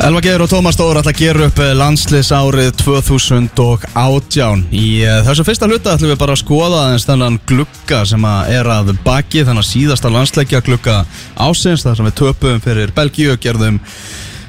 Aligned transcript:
Elva 0.00 0.22
Geir 0.24 0.40
og 0.40 0.48
Tómas 0.48 0.78
Stór 0.78 0.96
ætla 0.96 1.12
að 1.12 1.18
gera 1.20 1.46
upp 1.50 1.58
landslis 1.76 2.30
árið 2.32 2.70
2018 2.80 4.62
Í 4.72 4.86
uh, 5.04 5.18
þessu 5.26 5.44
fyrsta 5.44 5.68
hluta 5.68 5.92
ætlum 5.92 6.14
við 6.14 6.20
bara 6.22 6.32
að 6.32 6.40
skoða 6.40 6.78
aðeins 6.86 7.04
þennan 7.04 7.36
glugga 7.50 7.98
sem 8.08 8.24
að 8.24 8.52
er 8.56 8.70
að 8.72 8.94
baki 9.04 9.44
þennan 9.44 9.66
síðasta 9.66 10.08
landsleikja 10.14 10.62
glugga 10.64 11.02
ásins 11.36 11.84
þar 11.84 11.98
sem 11.98 12.08
við 12.08 12.16
töpum 12.22 12.62
fyrir 12.64 12.94
Belgíu 12.96 13.34
og 13.34 13.42
gerðum 13.44 13.76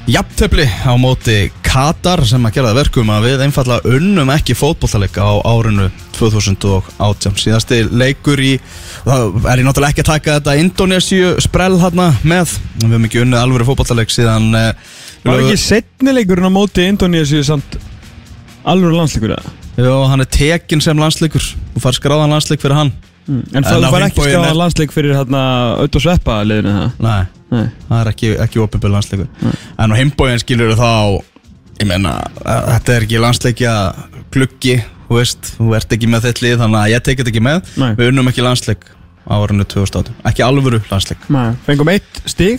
jafntöfli 0.08 0.64
á 0.88 0.96
móti 0.96 1.36
Katar 1.68 2.24
sem 2.28 2.48
að 2.48 2.56
gera 2.56 2.72
það 2.72 2.80
verkum 2.80 3.12
að 3.12 3.28
við 3.28 3.44
einfallega 3.44 3.94
unnum 3.98 4.32
ekki 4.32 4.56
fótbollaleik 4.56 5.20
á 5.20 5.36
árinu 5.52 5.90
2018 6.16 7.38
síðasti 7.44 7.82
leikur 7.92 8.40
í 8.40 8.56
það 9.04 9.46
er 9.52 9.60
ég 9.60 9.68
náttúrulega 9.68 9.92
ekki 9.92 10.04
að 10.06 10.10
taka 10.14 10.40
þetta 10.40 10.56
Indonésiu 10.64 11.36
sprell 11.44 11.76
hérna 11.80 12.10
með. 12.24 12.56
Við 12.80 12.90
hefum 12.90 13.08
ekki 13.08 13.22
unnið 13.26 13.40
alvöru 13.40 13.68
fótbollaleik 13.70 14.12
síðan 14.12 14.50
uh, 14.56 14.98
Var 15.24 15.38
ekki 15.44 15.56
setnileikurinn 15.62 16.48
á 16.48 16.52
móti 16.52 16.84
Indonésiu 16.90 17.42
samt 17.46 17.76
alveg 18.64 18.94
landsleikur 18.96 19.36
eða? 19.36 19.52
Jó, 19.82 19.94
hann 20.10 20.20
er 20.20 20.28
tekinn 20.28 20.82
sem 20.84 20.98
landsleikur 20.98 21.44
Þú 21.76 21.80
fær 21.86 21.96
skráðan 21.98 22.34
landsleik 22.34 22.60
fyrir 22.64 22.78
hann 22.80 22.92
Mm. 23.22 23.44
En 23.54 23.60
En 23.60 23.62
það 23.62 23.84
var 23.92 24.02
ekki 24.02 24.18
bóginn 24.18 24.32
skráða 24.34 24.48
er- 24.50 24.56
landsleik 24.58 24.90
fyrir 24.92 25.12
hérna 25.14 25.40
og 25.78 25.98
Sveppa 26.02 26.40
liðinu 26.42 26.72
það? 26.74 26.88
Nei, 27.04 27.26
Nei. 27.52 27.68
það 27.88 28.00
er 28.00 28.08
ekki, 28.10 28.30
ekki 28.42 28.58
opinbjörn 28.64 28.92
landsleikur 28.96 29.28
En 29.78 29.92
á 29.92 29.96
himbóin 30.00 30.40
skilur 30.42 30.72
þá 30.74 31.22
Ég 31.78 31.86
meina, 31.86 32.16
að 32.42 32.66
þetta 32.72 32.96
er 32.96 33.06
ekki 33.06 33.20
landsleikja 33.22 33.74
gluggi 34.34 34.74
Þú 35.06 35.20
veist, 35.20 35.52
þú 35.54 35.70
ert 35.78 35.94
ekki 35.94 36.10
með 36.10 36.26
þitt 36.26 36.42
lið 36.42 36.58
Þannig 36.64 36.80
að 36.82 36.90
ég 36.96 37.04
tekið 37.06 37.30
ekki 37.30 37.44
með 37.46 37.70
Nei. 37.78 37.92
Við 38.00 38.10
unnum 38.10 38.32
ekki 38.32 38.42
landsleik 38.42 38.82
á 39.22 39.34
árinu 39.38 39.68
2018 39.70 40.18
Ekki 40.32 40.42
alvöru 40.42 40.82
landsleik 40.90 41.30
Nei. 41.30 41.52
Fengum 41.68 41.92
eitt 41.94 42.22
stig 42.26 42.58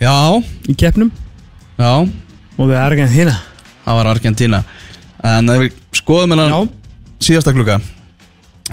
Já, 0.00 0.40
í 0.64 0.74
keppnum? 0.80 1.10
Já, 1.76 1.92
og 2.56 2.68
við 2.70 2.76
erum 2.80 3.02
ekki 3.04 3.16
hérna 3.18 3.34
það 3.84 3.98
var 3.98 4.08
Argentina 4.14 4.60
En 5.24 5.52
ef 5.52 5.58
við 5.60 5.74
skoðum 5.98 6.32
hennan 6.32 6.54
Já. 6.54 6.60
síðasta 7.26 7.52
klukka 7.52 7.76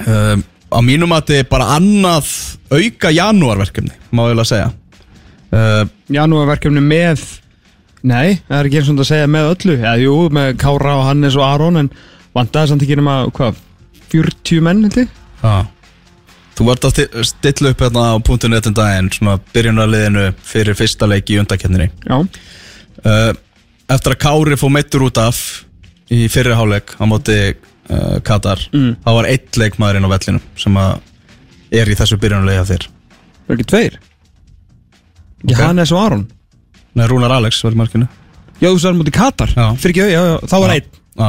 um, 0.07 0.45
Á 0.71 0.79
mínum 0.83 1.11
að 1.15 1.25
þetta 1.25 1.41
er 1.41 1.49
bara 1.51 1.67
annað 1.75 2.29
auka 2.71 3.11
janúarverkefni 3.11 3.91
Má 4.15 4.23
ég 4.29 4.39
að 4.39 4.49
segja. 4.53 4.71
Uh, 5.51 5.83
Janúarverkefni 6.15 6.83
með 6.83 7.23
Nei, 8.07 8.37
það 8.47 8.59
er 8.61 8.69
ekki 8.69 8.79
eins 8.79 8.89
og 8.93 8.99
að 9.01 9.07
segja 9.09 9.27
með 9.31 9.47
öllu. 9.51 9.73
Já, 9.81 9.91
jú, 9.99 10.11
með 10.31 10.51
Kára 10.61 10.93
og 10.99 11.07
Hannes 11.09 11.35
og 11.35 11.43
Aron 11.43 11.79
en 11.81 11.89
vandaði 12.37 12.69
samt 12.71 12.85
ekki 12.85 12.95
nema, 12.99 13.15
hvað 13.35 13.57
40 14.13 14.61
menn, 14.63 14.85
held 14.85 14.99
ég? 15.01 15.17
Já 15.41 15.55
Þú 16.57 16.65
vart 16.65 16.85
að 16.87 16.93
sti- 16.95 17.23
stilla 17.29 17.71
upp 17.73 17.81
hérna 17.85 18.03
á 18.11 18.15
punktunni 18.25 18.57
þetta 18.57 18.73
daginn 18.79 19.11
Svona 19.13 19.35
byrjunarliðinu 19.53 20.23
fyrir 20.47 20.77
fyrsta 20.79 21.05
leik 21.09 21.29
í 21.29 21.37
undakenninni 21.41 21.89
Já, 22.07 22.17
uh, 22.17 23.33
Eftir 23.93 24.15
að 24.15 24.21
Kári 24.25 24.57
fór 24.59 24.73
meittur 24.73 25.05
út 25.05 25.19
af 25.21 25.37
Í 26.09 26.25
fyrri 26.31 26.55
hálfleik 26.57 26.95
á 26.97 27.03
móti 27.05 27.37
uh, 27.53 28.17
Katar 28.25 28.63
Mm. 28.73 28.95
Þá 29.05 29.09
var 29.19 29.29
eitt 29.29 29.59
leikmaður 29.61 29.99
inn 30.01 30.07
á 30.09 30.13
vellinu 30.15 30.41
Sem 30.59 30.79
að 30.81 30.97
er 31.77 31.89
í 31.91 31.95
þessu 31.99 32.15
byrjunarliði 32.21 32.61
af 32.61 32.69
þér. 32.71 32.83
Það 32.87 33.49
er 33.51 33.57
ekki 33.57 33.65
tveir? 33.73 33.95
Ekki 35.43 35.53
Ok. 35.53 35.59
Hannes 35.61 35.91
og 35.91 35.99
Aron? 35.99 36.21
Nei, 36.95 37.03
Rúnar 37.11 37.33
Alex 37.35 37.59
var 37.65 37.75
í 37.75 37.79
markinu. 37.81 38.07
Já, 38.61 38.69
þú 38.71 38.79
sagði 38.81 39.01
mútið 39.01 39.15
Katar. 39.17 39.51
Já. 39.51 39.65
Fyrir 39.83 39.91
ekki, 39.93 40.05
já, 40.13 40.21
já, 40.23 40.37
þá 40.47 40.55
var 40.63 40.71
Já. 40.71 40.77
einn. 40.77 40.87
Já, 41.19 41.27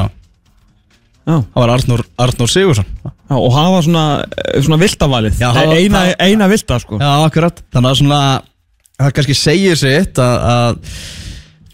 Já, 1.28 1.34
það 1.42 1.58
var 1.60 1.72
Arnór, 1.74 2.04
Arnór 2.24 2.48
Sigursson 2.54 2.86
já 3.04 3.10
og 3.36 3.50
það 3.52 3.70
var 3.74 3.82
svona, 3.86 4.04
eh, 4.24 4.60
svona 4.64 4.78
viltavalið. 4.80 5.38
Já, 5.42 5.48
það 5.52 5.66
var- 5.66 5.76
Eina, 5.82 6.02
eina 6.18 6.48
vilta, 6.48 6.78
sko. 6.80 6.98
Já, 7.00 7.10
akkurat. 7.28 7.62
Þannig 7.74 7.90
að 7.92 8.00
svona 8.02 8.20
Það 8.98 9.12
kannski 9.14 9.34
segir 9.38 9.76
sitt 9.78 10.18
að, 10.18 10.40
að 10.42 10.78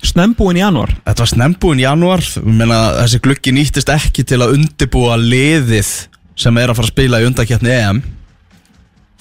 Snembúin 0.05 0.59
í 0.59 0.61
janúar. 0.61 0.91
Þetta 1.07 1.23
var 1.25 1.31
snembúin 1.31 1.79
í 1.81 1.85
janúar 1.87 2.21
meina, 2.45 2.81
Þessi 2.99 3.21
gluggi 3.25 3.55
nýttist 3.57 3.89
ekki 3.89 4.25
til 4.29 4.43
að 4.45 4.53
undibúa 4.59 5.15
liðið 5.17 5.89
sem 6.37 6.59
er 6.61 6.69
að 6.69 6.77
fara 6.77 6.85
að 6.85 6.93
spila 6.93 7.21
í 7.23 7.29
undakjarni 7.31 7.73
EM 7.73 8.03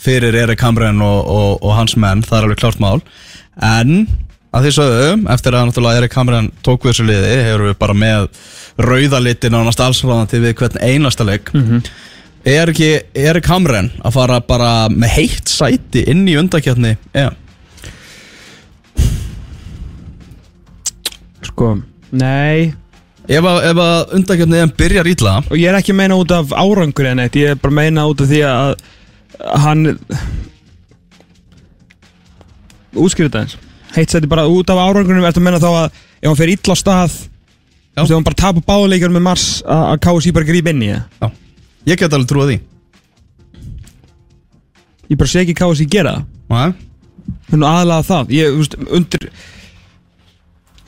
fyrir 0.03 0.35
Erik 0.35 0.59
Hamren 0.65 0.99
og, 1.05 1.21
og, 1.31 1.63
og 1.63 1.75
hans 1.77 1.95
menn, 1.95 2.23
það 2.27 2.37
er 2.41 2.47
alveg 2.49 2.59
klárt 2.59 2.81
mál. 2.83 2.99
En 3.63 4.07
að 4.53 4.65
því 4.67 4.71
sögðu 4.75 5.07
eftir 5.31 5.55
að 5.55 5.69
náttúrulega 5.69 6.01
Erik 6.03 6.17
Hamren 6.19 6.51
tók 6.65 6.83
við 6.83 6.91
þessu 6.91 7.05
liði 7.07 7.37
hefur 7.47 7.65
við 7.69 7.77
bara 7.79 7.95
með 8.03 8.27
rauðalitin 8.83 9.55
ánast 9.61 9.79
allsráðandi 9.85 10.41
við 10.43 10.57
hvern 10.59 10.81
einasta 10.83 11.23
leik 11.23 11.53
er 12.51 12.71
ekki 12.73 12.89
Erik 13.23 13.47
Hamren 13.47 13.89
að 14.03 14.15
fara 14.17 14.39
bara 14.43 14.71
með 14.91 15.15
heitt 15.17 15.51
sæti 15.51 16.03
inn 16.11 16.25
í 16.27 16.35
undakjarni 16.39 16.95
EM 17.15 17.39
Sko, 21.43 21.75
nei. 22.11 22.73
Ef 23.29 23.45
að, 23.47 23.57
ef 23.69 23.79
að 23.79 24.15
undakjarni 24.17 24.59
EM 24.59 24.71
byrjar 24.79 25.07
ítla 25.07 25.37
Og 25.47 25.55
ég 25.59 25.69
er 25.71 25.77
ekki 25.79 25.93
að 25.93 25.99
meina 26.01 26.17
út 26.19 26.33
af 26.35 26.51
árangur 26.51 27.07
en 27.07 27.23
eitt 27.23 27.37
Ég 27.39 27.53
er 27.53 27.59
bara 27.59 27.71
að 27.71 27.79
meina 27.79 28.07
út 28.09 28.23
af 28.23 28.31
því 28.31 28.41
að 28.47 28.73
Hann 29.63 29.85
þetta 32.93 33.43
eins 33.43 33.55
Heitt 33.93 34.13
seti 34.13 34.29
bara 34.29 34.47
út 34.49 34.69
af 34.73 34.81
árangurinn 34.81 35.23
Ertu 35.27 35.41
að 35.41 35.47
meina 35.47 35.61
þá 35.61 35.69
að 35.69 35.85
ef 35.93 36.27
hann 36.27 36.39
fer 36.39 36.51
illa 36.53 36.75
á 36.75 36.77
stað 36.79 37.15
Þú 37.93 38.01
veist, 38.01 38.09
ef 38.09 38.17
hann 38.17 38.27
bara 38.27 38.41
tapar 38.41 38.67
báðuleikjur 38.67 39.13
með 39.13 39.25
Mars 39.27 39.47
að 39.69 39.83
að 39.91 39.99
KSI 40.07 40.33
bara 40.33 40.49
gríp 40.49 40.69
inn 40.71 40.81
í 40.81 40.89
það 40.89 41.03
Já, 41.21 41.42
ég 41.89 41.99
get 41.99 42.13
alveg 42.15 42.29
trúið 42.31 42.51
því 42.53 42.59
Ég 45.11 45.19
bara 45.19 45.29
sé 45.29 45.41
ekki 45.43 45.55
KSI 45.57 45.85
gera 45.91 46.13
það 46.49 46.53
Nei. 46.53 46.69
Það 47.49 47.55
er 47.57 47.59
nú 47.61 47.67
aðalega 47.69 48.05
það 48.07 48.31
Ég, 48.37 48.53
þú 48.53 48.61
veist, 48.63 48.77
undir 48.99 49.27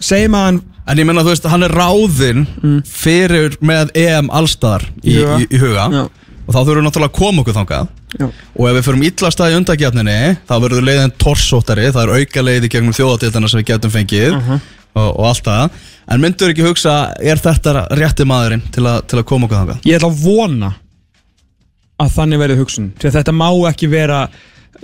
Segjum 0.05 0.37
að 0.39 0.45
hann 0.49 0.61
En 0.85 0.99
ég 1.01 1.07
menna, 1.09 1.23
þú 1.25 1.31
veist, 1.33 1.47
hann 1.49 1.65
er 1.65 1.73
ráðinn 1.73 2.43
fyrir 2.85 3.55
með 3.65 3.89
EM 3.97 4.27
allstaðar 4.37 4.83
í, 5.01 5.15
Í 5.15 5.17
huga. 5.17 5.37
í, 5.41 5.47
í 5.49 5.61
huga 5.63 5.85
Já. 5.89 6.01
og 6.45 6.51
þá 6.53 6.59
þurfum 6.59 6.75
við 6.77 6.85
náttúrulega 6.85 7.09
að 7.09 7.15
koma 7.17 7.41
okkur 7.41 7.55
þangað 7.57 7.87
Já. 8.21 8.27
og 8.29 8.67
ef 8.69 8.75
við 8.77 8.85
förum 8.85 9.05
illa 9.07 9.31
stað 9.33 9.49
í 9.49 9.57
undakjarninni 9.57 10.17
þá 10.45 10.53
verður 10.61 10.85
leiðin 10.85 11.15
torsóttari 11.25 11.87
það 11.89 12.03
er 12.03 12.13
auka 12.21 12.43
leiði 12.45 12.69
gegnum 12.75 12.93
þjóðatildina 12.99 13.49
sem 13.49 13.63
við 13.63 13.67
getum 13.71 13.93
fengið 13.95 14.37
og, 14.37 15.09
og 15.09 15.23
allt 15.31 15.49
það 15.49 15.81
en 16.13 16.21
myndur 16.27 16.53
ekki 16.53 16.67
hugsa, 16.69 16.93
er 17.17 17.41
þetta 17.41 17.87
rétti 17.97 18.29
maðurinn 18.29 18.61
til, 18.69 18.85
a, 18.85 18.99
til 19.01 19.23
að 19.23 19.25
koma 19.33 19.49
okkur 19.49 19.63
þangað? 19.63 19.81
Ég 19.89 19.97
ætla 19.97 20.11
að 20.13 20.21
vona 20.21 20.69
að 22.01 22.11
þannig 22.17 22.41
verði 22.41 22.59
hugsun. 22.59 22.91
Að 22.99 23.15
þetta 23.19 23.33
má 23.35 23.47
ekki 23.69 23.89
vera 23.91 24.25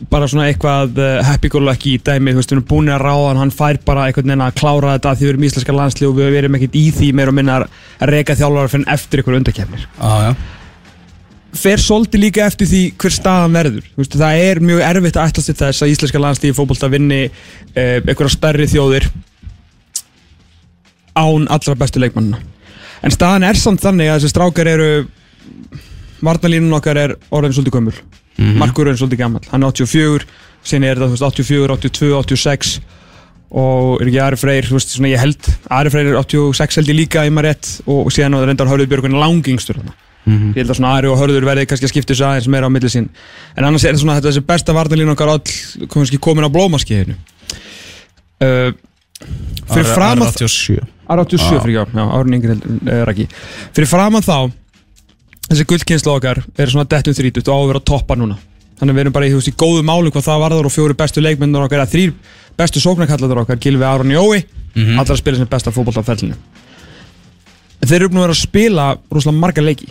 bara 0.10 0.28
svona 0.30 0.48
eitthvað 0.48 0.98
uh, 1.02 1.18
happy-go-lucky 1.28 1.98
dæmi, 2.06 2.32
þú 2.32 2.40
veist, 2.40 2.54
við 2.54 2.58
erum 2.58 2.68
búin 2.70 2.94
að 2.94 3.04
ráða 3.04 3.26
hann, 3.28 3.42
hann 3.42 3.52
fær 3.54 3.80
bara 3.86 4.08
einhvern 4.08 4.32
veginn 4.32 4.46
að 4.46 4.56
klára 4.62 4.96
þetta 4.96 5.14
því 5.18 5.26
við 5.26 5.34
erum 5.34 5.46
íslenska 5.50 5.76
landslið 5.76 6.08
og 6.08 6.16
við 6.22 6.38
erum 6.40 6.58
ekkert 6.58 6.78
í 6.80 6.86
því 6.96 7.10
meira 7.20 7.34
og 7.34 7.38
minna 7.38 7.58
að 7.60 8.10
reka 8.10 8.38
þjálfara 8.40 8.72
fyrir 8.72 8.94
eftir 8.96 9.22
ykkur 9.22 9.38
undakefnir 9.38 9.84
Ah, 10.00 10.32
fer 11.62 11.84
svolítið 11.84 12.24
líka 12.24 12.46
eftir 12.48 12.72
því 12.72 12.82
hver 13.04 13.16
staðan 13.18 13.60
verður. 13.60 13.92
Þú 13.92 14.02
veist, 14.02 14.18
það 14.24 14.46
er 14.48 14.64
mjög 14.72 14.84
erfitt 14.88 15.20
að 15.20 15.34
ætlast 15.34 15.52
til 15.52 15.58
þess 15.60 15.84
að 15.84 15.94
íslenska 15.94 16.24
landslið 16.24 16.54
í 16.54 16.58
fótbolta 16.62 16.92
vinni 16.96 17.22
uh, 17.28 17.98
einhverja 18.00 18.34
stærri 18.38 18.70
þjóðir 18.72 19.10
án 21.20 21.50
allra 21.52 21.76
bestu 21.76 22.00
leikmannina 22.00 22.40
en 23.04 23.14
staðan 23.14 23.44
er 23.44 23.60
samt 23.60 23.84
þannig 23.84 24.08
að 24.08 24.22
þessi 24.22 24.32
strákar 24.32 24.70
eru 24.72 24.92
varnalínun 26.26 26.78
okkar 26.78 27.00
er 27.02 27.16
orðin 27.30 27.56
svolítið 27.58 27.78
gömul. 27.78 27.98
Mm 28.40 28.58
Markur 28.62 28.88
er 28.88 28.98
svolítið 28.98 29.20
gammal, 29.20 29.44
hann 29.52 29.64
er 29.64 29.74
84 29.74 30.26
síðan 30.66 30.86
er 30.88 31.00
þetta 31.00 31.10
þú 31.10 31.16
veist, 31.18 31.26
84, 31.42 31.76
82, 31.76 32.12
86 32.22 32.76
og 33.52 34.02
er 34.02 34.08
ekki 34.08 34.22
Ari 34.24 34.38
Freyr 34.40 34.70
þú 34.70 34.78
veist, 34.78 34.94
svona 34.96 35.12
ég 35.12 35.20
held, 35.20 35.50
Ari 35.68 35.92
Freyr 35.92 36.14
er 36.14 36.20
86 36.22 36.80
held 36.80 36.92
ég 36.94 36.98
líka 36.98 37.26
í 37.28 37.34
maður 37.34 37.50
rétt. 37.50 37.72
Og 37.92 38.08
síðan 38.14 38.38
er 38.38 38.48
reyndar 38.48 38.70
Hörður 38.72 38.88
Björgun 38.94 39.18
langingstur 39.20 39.82
þarna. 39.82 39.98
Ég 40.54 40.62
held 40.62 40.72
að 40.72 40.78
svona 40.78 40.94
Ari 41.00 41.10
og 41.12 41.20
Hörður 41.20 41.48
verði 41.50 41.66
kannski 41.68 41.90
að 41.90 41.92
skipta 41.92 42.14
þessu 42.14 42.28
aðeins 42.30 42.48
meira 42.54 42.70
á 42.70 42.72
milli 42.72 42.92
sín. 42.94 43.10
En 43.58 43.68
annars 43.68 43.84
er 43.90 43.98
svona 44.00 44.16
þetta 44.20 44.30
þessi 44.30 44.46
besta 44.48 44.76
varnalínu 44.78 45.16
okkar 45.16 45.34
all 45.34 45.88
kannski 45.92 46.22
komin 46.22 46.48
á 46.48 46.54
blómaskeiðinu. 46.54 47.18
Uh, 48.42 48.72
að 49.70 49.92
87 49.92 50.80
Ára 51.12 51.26
87 51.28 51.60
fyrir 51.62 51.76
já, 51.76 51.84
já 51.94 52.02
árun 52.08 52.34
yngri 52.38 52.56
uh, 52.56 53.04
Raki 53.06 53.28
Fyrir 53.76 53.90
framan 53.90 54.24
þá 54.26 54.50
Þessi 55.52 55.66
gullkynslu 55.68 56.14
okkar 56.16 56.40
er 56.56 56.72
svona 56.72 56.88
dettum 56.88 57.16
þrítut 57.18 57.50
og 57.52 57.54
á 57.54 57.60
að 57.60 57.68
vera 57.74 57.82
að 57.82 57.88
toppa 57.92 58.16
núna. 58.16 58.38
Þannig 58.80 58.96
við 58.96 59.04
erum 59.04 59.14
bara 59.18 59.28
í, 59.28 59.34
veist, 59.36 59.52
í 59.52 59.56
góðu 59.60 59.82
máli 59.86 60.10
hvað 60.14 60.24
það 60.30 60.40
varður 60.46 60.70
og 60.70 60.74
fjóri 60.74 60.96
bestu 60.98 61.22
leikmennur 61.22 61.66
okkar 61.68 61.84
eða 61.84 61.92
þrýr 61.92 62.14
bestu 62.58 62.82
sóknarkalladur 62.82 63.42
okkar 63.44 63.60
Gilvi 63.62 63.86
Aron 63.86 64.14
Jói 64.16 64.44
Mhm. 64.72 64.96
allar 65.00 65.12
að 65.12 65.20
spila 65.20 65.38
sem 65.38 65.48
besta 65.52 65.72
fótbolt 65.76 66.00
á 66.00 66.04
fellinu 66.08 66.36
En 67.82 67.90
þeir 67.90 67.96
eru 68.06 68.10
búin 68.14 68.24
að 68.24 68.30
að 68.32 68.40
spila 68.40 68.86
rosalega 69.12 69.40
marga 69.42 69.62
leiki 69.66 69.88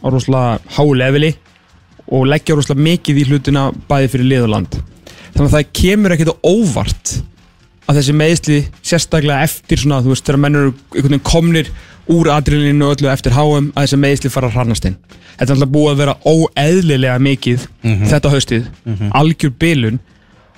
á 0.00 0.06
rosalega 0.08 0.58
há 0.76 0.82
leveli 0.94 1.34
og 2.08 2.26
leggja 2.30 2.54
rosalega 2.56 2.84
mikið 2.86 3.18
í 3.20 3.24
hlutina 3.28 3.64
bæði 3.90 4.08
fyrir 4.12 4.28
lið 4.30 4.44
og 4.46 4.50
land. 4.52 4.76
Þannig 5.34 5.48
að 5.50 5.56
það 5.56 5.72
kemur 5.80 6.14
ekkert 6.14 6.44
óvart 6.46 7.14
að 7.86 8.00
þessi 8.00 8.14
meðsli 8.18 8.56
sérstaklega 8.82 9.44
eftir 9.46 9.82
svona, 9.82 10.00
þú 10.02 10.12
veist, 10.14 10.26
þegar 10.26 10.42
menn 10.42 10.58
eru 10.60 11.20
komnir 11.26 11.70
úr 12.12 12.30
adrenalinu 12.30 12.86
og 12.86 12.96
öllu 12.96 13.10
eftir 13.10 13.34
HM 13.34 13.70
að 13.74 13.86
þessi 13.86 14.00
meðsli 14.02 14.30
fara 14.30 14.50
að 14.50 14.58
hrannast 14.58 14.84
inn. 14.88 14.98
Þetta 15.36 15.46
er 15.46 15.54
alltaf 15.56 15.72
búið 15.74 15.92
að 15.92 16.02
vera 16.02 16.14
óeðlilega 16.26 17.16
mikið 17.22 17.64
þetta 18.10 18.32
haustið, 18.32 18.68
algjör 19.12 19.54
bilun. 19.58 19.98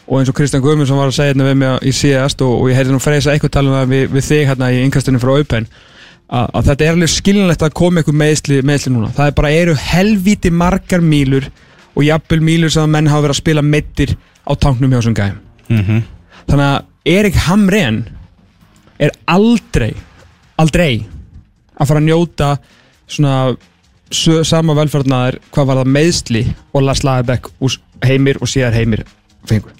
Og 0.08 0.20
eins 0.20 0.30
og 0.30 0.36
Kristján 0.38 0.62
Guðmundsson 0.64 0.96
var 0.96 1.10
að 1.10 1.18
segja 1.18 1.32
hérna 1.34 1.44
við 1.50 1.56
mig 1.60 1.82
í 1.84 1.92
síðast 1.92 2.40
og, 2.40 2.52
og 2.62 2.70
ég 2.70 2.78
heyrði 2.78 2.94
nú 2.94 3.00
freysa 3.04 3.32
eitthvað 3.34 3.50
tala 3.58 3.68
um 3.68 3.76
það 3.76 3.90
við, 3.92 4.04
við 4.14 4.24
þig 4.24 4.44
hérna 4.48 4.70
í 4.72 4.78
yngastinu 4.86 5.20
frá 5.20 5.32
Open 5.34 5.66
að, 5.68 6.46
að 6.56 6.68
þetta 6.70 6.86
er 6.86 6.94
alveg 6.94 7.12
skiljanlegt 7.12 7.64
að 7.66 7.74
koma 7.76 8.00
eitthvað 8.00 8.16
meðsli, 8.22 8.60
meðsli 8.64 8.92
núna. 8.94 9.10
Það 9.16 9.26
er 9.26 9.36
bara 9.36 9.50
eru 9.52 9.74
helvíti 9.76 10.52
margar 10.52 11.04
mílur 11.04 11.50
og 11.92 12.06
jafnvel 12.06 12.40
mílur 12.40 12.72
sem 12.72 12.86
að 12.86 12.94
menn 12.94 13.10
hafa 13.12 13.26
verið 13.26 13.36
að 13.36 13.40
spila 13.42 13.64
meittir 13.66 14.14
á 14.48 14.52
tanknum 14.56 14.92
hjá 14.94 15.00
þessum 15.02 15.18
að 16.64 16.78
Erik 17.08 17.38
Hamren 17.46 18.02
er 19.00 19.14
aldrei 19.30 19.94
aldrei 20.58 21.06
að 21.78 21.90
fara 21.90 22.02
að 22.02 22.08
njóta 22.08 22.50
svona 23.08 24.42
sama 24.48 24.74
velferðnaðar 24.76 25.38
hvað 25.54 25.68
var 25.70 25.80
það 25.82 25.94
meðsli 25.94 26.42
og 26.72 26.84
Lars 26.84 27.04
Lagerbäck 27.04 27.50
úr 27.60 27.76
heimir 28.04 28.40
og 28.42 28.50
síðar 28.50 28.76
heimir 28.76 29.04
fengur 29.48 29.74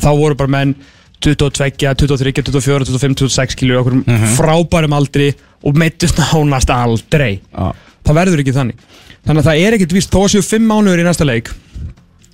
þá 0.00 0.10
voru 0.16 0.38
bara 0.38 0.52
menn 0.56 0.74
22, 1.20 1.76
23, 1.76 2.32
24, 2.32 2.84
25, 2.88 3.16
26 3.28 3.56
kilur 3.60 3.82
okkur 3.82 3.98
frábærum 4.38 4.94
aldri 4.96 5.34
og 5.60 5.76
meittust 5.76 6.16
nánast 6.16 6.70
aldrei. 6.72 7.40
Já. 7.52 7.74
það 8.08 8.16
verður 8.16 8.40
ekki 8.40 8.54
þannig. 8.56 8.78
Þannig 9.26 9.42
að 9.42 9.48
það 9.50 9.64
er 9.64 9.76
ekkit 9.76 9.96
víst 9.98 10.14
þó 10.14 10.22
séu 10.32 10.44
5 10.46 10.64
mánuður 10.64 11.02
í 11.02 11.04
næsta 11.04 11.26
leik 11.28 11.50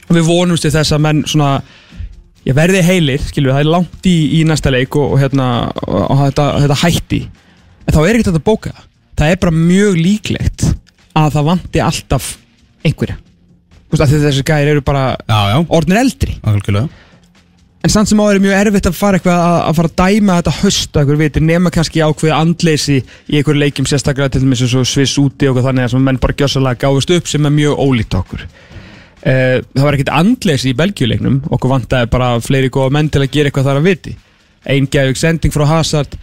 og 0.06 0.12
við 0.14 0.28
vonumst 0.28 0.62
til 0.62 0.70
þess 0.70 0.94
að 0.94 1.02
menn 1.02 1.24
svona 1.26 1.50
ég 2.46 2.56
verði 2.56 2.82
heilir, 2.86 3.22
skilur 3.26 3.54
það 3.56 3.64
er 3.64 3.72
langt 3.74 4.08
í, 4.08 4.16
í 4.38 4.42
næsta 4.46 4.72
leik 4.74 4.96
og, 4.98 5.14
og 5.14 5.22
hérna 5.22 5.46
og, 5.86 6.02
og 6.04 6.20
þetta, 6.24 6.48
þetta 6.64 6.80
hætti. 6.84 7.22
En 7.86 7.96
þá 7.96 8.00
er 8.02 8.18
ekkert 8.18 8.34
að 8.34 8.44
bóka 8.46 8.74
það. 8.74 8.84
það 9.16 9.32
er 9.32 9.40
bara 9.44 9.56
mjög 9.56 9.96
líklegt 10.00 10.68
að 11.16 11.32
það 11.38 11.48
vanti 11.50 11.82
alltaf 11.82 12.28
einhverja. 12.86 13.18
Þú 13.86 13.94
veist, 13.94 14.04
að 14.04 14.24
þessi 14.26 14.46
gæðir 14.46 14.72
eru 14.74 14.84
bara 14.86 15.08
Já, 15.14 15.40
já, 15.52 15.58
orðnir 15.78 16.00
eldri. 16.02 16.38
Algjörlega. 16.46 17.02
En 17.86 17.92
samt 17.92 18.10
sem 18.10 18.18
áður 18.18 18.40
er 18.40 18.42
mjög 18.42 18.56
erfitt 18.58 18.86
að 18.88 18.96
fara 18.98 19.18
eitthvað 19.18 19.40
að, 19.44 19.56
að 19.62 19.76
fara 19.78 19.90
að 19.92 19.98
dæma 20.00 20.36
þetta 20.40 20.54
höst 20.56 20.96
að 20.98 21.10
viti 21.20 21.42
nema 21.44 21.70
kannski 21.70 22.02
ákveði 22.02 22.32
andleysi 22.34 22.96
í 22.98 23.36
einhverju 23.38 23.60
leikjum 23.62 23.86
sérstaklega 23.86 24.32
til 24.34 24.42
eins 24.42 24.74
og 24.74 24.88
Sviss 24.90 25.20
úti 25.22 25.46
og 25.46 25.60
þannig 25.62 25.86
að 25.86 26.02
menn 26.02 26.18
bara 26.18 26.34
gjössalega 26.34 26.82
gáðust 26.82 27.12
upp 27.14 27.30
sem 27.30 27.46
er 27.46 27.54
mjög 27.54 27.78
ólíkt 27.78 28.16
okkur 28.18 28.42
það 29.26 29.82
var 29.82 29.96
ekkert 29.96 30.14
andleysi 30.14 30.70
í 30.70 30.78
Belgjuleiknum 30.78 31.40
okkur 31.50 31.72
vantaði 31.72 32.10
bara 32.12 32.36
fleiri 32.38 32.70
góða 32.70 32.92
menn 32.94 33.08
til 33.10 33.24
að 33.24 33.32
gera 33.34 33.50
eitthvað 33.50 33.70
þar 33.70 33.80
að 33.80 33.88
viti. 33.88 34.16
Einn 34.66 34.86
gæðug 34.90 35.18
sending 35.18 35.54
frá 35.54 35.64
Hazard 35.66 36.14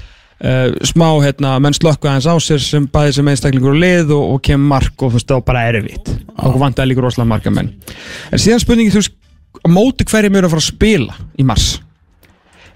uh, 0.44 0.71
smá 0.88 1.07
hérna, 1.23 1.55
menn 1.63 1.75
slökku 1.75 2.09
aðeins 2.09 2.27
á 2.27 2.35
sér 2.44 2.61
sem 2.63 2.88
bæði 2.91 3.17
sem 3.17 3.31
einstaklingur 3.31 3.73
og 3.75 3.81
lið 3.83 4.13
og, 4.15 4.35
og 4.35 4.44
kemur 4.45 4.71
mark 4.75 5.05
og 5.05 5.13
þú 5.13 5.19
veist 5.19 5.33
var 5.35 5.45
bara 5.47 5.65
erfitt. 5.71 6.11
Okkur 6.33 6.61
vantaði 6.63 6.91
líka 6.91 7.05
rosalega 7.05 7.31
marga 7.33 7.53
menn. 7.53 7.71
En 8.31 8.41
síðan 8.41 8.63
spurningi 8.63 8.94
þú 8.94 9.01
veist 9.01 9.15
á 9.63 9.67
móti 9.71 10.07
hverjum 10.09 10.39
eru 10.39 10.49
að 10.49 10.56
fara 10.56 10.63
að 10.63 10.69
spila 10.71 11.17
í 11.39 11.47
mars? 11.47 11.69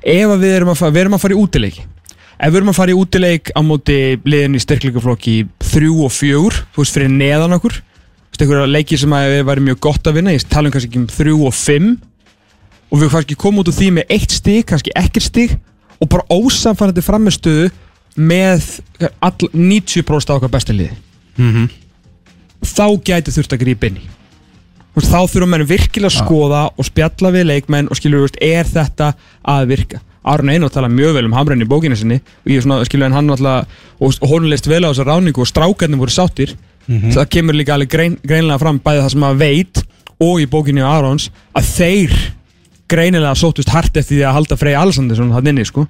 Ef 0.08 0.34
við 0.40 0.54
erum 0.54 0.72
að 0.72 0.82
fara, 0.82 0.96
við 0.96 1.04
erum 1.04 1.18
að 1.18 1.24
fara 1.26 1.36
í 1.36 1.42
útileiki. 1.42 1.88
Ef 2.38 2.52
við 2.54 2.60
erum 2.60 2.72
að 2.72 2.78
fara 2.78 2.94
í 2.94 2.98
útileik 2.98 3.52
á 3.52 3.62
móti 3.66 4.00
liðin 4.30 4.58
í 4.58 4.62
styrkleikaflokki 4.62 5.38
3 5.64 5.94
og 6.06 6.12
4 6.14 6.66
þú 6.76 6.84
veist 6.84 6.98
fyrir 7.00 7.14
neðan 7.14 7.58
okkur 7.58 7.80
einhverja 8.44 8.70
leiki 8.70 9.00
sem 9.00 9.14
að 9.16 9.32
við 9.34 9.48
væri 9.48 9.66
mjög 9.68 9.80
gott 9.88 10.08
að 10.10 10.20
vinna? 10.20 10.36
Ég 10.36 10.46
tala 10.50 10.70
um 10.70 10.76
kannski 10.76 10.90
ekki 10.92 11.02
um 11.02 11.10
3 11.12 11.34
og 11.48 11.56
5 11.56 11.90
og 12.88 13.02
við 13.02 13.12
kannski 13.14 13.38
komum 13.40 13.64
út 13.64 13.72
úr 13.72 13.78
því 13.78 13.90
með 13.98 14.14
eitt 14.16 14.36
stig 14.36 14.68
kannski 14.70 14.94
ekkert 14.96 15.28
stig 15.28 15.58
og 15.98 16.10
bara 16.12 16.28
ósamfærandi 16.30 17.04
framistöðu 17.06 17.72
með 18.18 18.80
all, 19.22 19.50
90% 19.54 20.32
af 20.32 20.40
okkar 20.40 20.54
besta 20.54 20.74
liði. 20.74 20.96
Mhm. 21.38 21.68
þá 22.66 22.88
gæti 23.06 23.32
þurft 23.32 23.54
að 23.54 23.62
grípa 23.62 23.88
inn 23.88 24.00
í. 24.02 24.06
Þá 24.98 25.30
þurfum 25.30 25.52
menn 25.54 25.68
virkilega 25.70 26.10
að 26.10 26.26
skoða 26.26 26.62
og 26.74 26.86
spjalla 26.88 27.30
við 27.30 27.46
leikmenn 27.52 27.90
og 27.92 28.00
skilur, 28.00 28.24
veist, 28.26 28.40
er 28.42 28.66
þetta 28.66 29.12
að 29.46 29.68
virka? 29.70 30.00
Aron 30.26 30.50
Einar 30.50 30.72
tala 30.74 30.90
mjög 30.90 31.14
vel 31.14 31.28
um 31.28 31.36
hamræn 31.38 31.62
í 31.62 31.68
bókinu 31.70 31.96
sinni 31.96 32.18
og 32.18 32.50
ég 32.50 32.66
svona, 32.66 32.82
skilur, 32.88 33.06
en 33.06 33.14
hann 33.14 33.30
alltaf 33.30 33.70
og, 34.02 34.18
og 34.18 34.32
hún 34.32 34.50
leist 34.50 34.68
vel 34.68 34.82
á 34.84 34.90
þessa 34.90 35.06
ráningu 35.06 35.46
og 35.46 35.52
strákarnir 35.52 36.02
voru 36.02 36.16
sáttir 36.88 37.18
það 37.20 37.30
kemur 37.36 37.58
líka 37.58 37.76
alveg 37.76 37.92
grein, 37.92 38.18
greinlega 38.24 38.60
fram 38.62 38.80
bæði 38.84 39.04
það 39.04 39.14
sem 39.14 39.24
maður 39.24 39.40
veit 39.44 39.84
og 40.24 40.42
í 40.42 40.48
bókinu 40.50 40.86
Arons 40.88 41.30
að 41.54 41.72
þeir 41.76 42.18
greinilega 42.88 43.36
sóttust 43.36 43.70
hart 43.74 43.98
eftir 44.00 44.18
því 44.18 44.24
að 44.24 44.38
halda 44.38 44.58
Frey 44.58 44.76
Alessandinsson 44.80 45.34
hann 45.36 45.50
inni, 45.52 45.66
sko. 45.68 45.84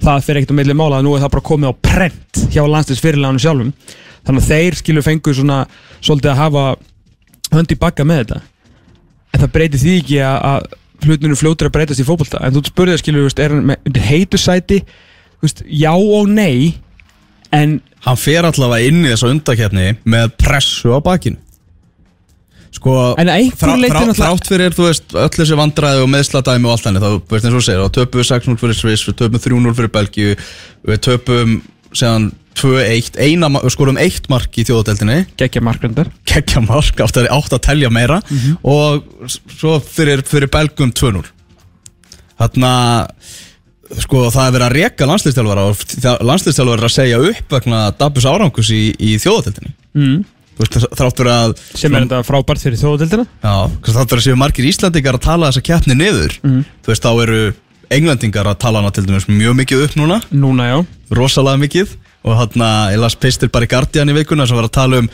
Það 0.00 0.22
fer 0.24 0.38
ekkert 0.38 0.54
á 0.54 0.58
milli 0.60 0.76
mála 0.78 1.00
nú 1.02 1.16
er 1.16 1.24
það 1.24 1.32
bara 1.34 1.48
komið 1.50 1.72
á 1.72 1.74
prent 1.82 2.42
hjá 2.54 2.62
landstins 2.70 3.02
fyrirlegaðinu 3.02 3.42
sjálfum. 3.42 3.72
Þannig 4.24 4.44
að 4.44 4.52
þeir 4.52 4.78
skilur 4.78 5.04
fengu 5.04 5.34
svona 5.34 5.58
svolítið 6.00 6.30
að 6.30 6.40
hafa 6.40 6.64
hönd 7.56 7.74
í 7.74 7.78
bakka 7.80 8.06
með 8.06 8.22
þetta. 8.22 8.40
En 9.34 9.42
það 9.42 9.52
breytir 9.56 9.82
því 9.82 9.96
ekki 10.00 10.20
að, 10.22 10.38
að 10.52 11.08
hlutninu 11.08 11.38
fljótur 11.40 11.70
að 11.70 11.74
breytast 11.76 12.00
í 12.00 12.06
fótbolta. 12.06 12.40
En 12.46 12.54
þú 12.54 12.64
spurðið 12.70 12.96
að 12.96 13.02
skilur, 13.02 13.34
er 13.36 13.56
hann 13.56 13.66
með 13.72 13.90
undir 13.90 14.06
heitu 14.06 14.40
sæti? 14.40 14.80
Þú 15.40 15.48
veist, 15.48 15.64
já 15.66 15.92
og 15.96 16.30
nei 16.30 16.78
en 17.52 17.80
Hann 18.00 18.16
fer 18.16 18.46
allavega 18.48 18.86
inn 18.88 19.02
í 19.04 19.10
þessu 19.12 19.28
undakefni 19.28 19.90
með 20.08 20.30
pressu 20.40 20.88
á 20.96 20.98
bakinu. 21.04 21.36
Sko, 22.72 22.92
En 23.18 23.28
að 23.28 23.40
einhverju 23.42 23.58
þrá- 23.60 23.80
leyti 23.82 23.92
náttúrulega- 23.92 24.20
Þrátt 24.22 24.46
fyrir, 24.48 24.70
þú 24.76 24.84
veist, 24.86 25.14
öll 25.20 25.28
þessi 25.36 25.56
vandræði 25.58 26.02
og 26.04 26.08
meðsladæmi 26.08 26.64
og 26.64 26.70
allt 26.76 26.84
henni 26.86 27.00
þá, 27.02 27.10
veist 27.28 27.44
eins 27.44 27.52
og 27.52 27.60
þú 27.60 27.64
segir, 27.66 27.82
þá 27.82 27.90
töpum 27.98 28.20
við 28.20 28.28
6-0 28.30 28.56
fyrir 28.62 28.78
Sviss 28.78 29.04
við 29.08 29.16
töpum 29.20 29.40
3-0 29.44 29.74
fyrir 29.74 29.92
Belgíu 29.96 30.36
við 30.86 31.00
töpum, 31.04 31.56
segðan 31.92 32.30
2-1 32.54 33.18
eina, 33.20 33.48
ma- 33.50 33.60
við 33.60 33.74
skorum 33.74 33.98
eitt 33.98 34.28
mark 34.30 34.52
í 34.56 34.64
þjóðadeldinni 34.64 35.26
geggja 35.36 35.60
markrandar 35.60 36.08
kekkja 36.24 36.62
mark, 36.66 36.96
átt 37.04 37.16
að, 37.20 37.28
átt 37.28 37.52
að 37.52 37.60
telja 37.66 37.90
meira. 37.90 38.22
Og 38.64 39.02
s- 39.26 39.40
svo 39.58 39.76
fyrir, 39.82 40.22
fyrir 40.24 40.48
Belgum 40.48 40.92
2-0 40.92 41.26
þarna 42.40 43.08
sko 43.98 44.26
það 44.30 44.44
er 44.46 44.52
verið 44.56 44.66
að 44.66 44.76
reka 44.76 45.08
landslýstjálfara 45.10 45.64
og 45.70 46.20
landslýstjálfara 46.30 46.78
er 46.80 46.88
að 46.90 46.94
segja 46.94 47.22
upp 47.30 47.56
vegna 47.56 47.80
Dabus 47.98 48.28
árangus 48.30 48.70
í, 48.74 48.82
í 48.98 49.16
þjóðadeldinni 49.22 49.72
mm. 49.98 50.20
Þú 50.60 50.66
veist, 50.66 50.90
þrátt 50.92 51.20
fyrir 51.22 51.32
að 51.32 51.52
sem 51.72 51.94
er 51.96 52.04
þetta 52.04 52.18
frábært 52.28 52.60
fyrir 52.60 52.80
þjóðadeildina? 52.82 53.24
Já, 53.40 53.54
þrátt 53.86 54.10
fyrir 54.12 54.20
að 54.20 54.26
séu 54.26 54.36
margir 54.36 54.68
Íslandingar 54.68 55.16
að 55.16 55.24
tala 55.24 55.48
þessa 55.48 55.64
keppni 55.70 55.96
niður 55.96 56.36
Mhm. 56.44 56.64
þú 56.84 56.92
veist, 56.92 57.06
þá 57.06 57.22
eru 57.24 57.42
Englendingar 57.90 58.46
að 58.46 58.60
tala 58.62 58.78
hana 58.78 58.92
til 58.94 59.02
dæmis 59.02 59.26
mjög 59.26 59.56
mikið 59.58 59.80
upp 59.88 59.94
núna. 59.98 60.20
Núna 60.30 60.68
já. 60.68 60.76
Rosalega 61.10 61.58
mikið. 61.58 61.96
Og 62.22 62.36
hann 62.36 62.62
að 62.62 62.92
ég 62.94 63.00
las 63.00 63.16
pistil 63.18 63.48
bara 63.50 63.66
í 63.66 63.70
Guardian 63.72 64.12
í 64.12 64.14
vikuna 64.14 64.46
sem 64.46 64.54
var 64.54 64.68
að 64.68 64.76
tala 64.76 65.00
um 65.00 65.08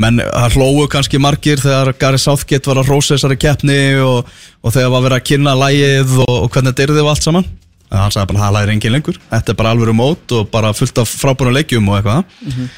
menn 0.00 0.22
það 0.22 0.56
hlóu 0.56 0.86
kannski 0.88 1.20
margir 1.20 1.60
þegar 1.60 1.92
Gary 1.98 2.20
Southgate 2.22 2.70
var 2.70 2.80
að 2.80 2.88
rósa 2.88 3.16
þessari 3.18 3.36
keppni 3.42 3.78
og, 4.00 4.30
og 4.62 4.72
þegar 4.72 4.94
var 4.94 5.04
verið 5.08 5.18
að 5.18 5.26
kynna 5.28 5.56
lægið 5.58 6.14
og, 6.24 6.36
og 6.38 6.48
hvernig 6.54 6.72
þetta 6.78 7.16
saman 7.26 7.44
en 7.92 8.00
hann 8.00 8.14
sagði 8.14 8.32
bara 8.32 8.46
það 8.46 8.56
lægir 8.56 8.74
engin 8.74 8.96
lengur? 8.96 9.20
Þetta 9.30 9.52
er 9.52 9.60
bara 9.60 9.72
alvöru 9.76 9.94
mót 9.96 10.34
og 10.38 10.50
bara 10.52 10.72
fullt 10.76 10.98
af 11.02 11.12
frábúinu 11.12 11.52
leikjum 11.52 11.88
og 11.92 11.98
eitthvað. 11.98 12.24
Mm 12.40 12.52
-hmm. 12.56 12.68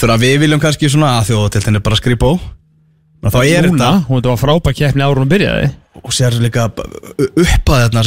þegar 0.00 0.20
við 0.24 0.36
viljum 0.40 0.60
kannski 0.60 0.88
svona 0.88 1.18
að 1.18 1.30
þjóðatiltin 1.30 1.76
er 1.76 1.84
bara 1.84 1.98
að 1.98 2.02
skrifa 2.02 2.32
á 2.32 2.32
þá 3.32 3.40
er 3.44 3.68
þetta 3.68 3.90
hún 4.08 4.20
þetta 4.20 4.32
var 4.32 4.40
frábært 4.40 4.78
keppni 4.78 5.04
hún 5.24 5.30
byrjaði. 5.30 5.70
Og 6.04 6.12
sér 6.12 6.34
líka 6.42 6.66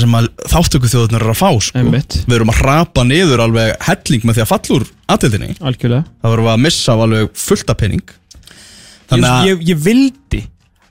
sem 0.02 0.18
að 0.20 0.28
þáttöku 0.52 0.90
þjóðunar 0.92 1.24
eru 1.24 1.34
að 1.34 1.40
fá 1.40 1.50
sko. 1.64 1.84
Við 2.28 2.36
erum 2.38 2.52
að 2.54 2.62
rapa 2.68 3.06
niður 3.08 3.44
alveg 3.46 3.74
helling 3.88 4.28
með 4.28 4.38
því 4.38 4.44
að 4.44 4.52
aðtildinni 5.08 5.56
algjörlega. 5.62 6.04
Það 6.22 6.34
vorum 6.34 6.48
við 6.48 6.54
að 6.54 6.64
missa 6.68 6.98
alveg 7.08 7.32
fullt 7.48 7.74
af 7.74 7.80
penning 7.82 8.04
ég, 8.04 9.10
þannig 9.10 9.30
að 9.32 9.50
ég, 9.50 9.66
ég 9.72 9.82
vildi 9.88 10.44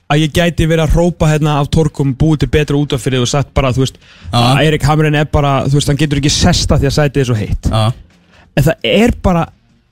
að 0.07 0.21
ég 0.23 0.33
gæti 0.35 0.67
verið 0.69 0.85
að 0.85 0.95
rópa 0.95 1.27
hérna 1.33 1.57
af 1.61 1.69
torkum 1.73 2.13
búið 2.15 2.45
til 2.45 2.51
betra 2.53 2.79
út 2.79 2.93
af 2.95 3.03
fyrir 3.03 3.23
og 3.25 3.27
sagt 3.27 3.51
bara, 3.57 3.73
þú 3.75 3.83
veist, 3.83 3.97
Já. 4.31 4.37
að 4.39 4.61
Erik 4.67 4.85
Hamren 4.87 5.15
er 5.19 5.25
bara, 5.31 5.65
þú 5.67 5.79
veist, 5.79 5.91
hann 5.91 5.99
getur 5.99 6.21
ekki 6.21 6.31
sesta 6.31 6.77
því 6.79 6.87
að 6.87 6.95
sæti 6.95 7.19
er 7.23 7.27
svo 7.27 7.35
heitt. 7.35 7.67
Já, 7.67 7.91
en 8.55 8.67
það 8.69 8.87
er 8.93 9.13
bara, 9.21 9.43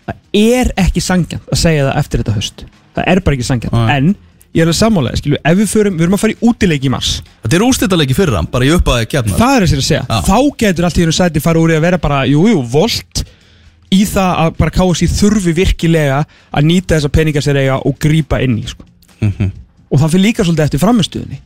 það 0.08 0.40
er 0.40 0.72
ekki 0.86 1.04
sangjant 1.04 1.52
að 1.52 1.62
segja 1.66 1.90
það 1.90 2.00
eftir 2.04 2.24
þetta 2.24 2.38
höst 2.40 2.66
það 2.96 3.12
er 3.12 3.22
bara 3.26 3.38
ekki 3.38 3.48
sangjant, 3.50 3.76
Nei. 3.76 3.98
en 3.98 4.12
ég 4.56 4.64
er 4.64 4.70
alveg 4.70 4.78
sammálega, 4.80 5.20
skilju, 5.20 5.40
ef 5.44 5.58
við 5.60 5.72
förum, 5.74 5.98
við 6.00 6.06
erum 6.06 6.16
að 6.16 6.22
fara 6.24 6.36
í 6.36 6.38
útileiki 6.48 6.88
í 6.88 6.92
mars, 6.94 7.10
þetta 7.44 7.58
er 7.58 7.66
úrstættalegi 7.66 8.16
fyrir 8.16 8.38
hann, 8.40 8.48
bara 8.54 8.68
í 8.68 8.72
uppaði 8.72 9.10
kefna 9.12 9.40
það 9.40 9.56
er 9.58 9.66
þess 9.66 9.76
að 9.82 9.88
segja. 9.90 10.22
Þá 10.30 10.38
getur 10.64 10.88
allt 10.88 11.00
í 11.00 11.04
hennu 11.04 11.16
sæti 11.18 11.44
fara 11.44 11.60
úr 11.60 11.74
í 11.74 11.76
að 11.76 11.84
vera 11.90 12.00
bara 12.00 12.22
jú, 12.30 12.46
jú, 12.48 12.62
volt 12.72 13.26
í 13.92 14.02
það 14.08 14.40
að 14.46 14.56
bara 14.62 14.76
KSI 14.80 15.10
þurfi 15.12 15.54
virkilega 15.60 16.22
að 16.56 16.70
nýta 16.72 16.96
þessa 16.96 17.12
peninga 17.20 17.44
sér 17.44 17.60
eiga 17.66 17.82
og 17.84 18.00
grípa 18.02 18.40
inn 18.44 18.58
í, 18.62 18.66
sko. 18.72 18.88
Mhm. 19.20 19.52
Og 19.92 20.02
það 20.02 20.16
fyrir 20.16 20.26
líka 20.26 20.46
svolítið 20.46 20.68
eftir 20.68 20.84
framistuðinni 20.84 21.42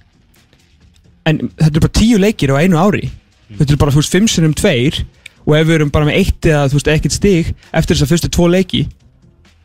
en 1.29 1.41
þetta 1.59 1.75
er 1.75 1.83
bara 1.85 1.97
tíu 1.99 2.19
leikir 2.21 2.53
á 2.55 2.61
einu 2.61 2.79
ári 2.79 3.09
þetta 3.57 3.73
er 3.73 3.81
bara, 3.81 3.93
þú 3.93 4.01
veist, 4.03 4.15
fimm 4.15 4.29
sinnum 4.29 4.55
tveir 4.57 5.03
og 5.45 5.55
ef 5.57 5.67
við 5.67 5.75
erum 5.79 5.91
bara 5.93 6.07
með 6.07 6.19
eitt 6.21 6.47
eða, 6.49 6.67
þú 6.69 6.79
veist, 6.79 6.91
ekkert 6.93 7.15
stig 7.15 7.51
eftir 7.71 7.95
þess 7.95 8.05
að 8.05 8.11
fyrstu 8.13 8.31
tvo 8.35 8.49
leiki 8.51 8.83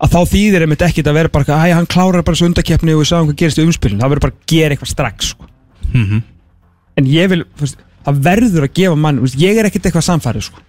að 0.04 0.14
þá 0.14 0.20
þýðir 0.34 0.64
einmitt 0.66 0.84
ekkert 0.84 1.08
að 1.10 1.18
vera 1.20 1.32
bara 1.32 1.58
hæ, 1.62 1.68
hann 1.76 1.90
klárar 1.90 2.24
bara 2.26 2.38
svo 2.38 2.48
undakeppni 2.50 2.94
og 2.94 3.02
við 3.02 3.10
sáum 3.12 3.28
hvað 3.28 3.40
gerist 3.40 3.60
í 3.60 3.64
umspilin 3.64 4.00
það 4.02 4.14
verður 4.14 4.26
bara 4.26 4.34
að 4.34 4.46
gera 4.50 4.74
eitthvað 4.74 4.92
strax 4.92 5.32
sko. 5.34 5.48
Mhm. 5.92 6.22
en 6.96 7.10
ég 7.10 7.30
vil, 7.30 7.44
það 8.04 8.20
verður 8.28 8.66
að 8.66 8.74
gefa 8.80 8.96
mann, 8.98 9.20
ég 9.38 9.58
er 9.58 9.68
ekkert 9.68 9.88
eitthvað 9.88 10.08
samfærið 10.08 10.48
sko. 10.48 10.62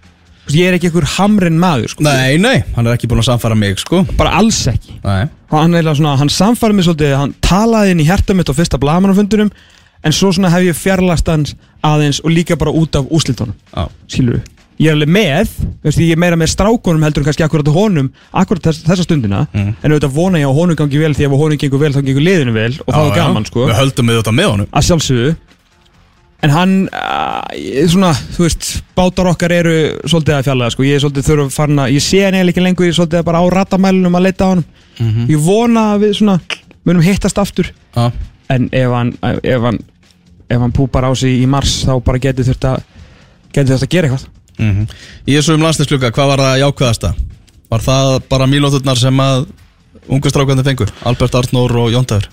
Ég 0.54 0.68
er 0.68 0.76
ekki 0.76 0.90
einhver 0.90 1.08
hamrin 1.16 1.56
maður 1.58 1.90
sko. 1.90 2.04
Nei, 2.06 2.36
nei, 2.38 2.60
hann 2.76 2.86
er 2.86 2.94
ekki 2.94 3.08
búin 3.10 3.18
að 3.22 3.30
samfara 3.32 3.56
mig, 3.58 3.80
sko. 3.82 4.04
Bara 4.18 4.36
alls 4.38 4.60
ekki. 4.70 4.98
Nei, 5.02 5.24
hann, 5.50 5.74
svona, 5.94 6.16
hann 6.20 6.30
samfærið 6.30 6.78
mig 6.78 6.86
svolítið 6.86 7.16
hann 7.18 7.34
talaði 7.42 7.94
inn 7.96 8.02
í 8.04 8.06
hjarta 8.06 8.36
mitt 8.36 8.50
á 8.50 8.54
fyrsta 8.54 8.78
blagamannafundunum 8.82 9.50
en 10.06 10.14
svo 10.14 10.30
hef 10.30 10.66
ég 10.68 10.76
fjarlast 10.78 11.26
hans 11.32 11.56
aðeins 11.82 12.20
og 12.22 12.30
líka 12.30 12.56
bara 12.58 12.70
út 12.74 12.94
af 12.98 13.08
úslitunum 13.10 13.54
já, 13.74 13.88
skilur 14.06 14.42
ég 14.76 14.90
er 14.90 14.96
alveg 14.96 15.08
með, 15.08 15.52
veist, 15.84 16.00
ég 16.02 16.12
er 16.12 16.20
meira 16.20 16.36
með 16.36 16.50
strákunum 16.52 17.04
heldur 17.06 17.22
en 17.22 17.28
kannski 17.30 17.44
akkurat 17.46 17.70
honum 17.72 18.10
akkurat 18.36 18.66
þess, 18.68 18.82
þessa 18.84 19.06
stundina 19.06 19.46
Mm. 19.56 19.72
en 19.82 19.92
auðvitað 19.92 20.12
vona 20.12 20.38
ég 20.42 20.48
að 20.50 20.58
honum 20.60 20.76
gangi 20.76 20.98
vel 21.00 21.14
því 21.16 21.24
ef 21.26 21.36
honum 21.40 21.58
gengur 21.58 21.80
vel 21.80 21.92
þá 21.94 22.00
gengur 22.04 22.24
liðinu 22.26 22.52
vel 22.52 22.74
og 22.84 22.92
það 22.92 23.06
Já, 23.06 23.10
er 23.10 23.16
gaman 23.16 23.46
sko. 23.48 23.66
Við 23.66 23.78
höldum 23.80 24.10
við 24.10 24.18
þetta 24.20 24.34
með 24.36 24.50
honum. 24.50 24.68
Að 24.72 24.86
sjálfsögðu 24.90 25.30
en 26.46 26.52
hann 26.54 26.74
uh, 26.94 27.42
svona, 27.90 28.12
þú 28.36 28.44
veist, 28.46 28.68
bátar 28.98 29.30
okkar 29.32 29.54
eru 29.56 29.74
svolítið 30.06 30.36
að 30.36 30.46
fjallega, 30.48 30.74
sko, 30.74 30.86
ég 30.86 30.98
er 30.98 31.02
svolítið 31.04 31.26
þurfa 31.30 31.66
að, 31.66 31.90
ég 31.96 32.04
sé 32.04 32.22
hann 32.22 32.36
eiginlega 32.38 32.54
ekki 32.54 32.64
lengur, 32.66 32.86
ég 32.86 32.94
er 32.94 32.98
svolítið 33.00 33.24
bara 33.26 33.42
á 33.42 33.44
ratamælunum 33.56 34.18
að 34.20 34.26
leita 34.28 34.46
á 34.46 34.48
hann, 34.54 34.64
Mhm. 34.96 35.26
ég 35.28 35.42
vona 35.44 35.82
að 35.92 36.06
við 36.06 36.12
svona, 36.20 36.38
munum 36.86 37.02
hittast 37.04 37.36
aftur. 37.42 37.68
Já, 37.96 38.12
en 38.48 38.68
ef 38.72 38.90
hann 38.94 39.10
ef 39.42 39.60
hann, 39.66 39.78
ef 40.48 40.60
hann 40.62 40.72
púpar 40.72 41.04
á 41.04 41.12
sig 41.18 41.42
í 41.42 41.46
mars 41.46 41.82
þá 41.84 41.98
bara 42.04 42.18
getur 42.18 42.44
að 42.48 42.82
getur 43.52 43.74
þurft 43.74 43.84
að 43.84 43.92
gera 43.92 44.08
eitthvað. 44.08 44.26
Mhm. 44.58 44.86
Í 45.26 45.36
þessum 45.36 45.60
landslisklukka, 45.66 46.10
hvað 46.16 46.30
var 46.32 46.38
það 46.46 46.60
jákvæðasta? 46.62 47.14
Var 47.70 47.80
það 47.80 48.22
bara 48.30 48.46
mílóturnar 48.46 48.96
sem 48.96 49.16
að 49.20 49.46
ungu 50.08 50.30
strákandi 50.30 50.64
fengu? 50.64 50.86
Albert 51.04 51.34
Arnór 51.34 51.76
og 51.76 51.90
Jóndagur 51.92 52.28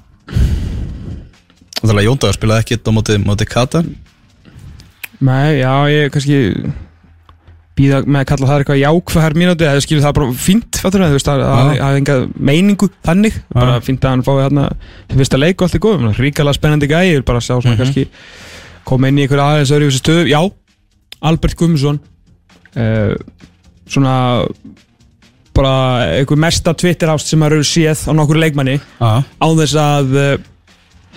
Þannig 1.83 1.99
að 1.99 2.05
Jóndagur 2.07 2.37
spilaði 2.37 2.63
ekkit 2.63 2.87
á 2.87 2.91
móti, 2.95 3.17
móti 3.19 3.47
Katar 3.49 3.83
Nei, 5.23 5.59
já, 5.61 5.71
ég 5.93 6.09
kannski 6.13 6.39
býða 7.73 8.03
með 8.05 8.19
að 8.21 8.27
kalla 8.29 8.47
það 8.49 8.59
eitthvað 8.61 8.79
jákvæðar 8.83 9.35
mínúti 9.39 9.65
eða 9.65 9.81
skilur 9.81 10.03
það 10.05 10.15
bara 10.19 10.33
fínt 10.43 10.77
fattur, 10.83 11.03
að 11.05 11.15
það 11.25 11.39
Já. 11.41 11.81
hafi 11.81 12.01
enga 12.01 12.17
meiningu 12.49 12.89
þannig, 13.07 13.37
bara 13.55 13.77
fínt 13.81 14.03
að 14.05 14.11
hann 14.13 14.25
fái 14.27 14.33
hérna 14.43 14.65
fyrsta 15.13 15.39
leik 15.41 15.55
og 15.57 15.65
allt 15.67 15.77
er 15.79 15.83
góð, 15.87 16.03
ríkala 16.21 16.53
spennandi 16.53 16.89
gæi 16.91 17.07
ég 17.07 17.15
vil 17.17 17.25
bara 17.31 17.41
sjá 17.41 17.55
svona 17.55 17.73
Mhm. 17.73 17.79
kannski 17.81 18.07
koma 18.85 19.07
inn 19.09 19.17
í 19.17 19.25
einhver 19.25 19.41
aðeins 19.41 19.71
öðru 19.73 19.89
þessu 19.89 20.03
stöðu, 20.03 20.27
já 20.29 20.41
Albert 21.23 21.55
Guðmundsson 21.57 21.99
uh, 22.77 23.15
svona 23.87 24.45
bara 25.53 25.73
einhver 26.19 26.37
mesta 26.41 26.73
Twitter 26.77 27.07
ást 27.13 27.27
sem 27.29 27.39
maður 27.41 27.59
eru 27.61 27.67
séð 27.69 28.05
á 28.05 28.11
nokkur 28.13 28.37
leikmanni 28.41 28.79
á 29.01 29.47
þess 29.57 29.75
að 29.81 30.13
uh, 30.17 30.37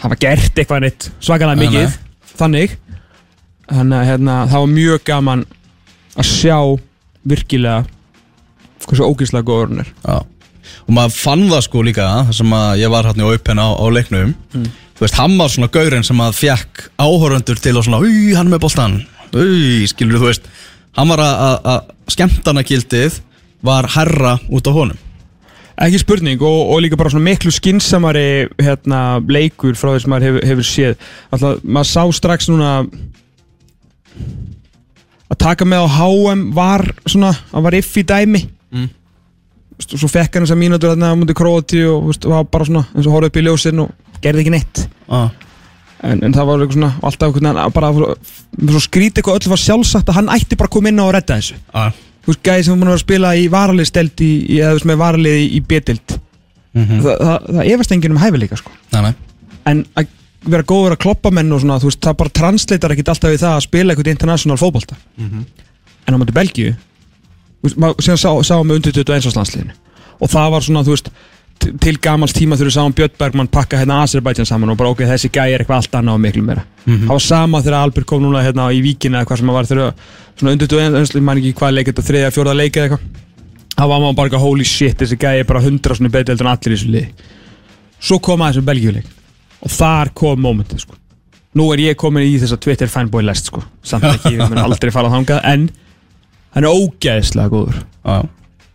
hafa 0.03 0.17
gert 0.21 0.57
eitthvað 0.57 0.85
neitt 0.87 1.11
svakalega 1.21 1.61
mikið 1.67 1.99
þannig 2.37 2.77
þannig 3.71 3.99
að 4.01 4.09
hérna, 4.11 4.37
það 4.51 4.63
var 4.65 4.73
mjög 4.77 5.05
gaman 5.11 5.45
að 6.17 6.29
sjá 6.31 6.59
virkilega 7.27 7.85
hversu 8.87 9.07
ógíslega 9.09 9.47
góður 9.49 9.71
hann 9.73 9.83
er. 9.85 9.93
Já. 10.07 10.19
Og 10.87 10.95
maður 10.95 11.17
fann 11.19 11.45
það 11.51 11.63
sko 11.67 11.83
líka, 11.87 12.07
þar 12.29 12.37
sem 12.41 12.53
að 12.59 12.81
ég 12.83 12.91
var 12.93 13.07
hérna 13.09 13.27
í 13.27 13.35
Open 13.35 13.59
á, 13.63 13.69
á 13.75 13.85
leiknum. 13.91 14.35
Þú 14.97 15.03
veist, 15.05 15.19
hann 15.19 15.35
var 15.39 15.51
svona 15.53 15.69
gaurinn 15.75 16.07
sem 16.07 16.21
að 16.23 16.39
fekk 16.39 16.85
áhorundur 17.03 17.59
til 17.61 17.75
að 17.77 17.85
svona 17.89 18.01
Új, 18.07 18.35
hann 18.37 18.47
er 18.49 18.55
með 18.55 18.63
boltan 18.65 18.97
Új, 19.37 19.87
skilur 19.91 20.23
þú 20.23 20.31
veist. 20.31 20.47
Hann 20.97 21.11
var 21.13 21.21
að- 21.21 21.67
að 21.75 21.91
skemmtanagildið 22.15 23.19
var 23.67 23.89
herra 23.97 24.37
út 24.49 24.67
á 24.71 24.73
honum. 24.73 24.99
Ekki 25.77 25.99
spurning 26.01 26.41
og, 26.41 26.71
og 26.73 26.79
líka 26.81 26.97
bara 26.97 27.11
svona 27.13 27.27
miklu 27.27 27.51
skinsamari 27.53 28.47
hérna, 28.63 29.21
leikur 29.29 29.75
frá 29.77 29.91
þess 29.93 30.07
að 30.07 30.13
maður 30.15 30.27
hefur, 30.31 30.47
hefur 30.49 30.65
séð. 30.71 30.95
Alltaf 31.35 31.59
maður 31.65 31.91
sá 31.91 32.03
strax 32.17 32.49
núna 32.49 32.71
að 35.27 35.39
taka 35.43 35.67
með 35.69 35.87
á 35.87 35.89
HM 35.97 36.45
var 36.57 36.85
svona, 37.07 37.33
það 37.51 37.67
var 37.69 37.81
iff 37.81 37.97
í 37.97 38.07
dæmi 38.07 38.45
Mm. 38.77 38.89
Veistu, 39.79 39.95
svo 40.01 40.09
fekk 40.11 40.35
hann 40.35 40.43
þessar 40.43 40.59
mínútur 40.59 40.91
þarna 40.91 41.13
á 41.13 41.17
múndi 41.17 41.35
Króati 41.39 41.85
og 41.87 42.09
veistu, 42.09 42.29
var 42.33 42.49
bara 42.51 42.65
svona 42.67 42.81
eins 42.97 43.07
og 43.07 43.13
horfði 43.15 43.29
upp 43.31 43.37
í 43.39 43.45
ljósin 43.47 43.83
og 43.85 44.17
gerði 44.25 44.43
ekki 44.43 44.53
neitt 44.57 44.81
ah. 45.07 45.29
en, 46.03 46.25
en 46.27 46.35
það 46.35 46.49
var 46.49 46.65
eitthvað 46.65 46.75
svona 46.75 46.91
alltaf 46.99 47.29
einhvern 47.29 47.47
veginn 47.47 47.61
að 47.63 47.77
bara 47.77 47.93
svo 48.73 48.83
skrítið 48.83 49.23
eitthvað 49.23 49.39
öll 49.39 49.53
var 49.53 49.63
sjálfsagt 49.63 50.11
að 50.11 50.19
hann 50.19 50.33
ætti 50.35 50.59
bara 50.59 50.67
að 50.67 50.75
koma 50.75 50.91
inn 50.91 50.99
á 50.99 51.05
og 51.07 51.13
redda 51.15 51.39
þessu 51.39 51.61
Ah. 51.71 51.95
þú 52.27 52.33
veist, 52.33 52.43
gæði 52.51 52.67
sem 52.67 52.83
var 52.83 52.91
að 52.91 52.97
að 52.97 53.05
spila 53.05 53.33
í 53.39 53.47
varalið 53.55 53.91
stelt 53.93 54.25
í, 54.27 54.33
eða 54.59 54.73
þú 54.73 54.81
veist, 54.81 54.91
með 54.91 55.01
varalið 55.05 55.39
í, 55.47 55.63
betild 55.63 56.19
Mm 56.77 56.99
Þa, 57.07 57.13
það, 57.23 57.47
það 57.55 57.69
efast 57.73 57.93
enginn 57.95 58.13
um 58.13 58.19
hæfileika 58.21 58.57
sko. 58.61 58.73
Nei, 58.93 59.01
nei 59.07 59.15
en 59.71 59.87
að 59.97 60.11
vera 60.53 60.67
góður 60.67 60.97
að 60.97 61.03
kloppa 61.03 61.31
menn 61.35 61.53
og 61.53 61.63
svona, 61.63 61.79
þú 61.83 61.91
veist, 61.91 62.03
það 62.05 62.19
bara 62.23 62.35
translatar 62.41 62.95
ekkit 62.95 63.09
alltaf 63.13 63.33
við 63.33 63.41
það 63.43 63.55
að 63.57 63.65
spila 63.67 63.93
eitthvað 63.95 64.13
international 64.13 64.59
fótbolta. 64.61 64.99
En 66.07 66.15
á 66.15 66.19
mæti 66.21 66.37
Belgíu 66.37 66.75
maður 67.77 68.05
síðan 68.05 68.21
sá, 68.21 68.31
sáum 68.47 68.69
við 68.71 68.77
undir 68.79 68.93
21 68.95 69.35
landsliðinu. 69.37 69.75
Og 70.23 70.31
það 70.31 70.53
var 70.55 70.63
svona, 70.63 70.85
þú 70.87 70.95
veist 70.95 71.11
til 71.83 71.97
gamals 71.99 72.35
tíma 72.37 72.55
þegar 72.55 72.69
við 72.69 72.75
sáum 72.77 72.95
Björn 72.95 73.15
Bergmann 73.19 73.49
pakka 73.51 73.79
hérna 73.81 74.03
Azerbaijan 74.05 74.47
saman 74.47 74.71
og 74.71 74.77
bara 74.79 74.93
ok, 74.93 75.03
þessi 75.09 75.31
gæi 75.33 75.55
er 75.55 75.65
eitthvað 75.65 75.81
allt 75.81 75.97
annað 75.99 76.19
og 76.19 76.23
miklu 76.23 76.43
meira. 76.45 76.63
Það 76.85 77.13
var 77.15 77.25
sama 77.25 77.63
þegar 77.65 77.79
Albert 77.81 78.07
kom 78.07 78.23
núna 78.23 78.45
hérna 78.45 78.69
í 78.71 78.83
víkina 78.85 79.23
eða 79.23 79.31
hvað 79.31 79.41
sem 79.41 79.51
það 79.51 79.57
var 79.57 79.71
þegar 79.71 79.95
svona 80.37 80.53
undir 80.53 80.69
21 80.69 80.99
landsliðinu, 80.99 81.27
maður 81.27 81.43
ekki 81.43 81.59
hvað 81.59 81.75
leik 81.75 81.91
þetta 81.91 82.07
þriðja, 82.11 82.35
fjórða 82.37 82.55
leik 82.61 82.77
eða 82.77 82.85
eitthvað. 82.85 83.01
Það 83.77 83.89
var 83.89 84.01
maður 84.05 84.17
bara 84.21 84.43
holy 84.45 84.65
shit, 84.65 84.99
þessi 85.01 85.17
gæi 85.17 85.41
er 85.41 85.49
bara 85.49 85.65
100 85.65 85.97
svona 85.97 86.13
betur 86.13 86.37
heldur 86.37 86.47
en 86.47 86.53
allir 86.53 86.73
í 86.73 86.77
þessu 86.77 86.93
liði. 86.93 87.31
Svo 87.99 88.21
kom 88.21 88.45
aðeins 88.45 88.61
um 88.61 88.69
Belgíuleik 88.69 89.16
og 89.63 89.71
þar 89.73 90.13
kom 90.15 90.41
momentið 90.45 90.85
sko 90.87 90.95
nú 91.57 91.69
er 91.73 91.79
ég 91.87 91.97
komin 92.01 92.27
í 92.27 92.39
þessa 92.41 92.59
Twitter 92.61 92.91
fanboy 92.93 93.25
lest 93.25 93.51
sko 93.51 93.63
samt 93.83 94.05
ekki, 94.15 94.37
ég 94.37 94.49
mun 94.49 94.63
aldrei 94.65 94.93
fara 94.95 95.13
þangað 95.13 95.45
en 95.53 95.69
hann 96.57 96.65
er 96.65 96.73
ógeðslega 96.73 97.53
góður 97.53 97.79
ah. 98.05 98.25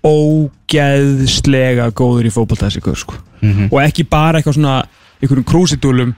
ógeðslega 0.06 1.92
góður 1.94 2.30
í 2.30 2.34
góður 2.34 3.04
sko 3.06 3.20
Mhm. 3.42 3.70
og 3.72 3.80
ekki 3.82 4.06
bara 4.06 4.38
eitthvað 4.40 4.54
svona 4.60 4.84
einhverjum 5.22 5.46
krúsidúlum 5.50 6.12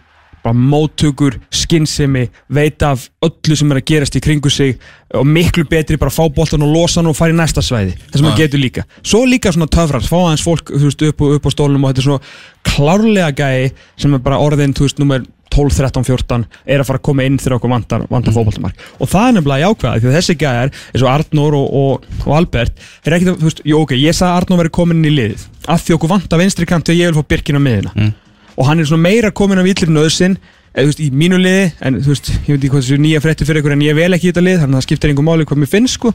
bara 0.44 0.56
móttökur, 0.60 1.38
skinnsemi 1.54 2.28
veit 2.54 2.84
af 2.84 3.08
öllu 3.24 3.56
sem 3.58 3.72
er 3.72 3.80
að 3.80 3.88
gerast 3.92 4.18
í 4.20 4.22
kringu 4.24 4.52
sig 4.52 4.76
og 5.14 5.28
miklu 5.30 5.64
betri 5.70 5.98
bara 6.02 6.12
fá 6.14 6.26
boltan 6.34 6.66
og 6.66 6.74
losa 6.74 7.00
hann 7.00 7.12
og 7.12 7.16
fara 7.18 7.32
í 7.32 7.38
næsta 7.38 7.64
svæði. 7.64 7.94
Það 8.12 8.18
sem 8.20 8.28
hann 8.30 8.40
getur 8.42 8.64
líka. 8.64 8.84
Svo 9.04 9.24
líka 9.30 9.54
svona 9.54 9.70
töfrar, 9.72 10.04
fá 10.04 10.18
aðeins 10.24 10.44
fólk 10.46 10.74
veist, 10.74 11.06
upp, 11.08 11.22
upp 11.38 11.48
á 11.48 11.52
stólunum 11.54 11.86
og 11.86 11.94
þetta 11.94 12.04
er 12.04 12.10
svona 12.10 12.34
klárlega 12.74 13.32
gæi 13.38 13.72
sem 14.00 14.14
er 14.14 14.24
bara 14.26 14.42
orðin 14.42 14.76
þú 14.76 14.88
veist, 14.88 15.00
nummer 15.02 15.24
12, 15.54 15.76
13, 15.78 16.06
14 16.08 16.46
er 16.66 16.82
að 16.82 16.88
fara 16.90 17.00
að 17.00 17.06
koma 17.06 17.26
inn 17.28 17.38
þegar 17.38 17.60
okkur 17.60 17.72
vantar, 17.74 18.06
vantar 18.10 18.34
mm. 18.34 18.72
og 18.98 19.10
það 19.12 19.28
er 19.28 19.36
nefnilega 19.38 19.68
jákvæða 19.68 20.00
því 20.02 20.10
að 20.10 20.16
þessi 20.18 20.36
gæjar 20.42 20.72
eins 20.74 21.04
og 21.04 21.12
Arnór 21.12 21.58
og, 21.60 21.68
og, 21.82 22.08
og 22.26 22.38
Albert 22.40 22.82
er 23.06 23.18
að- 23.20 23.28
þú 23.38 23.46
veist, 23.46 23.62
jú 23.70 23.84
ok, 23.84 23.94
ég 24.00 24.18
sagði 24.18 24.32
að 24.32 24.40
Arnór 24.42 24.64
veri 24.64 24.74
komin 24.80 25.04
inn 25.04 25.12
í 25.12 25.14
liðið. 25.14 25.46
Af 25.70 25.86
því 25.86 25.98
okkur 25.98 26.14
vantar 26.16 26.42
vinstri 26.42 26.68
kant 26.70 26.90
og 26.90 26.98
ég 26.98 27.12
vil 27.12 27.20
fá 27.22 27.30
Birkin 27.36 27.62
á 27.62 27.64
miðina 27.64 27.94
Mm. 27.94 28.14
Og 28.58 28.68
hann 28.68 28.82
er 28.82 28.90
svona 28.90 29.06
meira 29.08 29.32
komin 29.32 29.62
af 29.62 29.68
villir 29.68 29.92
nöðsinn 29.94 30.38
eða 30.74 30.86
þú 30.86 30.90
veist, 30.90 31.02
í 31.04 31.10
mínu 31.14 31.40
liði 31.42 31.66
en 31.86 32.00
þú 32.02 32.14
veist, 32.14 32.30
ég 32.34 32.50
veit 32.50 32.60
ekki 32.60 32.72
hvað 32.74 32.84
þessu 32.84 33.00
nýja 33.02 33.22
frétti 33.24 33.48
fyrir 33.48 33.62
ykkur 33.62 33.76
en 33.76 33.86
ég 33.86 33.98
vel 33.98 34.14
ekki 34.16 34.30
í 34.30 34.32
þetta 34.32 34.46
lið, 34.46 34.60
þannig 34.62 34.74
að 34.74 34.80
það 34.80 34.88
skiptir 34.88 35.12
einhver 35.14 35.28
máli 35.28 35.46
hvað 35.50 35.62
mér 35.62 35.72
finnst 35.74 36.00
sko, 36.00 36.14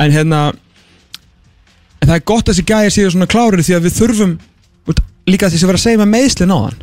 en 0.00 0.14
hérna 0.14 0.40
en 2.02 2.08
það 2.08 2.16
er 2.16 2.24
gott 2.32 2.48
að 2.48 2.54
þessi 2.54 2.66
gæjar 2.72 2.96
séu 2.96 3.12
svona 3.12 3.28
klárir 3.30 3.62
því 3.62 3.76
að 3.76 3.86
við 3.86 3.98
þurfum 4.00 4.32
veist, 4.88 5.04
líka 5.28 5.52
þess 5.52 5.66
að 5.66 5.72
vera 5.72 5.80
að 5.80 5.84
segja 5.84 6.02
með 6.02 6.12
meðslinn 6.16 6.56
á 6.56 6.58
hann. 6.58 6.80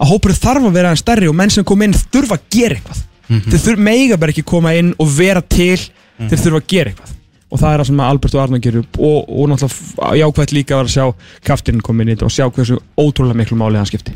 Að 0.00 0.10
hópurinn 0.10 0.40
þarf 0.40 0.66
að 0.66 0.76
vera 0.80 0.90
hann 0.90 1.00
stærri 1.00 1.28
og 1.30 1.36
menn 1.36 1.52
sem 1.54 1.66
kom 1.68 1.84
inn 1.84 1.94
þurfa 1.94 2.38
að 2.38 2.46
gera 2.56 2.78
eitthvað. 2.78 3.04
Þeir 3.30 3.64
þurfa 3.66 3.86
mega 3.86 4.18
bara 4.18 4.34
ekki 4.34 4.46
koma 4.48 4.72
inn 4.74 4.94
og 4.98 5.12
vera 5.14 5.42
til. 5.44 5.78
Þeir 6.18 6.40
þurfa 6.40 6.62
að 6.64 6.70
gera 6.72 6.94
eitthvað 6.94 7.19
og 7.50 7.58
það 7.58 7.72
er 7.74 7.82
það 7.82 7.88
sem 7.90 8.00
Albert 8.06 8.34
og 8.36 8.42
Arnar 8.44 8.62
gerur 8.62 8.84
og, 8.98 9.28
og 9.28 9.48
náttúrulega 9.50 10.16
jákvæmt 10.20 10.52
líka 10.54 10.78
var 10.78 10.88
að 10.88 10.94
sjá 10.94 11.06
kaftinn 11.46 11.80
koma 11.84 12.04
inn 12.04 12.12
í 12.12 12.16
þetta 12.16 12.28
og 12.28 12.34
sjá 12.34 12.44
hversu 12.48 12.78
ótrúlega 13.00 13.38
miklu 13.40 13.58
máli 13.58 13.80
hann 13.80 13.88
skipti. 13.90 14.14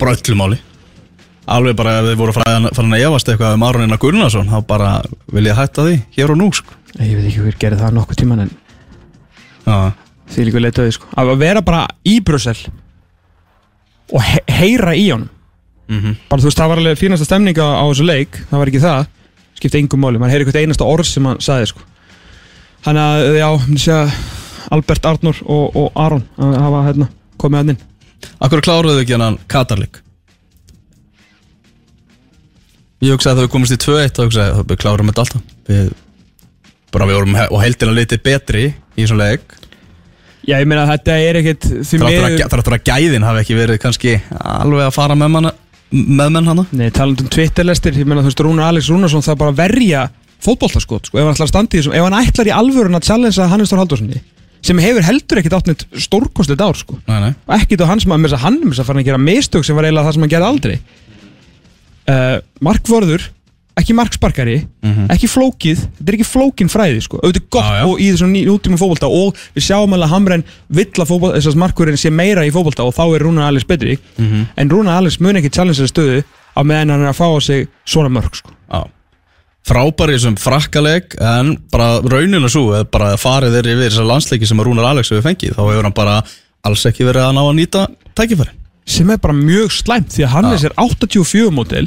Bara 0.00 0.14
öllu 0.16 0.36
máli. 0.38 0.58
Alveg 1.52 1.76
bara 1.76 1.96
ef 2.00 2.06
þið 2.08 2.20
voru 2.20 2.36
fræðan 2.36 2.70
farin 2.72 2.96
að 2.96 3.04
efast 3.08 3.28
eitthvað 3.32 3.56
um 3.58 3.66
Aronina 3.66 3.98
Gunnarsson 4.00 4.48
þá 4.48 4.58
bara 4.66 4.92
vil 5.34 5.48
ég 5.48 5.58
hætta 5.58 5.84
því 5.88 5.98
hér 6.16 6.32
og 6.32 6.40
nú 6.40 6.48
sko. 6.54 6.78
Ég 7.00 7.16
veit 7.18 7.28
ekki 7.28 7.44
hver 7.44 7.58
gerði 7.64 7.82
það 7.82 7.96
nokkuð 7.98 8.20
tíman 8.22 8.44
en 8.46 8.52
Já, 9.62 9.92
því 10.32 10.48
líka 10.48 10.62
leitaði 10.62 10.96
sko. 10.96 11.10
Að 11.18 11.36
vera 11.42 11.62
bara 11.66 11.84
í 12.08 12.16
Brussel 12.24 12.56
og 14.12 14.20
he 14.26 14.42
heyra 14.48 14.94
í 14.96 15.06
honum. 15.12 15.30
Mhm. 15.92 16.14
bara 16.30 16.40
þú 16.40 16.48
veist 16.48 16.60
það 16.60 16.70
var 16.70 16.80
alveg 16.80 16.98
fínasta 17.00 17.26
stemninga 17.26 17.64
á 17.64 17.84
þessu 17.84 18.04
leik 18.06 18.36
það 18.48 18.60
var 18.60 18.70
ekki 18.70 18.80
það, 18.80 19.06
skipti 19.58 19.80
engum 19.82 20.00
máli 20.00 20.20
maður 20.20 20.32
heyri 20.32 20.44
eitthvað 20.46 20.62
einasta 20.62 20.86
orð 20.88 21.08
sem 21.10 21.26
hann 21.26 21.40
sagði 21.42 21.66
sko 21.72 21.82
hann 22.86 23.00
að 23.00 23.26
já, 23.38 23.48
myndi 23.66 23.82
segja 23.82 24.04
Albert 24.72 25.08
Arnur 25.10 25.42
og, 25.44 25.64
og 25.76 25.98
Aron 26.00 26.24
að 26.40 26.60
hafa 26.62 26.84
hérna 26.88 27.10
komið 27.40 27.62
hann 27.62 27.74
inn 27.74 27.82
Akkur 28.42 28.62
kláruðu 28.64 29.02
ekki 29.02 29.18
hann 29.18 29.38
Katarlik? 29.50 30.00
Ég 33.02 33.16
hugsaði 33.16 33.32
að 33.32 33.38
það 33.40 33.46
við 33.46 33.52
komist 33.56 33.74
í 33.74 33.80
2-1 33.82 34.14
þá 34.14 34.20
hugsaði 34.22 34.46
ég 34.46 34.60
að 34.60 34.68
við 34.70 34.78
klárum 34.78 35.08
þetta 35.10 35.22
alltaf. 35.24 35.46
Við, 35.66 35.88
bara 36.94 37.08
við 37.08 37.18
vorum 37.18 37.38
og 37.42 37.62
heildina 37.64 37.96
litið 37.96 38.22
betri 38.28 38.68
í 38.70 39.06
svona 39.08 39.32
leik. 39.32 39.56
Já 40.46 40.56
ég 40.58 40.68
meina 40.70 40.86
þetta 40.90 41.16
er 41.22 41.38
ekkit 41.40 41.66
því 41.66 41.98
að, 41.98 42.06
miður 42.06 42.52
þráttur 42.52 42.76
að 42.76 42.86
gæðin 42.86 43.26
hafi 43.26 43.42
ekki 43.42 43.58
verið 43.58 43.80
kannski 43.82 44.14
alveg 44.38 44.86
að 44.86 44.94
fara 44.94 45.18
með 45.18 45.34
manna 45.34 45.52
meðmenn 45.92 46.48
hana. 46.48 46.64
Nei, 46.78 46.88
talandum 46.94 47.28
Twitterlestir, 47.30 47.98
ég 47.98 48.06
meina 48.08 48.22
þú 48.22 48.30
veist 48.30 48.42
Rúnar 48.46 48.70
Alex 48.70 48.90
Rúnarsson 48.90 49.26
það 49.26 49.40
bara 49.42 49.52
að 49.52 49.60
verja 49.60 50.04
fótbolltaskot 50.42 51.08
sko, 51.10 51.18
ef 51.18 51.24
hann 51.26 51.34
ætlar 51.34 51.48
að 51.48 51.52
standa 51.52 51.76
í 51.76 51.80
þessum, 51.80 51.96
ef 51.98 52.06
hann 52.06 52.18
ætlar 52.20 52.50
í 52.50 52.54
alvörun 52.56 52.98
að 52.98 53.06
challengea 53.08 53.48
Hannes 53.52 53.72
Þór 53.72 53.82
Haldurssoni 53.84 54.22
sem 54.62 54.78
hefur 54.78 55.02
heldur 55.02 55.40
ekkit 55.40 55.54
átt 55.58 55.66
neitt 55.70 55.84
stórkostið 56.04 56.60
ár 56.62 56.76
sko, 56.78 56.98
Nei, 57.10 57.18
nei. 57.24 57.30
Og 57.48 57.54
ekkit 57.56 57.82
á 57.82 57.90
hans 57.90 58.04
maður 58.06 58.22
með 58.22 58.30
þess 58.32 58.38
að 58.38 58.44
hann 58.46 58.58
með 58.62 58.74
þess 58.76 58.82
að 58.84 58.90
fara 58.92 59.02
að 59.02 59.08
gera 59.08 59.22
mistök 59.22 59.66
sem 59.66 59.78
var 59.78 59.88
eiginlega 59.88 60.06
það 60.06 60.14
sem 60.18 60.22
hann 60.26 60.32
gerði 60.36 60.50
aldrei. 60.52 60.76
Uh, 62.02 62.36
Markvörður 62.62 63.24
ekki 63.78 63.94
marksparkari, 63.96 64.54
ekki 65.10 65.28
flókið 65.32 65.78
þetta 65.80 66.10
er 66.12 66.16
ekki 66.18 66.26
flókin 66.28 66.68
fræði 66.70 67.00
sko. 67.06 67.18
Auðvitað 67.24 67.46
gott 67.56 67.64
Já, 67.70 67.76
já. 67.80 67.84
og 67.88 68.02
í 68.04 68.08
þessum 68.12 68.34
nútíma 68.36 68.78
fótbolta 68.78 69.08
og 69.08 69.38
við 69.56 69.64
sjáum 69.64 69.94
alveg 69.96 70.06
að 70.10 70.12
Hamren 70.12 70.44
vill 70.68 70.90
að 70.92 71.08
fótbolta, 71.08 71.38
þess 71.40 71.50
að 71.54 71.60
markurinn 71.62 71.98
sé 72.02 72.12
meira 72.12 72.44
í 72.44 72.52
fótbolta 72.52 72.84
og 72.84 72.92
þá 72.94 73.02
er 73.16 73.24
Rúnar 73.24 73.48
Alex 73.48 73.64
betri. 73.70 73.96
En 74.20 74.70
Rúnar 74.70 75.00
Alex 75.00 75.16
mun 75.24 75.40
ekki 75.40 75.50
challenge 75.56 75.80
þessu 75.80 75.94
stöðu 75.94 76.18
á 76.52 76.60
meðan 76.60 76.92
hann 76.92 77.06
er 77.06 77.14
að 77.14 77.18
fá 77.22 77.26
á 77.32 77.38
sig 77.40 77.64
svona 77.88 78.12
mörg 78.12 78.36
sko. 78.36 78.52
Já 78.68 78.84
Frábær 79.62 80.10
í 80.10 80.16
þessum 80.16 80.38
frakkaleg 80.42 81.14
en 81.22 81.54
bara 81.70 82.00
rauninu 82.02 82.48
svo 82.50 82.72
eða 82.74 82.88
bara 82.90 83.12
farið 83.20 83.58
þeir 83.58 83.68
yfir 83.74 83.84
þessar 83.90 84.08
landsleiki 84.08 84.48
sem 84.48 84.58
að 84.58 84.66
Rúnar 84.68 84.88
Alex 84.90 85.12
hefur 85.12 85.28
fengið 85.28 85.54
þá 85.54 85.62
hefur 85.62 85.86
hann 85.86 85.94
bara 85.94 86.16
alls 86.66 86.82
ekki 86.88 87.06
verið 87.06 87.28
að 87.28 87.36
ná 87.36 87.42
að 87.44 87.54
nýta 87.60 87.84
tækifæri 88.18 88.56
sem 88.92 89.10
er 89.14 89.20
bara 89.22 89.36
mjög 89.36 89.70
slæmt 89.70 90.10
því 90.16 90.26
að 90.26 90.34
Hannes 90.34 90.64
er 90.66 90.74
84 90.82 91.54
mótil 91.54 91.86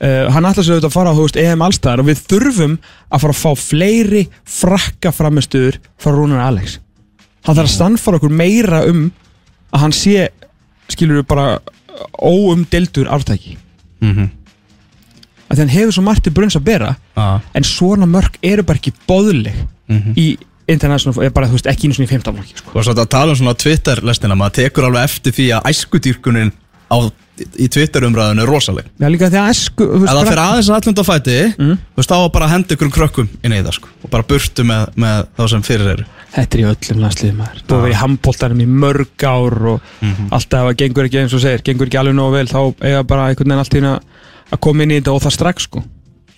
uh, 0.00 0.30
hann 0.32 0.48
ætla 0.48 0.64
sér 0.64 0.78
auðvitað 0.78 0.88
að 0.88 0.96
fara 0.96 1.12
á 1.12 1.20
veist, 1.20 1.40
EM 1.40 1.64
allstæðar 1.66 2.02
og 2.02 2.08
við 2.08 2.22
þurfum 2.30 2.76
að 2.80 3.24
fara 3.24 3.34
að 3.36 3.40
fá 3.40 3.64
fleiri 3.64 4.22
frakka 4.58 5.12
framistuður 5.14 5.80
frá 6.00 6.14
Rúnar 6.14 6.44
Alex. 6.46 6.78
Hann 7.46 7.56
þarf 7.56 7.68
að 7.68 7.76
sannfara 7.76 8.20
okkur 8.20 8.32
meira 8.32 8.82
um 8.88 9.08
að 9.70 9.84
hann 9.84 9.96
sé 9.96 10.30
skilur 10.90 11.20
við 11.20 11.28
bara 11.30 11.46
óumdeldur 12.16 13.10
aftæki 13.12 13.56
mm 14.00 14.12
-hmm. 14.12 14.28
Að 15.50 15.64
hann 15.64 15.72
hefur 15.74 15.96
svo 15.96 16.04
margt 16.06 16.24
til 16.26 16.32
brunns 16.36 16.56
að 16.58 16.66
bera 16.68 16.92
ah. 17.18 17.40
en 17.54 17.66
svona 17.66 18.06
mörg 18.06 18.38
eru 18.42 18.62
bara 18.66 18.78
ekki 18.80 18.94
bóðleg 19.08 19.56
í 20.16 20.28
international, 20.70 21.16
eða 21.24 21.34
bara 21.34 21.48
þú 21.50 21.56
veist 21.58 21.66
ekki 21.70 21.88
einu 21.88 21.96
svona 21.96 22.06
í 22.06 22.12
15 22.12 22.36
flokki 22.36 22.60
sko. 22.60 22.74
Og 22.78 22.84
svo 22.86 22.94
að 22.94 23.08
tala 23.10 23.34
um 23.34 23.38
svona 23.40 23.56
Twitter-lestina? 23.58 24.36
Maður 24.38 24.60
tekur 24.60 24.86
alveg 24.86 25.08
eftir 25.08 25.34
því 25.34 25.46
að 25.56 25.66
æskudýrkunin 25.72 26.52
á, 26.90 26.96
í 27.58 27.66
Twitter-umræðinu 27.72 28.44
er 28.44 28.50
rosaleg. 28.50 28.86
Já, 29.00 29.08
líka 29.10 29.30
því 29.32 29.40
að 29.40 29.48
veist, 29.48 29.72
Ef 29.80 30.06
það 30.06 30.28
fyrir 30.28 30.42
aðeins 30.44 30.70
að 30.70 30.78
allunda 30.78 31.04
fæti 31.08 31.36
Mm. 31.56 31.74
þú 31.80 32.02
veist 32.02 32.12
þá 32.12 32.32
bara 32.36 32.48
henda 32.52 32.76
ykkur 32.76 32.92
krökkum 32.94 33.28
inn 33.42 33.52
í 33.56 33.60
það 33.64 33.76
sko 33.80 33.88
og 34.04 34.10
bara 34.14 34.28
burtu 34.30 34.66
með, 34.70 34.86
með 34.94 35.26
þá 35.38 35.44
sem 35.54 35.62
fyrir 35.66 35.92
eru. 35.96 36.06
Þetta 36.30 36.54
er 36.54 36.60
í 36.60 36.66
öllum 36.70 37.02
landsliðum 37.02 37.40
maður. 37.42 37.62
Þú 37.66 37.80
verið 37.82 37.94
í 37.96 38.00
handbóltanum 38.04 38.60
í 38.62 38.68
mörg 38.70 39.24
ár 39.26 39.56
og 39.72 39.80
alltaf 40.30 40.68
að 40.70 40.76
gengur 40.84 41.08
ekki 41.08 41.24
eins 41.24 41.34
og 41.34 41.42
segir 41.42 41.64
gengur 41.66 41.90
ekki 41.90 41.98
alveg 41.98 42.14
nógu 42.14 42.36
vel 42.36 42.46
þá 42.46 42.60
eiga 42.86 43.02
bara 43.02 43.26
einhvern 43.32 43.50
veginn 43.50 43.64
allt 43.64 43.74
í 43.74 43.82
einu 43.82 43.96
að 44.50 44.62
koma 44.66 44.84
inn 44.84 44.94
í 44.94 45.00
þetta 45.00 45.14
og 45.14 45.22
það 45.24 45.36
strax 45.36 45.68
sko 45.68 45.82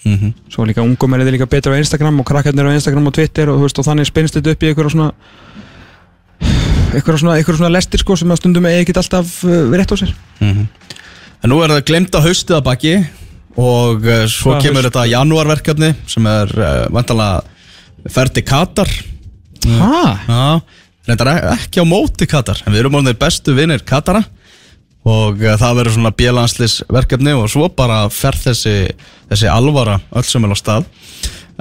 mm 0.04 0.16
-hmm. 0.18 0.32
Svo 0.50 0.64
líka 0.66 0.82
ungum 0.82 1.14
er 1.14 1.20
þetta 1.20 1.36
líka 1.36 1.46
betra 1.46 1.72
á 1.74 1.78
Instagram 1.78 2.20
og 2.20 2.26
krakkarnir 2.26 2.66
á 2.66 2.74
Instagram 2.74 3.06
og 3.06 3.14
Twitter 3.14 3.48
og, 3.48 3.62
veist, 3.62 3.78
og 3.78 3.84
þannig 3.84 4.06
spinnst 4.06 4.34
þetta 4.34 4.50
upp 4.50 4.62
í 4.62 4.68
einhverja 4.68 4.90
svona 4.90 5.12
einhverja 6.92 7.18
svona, 7.18 7.42
svona 7.42 7.72
lestir 7.72 8.00
sko 8.02 8.16
sem 8.16 8.30
að 8.30 8.42
stundum 8.42 8.66
eigi 8.66 8.84
ekki 8.84 8.96
alltaf 8.98 9.44
uh, 9.44 9.70
rétt 9.72 9.92
á 9.92 9.96
sér 9.96 10.14
En 11.42 11.50
nú 11.50 11.58
er 11.62 11.72
það 11.74 11.86
glemt 11.88 12.14
að 12.14 12.26
haustið 12.28 12.56
að 12.56 12.66
baki 12.68 12.92
og 13.56 14.04
uh, 14.06 14.26
svo 14.26 14.52
Hvað 14.52 14.62
kemur 14.62 14.82
haust? 14.82 14.92
þetta 14.92 15.06
janúarverkefni 15.10 15.94
sem 16.06 16.26
er 16.26 16.52
uh, 16.58 16.86
vantanlega 16.92 17.42
ferð 18.12 18.36
til 18.36 18.44
Katar 18.44 18.92
Hæ? 19.62 20.18
Já, 20.28 20.60
reyndar 21.06 21.28
e- 21.32 21.56
ekki 21.56 21.82
á 21.82 21.86
móti 21.86 22.26
Katar 22.26 22.62
en 22.66 22.72
við 22.72 22.80
erum 22.84 22.94
orðinir 22.98 23.18
bestu 23.18 23.54
vinnir 23.54 23.84
Katara 23.86 24.24
og 25.08 25.40
uh, 25.42 25.54
það 25.58 25.78
verður 25.80 25.96
svona 25.96 26.14
bjelanslisverkefni 26.18 27.34
og 27.38 27.48
svo 27.50 27.68
bara 27.74 28.04
fer 28.12 28.38
þessi, 28.38 28.76
þessi 29.30 29.50
alvara 29.50 30.00
öll 30.14 30.26
sem 30.26 30.44
er 30.46 30.54
á 30.54 30.58
stað. 30.58 30.88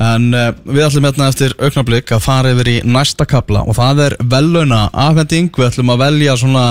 En 0.02 0.30
uh, 0.34 0.52
við 0.66 0.86
ætlum 0.88 1.08
hérna 1.10 1.30
eftir 1.30 1.56
augnablík 1.60 2.14
að 2.16 2.24
fara 2.26 2.54
yfir 2.56 2.72
í 2.72 2.78
næsta 2.88 3.28
kapla 3.30 3.66
og 3.68 3.78
það 3.78 4.06
er 4.08 4.18
vellauna 4.34 4.84
afhending. 4.94 5.52
Við 5.58 5.72
ætlum 5.72 5.94
að 5.94 6.06
velja 6.06 6.38
svona 6.40 6.68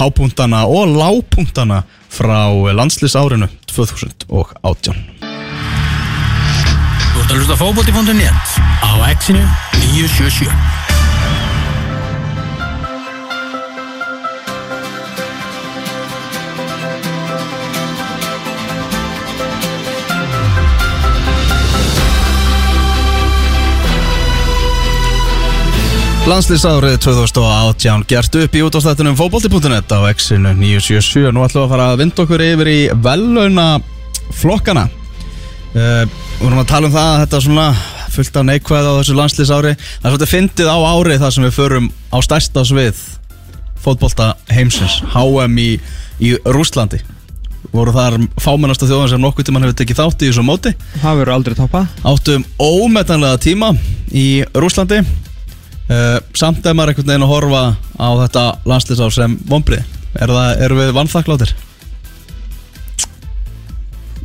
hápunktana 0.00 0.64
og 0.70 0.94
lágpunktana 0.94 1.82
frá 2.12 2.52
landslýsárinu 2.76 3.48
2018 3.72 5.22
Þú 7.12 7.20
ert 7.20 7.32
að 7.32 7.36
hlusta 7.40 7.56
á 7.56 7.60
fótbolti.net 7.60 8.56
á 8.84 8.90
exinu 9.12 9.44
977 9.92 10.81
Landslýsárið 26.22 27.00
2018 27.02 28.04
gert 28.06 28.36
upp 28.38 28.52
í 28.54 28.60
útastættunum 28.62 29.16
fótbolti.net 29.18 29.90
á 29.90 30.06
X-inu 30.06 30.52
977 30.54 31.32
Nú 31.34 31.42
ætlum 31.42 31.64
við 31.64 31.66
að 31.66 31.72
fara 31.72 31.86
að 31.90 31.96
vinda 31.98 32.22
okkur 32.22 32.44
yfir 32.46 32.68
í 32.70 32.76
vellauna 33.02 33.64
flokkana 34.38 34.84
uh, 34.86 36.04
Við 36.06 36.44
vorum 36.44 36.60
að 36.62 36.68
tala 36.70 36.86
um 36.86 36.94
það 36.94 37.08
að 37.08 37.18
þetta 37.24 37.40
er 37.40 37.44
svona 37.48 37.64
fullt 38.14 38.38
af 38.38 38.46
neikvæð 38.46 38.86
á 38.86 38.92
þessu 39.00 39.16
landslýsári 39.18 39.72
Það 39.80 40.06
er 40.06 40.12
svolítið 40.12 40.30
fyndið 40.36 40.70
á 40.70 40.78
ári 40.92 41.16
þar 41.24 41.34
sem 41.34 41.48
við 41.48 41.56
förum 41.56 41.90
á 41.90 42.18
stærsta 42.22 42.64
svið 42.70 43.02
fótbolta 43.82 44.28
heimsins 44.52 45.00
HM 45.16 45.58
í, 45.58 45.72
í 46.22 46.36
Rúslandi 46.46 47.02
voru 47.72 47.96
þar 47.96 48.20
fámennasta 48.42 48.86
þjóðan 48.86 49.10
sem 49.10 49.22
nokkuð 49.22 49.48
tímann 49.48 49.66
hefur 49.66 49.80
tekið 49.80 49.98
þátt 49.98 50.22
í 50.22 50.28
þessu 50.28 50.42
móti. 50.44 50.72
Það 51.00 51.20
verður 51.22 51.34
aldrei 51.34 51.54
toppað. 51.56 51.92
Áttum 52.04 52.44
ómetanlega 52.60 53.38
tíma 53.40 53.70
í 54.12 54.26
Rúslandi 54.52 55.00
uh, 55.90 56.18
samt 56.36 56.66
ef 56.66 56.76
maður 56.76 56.92
einhvern 56.92 57.10
veginn 57.12 57.26
að 57.26 57.32
horfa 57.32 57.62
á 57.98 58.08
þetta 58.22 58.46
landslýsár 58.68 59.14
sem 59.14 59.36
vonbrið 59.48 59.84
er 60.12 60.32
það, 60.32 60.64
erum 60.66 60.82
við 60.82 60.96
vannþakkláttir? 60.98 61.54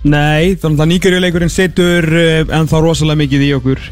Nei, 0.08 0.56
þannig 0.62 0.84
að 0.84 0.92
nýgerjuleikurinn 0.94 1.54
setur 1.54 2.10
uh, 2.12 2.42
ennþá 2.60 2.84
rosalega 2.84 3.24
mikið 3.24 3.48
í 3.48 3.54
okkur 3.58 3.88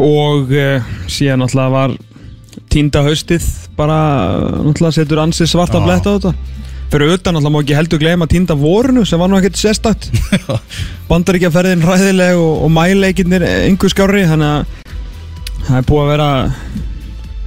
og 0.00 0.54
uh, 0.54 0.94
síðan 1.10 1.44
náttúrulega 1.44 1.74
var 1.74 1.98
tínda 2.70 3.02
haustið 3.06 3.44
bara 3.78 3.98
náttúrulega 4.62 4.96
setur 5.00 5.22
ansið 5.24 5.50
svarta 5.50 5.80
Já. 5.80 5.86
blett 5.86 6.08
á 6.08 6.12
þetta 6.14 6.34
fyrir 6.90 7.14
utan 7.14 7.36
náttúrulega 7.36 7.54
má 7.54 7.62
ekki 7.62 7.78
heldur 7.78 8.02
gleyma 8.02 8.28
tínda 8.30 8.56
vorunu 8.58 9.04
sem 9.06 9.20
var 9.20 9.30
nú 9.30 9.38
ekkert 9.38 9.58
sérstakt 9.60 10.10
bandaríkjaferðin 11.10 11.84
ræðileg 11.86 12.38
og, 12.38 12.64
og 12.66 12.72
mæleikinnir 12.74 13.46
einhver 13.46 13.92
skári 13.92 14.26
þannig 14.30 14.54
að 14.56 14.89
það 15.70 15.80
er 15.80 15.88
búið 15.88 16.02
að 16.02 16.10
vera 16.10 16.28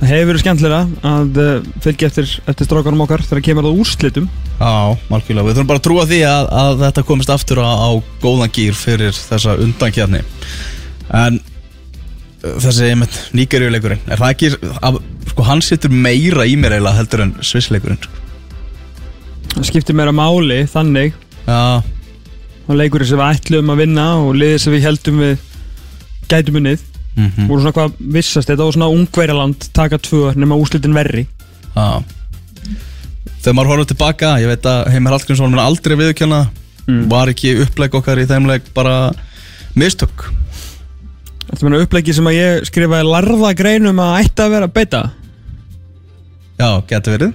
það 0.04 0.12
hefur 0.12 0.30
verið 0.30 0.44
skemmtilega 0.44 1.12
að 1.14 1.40
uh, 1.44 1.70
fylgja 1.84 2.10
eftir, 2.10 2.34
eftir 2.52 2.68
strákanum 2.68 3.04
okkar 3.06 3.24
þegar 3.24 3.46
kemur 3.48 3.68
það 3.68 3.80
úrslitum. 3.84 4.28
Já, 4.58 4.74
malkvíla, 5.12 5.46
við 5.46 5.58
þurfum 5.58 5.70
bara 5.72 5.82
að 5.82 5.88
trúa 5.88 6.06
því 6.10 6.20
að, 6.28 6.52
að 6.64 6.84
þetta 6.84 7.06
komist 7.08 7.34
aftur 7.34 7.64
á, 7.64 7.72
á 7.72 7.90
góðan 8.24 8.54
gýr 8.54 8.78
fyrir 8.78 9.16
þessa 9.16 9.56
undankjarni 9.64 10.22
en 11.14 11.40
uh, 11.40 12.54
þessi 12.64 12.92
einmitt 12.92 13.20
nýgerjuleikurinn 13.38 14.06
er 14.08 14.22
það 14.22 14.36
ekki, 14.36 14.52
að, 14.84 15.00
sko 15.32 15.48
hann 15.48 15.64
situr 15.66 15.96
meira 15.96 16.48
í 16.48 16.56
mér 16.60 16.78
eiginlega 16.78 17.00
heldur 17.00 17.26
en 17.28 17.36
svissleikurinn 17.44 18.04
sko. 18.04 18.22
það 19.58 19.68
skiptir 19.72 20.00
meira 20.00 20.16
máli 20.16 20.64
þannig. 20.72 21.20
Já, 21.44 21.84
og 22.64 22.80
leikurinn 22.80 23.10
sem 23.10 23.20
við 23.20 23.30
ætlum 23.36 23.72
að 23.74 23.84
vinna 23.84 24.08
og 24.24 24.36
liðið 24.40 24.64
sem 24.64 24.76
við 24.76 24.88
heldum 24.88 25.24
við 25.24 25.48
gætum 26.32 26.60
unnið 26.62 26.90
mm 27.16 27.48
voru 27.48 27.62
svona 27.62 27.76
hvað 27.78 27.94
vissast 28.18 28.50
þetta 28.50 28.64
var 28.66 28.74
svona 28.74 28.90
ungverjaland 28.90 29.70
taka 29.74 29.98
tvö 30.02 30.34
nema 30.36 30.56
úslitin 30.58 30.94
verri. 30.96 31.28
Já. 31.76 32.04
Þegar 33.44 33.56
maður 33.58 33.72
horfður 33.74 33.92
tilbaka, 33.94 34.34
ég 34.42 34.48
veit 34.48 34.66
að 34.66 34.90
Heimir 34.94 35.14
Hallgrímsson 35.14 35.52
mun 35.52 35.60
aldrei 35.64 35.98
viðkjanna 36.00 36.42
Mm. 36.84 37.06
Var 37.08 37.30
ekki 37.32 37.54
upplegg 37.64 37.94
okkar 37.96 38.20
í 38.20 38.26
þeimleik 38.28 38.66
bara 38.76 39.14
mistök? 39.80 40.26
Þetta 41.48 41.64
meina 41.64 41.84
upplegi 41.86 42.16
sem 42.18 42.28
að 42.28 42.36
ég 42.36 42.66
skrifaði 42.68 43.08
larða 43.08 43.54
greinum 43.56 44.02
að 44.04 44.18
ætti 44.24 44.44
að 44.44 44.52
vera 44.52 44.68
að 44.68 44.74
beita? 44.76 45.02
Já, 46.60 46.68
getur 46.90 47.16
verið. 47.16 47.34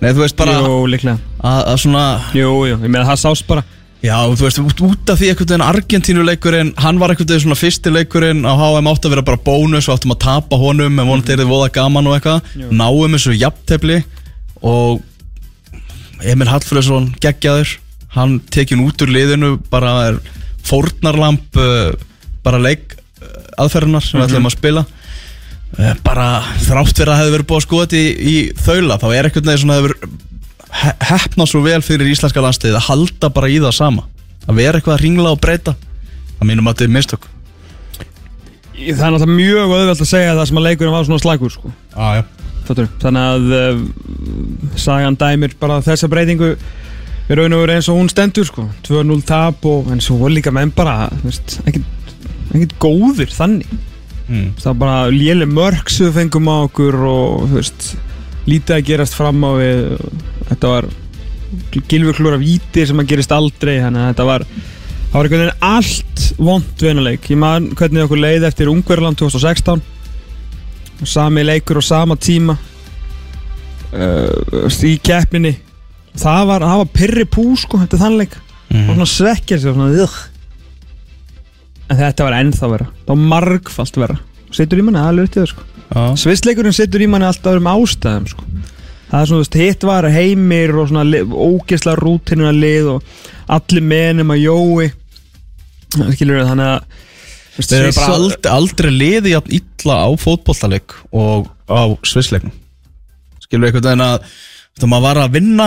Nei, 0.00 0.10
þú 0.12 0.20
veist 0.22 0.36
bara 0.36 0.56
Jú, 0.60 0.80
líklega. 0.90 1.18
að, 1.40 1.60
að 1.72 1.76
svona 1.84 2.04
Jú, 2.36 2.48
jú, 2.68 2.78
ég 2.80 2.88
meina 2.90 3.06
það 3.08 3.20
sást 3.22 3.46
bara 3.48 3.62
Já, 4.04 4.18
þú 4.36 4.44
veist, 4.44 4.58
út, 4.84 5.08
af 5.08 5.16
því 5.16 5.28
einhvern 5.30 5.48
veginn 5.48 5.64
Argentínuleikurinn, 5.64 6.70
hann 6.84 6.98
var 7.00 7.14
einhvern 7.14 7.30
veginn 7.30 7.44
svona 7.46 7.56
fyrsti 7.56 7.92
leikurinn 7.92 8.42
á 8.44 8.52
HM 8.52 8.90
átt 8.90 9.06
að 9.08 9.14
vera 9.14 9.24
bara 9.24 9.40
bónus 9.40 9.88
og 9.88 9.96
áttum 9.96 10.12
að 10.12 10.20
tapa 10.26 10.58
honum 10.60 10.98
en 11.00 11.08
vonandi 11.08 11.32
er 11.32 11.40
þið 11.40 11.48
voða 11.48 11.70
gaman 11.72 12.10
og 12.10 12.18
eitthvað. 12.18 12.50
Náum 12.68 13.16
þessu 13.16 13.32
jafntefli 13.40 14.02
og 14.60 15.00
Emil 16.20 16.50
Hallfriðsson 16.52 17.14
geggjaður, 17.24 17.72
hann 18.12 18.36
tekin 18.52 18.84
út 18.84 19.00
úr 19.06 19.14
liðinu, 19.14 19.54
bara 19.72 19.94
er 20.10 20.20
fórnarlamp 20.68 21.56
uh, 21.60 21.96
bara 22.44 22.60
leik 22.60 22.98
uh, 23.22 23.64
aðferðunar 23.64 24.04
sem 24.04 24.20
við 24.20 24.26
ætlum 24.28 24.50
að 24.50 24.56
spila. 24.58 24.84
Uh, 25.78 25.94
bara 26.04 26.28
þrátt 26.66 26.92
fyrir 26.92 27.14
að 27.14 27.22
hefði 27.22 27.36
verið 27.38 27.50
búið 27.54 27.62
að 27.62 27.66
skoða 27.70 27.88
þetta 27.88 28.04
í, 28.04 28.14
í 28.20 28.36
þaula, 28.68 29.00
þá 29.00 29.08
er 29.14 29.30
einhvern 29.30 29.48
veginn 29.48 29.64
svona 29.64 29.80
hefur 29.80 29.98
hefna 30.74 31.46
svo 31.48 31.62
vel 31.64 31.80
fyrir 31.84 32.10
íslenska 32.10 32.42
landsliðið 32.42 32.80
að 32.80 32.88
halda 32.88 33.30
bara 33.34 33.50
í 33.52 33.60
það 33.62 33.76
sama 33.76 34.06
að 34.44 34.58
vera 34.60 34.80
eitthvað 34.80 34.96
að 34.96 35.04
ringla 35.04 35.32
og 35.34 35.40
breyta 35.42 35.76
það 36.38 36.48
mínum 36.50 36.68
að 36.68 36.76
þetta 36.76 36.88
er 36.88 36.94
mistök 36.98 37.30
Það 38.74 39.04
er 39.06 39.12
náttúrulega 39.14 39.36
mjög 39.38 39.72
auðvelt 39.72 40.00
að 40.02 40.08
segja 40.10 40.32
það 40.34 40.48
sem 40.50 40.58
að 40.58 40.64
leikurinn 40.66 40.94
var 40.94 41.04
svona 41.06 41.22
slagur 41.22 41.52
sko. 41.54 41.70
ah. 41.94 42.24
Þannig 42.66 43.20
að 43.20 43.52
uh, 43.54 43.82
sagan 44.80 45.18
dæmir 45.20 45.54
bara 45.60 45.82
þessa 45.84 46.08
breytingu 46.10 46.54
við 47.28 47.38
raun 47.38 47.54
og 47.54 47.62
veru 47.62 47.76
eins 47.76 47.88
og 47.92 48.00
hún 48.00 48.10
stendur 48.10 48.48
sko. 48.48 48.66
2-0 48.88 49.22
tap 49.28 49.66
og 49.68 49.92
svo 50.02 50.18
voru 50.24 50.34
líka 50.34 50.52
menn 50.54 50.72
bara 50.74 51.06
ekkert, 51.68 52.74
góðir 52.82 53.30
þannig 53.34 53.70
mm. 54.26 54.48
það 54.58 54.70
var 54.72 54.80
bara 54.82 54.98
léle 55.14 55.46
mörg 55.48 55.92
sem 55.92 56.08
við 56.08 56.18
fengum 56.18 56.50
á 56.50 56.56
okkur 56.64 56.98
og 57.08 57.46
þú 57.52 57.60
veist, 57.60 57.88
lítið 58.48 58.78
að 58.78 58.86
gerast 58.90 59.18
fram 59.18 59.44
á 59.44 59.50
við 59.60 59.80
þetta 60.50 60.70
var 60.74 60.88
gilfur 61.88 62.18
klúra 62.18 62.38
víti 62.40 62.84
sem 62.86 63.00
að 63.00 63.10
gerist 63.12 63.34
aldrei 63.34 63.76
þannig 63.78 64.02
að 64.02 64.08
þetta 64.12 64.28
var 64.30 64.44
það 64.44 65.16
var 65.16 65.28
einhvern 65.28 65.44
veginn 65.44 65.66
allt 65.70 66.24
vond 66.38 66.84
vinuleik 66.86 67.28
ég 67.30 67.40
man 67.40 67.68
hvernig 67.78 68.06
okkur 68.06 68.22
leið 68.24 68.48
eftir 68.50 68.72
Ungverland 68.72 69.20
2016 69.20 69.82
sami 71.04 71.42
leikur 71.44 71.80
og 71.80 71.84
sama 71.84 72.16
tíma. 72.16 72.54
Uh, 73.94 74.70
í 74.86 74.96
keppninni. 75.02 75.52
Það 76.18 76.46
var, 76.48 76.64
það 76.66 76.80
var 76.80 76.90
pyrri 76.94 77.24
pú 77.26 77.44
sko 77.58 77.80
þetta 77.82 77.98
þannleik 77.98 78.36
og 78.74 78.92
svona 78.94 79.06
svekkja 79.10 79.58
sig 79.58 79.74
svona 79.74 80.06
en 81.84 81.98
þetta 81.98 82.26
var 82.26 82.36
ennþá 82.38 82.70
vera 82.70 82.86
það 82.86 83.10
var 83.10 83.24
margfalt 83.32 83.98
vera 84.00 84.16
setur 84.54 84.80
í 84.80 84.84
manni, 84.86 85.02
réttið 85.18 85.48
sko. 85.50 85.64
Svissleikurinn 86.18 86.74
setur 86.74 87.02
í 87.02 87.08
manni 87.10 87.26
alltaf 87.26 87.58
um 87.58 87.68
ástæðum 87.74 88.28
sko. 88.30 88.46
Það 89.14 89.20
er 89.22 89.28
svona, 89.30 89.38
þú 89.38 89.44
veist, 89.44 89.58
hitt 89.62 89.84
var 89.86 90.08
heimir 90.10 90.72
og 90.74 90.88
svona 90.90 91.22
ógeðslega 91.22 92.00
rútinuna 92.00 92.50
lið 92.56 92.88
og 92.96 93.02
allir 93.54 93.84
menum 93.94 94.32
að 94.34 94.42
jói 94.42 94.88
skilur 96.16 96.40
við 96.40 96.48
þannig 96.50 96.70
að 96.74 97.02
eru 97.54 97.62
Sviss 97.62 97.98
bara 98.00 98.10
og- 98.10 98.16
aldrei, 98.18 98.50
aldrei 98.50 98.90
liði 98.90 99.30
jafn 99.36 99.52
illa 99.60 99.98
á 100.02 100.08
fótbollaleik 100.18 100.96
og 101.14 101.46
á 101.70 101.82
svissleiknum 102.02 102.50
Skilur 103.44 103.68
við 103.68 103.70
einhvern 103.70 103.86
veginn 103.92 104.06
að 104.08 104.24
Þetta 104.74 104.88
maður 104.90 105.04
var 105.06 105.18
að 105.22 105.34
vinna 105.36 105.66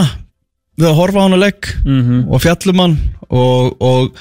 við 0.78 0.88
að 0.90 0.98
horfa 1.00 1.22
á 1.24 1.26
hana 1.30 1.38
leik 1.40 1.70
Mhm. 1.86 2.26
og 2.28 2.42
fjallum 2.44 2.80
hann 2.84 2.96
og, 3.32 3.78
og 3.82 4.18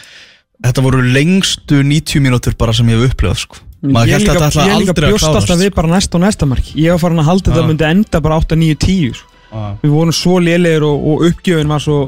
þetta 0.63 0.83
voru 0.85 1.01
lengstu 1.03 1.81
90 1.83 2.21
mínútur 2.23 2.55
bara 2.57 2.73
sem 2.73 2.87
ég 2.87 3.01
hef 3.03 3.11
upplifað 3.11 3.41
sko. 3.43 3.57
Maður 3.95 4.09
Ég 4.11 4.17
held 4.17 4.29
að 4.29 4.35
líka, 4.35 4.35
þetta 4.35 4.49
ætla 4.51 4.67
ég 4.67 4.79
líka 4.81 4.91
aldrei 4.93 5.07
að 5.07 5.13
bjóst 5.13 5.25
klárast 5.27 5.51
alltaf 5.51 5.61
við 5.63 5.75
bara 5.77 5.89
næsta 5.93 6.17
og 6.19 6.23
næsta 6.25 6.47
mark 6.51 6.67
Ég 6.77 6.91
var 6.95 6.99
farin 7.05 7.23
að 7.23 7.29
halda 7.31 7.51
þetta 7.51 7.63
Já. 7.63 7.69
myndi 7.71 7.87
enda 7.91 8.21
bara 8.21 8.39
8, 8.41 8.57
9, 8.57 8.75
10 8.87 9.15
sko. 9.15 9.29
Ah. 9.53 9.71
Við 9.83 9.91
vorum 9.95 10.13
svo 10.13 10.39
lélegir 10.43 10.83
og, 10.89 11.07
og 11.13 11.25
uppgjöfin 11.31 11.69
var 11.71 11.81
svo 11.85 11.99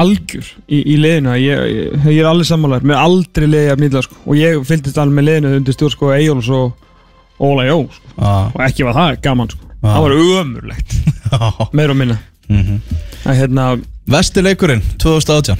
algjör 0.00 0.46
í, 0.70 0.78
í 0.80 0.94
liðinu 1.02 1.32
að 1.34 1.40
ég, 1.42 1.64
ég, 1.74 2.04
ég 2.14 2.20
er 2.22 2.28
alveg 2.30 2.46
sammálar 2.48 2.84
Mér 2.86 2.96
er 2.96 3.02
aldrei 3.04 3.46
liðið 3.50 3.72
að 3.74 3.82
mýla 3.82 4.02
sko. 4.06 4.16
og 4.24 4.38
ég 4.38 4.62
fylgdist 4.68 5.00
alveg 5.02 5.18
með 5.18 5.26
liðinu 5.28 5.50
undir 5.58 5.76
stjórn 5.76 5.92
sko, 5.96 6.12
Eyjóls 6.14 6.48
og 6.56 6.86
Óla 7.40 7.66
Jó 7.68 7.78
sko. 7.92 8.14
Ah. 8.20 8.48
og 8.54 8.62
ekki 8.68 8.86
var 8.86 8.96
það 8.96 9.20
gaman 9.26 9.50
sko. 9.52 9.66
Já. 9.80 9.88
Það 9.90 10.02
var 10.06 10.14
ömurlegt 10.20 10.96
meir 11.76 11.90
og 11.94 11.96
minna 12.00 12.18
Mhm. 12.50 12.80
að 13.30 13.36
hérna 13.38 13.64
Vesti 14.10 14.42
leikurinn 14.42 14.80
2018 14.98 15.54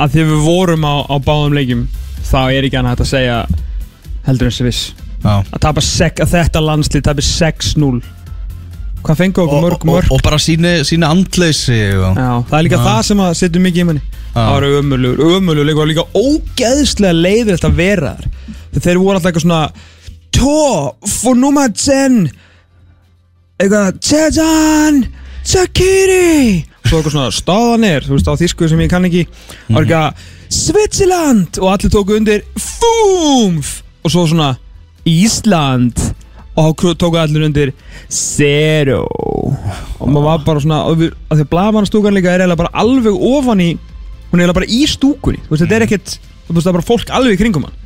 að 0.00 0.14
því 0.14 0.24
við 0.30 0.46
vorum 0.46 0.86
á, 0.88 0.94
á 1.08 1.16
báðum 1.22 1.56
leikjum 1.56 1.84
þá 2.28 2.40
er 2.52 2.66
ekki 2.66 2.78
annað 2.80 2.96
hægt 2.96 3.04
að 3.04 3.12
segja 3.12 3.38
heldur 4.26 4.48
en 4.48 4.56
Sviss. 4.56 4.82
Já. 5.22 5.36
að, 5.38 5.60
tapa 5.62 5.84
sek, 5.84 6.20
að 6.22 6.34
þetta 6.36 6.62
landslið 6.64 7.04
tapir 7.06 7.26
6-0 7.26 8.02
hvað 9.02 9.18
fengu 9.18 9.42
okkur 9.42 9.58
og, 9.58 9.64
mörg 9.64 9.80
og, 9.82 9.88
mörg 9.90 10.12
og 10.14 10.22
bara 10.22 10.38
síni, 10.42 10.72
síni 10.86 11.06
andleysi 11.06 11.78
og, 11.98 12.18
Já, 12.18 12.30
það 12.48 12.58
er 12.58 12.66
líka 12.68 12.78
Já. 12.78 12.84
það 12.86 13.00
sem 13.08 13.22
að 13.22 13.32
setja 13.40 13.62
mikið 13.62 13.82
í 13.82 13.86
manni. 13.88 14.02
Það 14.32 14.52
var 14.52 14.66
ömurlugur 14.68 15.66
leikur. 15.66 15.82
Og 15.82 15.90
líka 15.90 16.04
ógeðslega 16.16 17.16
leiðilegt 17.18 17.66
að 17.66 17.80
vera 17.80 18.12
þar. 18.16 18.28
Þegar 18.72 18.84
þeir 18.86 19.00
voru 19.02 19.16
alltaf 19.18 19.30
eitthvað 19.32 19.46
svona 19.46 19.64
Tó, 20.32 20.94
for 21.20 21.36
nummer 21.36 21.68
10 21.68 22.30
eitthvað 23.60 23.98
Tjejan, 24.02 25.02
Sakiri 25.46 26.62
svo 26.92 26.98
eitthvað 27.00 27.14
svona 27.16 27.32
staðan 27.32 27.84
er 27.88 28.04
þú 28.04 28.16
veist 28.18 28.28
á 28.28 28.34
þýsku 28.36 28.68
sem 28.68 28.80
ég 28.84 28.90
kann 28.92 29.06
ekki. 29.08 29.22
Og 29.72 29.78
eitthvað 29.80 30.26
Switzerland! 30.52 31.56
Og 31.62 31.70
allir 31.72 31.92
tóku 31.92 32.16
undir 32.18 32.42
Fúmf 32.60 33.78
og 34.04 34.12
svo 34.12 34.26
svona 34.28 34.50
Ísland! 35.08 35.96
Og 36.52 36.76
þá 36.76 36.92
tóku 37.00 37.16
allir 37.16 37.46
undir 37.46 37.72
Zero! 38.12 39.06
Og 39.08 40.04
maður 40.10 40.26
var 40.26 40.42
bara 40.44 40.60
svona 40.64 40.82
og 40.90 40.98
við- 41.00 41.14
af 41.30 41.38
því 41.38 41.46
að 41.46 41.52
blaðmannstúkan 41.54 42.16
líka 42.18 42.34
er 42.34 42.44
eiginlega 42.44 42.60
bara 42.60 42.74
alveg 42.84 43.16
ofan 43.16 43.62
í 43.64 43.70
hún 43.72 44.36
er 44.36 44.44
eiginlega 44.44 44.58
bara 44.60 44.68
í 44.68 44.82
stúkunni. 44.88 45.40
Þú 45.46 45.54
veist 45.54 45.64
þetta 45.64 45.78
er 45.78 45.86
ekkert 45.86 46.12
þú 46.18 46.52
veist 46.58 46.66
það 46.66 46.72
er 46.74 46.78
bara 46.78 46.90
fólk 46.92 47.14
alveg 47.16 47.38
í 47.38 47.40
kringum 47.40 47.64
hann. 47.68 47.78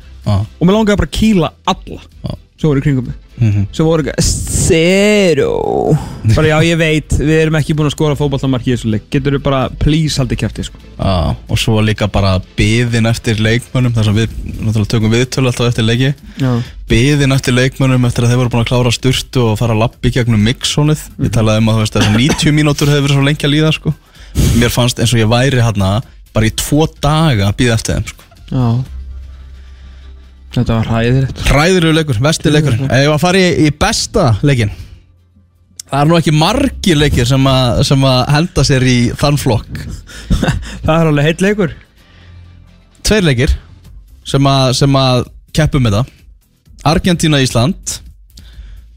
Og 0.59 0.67
mér 0.67 0.75
langaði 0.75 0.99
bara 0.99 1.07
að 1.07 1.17
kýla 1.21 1.53
alla 1.71 2.01
Sem 2.57 2.69
voru 2.69 2.81
í 2.81 2.85
kringum 2.85 3.13
mm 3.37 3.67
sem 3.71 3.85
voru 3.85 4.01
eitthvað 4.01 4.25
Zero 4.67 5.51
bara 6.35 6.49
já 6.49 6.57
ég 6.65 6.79
veit 6.79 7.13
við 7.15 7.37
erum 7.37 7.57
ekki 7.59 7.75
búin 7.77 7.87
að 7.87 7.93
skora 7.93 8.17
fótballtamark 8.19 8.65
í 8.67 8.73
þessu 8.73 8.89
leik 8.91 9.05
getur 9.13 9.37
þú 9.37 9.41
bara 9.45 9.59
please 9.79 10.19
haldið 10.19 10.41
kæfti 10.41 10.65
sko. 10.67 10.81
ah. 10.97 11.35
og 11.47 11.59
svo 11.61 11.79
líka 11.85 12.09
bara 12.11 12.33
byðin 12.57 13.07
eftir 13.07 13.39
leikmönnum 13.39 13.93
þar 13.95 14.09
sem 14.09 14.17
við 14.17 14.33
náttúrulega 14.57 14.91
tökum 14.95 15.13
viðtölu 15.13 15.51
alltaf 15.51 15.69
eftir 15.69 15.87
leiki 15.87 16.11
já 16.41 16.51
byðin 16.91 17.35
eftir 17.37 17.55
leikmönnum 17.55 18.09
eftir 18.09 18.25
að 18.25 18.33
þeir 18.33 18.41
voru 18.41 18.53
búin 18.55 18.65
að 18.65 18.69
klára 18.73 18.93
sturtu 18.95 19.45
og 19.51 19.55
fara 19.61 19.77
að 19.77 19.83
lappi 19.85 20.11
gegnum 20.17 20.43
mixónið 20.49 21.05
ég 21.23 21.33
talaði 21.37 21.63
um 21.63 21.71
að 21.71 21.81
veist 21.83 21.97
þessar 21.99 22.19
90 22.19 22.57
mínútur 22.57 22.91
hefur 22.91 23.07
verið 23.07 23.19
svo 23.19 23.29
lengi 23.29 23.47
að 23.47 23.55
líða 23.55 23.73
sko. 23.77 23.95
mér 24.57 24.73
fannst 24.73 24.99
eins 24.99 25.15
og 25.15 25.21
ég 25.21 25.31
væri 25.31 25.63
hérna 25.63 25.97
bara 26.33 26.49
í 26.49 26.53
tvo 26.57 26.89
daga 26.99 27.51
að 27.51 27.57
býða 27.61 27.79
eftir 27.79 27.99
þeim 27.99 28.11
sko. 28.11 28.23
Þetta 30.57 30.81
var 30.81 30.91
hæðilegt 30.95 31.45
hræðirðu 31.51 31.93
leikur, 31.95 32.19
vesti 32.27 32.53
leikur. 32.53 32.75
Ef 32.87 32.99
ég 33.03 33.09
var 33.11 33.17
að 33.17 33.23
fara 33.23 33.41
í, 33.41 33.47
í 33.67 33.71
besta 33.85 34.27
leikin 34.45 34.73
það 35.87 36.01
er 36.01 36.09
nú 36.09 36.17
ekki 36.19 36.33
margir 36.35 36.99
leikir 36.99 37.27
sem 37.29 37.49
að, 37.49 37.81
sem 37.87 38.07
að 38.07 38.17
henda 38.35 38.65
sér 38.67 38.85
í 38.87 38.97
þann 39.17 39.39
flokk. 39.39 39.83
Það 40.83 40.93
er 40.97 41.11
alveg 41.11 41.29
heitt 41.29 41.43
leikur. 41.45 41.75
Tveir 43.07 43.27
leikir 43.27 43.53
sem 44.27 44.49
að, 44.51 44.73
sem 44.81 44.99
að 44.99 45.23
keppum 45.55 45.85
með 45.87 45.99
það. 45.99 46.11
Argentína 46.91 47.39
Ísland 47.43 47.97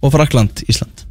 og 0.02 0.12
Frakland 0.14 0.64
Ísland 0.70 1.06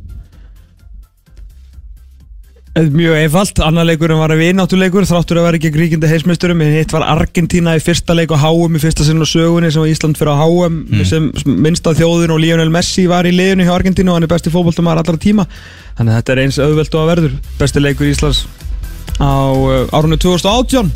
Mjög 2.75 3.15
einfalt, 3.17 3.60
annar 3.65 3.88
leikurinn 3.89 4.19
var 4.21 4.32
að 4.32 4.43
vináttuleikur 4.43 5.08
þráttur 5.10 5.39
að 5.41 5.47
vera 5.47 5.58
ekki 5.58 5.71
gríkindi 5.73 6.08
heismeisturum 6.08 6.62
en 6.62 6.75
hitt 6.77 6.93
var 6.93 7.08
Argentína 7.10 7.73
í 7.75 7.82
fyrsta 7.82 8.13
leik 8.13 8.32
og 8.32 8.39
HM 8.43 8.77
í 8.77 8.84
fyrsta 8.84 9.03
sinn 9.08 9.19
og 9.25 9.27
sögunni 9.27 9.71
sem 9.73 9.82
var 9.82 9.89
Ísland 9.89 10.19
fyrir 10.19 10.38
HM 10.38 11.03
sem 11.10 11.32
minnsta 11.49 11.95
þjóðin 11.97 12.36
og 12.36 12.39
Lionel 12.39 12.69
Messi 12.71 13.08
var 13.10 13.25
í 13.25 13.34
liðinu 13.34 13.65
hjá 13.65 13.73
Argentínu 13.73 14.13
og 14.13 14.19
hann 14.19 14.29
er 14.29 14.32
besti 14.32 14.53
fótboltumar 14.53 15.01
allra 15.01 15.17
tíma. 15.17 15.49
Þannig 15.97 16.13
að 16.13 16.21
þetta 16.21 16.36
er 16.36 16.43
eins 16.45 16.62
auðvelt 16.62 16.95
og 16.95 17.01
að 17.03 17.12
verður. 17.15 17.38
Besti 17.58 17.84
leikur 17.84 18.12
Íslands 18.13 18.45
á 19.19 19.51
uh, 19.51 19.88
árunni 19.91 20.17
2018 20.17 20.91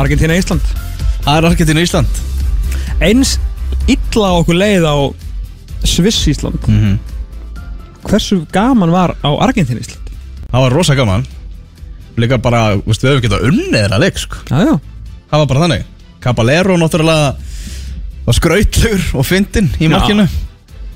Argentína 0.00 0.36
Ísland 0.36 0.64
það 1.24 1.36
er 1.36 1.48
Argentína 1.50 1.84
Ísland 1.84 2.22
eins 3.04 3.36
illa 3.90 4.32
okkur 4.40 4.56
leið 4.56 4.88
á 4.88 4.96
Sviss 5.84 6.24
Ísland 6.32 6.58
mm 6.66 6.80
-hmm. 6.80 6.96
hversu 8.08 8.46
gaman 8.52 8.90
var 8.90 9.16
á 9.20 9.30
Argentína 9.36 9.80
Ísland 9.80 10.05
það 10.52 10.64
var 10.66 10.76
rosa 10.76 10.96
gaman 10.98 11.26
líka 12.16 12.38
bara, 12.40 12.62
veistu, 12.86 13.06
við 13.06 13.12
hefum 13.14 13.26
getað 13.26 13.46
unnið 13.50 13.76
þeirra 13.76 14.00
leik 14.00 14.20
sko. 14.20 14.40
Já, 14.48 14.58
já 14.64 14.74
það 15.30 15.42
var 15.42 15.48
bara 15.52 15.64
þannig 15.66 15.92
Caballero 16.26 16.76
náttúrulega 16.80 17.34
var 18.26 18.36
skrautlegur 18.38 19.04
og 19.20 19.26
fyndinn 19.28 19.68
í 19.82 19.90
markinu 19.92 20.26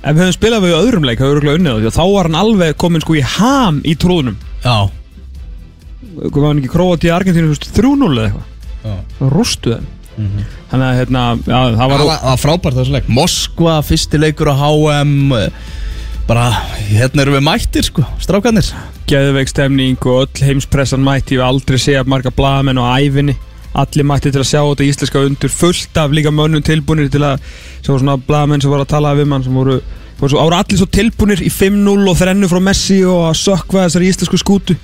Ef 0.01 0.15
við 0.17 0.23
höfum 0.23 0.33
spilað 0.33 0.63
við 0.65 0.79
öðrum 0.79 1.05
leik, 1.05 1.21
unnið 1.21 1.91
þá 1.93 2.05
var 2.09 2.29
hann 2.31 2.39
alveg 2.41 2.77
komin 2.81 3.03
sko 3.05 3.19
í 3.19 3.25
ham 3.37 3.83
í 3.85 3.93
trúðunum. 4.01 4.39
já, 4.65 4.89
Hvað 6.21 6.41
var 6.41 6.47
hann 6.49 6.61
ekki 6.63 6.71
Króati 6.73 7.11
í 7.11 7.13
Argentínu, 7.13 7.51
þú 7.51 7.53
veist, 7.53 7.67
3-0 7.77 8.09
eða 8.15 8.25
eitthvað. 8.25 8.47
já. 8.81 8.95
Það 9.19 9.35
rústuð 9.35 9.75
þeim. 9.77 9.91
Þannig 10.71 10.87
að, 10.87 10.97
hérna, 11.01 11.25
já, 11.45 11.59
það 11.77 11.93
var... 11.93 12.03
það 12.07 12.25
var 12.31 12.41
frábært 12.41 12.79
þessu 12.81 12.95
leik 12.97 13.13
Moskva, 13.13 13.77
fyrsti 13.87 14.21
leikur 14.21 14.51
á 14.53 14.55
HM 14.57 15.37
Bara, 16.31 16.53
hérna 16.87 17.25
erum 17.25 17.35
við 17.35 17.43
mættir 17.43 17.83
sko, 17.83 18.05
strákarnir. 18.23 18.69
Geðveik 19.11 19.49
stemning 19.51 19.97
og 20.07 20.29
öll 20.29 20.45
heimspressan 20.47 21.03
mætti, 21.03 21.35
hef 21.35 21.43
aldrei 21.43 21.79
séð 21.83 22.07
marga 22.07 22.31
blaðamenn 22.31 22.79
á 22.79 22.87
æfinni. 23.03 23.35
Allir 23.75 24.07
mætti 24.07 24.31
til 24.31 24.45
að 24.45 24.47
sjá 24.47 24.61
þetta 24.61 24.87
íslenska 24.87 25.25
undur, 25.27 25.51
fullt 25.51 25.99
af 25.99 26.15
líka 26.15 26.31
mönnum 26.31 26.63
tilbúinir 26.63 27.11
til 27.11 27.25
að, 27.27 27.43
voru 27.83 28.05
svona 28.05 28.15
blaðamenn 28.29 28.63
sem 28.63 28.71
voru 28.71 28.87
að 28.87 28.93
tala 28.95 29.17
við 29.19 29.29
mann, 29.33 29.43
sem 29.43 29.59
voru, 29.59 29.81
voru, 30.21 30.31
svo, 30.31 30.39
voru 30.45 30.61
allir 30.61 30.79
svo 30.79 30.89
tilbúinir 31.01 31.43
í 31.43 31.51
5-0 31.57 32.07
og 32.15 32.21
þrennu 32.23 32.53
frá 32.55 32.63
Messi 32.69 33.01
og 33.03 33.27
að 33.33 33.37
sökva 33.43 33.89
þessari 33.89 34.15
íslensku 34.15 34.43
skútu. 34.45 34.79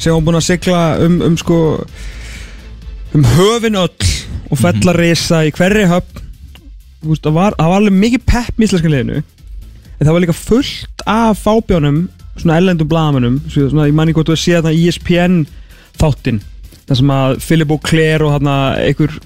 Sem 0.00 0.16
var 0.16 0.24
búin 0.24 0.40
að 0.40 0.48
sigla 0.48 0.82
um, 1.04 1.20
um 1.28 1.36
sko 1.36 1.62
um 3.12 3.30
höfin 3.36 3.76
öll 3.84 4.12
og 4.48 4.64
fella 4.64 4.96
risa 4.96 5.44
í 5.44 5.52
hverri 5.52 5.84
höfn. 5.92 6.24
Það 7.04 7.32
var, 7.36 7.60
var 7.60 7.80
alveg 7.82 8.00
mikið 8.00 8.30
pepp 8.32 8.56
í 8.56 8.70
íslenska 8.70 8.88
liðinu 8.88 9.26
en 9.96 10.06
það 10.06 10.12
var 10.16 10.24
líka 10.26 10.36
fullt 10.38 11.04
af 11.08 11.42
fábjónum 11.44 12.02
svona 12.36 12.58
ellendum 12.60 12.88
blaðamönnum 12.90 13.38
svona, 13.48 13.86
ég 13.88 13.96
manni 13.96 14.12
hvort 14.16 14.28
þú 14.28 14.36
að 14.36 14.42
sé 14.42 14.56
þarna 14.58 14.74
ESPN 14.76 15.38
þáttinn 16.00 16.42
þar 16.86 16.98
sem 17.00 17.14
að 17.16 17.38
Philip 17.46 17.72
O'Clair 17.78 18.26
og 18.26 18.34
hérna 18.36 18.56
einhver 18.82 19.16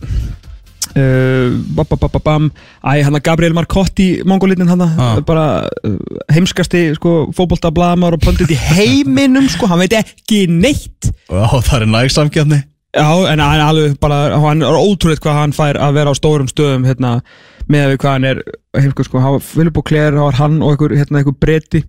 Uh, 0.91 1.53
babababam 1.77 2.49
æ, 2.83 3.05
hann 3.07 3.15
að 3.15 3.23
Gabriel 3.29 3.55
Marcotti 3.55 4.25
mongolitin 4.27 4.67
hann 4.67 4.81
Ah. 4.83 5.21
bara 5.23 5.69
uh, 5.87 5.93
heimskasti 6.35 6.97
sko, 6.97 7.29
fótbolta 7.31 7.71
blamar 7.71 8.17
og 8.17 8.25
pöndit 8.25 8.51
í 8.51 8.57
heiminum 8.59 9.47
sko, 9.53 9.69
hann 9.71 9.79
veit 9.85 9.95
ekki 9.95 10.49
neitt 10.51 11.13
og 11.31 11.63
það 11.63 11.85
er 11.85 11.87
næg 11.95 12.11
samkjöfni 12.11 12.59
já, 12.97 13.07
en 13.33 13.39
hann 13.43 13.61
er 13.61 13.65
alveg 13.67 13.97
bara 14.03 14.39
hann 14.43 14.63
er 14.67 14.79
ótrúleitt 14.81 15.23
hvað 15.23 15.39
hann 15.39 15.53
fær 15.57 15.79
að 15.79 15.95
vera 16.01 16.11
á 16.11 16.15
stórum 16.19 16.49
stöðum 16.51 16.87
hérna, 16.89 17.21
með 17.71 17.93
við 17.93 18.01
hvað 18.03 18.17
hann 18.17 18.25
er 18.33 18.43
heimsku 18.81 19.05
sko, 19.07 19.39
Filip 19.45 19.79
og 19.79 19.87
Claire, 19.87 20.17
hann 20.17 20.27
var 20.31 20.39
hann 20.41 20.61
og 20.63 20.73
einhver, 20.75 20.97
hérna, 20.99 21.21
einhver 21.23 21.37
breyti 21.39 21.85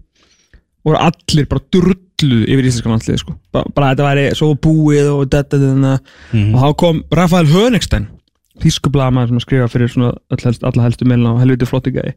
og 0.85 0.95
allir 0.97 1.45
bara 1.49 1.61
drulluð 1.73 2.47
yfir 2.49 2.65
íslenskan 2.69 2.95
landslið 2.95 3.19
sko. 3.21 3.35
bara, 3.53 3.69
bara 3.75 3.91
þetta 3.93 4.07
væri 4.07 4.25
svo 4.37 4.51
búið 4.57 5.09
og 5.13 5.27
þetta, 5.29 5.57
þetta, 5.61 5.99
Mhm. 6.33 6.55
og 6.55 6.61
þá 6.61 6.77
kom 6.77 7.03
Rafael 7.11 7.45
Hönigstein 7.49 8.07
þýskublaðmaður 8.61 9.27
sem 9.31 9.37
að 9.37 9.45
skrifa 9.45 9.69
fyrir 9.73 9.89
svona 9.89 10.11
öll 10.31 10.43
helst, 10.45 10.63
alla 10.63 10.83
helstu 10.83 11.05
meilina 11.05 11.33
og 11.33 11.39
helviti 11.41 11.65
flotti 11.69 11.91
gæði 11.95 12.13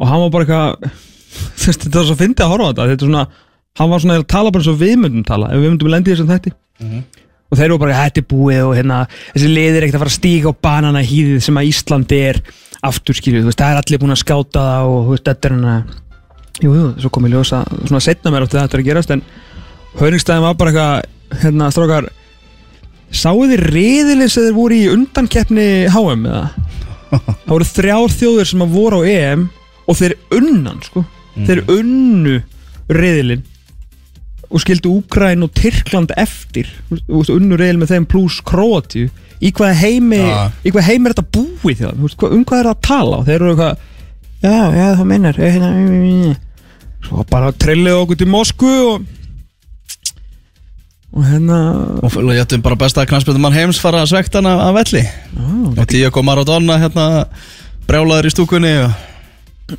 og 0.00 0.08
hann 0.08 0.20
var 0.20 0.30
bara 0.30 0.44
eitthvað 0.44 0.90
þetta 1.62 1.94
var 1.94 2.04
svo 2.08 2.16
fyndið 2.18 2.42
að 2.44 2.50
horfa 2.50 2.66
á 2.66 2.70
þetta. 2.72 2.86
Þetta 2.90 3.04
er 3.04 3.08
svona, 3.08 3.24
hann 3.78 3.90
var 3.92 4.00
svona 4.02 4.16
að 4.18 4.26
tala 4.32 4.50
bara 4.50 4.60
eins 4.64 4.72
og 4.72 4.80
við 4.80 4.96
myndum 4.98 5.24
tala 5.28 5.50
ef 5.54 5.60
við 5.62 5.70
myndum 5.70 5.92
lendi 5.92 6.10
þessum 6.14 6.32
þætti 6.32 6.52
og 7.50 7.58
þeir 7.58 7.66
eru 7.66 7.78
bara, 7.82 7.96
þetta 8.04 8.22
er 8.22 8.28
búið 8.30 8.60
og 8.64 8.76
hérna, 8.78 9.00
þessi 9.34 9.50
liðir 9.50 9.86
ekkert 9.86 9.98
að 9.98 10.04
fara 10.04 10.14
að 10.14 10.18
stíga 10.18 10.52
á 10.54 10.62
banana 10.68 11.02
hýðið 11.02 11.40
sem 11.46 11.58
að 11.60 11.70
Íslandi 11.72 12.20
er. 12.30 12.42
Aftur 12.80 13.12
skiljuð, 13.18 13.42
þú 13.44 13.50
veist, 13.50 13.60
það 13.60 13.74
er 13.74 13.80
allir 13.82 14.00
búin 14.00 14.14
að 14.14 14.22
skáta 14.22 14.60
það 14.64 14.90
og 14.90 15.00
þú 15.04 15.12
veist, 15.12 15.26
þetta 15.26 15.48
er 15.48 15.54
hérna 15.56 15.74
jú, 16.60 16.72
jú, 16.74 16.86
svo 17.00 17.10
kom 17.12 17.26
ég 17.28 17.34
ljósa, 17.34 17.60
svona 17.84 18.02
setna 18.04 18.32
mér 18.32 18.46
átti 18.46 18.58
þetta 18.58 18.78
að 18.80 18.86
gerast 18.86 19.12
en 19.14 19.22
Hauningstæðin 19.98 20.44
var 20.44 20.56
bara 20.56 20.72
eitthvað 20.72 21.42
hérna, 21.42 21.68
strókar 21.74 22.08
sáu 23.10 23.44
þið 23.50 23.64
riðileg 23.74 24.30
sem 24.30 24.46
þeir 24.46 24.56
voru 24.56 24.76
í 24.76 24.90
undankeppni 24.92 25.68
HM 25.90 26.26
eða? 26.30 26.44
það 27.10 27.52
voru 27.54 27.68
þrjár 27.72 28.16
þjóðir 28.16 28.50
sem 28.52 28.64
að 28.64 28.76
voru 28.76 29.00
á 29.02 29.08
EM 29.10 29.46
og 29.90 29.98
þeir 29.98 30.14
unnan, 30.36 30.82
sko. 30.86 31.02
Þeir 31.34 31.62
unnu 31.72 32.36
riðilinn 32.90 33.42
og 34.50 34.62
skildu 34.64 34.90
Úkræn 34.98 35.44
og 35.46 35.52
Tyrkland 35.54 36.10
eftir? 36.18 36.68
Þú 36.90 37.20
veist, 37.20 37.30
unnu 37.34 37.58
riðil 37.60 37.78
með 37.82 37.92
þeim 37.94 38.06
pluss 38.10 38.40
Kroatíu 38.46 39.08
í 39.40 39.52
hvað 39.56 39.74
heimi, 39.80 40.18
Ja. 40.20 40.50
í 40.66 40.72
hvað 40.74 40.88
heimi 40.90 41.08
er 41.08 41.14
þetta 41.14 41.30
búið 41.38 41.84
hvað, 42.18 42.34
um 42.34 42.44
hvað 42.44 42.58
er 42.58 42.68
það 42.68 42.74
að 42.74 42.82
tala? 42.88 43.16
Og 43.20 43.24
þeir 43.28 43.38
eru 43.40 43.54
eitthvað 43.54 43.78
já, 44.42 44.58
já, 44.76 44.88
það 44.98 45.06
meinar 45.12 45.40
eh, 45.40 45.54
hérna, 45.54 46.36
svo 47.06 47.24
bara 47.30 47.52
trillið 47.52 48.02
okkur 48.02 48.20
til 48.20 48.28
Moskvu 48.28 48.74
og 48.90 49.08
og 51.10 51.24
hérna 51.26 51.56
og 52.06 52.34
ættum 52.38 52.62
bara 52.62 52.76
besta 52.78 53.02
knastbjörnum 53.08 53.42
mann 53.42 53.56
heims 53.56 53.80
fara 53.82 54.04
að 54.04 54.12
svekta 54.12 54.38
hana 54.38 54.52
að 54.68 54.76
velli. 54.78 55.00
Á, 55.34 55.42
og 55.74 55.86
Diego 55.90 56.22
Maradona 56.22 56.76
hérna 56.78 57.06
brjálaður 57.88 58.28
í 58.28 58.34
stúkunni 58.34 58.70
og 58.84 58.92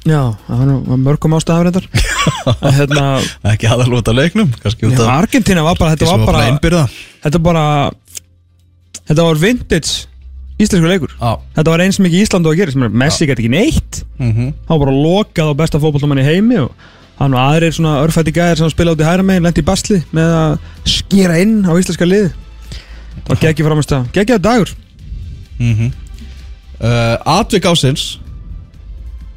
já, 0.08 0.22
það 0.48 0.72
var 0.88 1.02
mörgum 1.02 1.36
ástæðar 1.38 1.68
reyndar. 1.68 1.88
Að 2.62 2.78
hérna 2.78 3.06
ekki 3.54 3.70
aðal 3.72 3.98
út 3.98 4.12
af 4.12 4.18
leiknum 4.18 4.52
já, 4.62 5.02
Argentina 5.08 5.66
var 5.66 5.80
bara, 5.80 5.96
þetta 5.96 6.10
var 6.12 6.26
bara 6.28 6.86
þetta 7.26 7.42
bara 7.44 7.66
þetta 9.10 9.28
var 9.28 9.42
vintage 9.42 10.08
íslensku 10.62 10.90
leikur. 10.90 11.14
Já. 11.18 11.32
Þetta 11.58 11.74
var 11.74 11.84
eins 11.86 12.00
mikið 12.02 12.26
Ísland 12.26 12.48
og 12.48 12.54
að 12.54 12.62
gera 12.62 12.76
er 12.86 12.98
Messi 13.04 13.28
gæti 13.28 13.44
ekki 13.46 13.54
neitt. 13.54 14.02
Mhm. 14.22 14.54
hann 14.68 14.74
var 14.76 14.86
bara 14.86 14.98
lokað 14.98 15.52
á 15.52 15.54
besta 15.58 15.82
fótballtamann 15.82 16.22
í 16.22 16.28
heimi 16.28 16.60
og 16.62 16.72
hann 17.22 17.34
og 17.34 17.42
aðrir 17.42 17.74
svona 17.74 18.00
örfætti 18.06 18.34
gæðir 18.34 18.58
sem 18.58 18.70
spila 18.70 18.94
út 18.94 19.02
í 19.02 19.06
hæra 19.06 19.26
megin, 19.26 19.44
lendi 19.46 19.62
í 19.62 19.66
basli 19.66 20.02
með 20.14 20.38
að 20.38 20.54
skýra 20.90 21.42
inn 21.42 21.62
á 21.66 21.72
íslenska 21.78 22.06
lið 22.06 22.32
það 22.32 23.28
var 23.34 23.42
geggjið 23.44 23.68
framist 23.68 23.94
að 23.98 24.08
geggjað 24.16 24.46
dagur. 24.46 24.72
Mm 25.60 25.92
uh, 26.82 27.18
Atvik 27.38 27.66
ásins 27.70 28.20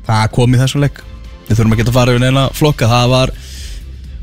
Það 0.05 0.27
kom 0.37 0.55
í 0.55 0.61
þessum 0.61 0.85
leik. 0.85 1.01
Við 1.49 1.59
þurfum 1.59 1.77
ekki 1.77 1.87
að 1.87 1.97
fara 1.97 2.15
yfir 2.15 2.25
neina 2.25 2.45
flokka. 2.57 2.91
Það 2.91 3.09
var 3.15 3.33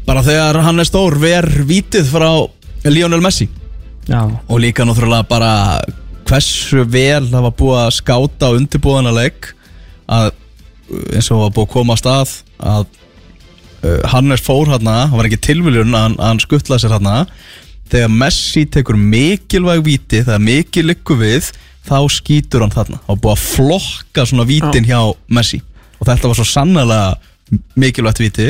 bara 0.05 0.23
þegar 0.25 0.61
hann 0.65 0.81
er 0.81 0.89
stór 0.89 1.17
Ver 1.21 1.47
vítið 1.69 2.09
frá 2.11 2.29
Lionel 2.89 3.21
Messi. 3.21 3.49
Já, 4.09 4.25
Og 4.49 4.59
líka 4.59 4.85
náttúrulega 4.85 5.27
bara 5.29 5.81
Hversu 6.25 6.85
vel 6.87 7.27
það 7.29 7.45
var 7.45 7.53
búið 7.59 7.79
að 7.81 7.91
skáta 7.99 8.49
Og 8.49 8.61
undirbúðana 8.61 9.13
leik 9.13 9.51
Að 10.09 10.31
eins 11.15 11.29
og 11.31 11.45
var 11.45 11.53
búið 11.55 11.67
að 11.67 11.73
koma 11.75 11.95
að 11.95 12.01
stað 12.01 12.33
Að 12.71 12.85
uh, 13.85 13.99
Hannes 14.13 14.43
fór 14.43 14.71
hérna 14.71 14.95
Það 15.05 15.17
var 15.19 15.29
ekki 15.29 15.41
tilviljun 15.49 15.93
að 15.93 16.07
hann, 16.07 16.17
að 16.19 16.31
hann 16.31 16.43
skuttlaði 16.45 16.85
sér 16.85 16.95
hérna 16.97 17.17
Þegar 17.91 18.13
Messi 18.23 18.65
tekur 18.73 18.97
mikilvæg 18.97 19.83
víti 19.85 20.23
Þegar 20.23 20.45
mikil 20.49 20.87
liggur 20.89 21.21
við 21.21 21.51
Þá 21.81 21.97
skýtur 22.13 22.61
hann 22.61 22.73
þarna. 22.73 22.99
Og 23.09 23.17
búið 23.17 23.31
að 23.33 23.45
flokka 23.55 24.25
svona 24.29 24.45
vítin 24.45 24.85
hjá 24.85 24.99
Messi 25.33 25.61
Og 26.01 26.09
þetta 26.09 26.31
var 26.31 26.39
svo 26.39 26.47
sannlega 26.49 27.01
mikilvægt 27.79 28.21
víti 28.23 28.47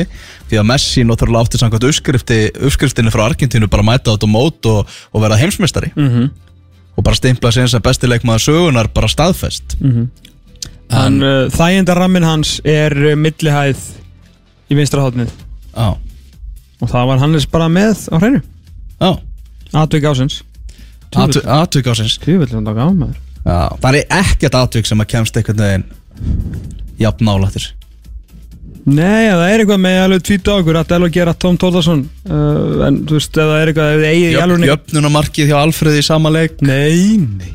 Því 0.50 0.60
að 0.60 0.68
Messi 0.70 1.02
náttúrulega 1.06 1.46
átti 1.46 1.60
samkvæmt 1.60 1.88
uppskrifti, 1.88 2.38
uppskriftinni 2.68 3.12
frá 3.14 3.26
Argentínu 3.26 3.68
Bara 3.70 3.86
mæta 3.86 4.14
át 4.14 4.26
og 4.26 4.30
mót 4.30 4.68
og, 4.70 4.88
og 5.12 5.24
verða 5.24 5.40
heimsmeistari. 5.42 5.92
Mm 5.96 6.30
Og 6.92 7.04
bara 7.04 7.16
stimpla 7.16 7.48
sig 7.48 7.64
eins 7.64 7.72
að 7.72 7.86
besti 7.86 8.08
leikmaður 8.08 8.42
sögunar 8.44 8.90
Bara 8.92 9.08
staðfest. 9.08 9.78
Hann, 10.92 11.22
uh, 11.24 11.48
þægindarrammin 11.48 12.26
hans 12.26 12.58
er 12.68 12.92
uh, 12.92 13.14
millihæð 13.16 13.80
í 14.68 14.76
vinstra 14.76 15.06
hátnið 15.06 15.30
Já, 15.72 15.96
og 16.82 16.90
það 16.90 17.06
var 17.08 17.22
Hannes 17.22 17.46
bara 17.48 17.68
með 17.72 18.06
á 18.12 18.16
hreinu. 18.20 18.42
Já. 19.00 19.10
Atvik 19.72 20.04
ásins 20.04 20.42
Atvik 21.16 21.88
ásins 21.88 22.18
tjóðvill 22.20 22.52
hann 22.52 22.68
taka 22.68 22.84
á 22.84 22.90
maður. 22.92 23.16
Já, 23.42 23.60
það 23.80 23.98
er 24.02 24.14
ekkert 24.20 24.58
atvik 24.60 24.88
sem 24.88 25.00
að 25.00 25.10
kemst 25.14 25.40
einhvern 25.40 25.64
veginn 25.64 25.86
Jafn 27.02 27.28
nálættir. 27.28 27.70
Nei, 28.82 29.28
það 29.30 29.44
er 29.46 29.62
eitthvað 29.62 29.82
með 29.84 29.96
alveg 30.02 30.22
tvít 30.26 30.48
á 30.50 30.54
ykkur 30.58 30.78
að 30.80 30.88
Delo 30.90 31.08
gera 31.14 31.34
Tom 31.38 31.58
Tórðarsson 31.60 32.00
uh, 32.26 32.80
en 32.88 32.96
þú 33.06 33.14
veist, 33.14 33.30
það 33.36 33.52
er 33.60 33.70
eitthvað 33.70 34.06
eigið 34.08 34.24
í 34.32 34.40
alveg 34.42 34.64
Jöfnunamarkið 34.72 35.52
hjá 35.52 35.58
Alfreði 35.60 36.00
í 36.02 36.06
sama 36.06 36.32
leik? 36.34 36.56
Nei, 36.66 37.20
nei. 37.22 37.52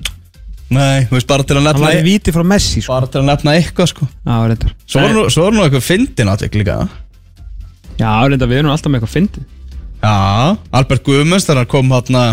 Nei, 0.72 1.04
þú 1.08 1.18
veist 1.18 1.28
bara 1.28 1.44
til 1.48 1.56
að 1.58 1.62
Hann 1.62 1.68
nefna 1.70 1.90
var 1.90 2.00
í 2.00 2.06
víti 2.06 2.34
frá 2.36 2.44
Messi 2.48 2.82
sko. 2.84 2.94
Bara 2.94 3.12
til 3.12 3.22
að 3.22 3.28
nefna 3.30 3.58
eitthvað 3.60 3.92
sko. 3.92 4.08
Já, 4.08 4.34
reyndar. 4.52 4.74
Svo 4.88 5.04
er 5.04 5.14
nú, 5.16 5.28
svo 5.32 5.46
er 5.48 5.56
nú 5.56 5.64
eitthvað 5.64 5.86
fyndin 5.86 6.32
atvik 6.32 6.58
líka 6.60 6.80
Já, 7.98 8.10
reyndar, 8.28 8.50
við 8.52 8.62
erum 8.62 8.74
alltaf 8.74 8.92
með 8.92 9.00
eitthvað 9.02 9.16
fyndið. 9.16 9.46
Já, 10.04 10.16
Albert 10.80 11.06
Guðmunds 11.08 11.48
þegar 11.48 11.64
hann 11.64 11.72
kom 11.72 11.96
uh, 11.96 12.28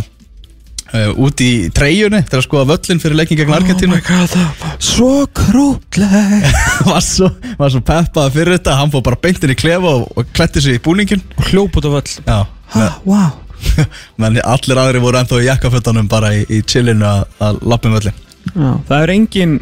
út 0.94 1.40
í 1.42 1.50
treyjunni 1.74 2.20
til 2.28 2.38
að 2.38 2.44
skoða 2.46 2.68
völlin 2.72 3.00
fyrir 3.02 3.18
leikin 3.18 3.40
gegn 3.40 3.54
Argentínu. 3.56 4.00
god, 4.06 4.28
það 4.30 4.50
var 4.62 4.74
svo 4.88 5.12
krútleg 5.34 6.44
var, 6.90 7.00
svo, 7.02 7.30
var 7.58 7.72
svo 7.74 7.82
peppaði 7.84 8.36
fyrir 8.36 8.58
þetta. 8.58 8.76
Hann 8.78 8.92
fór 8.94 9.06
bara 9.06 9.18
beintin 9.22 9.54
í 9.54 9.58
klefa 9.58 9.96
og, 10.00 10.06
og 10.14 10.34
kletti 10.36 10.62
sig 10.62 10.78
í 10.78 10.84
búningin 10.84 11.24
Og 11.38 11.48
hljóp 11.50 11.80
út 11.80 11.88
á 11.88 11.90
völl. 11.96 12.12
Já, 12.26 12.38
Ha, 12.74 12.90
wow 13.06 13.30
menn 14.20 14.38
allir 14.42 14.80
aðri 14.80 15.00
voru 15.02 15.20
ennþá 15.20 15.40
í 15.40 15.48
jakkafötunum 15.48 16.08
bara 16.10 16.32
í, 16.36 16.42
í 16.50 16.60
chillinu 16.66 17.06
að, 17.06 17.24
að 17.44 17.60
lappum 17.70 17.94
völlin 17.94 18.16
Já, 18.50 18.70
það 18.88 18.96
er 18.98 19.12
engin 19.14 19.54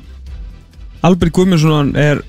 Albert 1.06 1.34
Guðmundsson 1.36 1.92
er 1.98 2.22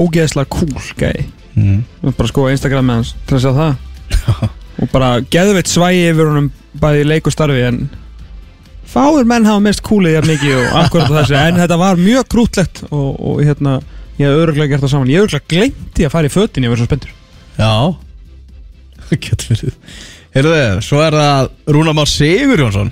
ógeðslega 0.00 0.50
cool 0.52 0.88
gæi 0.98 1.28
mm. 1.54 1.82
Bara 2.10 2.30
sko 2.30 2.48
Instagram 2.52 2.90
með 2.90 3.00
hans 3.00 3.14
til 3.28 3.38
að 3.38 3.44
sjá 3.46 3.52
það 3.58 4.42
og 4.78 4.90
bara 4.92 5.18
geðveitt 5.32 5.70
svægi 5.70 6.08
yfir 6.12 6.30
honum 6.30 6.50
bæði 6.78 7.06
leik 7.08 7.28
og 7.28 7.34
starfi 7.34 7.64
en 7.66 7.80
fáir 8.88 9.26
menn 9.28 9.46
hafa 9.48 9.62
mest 9.62 9.82
coolið 9.86 10.18
jafn 10.18 10.32
mikið 10.32 10.58
og 10.58 10.76
akkurat 10.82 11.10
á 11.12 11.16
þessu. 11.20 11.38
En 11.40 11.62
þetta 11.62 11.80
var 11.80 12.00
mjög 12.00 12.28
krútlegt 12.34 12.84
og, 12.88 13.08
og 13.18 13.42
hérna 13.44 13.78
ég 14.18 14.26
hef 14.26 14.44
öruglega 14.44 14.74
gert 14.74 14.86
það 14.86 14.94
saman. 14.94 15.10
Ég 15.12 15.24
hef 15.24 15.28
öruglega 15.28 15.72
í 15.98 16.06
að 16.06 16.14
fara 16.14 16.30
í 16.30 16.32
fötin 16.32 16.66
ég 16.66 16.72
var 16.72 16.80
svo 16.80 16.88
spenntur. 16.88 17.12
Já. 17.58 17.74
Getur 19.24 19.52
verið 19.52 19.76
Heyrðu, 20.36 20.56
svo 20.84 21.00
er 21.02 21.14
það 21.16 21.46
Rúnar 21.72 21.94
Már 21.96 22.08
Sigur 22.10 22.60
Jónsson 22.60 22.90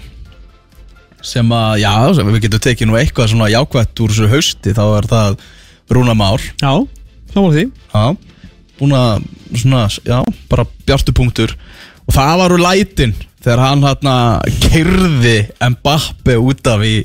sem 1.26 1.50
að, 1.52 1.80
já, 1.82 1.92
sem 2.14 2.28
við 2.30 2.44
getum 2.44 2.62
tekið 2.62 2.88
nú 2.88 2.96
eitthvað 3.00 3.32
svona 3.32 3.48
jákvætt 3.50 4.00
úr 4.04 4.12
þessu 4.12 4.28
hausti. 4.30 4.74
Þá 4.76 4.84
er 4.86 5.08
það 5.10 5.40
Rúnar 5.92 6.16
Már. 6.18 6.42
Já, 6.62 6.72
saman 7.32 7.54
því. 7.54 7.64
Já, 7.90 8.04
búin 8.78 8.96
að 8.96 9.24
svona, 9.54 9.86
já, 10.06 10.20
bara 10.50 10.66
bjartu 10.86 11.14
punktur. 11.16 11.54
Og 12.06 12.14
það 12.14 12.34
var 12.40 12.54
úr 12.54 12.62
lætin 12.62 13.14
þegar 13.42 13.62
hann 13.62 13.86
hérna 13.86 14.16
kyrði 14.66 15.36
Mbappe 15.76 16.36
út 16.42 16.68
af 16.70 16.84
í, 16.86 16.98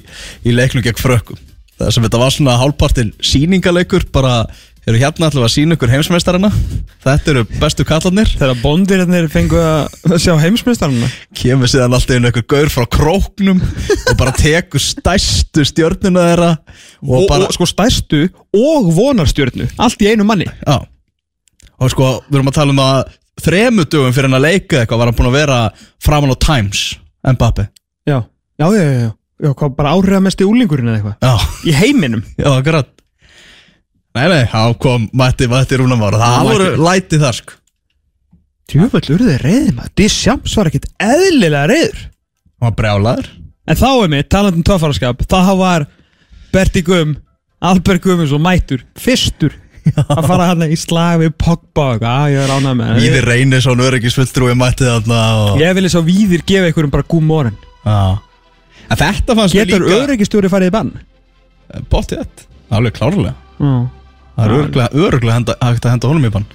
í 0.46 0.54
leiknum 0.56 0.86
gegn 0.86 1.00
frökkum. 1.02 1.40
Það 1.82 1.96
sem 1.96 2.06
þetta 2.06 2.22
var 2.22 2.34
svona 2.36 2.58
hálfpartin 2.62 3.16
síningaleikur 3.26 4.06
bara, 4.14 4.44
eru 4.86 5.02
hérna 5.02 5.32
við 5.34 5.46
að 5.46 5.54
sína 5.56 5.78
ykkur 5.78 5.94
heimsmeistarana 5.94 6.52
þetta 7.02 7.34
eru 7.34 7.44
bestu 7.62 7.86
kallarnir. 7.88 8.30
Þegar 8.38 8.62
bondirinn 8.62 9.30
fengu 9.32 9.60
að 9.62 10.18
sjá 10.22 10.36
heimsmeistarana. 10.42 11.10
Kemur 11.38 11.72
síðan 11.72 11.98
alltaf 11.98 12.18
inn 12.18 12.30
einhver 12.30 12.46
gaur 12.50 12.72
frá 12.74 12.86
króknum 12.98 13.62
og 13.62 14.14
bara 14.20 14.34
tekur 14.38 14.84
stærstu 14.84 15.66
stjörnuna 15.68 16.28
þeirra 16.30 16.52
og, 16.54 17.16
og, 17.18 17.28
bara, 17.30 17.50
og 17.50 17.58
sko 17.58 17.70
stærstu 17.70 18.24
og 18.58 18.92
vonarstjörnu 18.98 19.70
allt 19.82 20.06
í 20.06 20.12
einu 20.12 20.28
manni. 20.28 20.50
Já, 20.62 20.82
og 21.82 21.92
sko, 21.94 22.10
við 22.30 22.38
erum 22.40 22.52
að 22.52 22.58
tala 22.60 22.76
um 22.76 22.82
að 22.84 23.00
þremu 23.42 23.86
dögum 23.90 24.14
fyrir 24.14 24.30
hann 24.30 24.38
að 24.38 24.46
leika 24.48 24.82
eitthvað 24.84 25.02
var 25.02 25.10
hann 25.12 25.18
búin 25.18 25.30
að 25.32 25.38
vera 25.40 25.60
framan 26.04 26.34
á 26.34 26.38
Times 26.46 26.82
Mbappi 27.26 27.66
Já, 28.10 28.18
já, 28.62 28.66
já, 28.66 28.82
já, 28.82 28.94
já. 29.06 29.12
já 29.46 29.54
hvað, 29.58 29.74
bara 29.78 29.94
áhrifamesti 29.98 30.46
úlingurinn 30.48 30.92
eða 30.92 31.00
eitthvað? 31.00 31.48
Í 31.70 31.74
heiminum? 31.78 32.22
Já, 32.38 32.48
akkurat. 32.58 32.90
Nei, 34.18 34.26
nei, 34.28 34.42
þá 34.52 34.62
kom 34.82 35.06
Matti, 35.16 35.48
Matti 35.48 35.78
Rúnamára 35.80 36.20
Það 36.22 36.48
voru 36.50 36.70
Matti. 36.72 36.84
læti 36.88 37.20
þar 37.22 37.38
sko. 37.38 37.58
Tjúfell 38.72 39.14
urðið 39.16 39.38
reyðið 39.44 39.72
maður. 39.78 39.94
Dishams 40.00 40.54
var 40.58 40.70
ekkert 40.70 40.90
eðlilega 41.04 41.64
reyður 41.72 42.02
Hann 42.02 42.68
var 42.68 42.76
brjálaður. 42.78 43.30
En 43.72 43.80
þá 43.80 43.88
er 44.04 44.12
mitt, 44.12 44.30
talandum 44.32 44.66
töffarskap 44.68 45.24
Það 45.32 45.52
var 45.62 45.86
Berti 46.52 46.84
Gumm 46.86 47.16
Albert 47.62 48.02
Gummins 48.04 48.34
og 48.36 48.42
Mætur 48.44 48.82
Fyrstur 49.00 49.54
Að 50.06 50.28
fara 50.30 50.50
hann 50.52 50.66
í 50.68 50.78
slag 50.80 51.22
við 51.24 51.32
Pogba 51.42 51.86
og 51.86 51.96
eitthvað. 51.96 52.12
Já, 52.12 52.36
ég 52.36 52.44
er 52.44 52.54
ánægð 52.54 52.76
með 52.80 52.92
hann. 52.92 53.00
Víðir 53.02 53.30
reynir 53.32 53.64
svo 53.66 53.76
öryggisfulltrúi 53.88 54.58
Matti 54.60 54.86
þarna 54.86 55.22
og... 55.42 55.62
Ég 55.62 55.74
vil 55.78 55.90
svo 55.90 56.04
víðir 56.06 56.46
gefa 56.46 56.70
einhverjum 56.70 56.94
bara 56.94 57.08
gúm 57.10 57.32
En 58.92 59.00
þetta 59.00 59.36
fannst 59.38 59.56
Getur 59.56 59.86
líka 59.86 60.00
öryggistjóri 60.04 60.50
farið 60.52 60.72
í 60.72 60.76
bann? 60.76 60.90
Bóttið 61.92 62.26
þetta 62.26 62.48
Alveg 62.76 62.96
klárlega. 62.96 63.36
Já. 63.60 63.70
Það 64.32 64.44
er 64.46 64.56
öruglega, 64.58 64.90
öruglega 65.06 65.38
henda, 65.38 65.56
hægt 65.60 65.86
að 65.86 65.94
henda 65.96 66.10
honum 66.12 66.28
í 66.28 66.32
bann. 66.34 66.46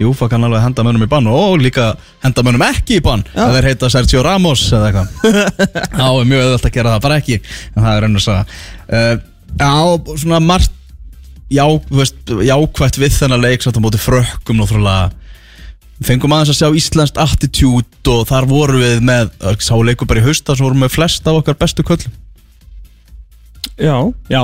Júfa 0.00 0.26
kann 0.28 0.44
alveg 0.44 0.64
henda 0.64 0.84
mönnum 0.84 1.04
í 1.06 1.08
bann 1.10 1.28
og 1.30 1.60
líka 1.62 1.92
henda 2.24 2.42
mönnum 2.44 2.64
ekki 2.66 2.98
í 2.98 3.02
bann 3.04 3.22
Já. 3.28 3.44
Það 3.44 3.58
er 3.60 3.68
heita 3.70 3.90
Sergio 3.94 4.24
Ramos 4.26 4.64
eða 4.74 4.88
eitthvað. 4.90 5.44
Já, 6.00 6.06
er 6.08 6.30
mjög 6.32 6.46
öðvöld 6.46 6.68
að 6.68 6.74
gera 6.74 6.94
það, 6.94 7.04
bara 7.06 7.18
ekki. 7.22 7.38
En 7.74 7.86
það 7.86 7.98
er 7.98 8.06
önnur 8.08 8.24
saga 8.24 8.42
uh, 8.44 9.14
Já, 9.54 9.70
svona 10.24 10.40
margt 10.42 10.74
já, 11.52 11.64
veist, 11.90 12.16
jákvætt 12.28 12.98
við 13.00 13.16
þennan 13.18 13.44
leik 13.44 13.62
Svo 13.62 13.70
þetta 13.72 13.84
móti 13.84 14.00
frökkum 14.02 14.60
náttúrulega. 14.60 15.12
Fengum 16.04 16.34
aðeins 16.34 16.52
að 16.54 16.58
sjá 16.58 16.78
íslenskt 16.80 17.20
attitude 17.22 18.12
og 18.12 18.26
þar 18.28 18.48
vorum 18.50 18.82
við 18.82 19.02
með 19.06 19.32
Sá 19.62 19.74
leikur 19.78 20.10
bara 20.10 20.22
í 20.22 20.26
hausta 20.26 20.56
sem 20.56 20.66
vorum 20.66 20.82
með 20.84 20.94
flest 20.96 21.26
af 21.30 21.40
okkar 21.40 21.58
bestu 21.60 21.86
köllum. 21.86 22.14
Já, 23.78 23.96
já. 24.30 24.42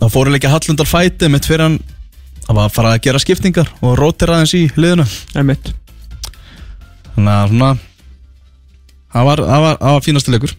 Það 0.00 0.14
fóru 0.14 0.32
leikja 0.32 0.52
Hallundar 0.52 0.88
fæti 0.88 1.28
mitt 1.28 1.48
fyrir 1.48 1.66
hann. 1.66 1.78
Það 2.46 2.56
var 2.56 2.66
að 2.66 2.74
fara 2.76 2.94
að 2.96 3.04
gera 3.04 3.20
skiptingar 3.22 3.68
og 3.84 3.98
rótir 4.00 4.32
aðeins 4.32 4.56
í 4.56 4.64
liðinu. 4.76 5.06
Einmitt. 5.36 5.72
Þannig 7.14 7.34
að 7.34 7.52
svona 7.52 7.72
Það 9.10 9.26
var, 9.26 9.42
það 9.42 9.64
var, 9.64 9.78
það 9.80 9.96
var 9.96 10.04
fínasti 10.06 10.34
leikur. 10.34 10.54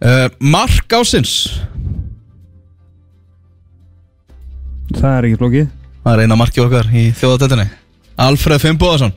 Uh, 0.00 0.26
Mark 0.52 0.94
ásins 0.96 1.32
Það 4.96 5.16
er 5.16 5.28
ekki 5.28 5.40
flókið 5.40 5.66
Það 6.00 6.12
er 6.14 6.22
eina 6.24 6.38
markið 6.40 6.64
okkar 6.66 6.92
í 6.96 7.06
þjóðateltinni 7.20 7.66
Alfreð 8.20 8.64
Fimboðarsson 8.64 9.16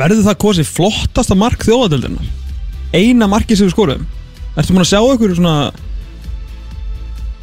Verður 0.00 0.26
það 0.26 0.38
kosið 0.42 0.70
flottasta 0.74 1.36
mark 1.38 1.64
þjóðadöldunar? 1.64 2.30
Eina 2.94 3.28
markið 3.30 3.60
sem 3.60 3.68
við 3.68 3.74
skorum 3.76 4.06
Ertu 4.54 4.74
búin 4.74 4.84
að 4.84 4.90
sjá 4.90 5.00
ykkur 5.14 5.34
svona 5.38 5.56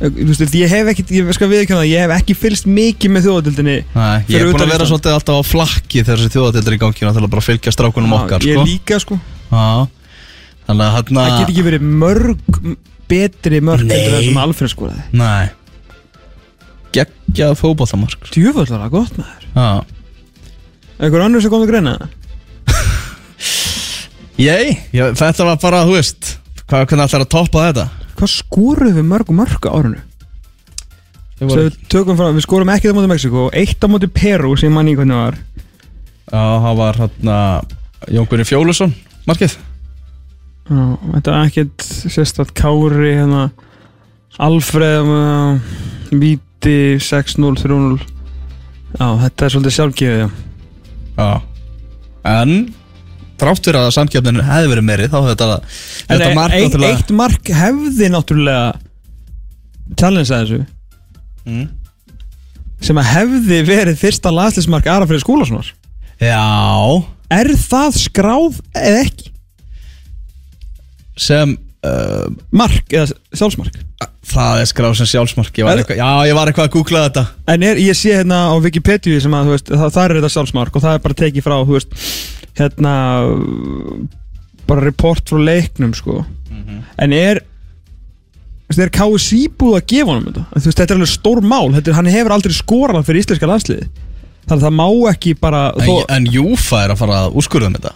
veist, 0.02 0.56
ég 0.58 0.72
hef 0.72 0.90
ekki, 0.92 1.06
ég 1.20 1.30
skal 1.36 1.50
viðkjöna 1.52 1.84
það, 1.84 1.90
ég 1.92 2.04
hef 2.06 2.14
ekki 2.16 2.36
fylgst 2.38 2.68
mikið 2.70 3.14
með 3.16 3.28
þjóðadöldinni 3.28 3.78
Nei, 3.94 4.18
Ég 4.32 4.42
er 4.42 4.50
búin 4.50 4.66
að 4.66 4.74
vera 4.74 4.88
svolítið 4.90 5.18
alltaf 5.18 5.40
á 5.40 5.44
flakki 5.46 6.04
þegar 6.04 6.22
þessi 6.24 6.36
þjóðateltir 6.36 6.78
í 6.78 6.82
gangi 6.82 7.02
til 7.02 7.12
að 7.12 7.30
bara 7.36 7.46
fylgja 7.46 7.76
strákunum 7.76 8.16
okkar 8.18 8.48
Ég 8.48 8.58
sko. 8.58 8.68
líka 8.68 9.00
sko 9.04 9.20
Já. 9.52 9.88
Þannig 10.68 10.86
að 10.88 10.94
hérna 10.98 11.26
Það 11.28 11.38
get 11.38 11.54
ekki 11.54 11.66
verið 11.68 11.88
mörg 12.02 12.60
betri 13.12 13.62
mörg 13.64 13.86
Nei. 13.86 13.96
eftir 13.98 14.16
það 14.16 14.28
sem 14.30 14.42
Alfred 14.46 14.74
skoraði 14.74 15.08
Nei 15.22 15.50
Geggjað 17.32 17.54
fótballtamark 17.62 18.12
sko. 18.18 18.34
Djöfull 18.36 18.68
var 18.68 18.82
það 18.84 18.92
gott 18.92 19.20
maður 19.20 19.46
Já 19.56 19.68
Einhver 21.02 21.24
annur 21.24 21.42
sem 21.42 21.52
kom 21.52 21.64
að 21.64 21.72
greina 21.72 21.94
ég, 24.52 24.82
þetta 24.92 25.48
var 25.48 25.60
bara, 25.62 25.86
þú 25.88 25.96
veist 25.96 26.34
Hvað, 26.66 26.86
hvernig 26.90 27.06
ætlar 27.08 27.24
að 27.26 27.32
toppa 27.32 27.64
þetta? 27.70 27.86
Hvað 28.20 28.34
skoruðu 28.36 28.94
við 29.00 29.08
mörg 29.08 29.32
mörg 29.36 29.66
á 29.68 29.72
árinu? 29.72 30.04
Við 31.42 31.74
frá, 32.20 32.28
við 32.36 32.44
skorum 32.46 32.70
ekki 32.76 32.92
það 32.92 33.00
móti 33.00 33.12
Mexiko 33.12 33.48
Eitt 33.58 33.82
á 33.82 33.88
móti 33.90 34.12
Peru 34.12 34.54
sem 34.60 34.76
manni 34.76 34.94
hvernig 35.00 35.18
var 35.18 35.40
Já, 35.40 36.44
það 36.68 36.78
var 36.84 37.02
hérna 37.02 37.40
Jón 38.12 38.30
Gunni 38.30 38.46
Fjólusson, 38.48 38.94
markið 39.30 39.58
Já, 40.68 40.84
Þetta 41.16 41.34
er 41.34 41.50
ekkert 41.50 41.88
sérstætt 41.88 42.54
Kári 42.60 43.16
hérna 43.18 43.48
Alfreð 44.42 45.10
uh, 45.12 45.74
Víti 46.62 47.00
6-0, 47.02 47.56
3-0 47.58 47.98
Já, 49.00 49.08
þetta 49.24 49.46
er 49.48 49.54
svolítið 49.54 49.74
sjálfgefið 49.78 50.20
já. 50.22 50.28
Já 51.18 51.30
En 52.32 52.52
Þrátt 53.42 53.66
fyrir 53.66 53.80
að 53.82 53.94
samkjöfnin 53.96 54.42
hefði 54.46 54.70
verið 54.70 54.86
meiri 54.86 55.08
Þá 55.10 55.16
hefði 55.18 55.32
þetta 55.32 55.48
En 55.58 56.12
Þetta 56.12 56.28
mark 56.38 56.54
eitt, 56.54 56.68
náttúrulega 56.68 57.00
eitt 57.00 57.14
mark 57.18 57.52
hefði 57.62 58.10
náttúrulega 58.14 58.68
challenge 59.98 60.30
að 60.30 60.44
þessu 60.46 60.62
Mm. 61.42 61.64
sem 62.86 63.00
að 63.02 63.08
hefði 63.16 63.56
verið 63.66 63.96
fyrsta 63.98 64.30
landslismark 64.30 64.86
Ara 64.94 65.08
fyrir 65.10 65.24
skólassonar 65.24 65.72
Já 66.22 66.44
Er 67.34 67.50
það 67.58 67.98
skráð 67.98 68.60
eða 68.78 69.00
ekki? 69.08 69.32
Sem 71.18 71.56
uh, 71.88 72.28
Mark 72.54 72.94
eða 72.94 73.10
sjálfsmark? 73.34 73.78
Það 74.32 74.62
er 74.62 74.70
skráð 74.70 74.98
sem 75.00 75.10
sjálfsmark. 75.10 75.54
Ég 75.58 75.70
eitthvað, 75.72 76.00
Já, 76.00 76.10
ég 76.30 76.38
var 76.38 76.50
eitthvað 76.50 76.70
að 76.70 76.76
googla 76.76 77.06
þetta. 77.08 77.24
En 77.54 77.66
er, 77.66 77.80
ég 77.82 77.98
sé 77.98 78.16
hérna 78.16 78.44
á 78.54 78.56
Wikipedia 78.62 79.22
sem 79.24 79.38
að 79.38 79.54
veist, 79.56 79.72
það, 79.72 79.88
það 79.96 80.04
er 80.04 80.16
þetta 80.20 80.34
sjálfsmark 80.36 80.78
og 80.78 80.84
það 80.86 80.98
er 80.98 81.06
bara 81.06 81.20
tekið 81.22 81.48
frá 81.48 81.56
veist, 81.70 81.96
hérna 82.60 82.96
bara 84.70 84.86
report 84.86 85.32
frá 85.32 85.42
leiknum 85.42 85.96
sko. 85.98 86.22
En 87.02 87.16
er 87.18 87.42
veist, 88.70 88.84
er 88.86 88.94
KSI 88.94 89.42
búið 89.58 89.82
að 89.82 89.90
gefa 89.96 90.14
honum 90.14 90.30
þetta? 90.30 90.46
Veist, 90.54 90.70
þetta 90.70 90.88
er 90.88 91.00
alveg 91.00 91.12
stór 91.16 91.44
mál. 91.44 91.74
Þetta, 91.80 91.98
hann 91.98 92.14
hefur 92.14 92.38
aldrei 92.38 92.56
skorað 92.56 93.10
fyrir 93.10 93.26
íslenska 93.26 93.50
landsliði 93.50 93.90
þannig 94.42 94.64
að 94.64 94.64
það 94.66 94.74
má 94.74 94.88
ekki 95.12 95.32
bara 95.38 95.60
En, 95.78 95.84
þó, 95.86 95.98
en 96.12 96.24
Júfa 96.34 96.80
er 96.84 96.92
að 96.92 96.98
fara 97.04 97.18
að 97.24 97.36
úrskurða 97.38 97.68
um 97.70 97.76
þetta. 97.78 97.92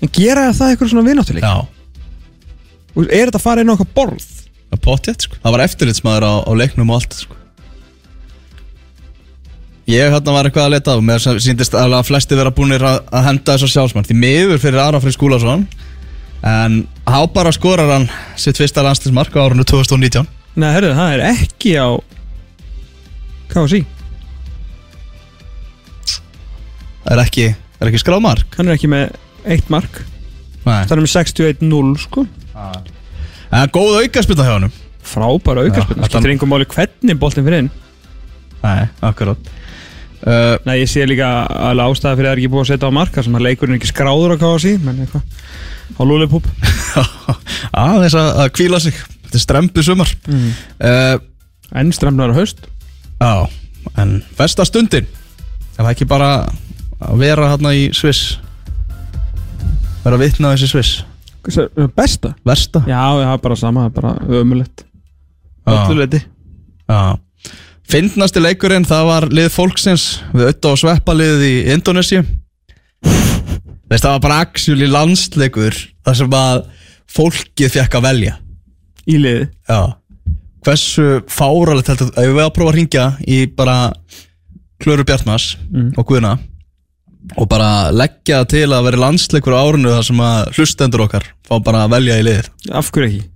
En 0.00 0.10
gera 0.16 0.48
það 0.56 0.72
eitthvað 0.72 0.90
svona 0.90 1.04
vináttuleik 1.06 1.44
Já 1.46 1.79
er 2.96 3.28
þetta 3.28 3.38
að 3.38 3.44
fara 3.44 3.64
inn 3.64 3.72
á 3.72 3.74
okkar 3.76 3.90
borð? 3.94 4.24
Það 4.70 4.78
er 4.78 4.82
pottjætt 4.84 5.26
sko. 5.26 5.38
Það 5.42 5.54
var 5.56 5.64
eftirlitsmaður 5.66 6.26
á, 6.26 6.32
á 6.46 6.52
leiknum 6.58 6.90
og 6.90 7.00
allt 7.00 7.18
sko. 7.24 7.38
Ég 9.90 10.12
hérna 10.14 10.34
var 10.36 10.46
eitthvað 10.46 10.68
að 10.68 10.74
leta 10.76 10.96
og 10.98 11.02
mér 11.02 11.22
síndist 11.42 11.74
að 11.74 11.96
flesti 12.06 12.36
vera 12.38 12.52
búinir 12.54 12.84
að, 12.86 13.00
að 13.10 13.24
henda 13.26 13.56
þessu 13.56 13.72
sjálfsmann 13.72 14.06
Því 14.06 14.16
miður 14.22 14.60
fyrir 14.62 14.82
Ara 14.84 15.00
Freyr 15.02 15.16
Skúlason. 15.16 15.64
En 16.46 16.84
há 17.04 17.20
bara 17.34 17.52
skorar 17.52 17.90
hann 17.90 18.06
sitt 18.38 18.60
fyrsta 18.60 18.84
landslismark 18.86 19.34
á 19.36 19.44
árunnu 19.44 19.66
2019 19.68 20.24
Nei, 20.56 20.70
herru, 20.72 20.94
það 20.96 21.16
er 21.18 21.24
ekki 21.34 21.74
á 21.76 21.88
KSI 23.52 23.82
Það 27.04 27.12
er 27.12 27.22
ekki, 27.24 27.46
er 27.80 27.90
ekki 27.90 28.00
skráð 28.00 28.24
mark? 28.24 28.56
Hann 28.56 28.70
er 28.70 28.76
ekki 28.76 28.88
með 28.92 29.14
eitt 29.48 29.70
mark. 29.72 30.02
Nei. 30.66 30.82
Það 30.84 30.92
er 30.94 31.00
með 31.02 31.12
61-0 31.14 31.92
sko 32.02 32.24
En 33.50 33.72
góð 33.74 34.00
aukaspilna 34.04 34.46
hjá 34.46 34.54
hann 34.56 34.70
frábæra 35.10 35.64
aukarspilna 35.66 36.04
Já, 36.04 36.10
skiptir 36.10 36.34
engum 36.34 36.52
máli 36.52 36.66
hvernig 36.70 37.18
boltin 37.18 37.46
fyrir 37.46 37.64
inn. 37.64 37.70
Nei, 38.60 38.88
akkurát 39.06 39.50
uh, 40.26 40.56
Nei, 40.66 40.76
ég 40.82 40.90
sé 40.90 41.06
líka 41.08 41.28
alveg 41.48 41.94
ástæða 41.94 42.18
fyrir 42.18 42.28
að 42.28 42.30
það 42.30 42.36
er 42.36 42.42
ekki 42.42 42.52
búið 42.52 42.64
að 42.64 42.70
setja 42.72 42.90
á 42.92 42.98
marka 42.98 43.24
sem 43.24 43.38
að 43.38 43.46
leikurinn 43.48 43.76
er 43.76 43.80
ekki 43.80 43.92
skráður 43.92 44.36
á 44.36 44.40
KSI 44.42 44.74
menn 44.84 45.00
eitthvað. 45.04 45.24
Á 45.96 46.02
lúleipúp 46.06 46.46
Aðeins 47.84 48.18
að, 48.18 48.30
að 48.44 48.52
kvíla 48.58 48.82
sig. 48.82 49.00
Þetta 49.24 49.38
er 49.38 49.44
strempu 49.46 49.86
sumar. 49.86 50.12
Mm. 50.28 50.52
uh, 50.84 51.16
en 51.80 51.92
stremnar 51.94 52.34
á 52.34 52.38
haust. 52.38 52.64
Já, 53.20 53.46
en 54.00 54.20
besta 54.38 54.66
stundin. 54.66 55.08
Er 55.76 55.84
það 55.84 55.92
ekki 55.94 56.08
bara 56.10 56.30
að 57.00 57.22
vera 57.22 57.52
hérna 57.52 57.72
í 57.76 57.88
Sviss? 57.96 58.36
Vera 60.04 60.16
að 60.16 60.26
vitna 60.26 60.50
á 60.50 60.54
þessi 60.54 60.70
Sviss 60.74 60.98
Besta? 61.96 62.34
Versta? 62.46 62.82
Já, 62.88 63.02
já, 63.22 63.30
bara 63.42 63.56
sama, 63.56 63.86
það 63.86 63.90
er 63.90 63.94
bara 64.00 64.40
ömulegt 64.40 64.84
ölluleiti 65.70 66.20
Já. 66.90 67.18
Fyndnasti 67.90 68.40
leikurinn, 68.42 68.84
það 68.86 69.04
var 69.08 69.26
lið 69.34 69.48
fólksins 69.54 70.04
Við 70.34 70.44
auðvitað 70.48 70.72
og 70.74 70.80
sveppa 70.82 71.14
liðið 71.16 71.44
í 71.48 71.54
Indonési 71.74 72.20
Veist, 73.90 74.04
það 74.04 74.12
var 74.14 74.22
bara 74.26 74.40
actually 74.44 74.86
landsleikur 74.90 75.74
þar 76.06 76.18
sem 76.20 76.36
að 76.38 76.60
fólkið 77.10 77.72
fekk 77.74 77.96
að 77.98 78.04
velja. 78.06 78.36
Í 79.10 79.16
liði 79.18 79.48
Já. 79.66 79.80
Hversu 80.62 81.06
fáralegt 81.32 81.88
heldur 81.90 82.12
Ef 82.14 82.28
við 82.36 82.44
að 82.44 82.52
prófa 82.54 82.70
að 82.70 82.76
ringja 82.78 83.06
í 83.26 83.40
bara 83.56 83.78
Klöru 84.80 85.04
Bjartmas 85.08 85.56
Mm. 85.70 85.90
og 85.98 86.06
Guðna 86.08 86.36
og 87.36 87.48
bara 87.50 87.90
leggja 87.94 88.42
til 88.48 88.68
að 88.72 88.86
vera 88.88 89.02
landsleikur 89.04 89.54
á 89.54 89.60
árinu 89.60 89.92
þar 89.92 90.06
sem 90.06 90.22
að 90.24 90.54
hlustendur 90.56 91.04
okkar 91.04 91.26
fá 91.46 91.54
bara 91.62 91.84
að 91.84 91.94
velja 91.96 92.18
í 92.20 92.24
liðið. 92.26 92.48
Af 92.72 92.90
hverju 92.94 93.10
ekki? 93.10 93.28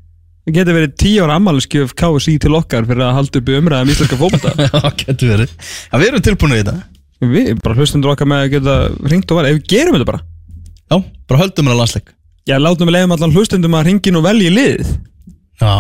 Það 0.45 0.57
getur 0.59 0.77
verið 0.77 0.97
tíu 1.01 1.25
ára 1.25 1.37
ammæliskjöf 1.39 1.95
KSI 1.97 2.35
til 2.43 2.53
okkar 2.59 2.85
fyrir 2.89 3.07
að 3.07 3.15
halda 3.19 3.41
upp 3.41 3.47
í 3.49 3.55
umræðum 3.61 3.93
íslenska 3.95 4.19
fókbalta 4.21 4.53
Já, 4.67 4.91
getur 5.01 5.31
verið. 5.33 5.55
Já, 5.89 5.95
við 6.01 6.09
erum 6.11 6.25
tilbúinu 6.27 6.59
í 6.59 6.61
þetta. 6.61 6.75
Við, 7.25 7.53
bara 7.65 7.79
hlustundur 7.79 8.13
okkar 8.13 8.29
með 8.29 8.43
að 8.43 8.51
geta 8.57 8.75
ringt 9.09 9.33
og 9.33 9.41
verið, 9.41 9.55
ef 9.55 9.61
við 9.61 9.71
gerum 9.73 9.97
þetta 9.97 10.09
bara. 10.11 10.21
Já, 10.93 10.99
bara 11.31 11.41
höldum 11.41 11.71
hérna 11.71 11.79
landsleik. 11.81 12.13
Já, 12.45 12.59
látum 12.61 12.91
við 12.91 12.97
leiðum 12.99 13.15
allan 13.17 13.33
hlustundum 13.33 13.79
að 13.79 13.89
ringin 13.89 14.21
og 14.21 14.27
velja 14.27 14.53
liðið. 14.53 14.91
Já. 15.63 15.77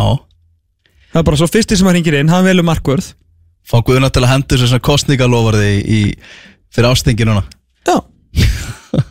Það 1.13 1.21
er 1.21 1.27
bara 1.29 1.41
svo 1.43 1.51
fyrsti 1.51 1.77
sem 1.77 1.91
að 1.91 1.99
ringir 1.99 2.17
inn, 2.23 2.33
hann 2.33 2.49
velur 2.49 2.65
markvörð. 2.65 3.11
Fá 3.69 3.77
Guðuna 3.85 4.09
til 4.13 4.25
að 4.25 4.33
hendur 4.33 4.63
sér 4.63 4.73
svona 4.73 4.87
kostningalófarði 4.89 5.69
í, 5.77 5.85
í, 5.85 6.01
fyrir 6.73 6.89
ástingi 6.89 7.29
núna 7.29 7.45
Já. 7.89 7.99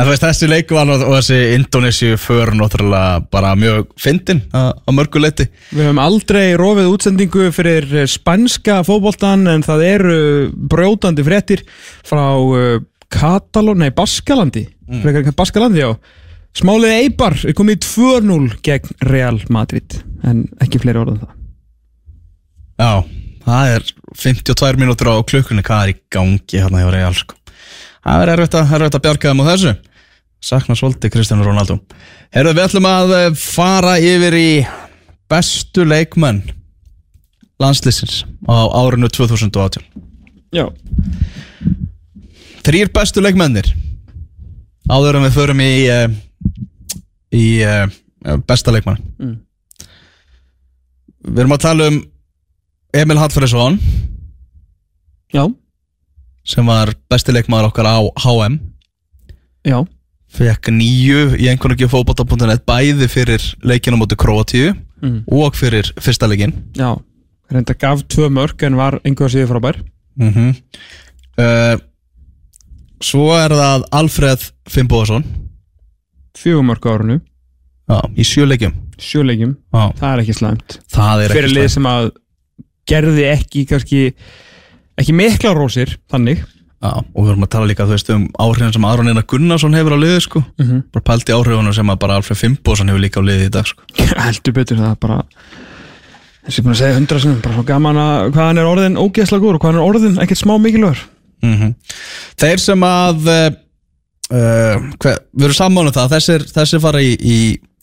En 0.00 0.06
þú 0.06 0.12
veist, 0.14 0.22
þessi 0.24 0.46
leikvann 0.48 0.88
og, 0.94 1.02
þessi 1.18 1.38
Indonésiu 1.58 2.16
för 2.16 2.54
náttúrulega 2.56 3.18
bara 3.28 3.50
mjög 3.58 3.90
fyndin 4.00 4.38
á, 4.48 4.72
á 4.72 4.90
mörgu 4.96 5.20
leiti 5.20 5.44
Við 5.74 5.82
höfum 5.84 6.00
aldrei 6.00 6.54
rofið 6.56 6.88
útsendingu 6.88 7.50
fyrir 7.52 7.84
eh, 7.92 8.08
spænska 8.08 8.78
fótboltan 8.88 9.44
en 9.52 9.66
það 9.66 9.84
eru 9.90 10.16
brjótandi 10.72 11.26
fréttir 11.26 11.66
frá 12.08 12.24
uh, 12.32 12.80
Katalón, 13.10 13.82
nei 13.82 13.90
Baskalandi. 13.90 14.68
Mm. 14.88 15.32
Baskalandi, 15.36 15.82
já. 15.82 15.90
Smálið 16.56 16.96
Eibar 16.96 17.36
er 17.46 17.54
komið 17.58 17.78
í 17.78 17.80
2-0 17.86 18.38
gegn 18.66 18.94
Real 19.06 19.38
Madrid 19.54 20.00
en 20.26 20.44
ekki 20.62 20.80
fleiri 20.82 21.02
orðan 21.02 21.20
það. 21.22 21.34
Já, 22.80 22.92
það 23.44 23.74
er 23.74 23.90
52 24.24 24.80
mínútur 24.80 25.12
á 25.14 25.16
klukkunni. 25.26 25.66
Hvað 25.66 25.84
er 25.84 25.92
í 25.92 25.98
gangi 26.10 26.62
hérna 26.62 26.82
hjá 26.82 26.90
Real 26.94 27.18
sko. 27.18 27.39
Það 28.00 28.22
er 28.24 28.32
erfitt 28.34 28.56
að, 28.56 28.74
að 28.86 29.00
bjarga 29.04 29.32
þeim 29.32 29.42
á 29.44 29.50
þessu. 29.50 29.74
Sakna 30.40 30.76
svolítið 30.78 31.12
Cristiano 31.12 31.44
Ronaldo. 31.44 31.76
Herðu, 32.32 32.54
við 32.56 32.64
ætlum 32.64 32.88
að 32.88 33.12
eh, 33.18 33.26
fara 33.36 33.98
yfir 34.00 34.36
í 34.38 34.50
bestu 35.30 35.84
leikmenn 35.84 36.40
landslýsins 37.60 38.22
á 38.48 38.56
árinu 38.72 39.10
2018 39.12 39.84
Já. 40.50 40.64
Þrýr 42.64 42.90
bestu 42.92 43.22
leikmennir. 43.22 43.68
Áður 44.90 45.20
en 45.20 45.26
við 45.28 45.36
förum 45.36 45.60
í 45.62 45.72
uh, 45.92 46.08
í 47.30 47.46
uh, 47.64 47.86
besta 48.46 48.74
leikmann 48.74 49.00
Mm. 49.20 49.36
Við 51.20 51.38
erum 51.42 51.52
að 51.52 51.60
tala 51.60 51.86
um 51.90 51.96
Emil 52.96 53.18
Hallfriðsson 53.20 53.74
Já, 55.28 55.42
sem 56.46 56.66
var 56.66 56.92
besti 57.10 57.32
leikmaður 57.34 57.70
okkar 57.70 57.88
á 57.90 57.98
HM 58.24 58.58
já. 59.66 59.78
Fekk 60.30 60.70
nýju 60.70 61.34
í 61.42 61.48
einhvern 61.50 61.74
veginn 61.74 61.90
fótbolta.net 61.90 62.62
bæði 62.68 63.08
fyrir 63.10 63.44
leikina 63.66 63.98
móti 63.98 64.16
Kroatíu 64.18 64.72
mm. 65.02 65.24
og 65.26 65.56
fyrir 65.58 65.90
fyrsta 66.00 66.28
leikin 66.30 66.54
Já, 66.78 66.94
reynda 67.50 67.74
gaf 67.74 68.04
tvö 68.06 68.30
mörg 68.30 68.62
en 68.66 68.78
var 68.78 69.00
einhver 69.04 69.32
síður 69.32 69.50
frábær. 69.56 69.80
Mm 70.20 70.32
-hmm. 70.32 70.54
uh, 71.38 71.80
Svo 73.00 73.32
er 73.32 73.50
það 73.50 73.84
Alfred 73.96 74.42
Fimboðsson 74.68 75.24
Fjögur 76.38 76.62
mörg 76.62 76.84
á 76.86 76.90
árunu, 76.94 77.20
Já, 77.90 78.00
í 78.16 78.22
sjö 78.24 78.46
leikjum. 78.46 78.72
Sjöleikjum 78.98 79.56
Já, 79.74 79.92
Það 79.98 80.12
er 80.12 80.20
ekki 80.22 80.34
slæmt. 80.34 80.78
Það 80.94 81.22
er 81.24 81.28
Fyrir 81.34 81.44
ekki 81.44 81.54
lið 81.54 81.68
slæmt. 81.68 81.74
sem 81.74 81.86
að 81.86 82.10
gerði 82.86 83.24
ekki 83.30 83.64
kannski 83.66 84.14
ekki 85.00 85.16
mikla 85.16 85.54
rósir, 85.56 85.96
þannig 86.12 86.44
Já, 86.80 86.94
og 86.96 87.26
við 87.26 87.30
erum 87.34 87.44
að 87.44 87.50
tala 87.52 87.68
líka 87.68 87.84
þú 87.84 87.92
veist, 87.92 88.10
um 88.14 88.22
áhrifin 88.40 88.72
sem 88.72 88.84
Aron 88.88 89.10
Einar 89.10 89.26
Gunnarsson 89.28 89.74
hefur 89.76 89.96
á 89.96 89.98
liði 90.00 90.20
sko. 90.24 90.40
mm 90.40 90.66
-hmm. 90.66 90.82
bara 90.92 91.04
pælti 91.04 91.32
áhrifunum 91.32 91.74
sem 91.76 91.90
að 91.90 91.98
bara 92.00 92.14
Alfred 92.16 92.38
Fimboðsson 92.38 92.88
hefur 92.88 93.00
líka 93.00 93.20
á 93.20 93.24
liði 93.28 93.46
í 93.46 93.52
dag 93.52 93.66
sko. 93.66 93.82
Heldur 94.24 94.52
betur 94.52 94.78
það 94.78 94.90
er 94.90 95.00
bara 95.00 95.24
þessi 96.46 96.62
búin 96.62 96.74
að 96.74 96.80
segja 96.80 96.96
hundra 96.96 97.20
sinni, 97.20 97.42
bara 97.44 97.54
svo 97.54 97.64
gaman 97.68 97.96
að 98.00 98.32
hvað 98.32 98.46
hann 98.46 98.58
er 98.58 98.70
orðin 98.70 98.96
ógeðslega 98.96 99.42
góður 99.42 99.58
og 99.58 99.60
hvað 99.60 99.72
hann 99.72 99.80
er 99.80 99.88
orðin 99.88 100.20
ekkert 100.22 100.40
smá 100.40 100.54
mikilvægur 100.58 101.02
mm 101.42 101.74
Þeir 102.40 102.58
sem 102.58 102.82
að 102.82 103.28
uh, 103.28 103.50
uh, 104.32 104.76
hver, 104.96 105.18
við 105.36 105.44
erum 105.44 105.58
sammála 105.58 105.92
um 105.92 105.96
það 105.98 106.14
þessir, 106.16 106.46
þessir 106.48 106.80
fara 106.80 107.02
í, 107.02 107.12
í, 107.20 107.38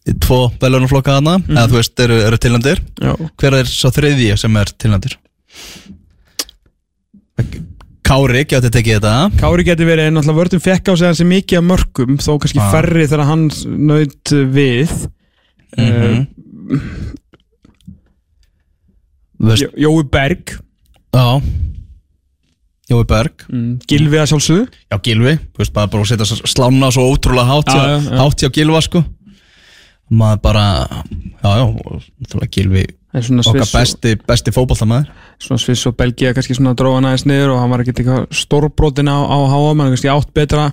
í 0.10 0.18
tvo 0.18 0.52
velunarflokka 0.62 1.20
hana, 1.20 1.38
eða 1.46 1.68
þú 1.70 1.80
veist, 1.80 2.00
eru, 2.00 2.18
eru 2.32 2.38
tilnæmdir 2.38 2.82
Já, 2.98 3.14
hver 3.38 3.60
er 3.62 3.70
svo 3.70 3.94
þriðji 3.94 4.38
sem 4.38 4.58
er 4.58 4.74
tilnæmdir? 4.74 5.18
Kári 8.08 8.46
gæti 8.48 8.70
tekið 8.72 9.02
þetta. 9.02 9.14
Kári 9.42 9.66
geti 9.68 9.86
verið, 9.88 10.08
en 10.08 10.16
náttúrulega 10.16 10.40
vörðum 10.40 10.64
fekk 10.64 10.90
á 10.90 10.94
sig 10.96 11.10
hansi 11.10 11.28
mikið 11.28 11.60
af 11.60 11.66
mörgum, 11.68 12.20
þó 12.24 12.32
kannski 12.40 12.62
Já. 12.62 12.68
færri 12.72 13.04
þegar 13.04 13.28
hann 13.28 13.48
naut 13.90 14.36
við. 14.56 14.94
Mm 15.78 15.92
mm 15.92 17.08
veist, 19.38 19.68
Jói 19.78 20.04
Berg. 20.10 20.56
Já. 21.14 21.42
Jói 22.88 23.04
Berg. 23.08 23.44
Mm. 23.52 23.78
Gilvi 23.88 24.20
að 24.22 24.32
sjálfsögðu. 24.32 24.66
Já, 24.88 24.98
Gilvi, 25.04 25.36
veist, 25.60 25.74
bara 25.76 25.92
bara 25.92 26.06
að 26.06 26.14
setja 26.14 26.40
slána 26.48 26.90
svo 26.96 27.08
ótrúlega 27.12 27.48
hátt 27.50 27.72
hjá, 27.72 27.82
já, 27.84 27.98
já. 28.08 28.18
hátt 28.22 28.44
hjá 28.44 28.52
Gilva, 28.56 28.82
sko. 28.86 29.04
Maður 30.08 30.42
bara, 30.48 30.66
já, 31.44 31.52
já 31.60 32.48
Gilvi, 32.56 32.86
okkar 33.22 33.70
besti, 33.72 34.14
besti 34.28 34.54
fótballtamaður 34.56 35.10
svona 35.42 35.62
Sviss 35.62 35.88
og 35.90 35.96
Belgia 35.98 36.34
kannski 36.36 36.56
svona 36.58 36.76
dróða 36.78 37.04
næðis 37.06 37.26
niður 37.30 37.54
og 37.56 37.62
hann 37.62 37.74
var 37.74 37.84
ekkert 37.84 38.02
eitthvað 38.02 38.26
stórbrotin 38.40 39.12
á, 39.12 39.18
á 39.22 39.38
HM 39.52 39.84
hann 39.84 39.94
kannski 39.94 40.12
átt 40.12 40.34
betra, 40.36 40.72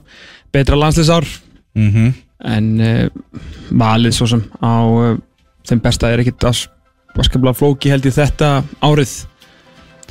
betra 0.54 0.78
landsliðsár. 0.80 1.26
Mm 1.74 1.90
-hmm. 1.90 2.12
en 2.44 2.80
uh, 2.80 3.08
valið 3.70 4.12
svo 4.14 4.26
sem 4.26 4.42
á 4.62 4.74
uh, 4.84 5.18
þeim 5.66 5.80
besta 5.80 6.10
er 6.10 6.20
ekkert 6.20 6.44
að 6.44 6.66
vaskabla 7.16 7.52
flóki 7.54 7.90
held 7.90 8.06
ég 8.06 8.14
þetta 8.14 8.62
árið 8.80 9.26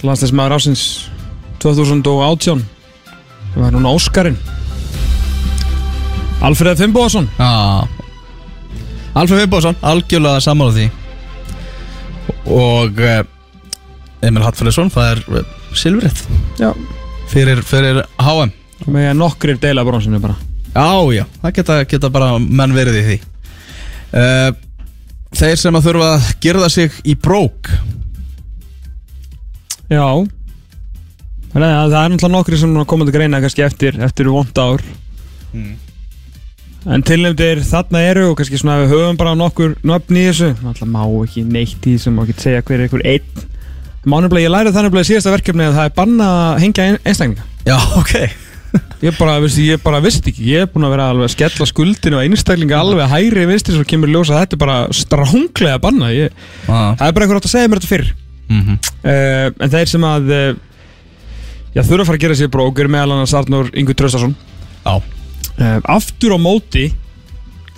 landsliðsmaður 0.03 0.55
ásins 0.57 1.09
2018 1.59 2.63
það 3.53 3.61
var 3.61 3.71
núna 3.71 3.93
Óskarinn. 3.93 4.37
Alfreð 6.41 6.77
Fimboðsson 6.77 7.29
Já. 7.39 7.87
Alfred 9.13 9.39
Fimboðsson, 9.39 9.75
algjörlega 9.81 10.41
sammála 10.41 10.73
því 10.73 11.02
og 12.49 12.99
uh, 12.99 13.21
Emil 14.23 14.43
Hattfælisson, 14.45 14.91
það 14.93 15.11
er 15.13 15.47
silfrið. 15.77 16.25
Já. 16.59 16.71
fyrir, 17.31 17.63
fyrir 17.65 18.03
HM 18.21 18.51
með 18.93 19.13
nokkrir 19.15 19.59
deila 19.63 19.85
bronsinu 19.87 20.19
bara. 20.19 20.35
Já, 20.73 21.13
já, 21.13 21.23
það 21.41 21.55
geta, 21.55 21.79
geta 21.87 22.09
bara 22.11 22.35
menn 22.41 22.75
verið 22.75 22.99
í 22.99 23.03
því. 23.07 23.17
Uh, 24.13 24.51
Þeir 25.33 25.57
sem 25.57 25.77
að 25.77 25.87
þurfa 25.87 26.07
að 26.13 26.25
gerða 26.43 26.67
sig 26.69 26.97
í 27.09 27.15
brók. 27.17 27.69
Já. 29.89 30.05
Það 31.53 31.63
er, 31.63 31.63
það 31.63 31.95
er 31.97 32.11
náttúrulega 32.13 32.33
nokkri 32.35 32.59
sem 32.61 32.75
koma 32.89 33.07
til 33.07 33.15
greina 33.15 33.39
kannski 33.41 33.65
eftir, 33.65 33.97
eftir 34.05 34.29
vond 34.33 34.61
ár. 34.61 34.83
Mm. 35.53 35.73
En 36.83 37.03
tilnefndir 37.05 37.61
þarna 37.63 38.01
eru 38.09 38.25
og 38.31 38.37
kannski 38.39 38.59
svona 38.59 38.81
við 38.81 38.91
höfum 38.91 39.17
bara 39.19 39.35
nokkur 39.39 39.75
nöfn 39.87 40.17
í 40.19 40.25
þessu. 40.27 40.49
Náttúrulega 40.59 40.91
má 40.91 41.03
ekki 41.23 41.43
neitt 41.47 41.85
í 41.87 41.93
sem 42.01 42.15
má 42.15 42.25
ekki 42.25 42.35
segja 42.43 42.63
hver 42.67 42.79
er 42.81 42.87
einhver 42.87 43.05
einn. 43.07 43.43
Mánumlega, 44.03 44.43
ég 44.49 44.51
lærið 44.51 44.75
þannig 44.75 44.97
að 44.99 45.05
síðasta 45.07 45.31
verkefni 45.31 45.63
að 45.69 45.77
það 45.77 45.85
er 45.87 45.93
banna 45.95 46.25
að 46.39 46.57
hengja 46.65 46.87
ein- 46.89 46.99
einstaklinga. 47.07 47.45
Já, 47.63 47.77
ok. 48.01 48.15
Ég 49.05 49.13
bara, 49.19 49.35
veist, 49.43 49.59
ég 49.61 49.81
bara 49.83 49.99
vissi 50.01 50.21
ekki, 50.25 50.43
ég 50.49 50.63
er 50.65 50.69
búin 50.71 50.87
að 50.87 50.93
vera 50.95 51.05
alveg 51.11 51.27
að 51.27 51.33
skella 51.35 51.65
skuldinu 51.69 52.17
og 52.17 52.23
einstaklinga 52.23 52.79
alveg 52.81 53.11
hægri 53.11 53.43
vinstri 53.45 53.75
svo 53.75 53.83
kemur 53.85 54.09
ljósa 54.09 54.33
að 54.33 54.39
þetta 54.41 54.55
er 54.57 54.61
bara 54.63 54.77
stránglega 54.97 55.81
banna 55.83 56.09
ég, 56.09 56.31
ah. 56.65 56.95
Það 56.97 57.03
er 57.05 57.13
bara 57.13 57.27
einhver 57.27 57.37
átt 57.37 57.47
að 57.49 57.53
segja 57.53 57.69
mér 57.69 57.81
þetta 57.83 57.91
fyrr. 57.91 58.07
Mm 58.49 58.61
-hmm. 58.63 58.77
uh, 59.03 59.47
En 59.61 59.73
þeir 59.75 59.91
sem 59.91 60.07
að 60.09 60.31
uh, 60.33 60.55
já, 61.75 61.81
þurfa 61.83 61.99
að 62.01 62.07
fara 62.09 62.17
að 62.17 62.23
gera 62.25 62.39
sér 62.41 62.51
brók 62.55 62.79
er 62.81 62.89
meðal 62.95 63.11
annars 63.13 63.33
Arnur 63.37 63.69
Ingur 63.77 63.93
Traustason. 63.99 64.33
Já, 64.87 64.95
Aftur 65.59 66.35
á 66.35 66.39
móti 66.41 66.87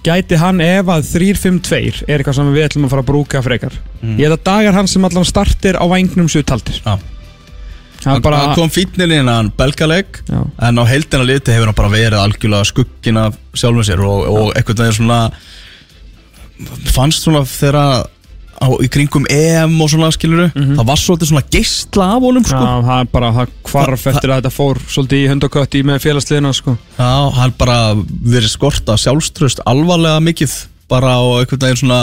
gæti 0.06 0.38
hann 0.38 0.62
ef 0.62 0.86
að 0.94 1.08
3-5-2 1.16 2.06
er 2.06 2.22
eitthvað 2.22 2.38
sem 2.38 2.54
við 2.54 2.68
ætlum 2.68 2.86
að 2.86 2.94
fara 2.94 3.04
að 3.06 3.10
brúka 3.12 3.42
frekar 3.46 3.76
Mm. 4.06 4.20
Ég 4.20 4.28
held 4.28 4.36
að 4.38 4.44
dagar 4.46 4.76
hann 4.78 4.88
sem 4.88 5.06
allan 5.08 5.26
startir 5.26 5.78
á 5.82 5.86
vængnum 5.90 6.28
séu 6.30 6.44
taldir 6.46 6.78
Já. 6.78 7.00
Hann 8.06 8.20
hann 8.20 8.22
bara 8.22 8.54
kom 8.54 8.70
fítnil 8.70 9.08
í 9.10 9.18
hennan 9.18 9.48
belgaleg. 9.58 10.20
En 10.62 10.78
á 10.78 10.84
heildina 10.86 11.26
liti 11.26 11.50
hefur 11.56 11.72
hann 11.72 11.78
bara 11.80 11.90
verið 11.90 12.20
algjörlega 12.22 12.68
skuggin 12.70 13.18
af 13.18 13.40
sjálfum 13.58 13.88
sér 13.88 14.04
Og, 14.06 14.28
og 14.30 14.52
eitthvað 14.54 14.84
veginn 14.84 14.98
svona 15.00 15.32
Fannst 16.94 17.26
svona 17.26 17.42
þegar 17.50 18.06
á, 18.62 18.68
í 18.82 18.88
kringum 18.92 19.26
EM 19.32 19.74
og 19.84 19.90
svona 19.92 20.12
skiluru 20.16 20.46
Það 20.56 20.86
var 20.88 21.00
svolítið 21.02 21.32
svona 21.32 21.44
geistla 21.56 22.08
af 22.16 22.24
honum 22.28 22.46
sko 22.48 22.62
Já, 22.62 22.76
það 22.88 23.02
er 23.04 23.10
bara, 23.16 23.32
hvarf 23.72 24.06
Það- 24.06 24.14
eftir 24.14 24.32
að 24.34 24.40
þetta 24.42 24.54
fór 24.56 24.80
svolítið 24.96 25.24
í 25.26 25.28
hundakött 25.34 25.76
í 25.76 25.84
með 25.90 26.00
félagsliðina 26.06 26.54
sko. 26.56 26.78
Já, 27.00 27.12
hann 27.40 27.54
bara 27.60 27.78
verið 27.96 28.50
skorta 28.54 28.96
sjálfströst 29.02 29.64
alvarlega 29.66 30.24
mikið 30.24 30.56
bara 30.92 31.18
og 31.26 31.42
einhvern 31.44 31.66
veginn 31.68 31.82
svona 31.84 32.02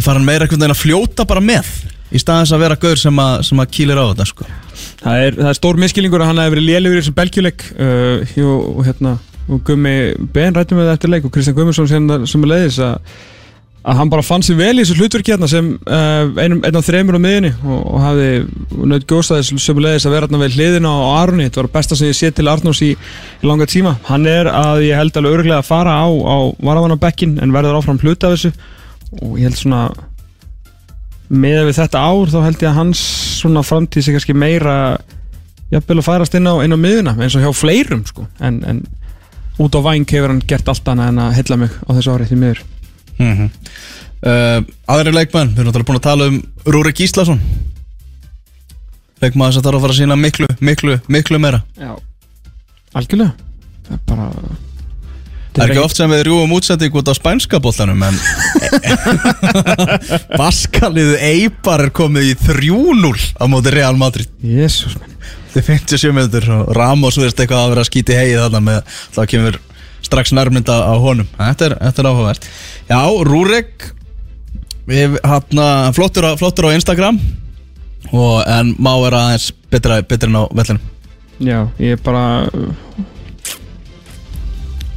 fara 0.00 0.18
hann 0.18 0.24
meira 0.28 0.46
einhvern 0.46 0.60
veginn 0.64 0.76
að 0.76 0.82
fljóta 0.82 1.26
bara 1.28 1.40
með 1.44 1.68
í 2.12 2.20
staðins 2.20 2.52
að 2.52 2.62
vera 2.66 2.76
gaur 2.80 2.98
sem 3.00 3.18
að, 3.24 3.34
sem 3.48 3.60
að 3.62 3.70
kýlir 3.72 3.96
á 4.00 4.04
þetta 4.12 4.26
sko. 4.28 4.46
það, 5.02 5.20
er, 5.26 5.36
það 5.40 5.50
er 5.52 5.58
stór 5.58 5.78
miskilningur 5.80 6.20
að 6.24 6.28
hann 6.32 6.40
hefði 6.42 6.54
verið 6.56 6.66
lélugur 6.68 6.96
í 6.98 7.02
þessum 7.02 7.16
belgjuleik 7.16 7.64
uh, 7.72 8.40
og, 8.52 8.80
hérna 8.84 9.12
og 9.48 9.62
Gummi 9.66 9.94
Ben 10.34 10.54
rættum 10.54 10.78
við 10.80 10.90
það 10.90 10.96
eftir 10.98 11.12
leik 11.14 11.24
og 11.28 11.32
Kristján 11.34 11.56
Gummarsson 11.56 11.88
sem, 11.90 12.10
sem 12.30 12.44
leiðis 12.44 12.78
að 12.84 12.98
að 13.82 13.98
hann 13.98 14.10
bara 14.12 14.22
fann 14.22 14.44
sér 14.46 14.58
vel 14.60 14.76
í 14.76 14.84
þessu 14.84 14.94
hlutverki 15.00 15.32
hérna 15.32 15.48
sem 15.50 15.72
uh, 15.90 16.28
einn 16.38 16.78
af 16.78 16.86
þreymur 16.86 17.18
á 17.18 17.20
miðinni 17.22 17.50
og, 17.66 17.80
og 17.80 18.04
hafði 18.04 18.28
nöðt 18.92 19.06
góðstæðis 19.10 19.50
sömulegis 19.64 20.06
að 20.06 20.14
vera 20.14 20.28
hérna 20.28 20.40
við 20.44 20.58
hliðina 20.58 20.92
á 20.92 21.02
Arni 21.16 21.48
þetta 21.48 21.62
var 21.64 21.70
besta 21.74 21.98
sem 21.98 22.12
ég 22.12 22.18
sé 22.18 22.30
til 22.30 22.46
Arnórs 22.50 22.82
í, 22.86 22.92
í 22.94 23.48
langa 23.48 23.66
tíma. 23.66 23.96
Hann 24.06 24.28
er 24.30 24.50
að 24.52 24.84
ég 24.86 25.00
held 25.00 25.18
alveg 25.18 25.38
örglega 25.38 25.58
að 25.58 25.66
fara 25.66 25.96
á, 25.98 26.06
á 26.06 26.36
varavannabekkin 26.62 27.34
en 27.42 27.54
verður 27.54 27.80
áfram 27.80 27.98
hluta 28.02 28.30
af 28.30 28.36
þessu. 28.36 28.52
Og 29.18 29.40
ég 29.40 29.50
held 29.50 29.58
svona 29.58 29.82
með 31.32 31.64
við 31.72 31.78
þetta 31.80 32.02
ár 32.06 32.30
þá 32.30 32.38
held 32.44 32.62
ég 32.62 32.70
að 32.70 32.78
hans 32.78 33.02
svona 33.40 33.64
framtíð 33.66 34.06
sé 34.06 34.14
kannski 34.14 34.36
meira 34.36 34.76
jafnvel 35.72 35.98
að 35.98 36.06
færast 36.06 36.36
inn 36.38 36.46
á, 36.46 36.54
inn 36.62 36.76
á 36.76 36.78
miðuna 36.78 37.16
eins 37.18 37.34
og 37.34 37.42
hjá 37.42 37.50
fleirum 37.56 38.06
sko. 38.06 38.28
En, 38.38 38.62
en 38.62 38.84
út 39.58 39.74
á 39.74 39.80
væng 39.82 40.06
hefur 40.06 40.30
hann 40.30 40.44
gert 40.46 40.70
allt 40.70 40.92
annað 40.92 41.10
en 41.10 41.24
að 41.26 41.34
hella 41.40 41.58
mig 41.64 41.74
á 41.82 41.90
þessu 41.96 42.14
ári 42.14 42.28
því 42.30 42.38
miður 42.44 42.62
mm 43.22 43.36
-hmm. 43.38 43.50
uh, 44.26 44.94
Aðri 44.94 45.14
leikmenn, 45.14 45.52
við 45.52 45.62
erum 45.62 45.70
náttúrulega 45.70 45.90
búin 45.90 46.00
að 46.00 46.08
tala 46.08 46.28
um 46.30 46.42
Rúrik 46.66 46.98
Gíslason. 46.98 47.40
Leikmenn 49.22 49.52
sem 49.52 49.62
þarf 49.62 49.78
að 49.78 49.86
fara 49.86 49.94
að 49.94 50.00
sína 50.00 50.16
miklu, 50.18 50.50
miklu, 50.60 50.98
miklu 51.08 51.38
meira. 51.38 51.62
Já, 51.78 51.96
algjörlega. 52.94 53.32
Það 53.86 53.96
er 53.98 54.04
bara 54.06 54.30
Það 55.52 55.66
er 55.66 55.72
ekki 55.74 55.82
oft 55.82 55.98
sem 55.98 56.12
við 56.12 56.22
rjúum 56.26 56.52
útsending 56.56 56.94
út 56.96 57.08
á 57.12 57.14
spænska 57.16 57.58
bollanum 57.60 58.04
en 58.06 58.18
Baskaliðu 60.40 61.18
Eibar 61.20 61.84
er 61.88 61.92
komið 61.92 62.30
í 62.30 62.36
3-0 62.40 63.12
á 63.36 63.44
móti 63.52 63.74
Real 63.74 63.98
Madrid. 64.00 64.30
Jésús 64.40 64.96
Þetta 65.52 65.60
er 65.60 65.66
57 65.68 66.14
minnur 66.16 66.48
og 66.54 66.72
Ramos 66.72 67.18
verðist 67.20 67.42
eitthvað 67.42 67.66
að 67.66 67.74
vera 67.74 67.84
að 67.84 67.90
skýti 67.90 68.16
heið 68.16 68.38
þarna 68.40 68.62
með 68.64 68.96
þá 69.12 69.20
kemur 69.34 69.58
strax 70.12 70.32
nærmynda 70.36 70.76
á 70.84 70.92
honum. 71.00 71.26
Þetta 71.40 71.70
er, 71.70 71.74
þetta 71.88 72.04
er 72.04 72.10
áhugavert. 72.12 72.48
Já, 72.92 73.00
Rúrik 73.32 73.88
við 74.86 75.16
hafna 75.24 75.66
flottur, 75.96 76.28
á- 76.28 76.38
flottur 76.38 76.68
á 76.68 76.76
Instagram. 76.76 77.18
Og, 78.12 78.42
en 78.50 78.74
má 78.82 78.92
vera 79.00 79.24
aðeins 79.30 79.50
betra, 79.72 80.00
betra 80.04 80.28
en 80.28 80.36
á 80.36 80.44
vellinu 80.52 80.80
Já, 81.42 81.60
ég 81.80 81.94
er 81.96 82.00
bara 82.04 82.44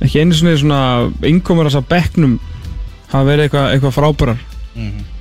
ekki 0.04 0.20
einu 0.22 0.36
svona 0.38 0.58
svona 0.60 0.80
innkomur 1.30 1.70
að 1.70 1.86
bekknum 1.90 2.36
hafa 3.12 3.24
verið 3.30 3.48
eitthvað 3.48 3.70
eitthva 3.76 3.92
frábærar. 3.96 4.42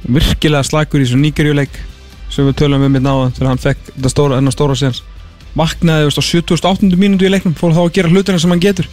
Virkilega 0.05 0.67
slagur 0.67 1.01
í 1.01 1.07
þessu 1.07 1.21
nýgerjuleik 1.21 1.77
sem 2.35 2.49
við 2.49 2.57
tölum 2.59 2.83
um 2.85 2.93
mitt 2.93 3.05
náða 3.05 3.29
þegar 3.37 3.51
hann 3.53 3.63
fekk 3.63 3.85
þetta 3.93 4.11
stóra, 4.13 4.41
stóra 4.53 4.77
séns. 4.79 5.03
Vaknaði 5.55 6.09
á 6.09 6.13
78. 6.19 6.91
mínútu 6.99 7.29
í 7.29 7.31
leiknum 7.31 7.55
fór 7.57 7.73
þá 7.77 7.85
að 7.85 7.93
gera 8.01 8.11
hlutina 8.11 8.41
sem 8.43 8.51
hann 8.51 8.65
getur 8.65 8.89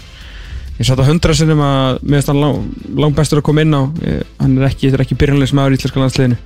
ég 0.81 0.89
satt 0.89 1.01
á 1.01 1.05
hundra 1.07 1.37
sinnum 1.37 1.61
að 1.63 2.01
finnst 2.03 2.31
hann 2.33 2.41
lang, 2.41 2.69
lang 2.99 3.17
bestur 3.17 3.41
að 3.41 3.47
koma 3.47 3.65
inn 3.65 3.77
á. 3.77 3.81
Ég, 4.03 4.29
hann 4.41 4.57
er 4.59 4.69
ekki, 4.69 4.89
þetta 4.89 4.99
er 4.99 5.05
ekki 5.05 5.19
byrjanlegs 5.21 5.55
maður 5.57 5.77
í 5.77 5.79
íslenska 5.79 6.03
landsliðinu. 6.03 6.39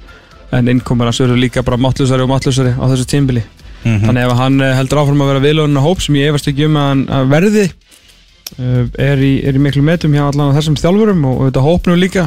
En 0.55 0.71
innkomur 0.71 1.09
hans 1.09 1.19
verður 1.23 1.41
líka 1.41 1.63
bara 1.65 1.79
máttlusari 1.81 2.23
og 2.23 2.29
máttlusari 2.31 2.75
á 2.77 2.83
þessu 2.91 3.07
tímbili 3.09 3.43
þannig 3.85 4.25
ef 4.25 4.39
hann 4.39 4.61
eh, 4.63 4.73
heldur 4.79 5.01
áfram 5.01 5.21
að 5.21 5.31
vera 5.33 5.43
viðlóðin 5.43 5.83
hóp 5.83 6.01
sem 6.01 6.17
ég 6.17 6.31
efast 6.31 6.49
ekki 6.49 6.65
um 6.69 6.79
að 6.79 7.03
að 7.13 7.27
verði 7.33 7.65
uh, 7.67 8.81
er, 9.01 9.21
í, 9.21 9.33
er 9.45 9.59
í 9.59 9.61
miklu 9.61 9.83
metum 9.85 10.15
hjá 10.15 10.25
allan 10.25 10.55
þessum 10.55 10.79
þjálfurum 10.79 11.21
og, 11.29 11.37
og 11.37 11.49
þetta 11.49 11.65
hópnum 11.65 12.01
líka 12.01 12.25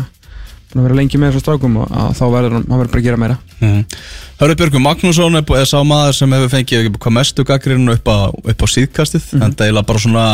að 0.69 0.85
vera 0.85 0.99
lengi 0.99 1.19
með 1.19 1.33
þessum 1.33 1.45
strákum 1.47 1.77
og 1.83 1.93
þá 2.15 2.25
verður 2.29 2.57
hann, 2.59 2.67
hann 2.69 2.83
verður 2.83 2.93
bara 2.93 3.01
að 3.01 3.07
gera 3.09 3.21
meira. 3.23 3.37
Mm. 3.65 3.79
Hörður 4.39 4.59
Björgur 4.61 4.83
Magnússon 4.85 5.41
er, 5.41 5.65
sá 5.67 5.79
maður 5.81 6.19
sem 6.19 6.35
hefur 6.37 6.53
fengið 6.53 6.91
hvað 6.95 7.15
mestu 7.17 7.47
gaggrinu 7.49 7.95
upp 7.97 8.11
á, 8.13 8.19
upp 8.29 8.63
á 8.63 8.67
síðkastið 8.69 9.31
en 9.41 9.57
það 9.57 9.71
er 9.73 9.89
bara 9.89 10.03
svona 10.05 10.27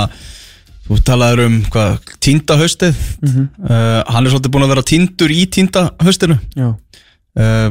þú 0.84 1.00
talaður 1.06 1.44
um 1.48 1.58
hvað, 1.72 2.14
tínda 2.22 2.56
haustið 2.60 2.96
uh, 3.24 4.00
hann 4.10 4.24
er 4.24 4.32
svolítið 4.32 4.54
búin 4.54 4.66
að 4.66 4.74
vera 4.74 4.88
tíndur 4.90 5.32
í 5.32 5.44
tínda 5.48 5.86
haustinu 6.04 6.38
Já, 6.56 6.70
uh, 7.40 7.68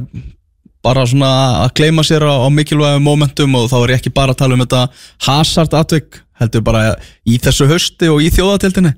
bara 0.83 1.05
svona 1.07 1.31
að 1.63 1.75
gleyma 1.79 2.03
sér 2.03 2.25
á, 2.27 2.33
á 2.43 2.47
mikilvægum 2.51 3.05
momentum 3.05 3.55
og 3.59 3.69
þá 3.71 3.77
er 3.83 3.95
ég 3.95 4.01
ekki 4.01 4.13
bara 4.15 4.35
að 4.35 4.41
tala 4.43 4.57
um 4.57 4.63
þetta 4.65 4.83
Hazard 5.27 5.77
atvik 5.79 6.21
heldur 6.41 6.65
bara 6.65 6.93
í 7.29 7.37
þessu 7.41 7.69
hausti 7.69 8.09
og 8.11 8.23
í 8.23 8.31
þjóðatildinni 8.33 8.93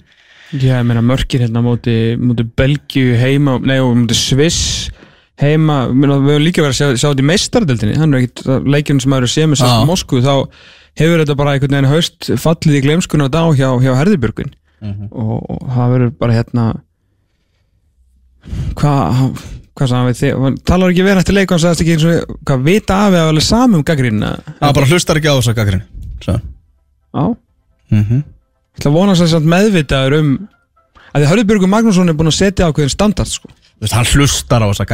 Já, 0.56 0.78
ég 0.78 0.86
meina 0.88 1.02
mörkir 1.04 1.42
hérna 1.42 1.60
á 1.60 1.66
móti, 1.66 1.96
móti 2.22 2.46
Belgíu 2.46 3.16
heima, 3.20 3.58
nei 3.60 3.80
og 3.82 3.96
móti 3.98 4.16
Sviss 4.18 4.92
heima, 5.42 5.90
við 5.92 6.14
höfum 6.14 6.44
líka 6.46 6.64
verið 6.64 6.72
að 6.72 6.78
sjá, 6.78 6.88
sjá 7.02 7.10
þetta 7.10 7.24
í 7.24 7.28
meistardildinni, 7.28 7.96
hann 8.00 8.14
er 8.16 8.24
ekkit 8.24 8.68
leikinn 8.72 9.02
sem 9.04 9.12
maður 9.12 9.28
er 9.28 9.34
séð 9.34 9.50
með 9.52 9.62
sér 9.62 9.72
Já. 9.74 9.76
í 9.82 9.90
Moskvu, 9.90 10.22
þá 10.24 10.36
hefur 11.00 11.22
þetta 11.22 11.38
bara 11.40 11.56
einhvern 11.56 11.78
veginn 11.78 11.92
haust 11.92 12.30
fallið 12.42 12.80
í 12.80 12.84
glemskuna 12.86 13.30
á 13.30 13.46
hjá, 13.56 13.70
hjá 13.84 13.92
Herðibjörgun 14.00 14.54
og, 15.12 15.38
og 15.50 15.70
það 15.74 15.94
verður 15.96 16.12
bara 16.20 16.38
hérna 16.38 16.66
hvað 18.78 19.90
sagði 19.90 19.96
hann 19.96 20.10
við 20.10 20.44
hann 20.46 20.60
talar 20.68 20.94
ekki 20.94 21.06
verið 21.08 21.24
eftir 21.24 21.38
leik 21.40 21.50
og 21.50 21.56
hann 21.56 21.64
sagðist 21.66 21.86
ekki 21.86 21.96
eins 21.96 22.08
og, 22.10 22.36
hvað 22.48 22.68
vita 22.68 23.00
af 23.06 23.16
eða 23.16 23.32
alveg 23.34 23.48
samum 23.48 23.86
gaggrínina 23.88 24.36
það 24.60 24.76
bara 24.80 24.92
hlustar 24.92 25.20
ekki 25.20 25.32
á 25.32 25.38
þessa 25.40 25.58
gaggrinni 25.58 25.88
svo 26.24 26.38
Já, 27.16 27.36
mm 27.92 28.04
-hmm. 28.04 28.22
ég 28.76 28.80
ætla 28.80 28.92
að 28.92 28.98
vona 28.98 29.16
þess 29.16 29.36
að 29.38 29.46
meðvitaður 29.54 30.16
um 30.20 30.32
að 31.16 31.24
því 31.24 31.30
Hörðubjörgur 31.32 31.72
Magnússon 31.72 32.12
er 32.12 32.18
búin 32.20 32.28
að 32.28 32.36
setja 32.36 32.68
ákveðin 32.68 32.92
standard 32.92 33.32
sko. 33.32 33.50
Veist, 33.80 33.96
hann 33.96 34.10
hlustar 34.10 34.64
á 34.64 34.68
þessa 34.68 34.86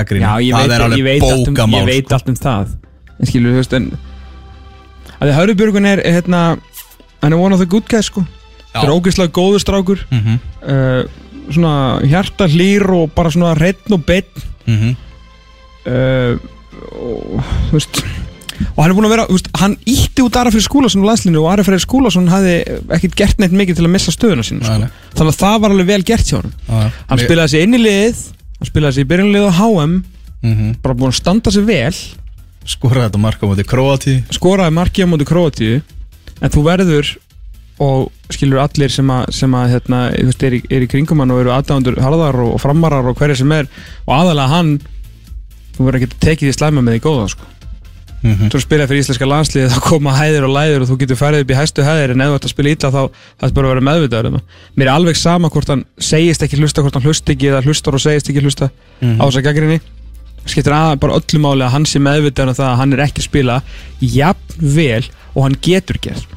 ég 0.41 0.53
það 0.53 0.61
veit, 0.61 0.75
er 0.75 0.83
alveg 0.85 0.99
ég 0.99 1.07
veit, 1.07 1.23
allt, 1.25 1.47
um, 1.47 1.55
bókamál 1.55 1.79
ég 1.81 1.85
veit 1.89 2.05
sko. 2.05 2.13
allt 2.13 2.29
um 2.29 2.35
það. 2.35 2.75
En 3.17 3.29
skilur, 3.29 3.51
þú 3.51 3.61
veist, 3.61 3.73
en 3.73 3.87
að 5.21 5.29
því 5.29 5.35
Hörðubjörgun 5.37 5.85
er, 5.91 6.01
hérna 6.03 6.43
hann 7.21 7.33
er 7.35 7.37
one 7.39 7.53
of 7.53 7.61
the 7.61 7.69
good 7.69 7.85
guys, 7.89 8.09
sko. 8.09 8.23
Það 8.71 8.87
er 8.87 8.93
ógeðslega 8.95 9.35
góður 9.35 9.61
strákur 9.61 10.01
Mhm, 10.09 10.39
uh, 10.63 11.03
svona 11.51 11.73
hjarta 12.07 12.47
hlýr 12.47 12.85
og 12.95 13.11
bara 13.15 13.29
svona 13.33 13.53
hreitn 13.57 13.93
og 13.97 14.05
beitt 14.07 14.43
mhm. 14.69 14.93
uh, 15.89 16.35
og 16.91 17.41
þú 17.69 17.75
veist 17.75 18.03
og 18.61 18.77
hann 18.83 18.91
er 18.91 18.95
búin 18.95 19.07
að 19.09 19.13
vera, 19.15 19.25
veist, 19.31 19.47
hann 19.57 19.73
ítti 19.89 20.21
út 20.23 20.35
Ari 20.37 20.51
fyrir 20.53 20.63
skúlason 20.67 21.01
á 21.01 21.09
landslinu 21.09 21.41
og 21.41 21.49
Ari 21.51 21.65
fyrir 21.65 21.81
skúlason 21.81 22.29
hafði 22.29 22.55
ekkert 22.93 23.15
gert 23.17 23.41
neitt 23.41 23.55
mikið 23.57 23.79
til 23.79 23.87
að 23.87 23.93
missa 23.95 24.13
stöðuna 24.13 24.45
Nei, 24.45 24.61
sko. 24.61 24.89
þannig 25.17 25.33
að 25.33 25.39
það 25.41 25.57
var 25.63 25.73
alveg 25.75 25.89
vel 25.89 26.03
gert 26.11 26.29
hjá 26.29 26.37
hann 26.37 26.53
Já, 26.69 26.91
hann 27.09 27.23
spilaði 27.25 27.53
sig 27.55 27.65
inn 27.65 27.73
í 27.77 27.81
liðið 27.81 28.21
hann 28.61 28.69
spilaði 28.69 28.97
sig 28.99 29.07
í 29.07 29.09
byrjunlið 29.11 29.47
á 29.49 29.51
HM 29.59 29.95
Mhm. 30.41 30.69
bara 30.81 30.95
búin 30.97 31.11
að 31.11 31.19
standa 31.19 31.51
sig 31.53 31.65
vel 31.67 31.93
skoraði 32.69 33.07
þetta 33.09 33.21
marka 33.21 33.47
á 33.47 33.49
móti 33.49 33.67
Kroati 33.67 34.15
skoraði 34.33 34.75
markið 34.77 35.07
á 35.07 35.11
móti 35.11 35.27
Króatíu 35.27 35.81
en 36.41 36.53
þú 36.53 36.65
verður 36.65 37.13
og 37.81 38.11
skilur 38.33 38.61
allir 38.61 38.91
sem 38.93 39.07
að, 39.09 39.31
sem 39.33 39.53
að 39.57 39.71
hérna, 39.75 40.01
er, 40.13 40.55
í, 40.57 40.59
er 40.69 40.85
í 40.85 40.89
kringum 40.89 41.23
hann 41.23 41.33
og 41.33 41.41
eru 41.41 41.53
aðdæmandur 41.55 41.97
harðar 42.03 42.37
og, 42.43 42.51
og 42.55 42.61
framarar 42.61 43.07
og 43.09 43.17
hverja 43.17 43.39
sem 43.41 43.53
er 43.55 43.69
og 44.05 44.13
aðalega 44.19 44.51
hann 44.53 44.75
þú 45.75 45.87
verður 45.87 46.03
ekki 46.03 46.19
tekið 46.21 46.51
því 46.51 46.57
slæma 46.57 46.83
með 46.85 46.97
því 46.97 47.03
góða 47.07 47.31
sko. 47.33 47.47
Mhm. 48.21 48.51
þú 48.53 48.59
spila 48.61 48.85
fyrir 48.85 49.01
íslenska 49.01 49.25
landsliði 49.25 49.69
þá 49.73 49.79
koma 49.81 50.11
hæðir 50.13 50.43
og 50.45 50.51
læðir 50.53 50.83
og 50.83 50.91
þú 50.91 50.97
getur 51.01 51.17
færið 51.17 51.41
upp 51.41 51.53
í 51.53 51.55
hæstu 51.57 51.85
hæðir 51.87 52.11
en 52.13 52.21
ef 52.21 52.29
þú 52.29 52.35
ert 52.37 52.45
að 52.45 52.51
spila 52.53 52.73
illa 52.75 52.91
þá 52.93 52.99
það 53.01 53.47
er 53.47 53.55
bara 53.55 53.65
að 53.65 53.71
vera 53.71 53.85
meðvitaður 53.87 54.29
um 54.29 54.35
mér 54.77 54.85
er 54.85 54.91
alveg 54.93 55.17
sama 55.17 55.49
hvort 55.49 55.71
hann 55.73 55.81
segist 55.97 56.45
ekki 56.45 56.59
hlusta 56.61 56.83
hvort 56.85 56.99
hann 56.99 57.07
hlusta 57.07 57.33
ekki 57.33 57.49
eða 57.49 57.63
hlustar 57.65 57.97
og 57.97 58.03
segist 58.03 58.29
ekki 58.29 58.43
hlusta 58.45 58.69
á 58.69 59.23
þessa 59.25 59.41
gaggrinni 59.41 59.79
skiptir 60.45 60.73
að 60.73 60.99
bara 61.03 61.17
öllu 61.19 61.39
máli 61.43 61.65
að 61.65 61.73
hann 61.75 61.85
sé 61.85 61.99
meðvitaður 62.01 62.49
um 62.53 62.57
það 62.57 62.69
að 62.71 62.77
hann 62.81 62.93
er 62.93 63.03
ekki 63.05 63.21
að 63.21 63.27
spila 63.29 63.57
jafn 64.01 64.69
vel 64.75 65.03
og 65.35 65.43
hann 65.45 65.57
getur 65.61 65.99
gert 66.01 66.27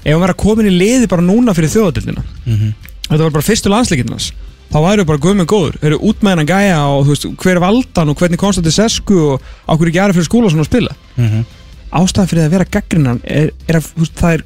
ef 0.00 0.12
hann 0.14 0.20
var 0.22 0.32
að 0.34 0.40
koma 0.40 0.62
inn 0.64 0.72
í 0.72 0.78
liði 0.80 1.08
bara 1.12 1.22
núna 1.26 1.54
fyrir 1.56 1.72
þjóðatildina 1.74 2.22
Mhm. 2.46 2.72
þetta 3.10 3.22
var 3.26 3.30
bara 3.36 3.46
fyrstu 3.50 3.68
landsleikinnars 3.70 4.30
þá 4.70 4.78
væru 4.86 5.04
bara 5.04 5.18
guðminn 5.18 5.46
góður, 5.50 5.76
eru 5.82 5.98
út 5.98 6.20
með 6.22 6.30
hennan 6.30 6.46
gæja 6.46 6.78
og 6.86 7.06
veist, 7.08 7.24
hver 7.26 7.56
er 7.56 7.60
valdan 7.60 8.08
og 8.08 8.16
hvernig 8.16 8.38
komst 8.38 8.60
þetta 8.62 8.70
sesku 8.70 9.16
og 9.34 9.42
á 9.66 9.74
hverju 9.74 9.90
ekki 9.90 10.00
aðra 10.00 10.14
fyrir 10.14 10.28
skóla 10.30 10.50
svona 10.50 10.62
að 10.62 10.70
spila 10.70 10.94
Mhm. 11.16 11.44
ástæðan 11.92 12.28
fyrir 12.30 12.44
að 12.46 12.50
vera 12.50 12.64
gaggrinnan 12.70 13.20
er, 13.24 13.50
er 13.68 13.74
að 13.80 13.90
veist, 13.98 14.14
það 14.14 14.34
er 14.34 14.42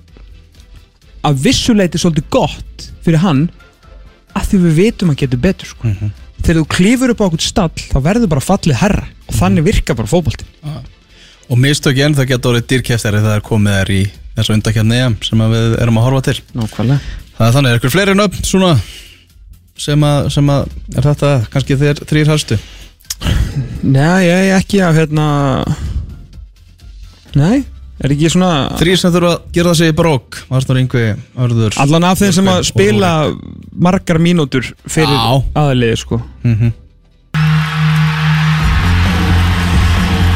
að 1.25 1.39
vissuleiti 1.45 1.99
svolítið 2.01 2.25
gott 2.31 2.91
fyrir 3.05 3.19
hann 3.21 3.51
að 4.35 4.49
því 4.51 4.59
við 4.65 4.75
vitum 4.81 5.11
að 5.12 5.17
getur 5.23 5.39
betur 5.45 5.67
sko. 5.71 5.89
Þegar 6.45 6.61
þú 6.61 6.66
klífur 6.76 7.14
upp 7.14 7.22
á 7.24 7.26
okkur 7.28 7.45
stall 7.45 7.72
þá 7.78 7.97
verður 8.05 8.32
bara 8.34 8.45
fallið 8.45 8.80
herra 8.82 9.07
og 9.24 9.38
þannig 9.38 9.66
virkar 9.70 9.99
bara 9.99 10.11
fótbolti 10.11 10.49
og 11.51 11.61
mistök 11.61 11.99
en 12.05 12.16
það 12.16 12.30
getur 12.32 12.55
orðið 12.55 12.68
dýrkjæftari 12.72 13.24
það 13.24 13.38
er 13.38 13.45
komið 13.45 13.78
þær 13.78 13.92
í 13.95 14.03
þessu 14.34 14.55
undakjarni 14.57 15.01
EM 15.01 15.16
sem 15.24 15.42
að 15.45 15.55
við 15.55 15.74
erum 15.84 15.99
að 16.01 16.07
horfa 16.09 16.22
til. 16.28 16.36
Nákvæmlega. 16.59 17.18
Það 17.34 17.47
er 17.47 17.57
þannig, 17.57 17.70
er 17.70 17.80
ykkur 17.80 17.95
fleiri 17.95 18.14
nöfn 18.18 18.47
svona 18.47 18.70
sem 19.84 20.07
að, 20.07 20.28
sem 20.34 20.51
að 20.55 20.66
er 20.95 21.09
þetta 21.09 21.30
kannski 21.53 21.78
þeir 21.80 22.03
þrýr 22.11 22.30
helstu? 22.30 22.59
Nei, 23.84 24.26
ég 24.26 24.53
ekki 24.59 24.82
að 24.84 25.01
hérna 25.01 25.26
Nei, 27.34 27.64
er 28.03 28.11
ekki 28.14 28.30
svona 28.32 28.53
þrýr 28.80 28.99
sem 28.99 29.12
þurfa 29.14 29.32
að 29.36 29.42
gera 29.55 29.70
það 29.70 29.78
sig 29.80 29.92
í 29.92 29.97
brók 29.99 30.38
Arnur 30.51 30.80
Ingvi, 30.82 31.05
Örður 31.45 31.76
Allan 31.84 32.05
af 32.09 32.18
þeim 32.22 32.32
sem 32.38 32.49
að 32.51 32.62
spila 32.70 33.11
margar 33.86 34.18
mínútur 34.18 34.72
fyrir 34.86 35.14
Já. 35.14 35.42
aðaliði 35.55 36.01
sko 36.03 36.20
Mhm. 36.45 36.72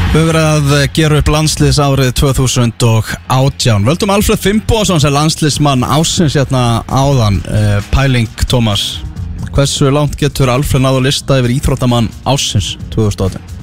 Við 0.09 0.23
höfum 0.23 0.29
verið 0.31 0.71
að 0.73 0.93
gera 0.97 1.17
upp 1.21 1.27
landsliðs 1.29 1.77
árið 1.85 2.07
2018 2.17 3.83
Völdum 3.85 4.09
Alfred 4.15 4.39
Fimboðsson 4.41 5.03
sem 5.03 5.13
landsliðsmann 5.13 5.85
ásins 5.85 6.33
hérna 6.33 6.81
áðan 6.89 7.37
uh, 7.45 7.77
Pæling 7.93 8.25
Tómas 8.49 9.03
Hversu 9.53 9.91
langt 9.93 10.17
getur 10.17 10.49
Alfred 10.49 10.81
náðu 10.81 11.03
lista 11.05 11.37
yfir 11.37 11.53
íþróttamann 11.59 12.09
ásins 12.25 12.71
2018? 12.89 13.58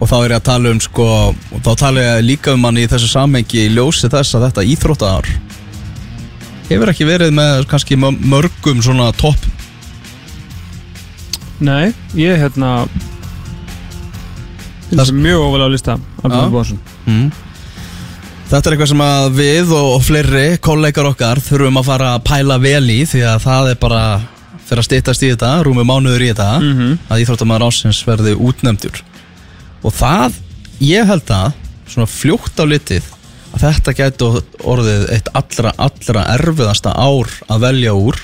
Og 0.00 0.08
þá 0.08 0.16
er 0.24 0.30
ég 0.32 0.38
að 0.40 0.46
tala 0.48 0.70
um 0.72 0.80
sko 0.80 1.06
Og 1.30 1.60
þá 1.64 1.70
tala 1.82 2.00
ég 2.06 2.24
líka 2.24 2.54
um 2.56 2.64
hann 2.64 2.78
í 2.80 2.86
þessu 2.88 3.08
samhengi 3.12 3.66
Í 3.66 3.72
ljósi 3.76 4.08
þess 4.12 4.34
að 4.38 4.46
þetta 4.48 4.64
íþróttaðar 4.74 5.30
Hefur 6.70 6.92
ekki 6.92 7.06
verið 7.08 7.32
með 7.34 7.64
kannski 7.70 7.96
mö- 7.98 8.16
mörgum 8.30 8.80
svona 8.84 9.10
topp 9.18 9.44
Nei, 11.60 11.90
ég 12.16 12.38
hérna 12.40 12.86
Það 14.90 15.02
er 15.04 15.14
mjög 15.20 15.42
ofalega 15.44 15.66
að 15.68 15.74
lista 15.74 15.94
Já. 15.94 16.24
Albjörn 16.24 16.52
Bóðsson 16.54 16.80
mm. 17.06 17.26
Þetta 18.50 18.66
er 18.66 18.74
eitthvað 18.74 18.90
sem 18.90 19.02
að 19.06 19.26
við 19.36 19.68
og, 19.76 19.88
og 19.98 20.00
fleiri 20.02 20.46
kollegar 20.64 21.06
okkar 21.12 21.38
þurfum 21.46 21.76
að 21.78 21.86
fara 21.86 22.08
að 22.16 22.24
pæla 22.26 22.56
vel 22.64 22.88
í 22.90 22.96
því 23.06 23.20
að 23.30 23.44
það 23.44 23.68
er 23.74 23.78
bara 23.84 24.00
fyrir 24.66 24.82
að 24.82 24.88
stýttast 24.88 25.22
í 25.26 25.30
þetta, 25.34 25.50
rúmi 25.66 25.84
mánuður 25.86 26.24
í 26.24 26.30
þetta 26.32 26.48
Mhm. 26.64 26.96
að 27.10 27.22
Íþróttamæður 27.24 27.66
ásins 27.68 28.00
verði 28.08 28.34
útnefndur 28.38 28.98
og 29.80 29.94
það, 29.96 30.36
ég 30.84 31.08
held 31.08 31.32
að 31.34 31.56
svona 31.90 32.10
fljótt 32.10 32.60
á 32.60 32.64
litið 32.68 33.06
að 33.50 33.64
þetta 33.64 33.94
gæti 33.98 34.28
orðið 34.68 35.06
eitt 35.14 35.30
allra, 35.34 35.72
allra 35.80 36.26
erfiðasta 36.36 36.92
ár 36.94 37.32
að 37.50 37.64
velja 37.66 37.94
úr 37.98 38.20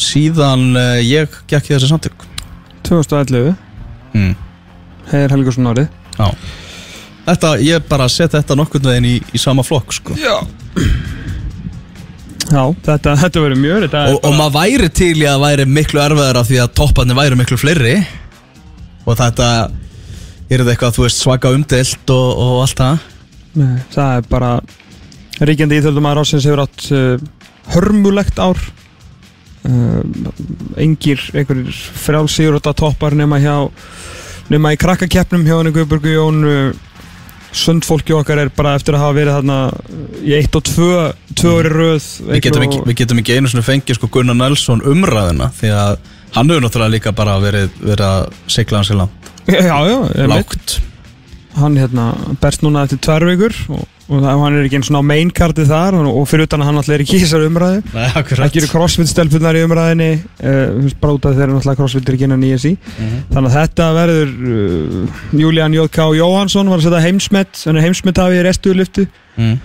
síðan 0.00 0.70
uh, 0.74 0.96
ég 1.04 1.30
gekk 1.50 1.70
í 1.70 1.74
þessi 1.74 1.90
samtök. 1.90 2.26
2011 2.88 3.52
mm. 4.16 4.34
Heiðar 5.10 5.36
Helgarsson 5.36 5.70
árið. 5.70 5.90
Já. 6.16 6.28
Þetta, 7.26 7.54
ég 7.62 7.86
bara 7.88 8.08
set 8.10 8.34
þetta 8.34 8.56
nokkurn 8.58 8.88
veginn 8.90 9.08
í, 9.10 9.16
í 9.36 9.40
sama 9.40 9.64
flokk 9.66 9.94
sko. 9.94 10.16
Já. 10.18 10.40
Já, 12.50 12.64
þetta, 12.82 13.14
þetta 13.20 13.42
verður 13.44 13.60
mjög 13.62 13.84
þetta 13.84 14.00
er 14.00 14.16
og, 14.16 14.24
og 14.26 14.32
maður 14.34 14.54
væri 14.56 14.88
til 14.98 15.12
í 15.20 15.26
að 15.28 15.44
væri 15.44 15.66
miklu 15.70 16.00
erfiðara 16.02 16.42
því 16.48 16.58
að 16.64 16.72
topparnir 16.80 17.18
væri 17.18 17.38
miklu 17.38 17.58
fleiri. 17.60 17.94
Og 19.06 19.14
þetta 19.20 19.50
er 20.50 20.62
þetta 20.62 20.74
eitthvað 20.74 20.96
þú 20.96 21.06
veist 21.06 21.22
svaka 21.22 21.52
umdelt 21.54 22.12
og, 22.14 22.28
og 22.42 22.62
allt 22.64 22.82
það? 22.82 23.08
Nei, 23.60 23.74
það 23.94 24.16
er 24.16 24.28
bara 24.30 24.50
Ríkjandi 25.40 25.78
íþjóðumæður 25.80 26.20
ásins 26.20 26.44
hefur 26.44 26.62
átt 26.66 26.86
uh, 26.92 27.22
hörmulegt 27.72 28.40
ár. 28.42 28.58
Uh, 29.64 30.02
engir 30.80 31.22
einhverjir 31.32 31.72
frjálsýr 32.04 32.56
og 32.56 32.64
toppar 32.64 33.16
nema 33.16 33.38
hjá 33.40 33.54
nema 34.52 34.72
í 34.74 34.78
krakkakeppnum 34.80 35.44
hjá 35.44 35.58
henni 35.58 35.72
Guðburgu 35.76 36.14
Jón 36.14 36.44
uh, 36.48 36.70
sundfólki 37.56 38.14
okkar 38.16 38.40
er 38.44 38.52
bara 38.54 38.76
eftir 38.78 38.96
að 38.96 39.04
hafa 39.04 39.16
verið 39.16 39.36
þarna 39.38 39.58
uh, 39.70 40.04
í 40.24 40.36
eitt 40.36 40.56
og 40.56 40.64
tvö 40.68 41.10
tvö 41.36 41.54
ári 41.60 41.74
röð. 41.74 42.08
Við 42.30 42.44
getum, 42.48 42.66
ekki, 42.66 42.82
við 42.88 42.98
getum 43.02 43.22
ekki 43.22 43.36
einu 43.38 43.52
svona 43.52 43.68
fengið 43.68 44.00
sko 44.00 44.10
Gunnar 44.12 44.40
Nelson 44.40 44.84
umræðina 44.92 45.52
því 45.56 45.72
að 45.76 45.94
hann 46.36 46.52
hefur 46.52 46.66
náttúrulega 46.66 46.96
líka 46.96 47.16
bara 47.16 47.40
verið, 47.42 47.72
verið 47.80 48.06
að 48.06 48.28
sigla 48.58 48.82
hans 48.82 48.92
í 48.92 49.00
land 49.00 49.19
Já, 49.50 49.76
já, 49.90 50.26
lágt 50.30 50.80
hann 51.60 51.76
hérna 51.76 52.12
berst 52.40 52.62
núna 52.62 52.84
eftir 52.86 53.00
tvær 53.02 53.24
vikur 53.26 53.54
og, 53.74 53.80
og 54.10 54.20
það, 54.22 54.42
hann 54.44 54.56
er 54.56 54.66
ekki 54.68 54.78
eins 54.78 54.90
og 54.92 55.00
á 55.02 55.10
main 55.10 55.32
cardið 55.34 55.70
þar 55.72 55.96
og, 55.98 56.10
og 56.20 56.28
fyrir 56.30 56.46
utan 56.46 56.62
að 56.62 56.68
hann 56.70 56.78
alltaf 56.80 56.94
er 56.94 57.02
ekki 57.04 57.16
í 57.18 57.22
þessar 57.24 57.46
umræðu 57.48 57.80
Nei, 57.90 58.04
akkurat 58.20 58.44
ekki 58.46 58.62
eru 58.62 58.68
crossfit 58.70 59.10
stelpunar 59.10 59.58
í 59.58 59.64
umræðinni 59.66 60.08
uh, 60.14 60.92
bara 61.02 61.16
út 61.16 61.26
af 61.26 61.34
þeirra 61.34 61.56
náttúrulega 61.56 61.80
crossfit 61.80 62.06
er 62.12 62.18
ekki 62.18 62.28
innan 62.28 62.46
í 62.46 62.52
þessi 62.54 62.72
Mhm. 63.00 63.18
þannig 63.34 63.50
að 63.50 63.58
þetta 63.58 63.88
verður 63.98 64.32
uh, 64.54 65.18
Julian 65.42 65.76
J.K. 65.80 66.06
Jóhansson 66.20 66.70
var 66.70 66.80
að 66.80 66.86
setja 66.86 67.02
heimsmet 67.08 67.64
hann 67.66 67.80
er 67.82 67.86
heimsmet 67.88 68.22
hafið 68.22 68.40
í 68.40 68.46
restuðluftu 68.46 69.08
mm. 69.10 69.58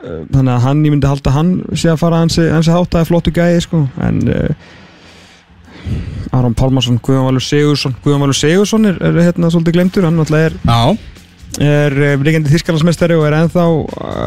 uh, 0.00 0.18
þannig 0.32 0.54
að 0.56 0.66
hann, 0.70 0.82
ég 0.88 0.96
myndi 0.96 1.12
halda 1.12 1.30
að 1.34 1.38
hann 1.42 1.54
sé 1.76 1.92
að 1.92 2.00
fara 2.00 2.24
hansi, 2.24 2.48
að 2.48 3.06
flottu 3.12 3.36
gæði 3.36 3.62
sko. 3.68 3.84
en 4.08 4.24
uh, 4.24 4.74
Aron 6.36 6.54
Pálmarsson, 6.58 6.98
Guðjón 7.00 7.26
Valur 7.30 7.42
Sigursson 7.44 7.94
Guðjón 8.04 8.20
Valur 8.24 8.34
Sigursson 8.36 8.84
er, 8.90 8.96
er 9.00 9.20
hérna 9.28 9.50
svolítið 9.52 9.76
glemtur 9.78 10.04
hann 10.08 10.16
náttúrulega 10.18 10.50
er 10.50 10.56
Já, 10.66 10.98
er 11.62 11.94
ríkjandi 12.20 12.50
þýskalandsmeistari 12.52 13.16
og 13.16 13.24
er 13.28 13.36
ennþá 13.38 13.64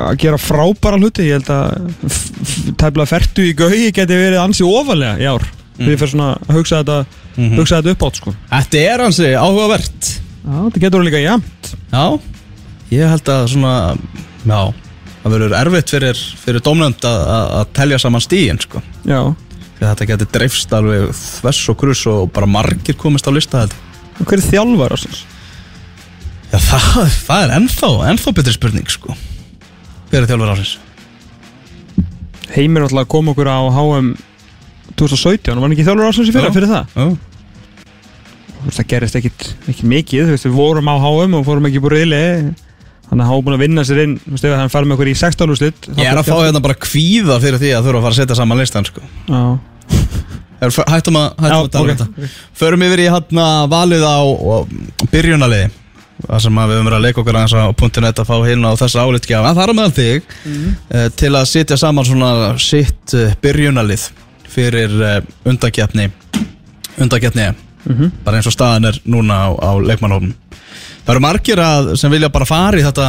að 0.09 0.15
gera 0.23 0.37
frábæra 0.41 0.97
hluti. 0.97 1.27
Ég 1.27 1.35
held 1.37 1.51
að 1.53 1.91
f- 2.07 2.31
f- 2.41 2.71
tæpla 2.79 3.05
fertu 3.05 3.43
í 3.45 3.51
gaugi 3.59 3.91
geti 3.93 4.17
verið 4.17 4.39
ansi 4.41 4.65
ofalega 4.65 5.19
í 5.21 5.27
ár. 5.29 5.45
Þegar 5.77 5.93
ég 5.93 5.99
fer 6.01 6.09
svona 6.13 6.29
að 6.47 6.55
hugsa 6.57 6.79
þetta, 6.81 6.97
Mhm. 7.37 7.55
hugsa 7.59 7.77
þetta 7.81 7.91
upp 7.93 8.03
átt 8.07 8.15
sko. 8.21 8.33
þetta 8.49 8.81
er 8.93 9.03
hansi 9.05 9.29
áhugavert. 9.37 10.09
Já, 10.49 10.55
þetta 10.65 10.79
getur 10.81 11.03
líka 11.05 11.21
jæmt 11.21 11.75
Já, 11.93 12.19
ég 12.91 13.09
held 13.09 13.23
að 13.29 13.45
svona 13.53 13.97
Já, 14.47 14.73
það 15.23 15.31
verður 15.35 15.55
erfitt 15.59 15.89
fyrir, 15.93 16.15
fyrir 16.39 16.61
dómnönd 16.65 16.99
að, 17.05 17.65
telja 17.73 17.99
saman 17.99 18.21
stíin 18.21 18.59
sko. 18.59 18.81
Já, 19.05 19.35
þetta 19.79 20.07
getur 20.09 20.31
dreifst 20.35 20.73
alveg 20.75 21.09
þvers 21.15 21.61
og 21.71 21.79
krus 21.79 22.05
og 22.11 22.31
bara 22.35 22.49
margir 22.49 22.97
komist 22.99 23.27
á 23.27 23.31
lista 23.31 23.63
ég. 23.63 23.75
og 24.19 24.25
hver 24.27 24.41
er 24.41 24.47
þjálfar 24.49 24.95
ásins? 24.97 25.23
Já, 26.49 26.57
það, 26.57 26.85
það 27.13 27.43
er 27.45 27.55
ennþá, 27.59 27.89
ennþá 28.09 28.33
betri 28.35 28.53
spurning 28.55 28.89
sko. 28.91 29.15
Hver 30.09 30.23
er 30.23 30.29
þjálfur 30.31 30.53
ásins? 30.55 30.77
Heimir 32.55 32.87
alltaf 32.87 33.07
kom 33.11 33.29
okkur 33.31 33.47
á 33.47 33.59
HM 33.69 34.13
2017 34.99 35.53
og 35.55 35.63
var 35.63 35.75
ekki 35.75 35.85
þjálfur 35.87 36.09
ásins 36.09 36.31
í 36.31 36.35
fyrra 36.35 36.49
Já. 36.49 36.55
fyrir 36.55 36.71
það 36.71 36.95
Já, 38.59 38.71
það 38.75 38.87
gerist 38.91 39.19
ekkit, 39.19 39.45
ekkit 39.69 39.91
mikið 39.93 40.25
þú 40.25 40.33
veist, 40.33 40.47
við 40.49 40.57
vorum 40.57 40.89
á 40.91 40.95
HM 40.99 41.37
og 41.37 41.45
fórum 41.47 41.69
ekki 41.69 41.83
búið 41.83 41.95
reyli 41.95 42.23
þannig 43.09 43.23
að 43.25 43.29
hann 43.31 43.43
búin 43.47 43.57
að 43.57 43.63
vinna 43.65 43.83
sér 43.87 44.01
inn 44.03 44.15
þú 44.21 44.31
veist, 44.35 44.45
ef 44.45 44.55
hann 44.59 44.69
farið 44.73 44.87
með 44.91 44.97
okkur 44.99 45.09
í 45.11 45.15
16 45.17 45.53
úrslit 45.55 45.89
Ég 45.97 46.05
er 46.11 46.19
að 46.21 46.29
fá 46.29 46.35
hérna 46.45 46.61
bara 46.61 46.77
kvíða 46.77 47.39
fyrir 47.41 47.59
því 47.61 47.71
að 47.77 47.87
þurfa 47.89 47.99
að 47.99 48.05
fara 48.07 48.13
að 48.15 48.19
setja 48.21 48.35
saman 48.39 48.61
listan 48.61 48.85
sko. 48.89 49.01
Já, 49.29 49.59
Er- 50.59 50.75
Hættum 50.91 51.15
að, 51.15 51.27
hættum 51.39 51.65
að 51.65 51.69
tala 51.71 51.83
um 51.85 51.99
þetta. 52.01 52.29
Förum 52.59 52.81
yfir 52.83 52.99
í 52.99 53.05
hérna 53.13 53.45
valið 53.71 54.01
á 54.03 54.17
byrjunaliði 55.13 55.69
Það 56.19 56.41
sem 56.43 56.57
að 56.59 56.67
við 56.67 56.75
höfum 56.75 56.87
verið 56.89 56.97
að 56.97 57.03
leika 57.05 57.21
okkur 57.21 57.37
aðeins 57.39 57.53
á 57.55 58.01
.net 58.03 58.17
að 58.19 58.27
fá 58.27 58.35
hérna 58.43 58.71
á 58.75 58.79
þessa 58.81 59.03
álitgjafa. 59.07 59.51
Það 59.55 59.61
er 59.63 59.75
meðal 59.77 59.93
þig 59.95 60.33
eh, 60.91 61.05
til 61.15 61.29
að 61.39 61.45
sitja 61.47 61.77
saman 61.79 62.03
svona 62.09 62.31
sitt 62.59 63.13
eh, 63.15 63.31
byrjunalið 63.39 64.03
fyrir 64.51 64.95
uh, 64.99 65.21
undakeppni 65.47 66.09
undakeppni 66.99 67.49
Mhm. 67.89 68.09
bara 68.25 68.37
eins 68.37 68.47
og 68.49 68.53
staðan 68.53 68.89
er 68.89 68.97
núna 69.07 69.37
á, 69.47 69.49
á 69.55 69.71
leikmannhófnum 69.79 70.33
Það 71.09 71.15
eru 71.15 71.21
margir 71.25 71.59
að, 71.65 71.87
sem 71.97 72.11
vilja 72.13 72.27
bara 72.29 72.45
fara 72.45 72.77
í 72.77 72.83
þetta 72.85 73.05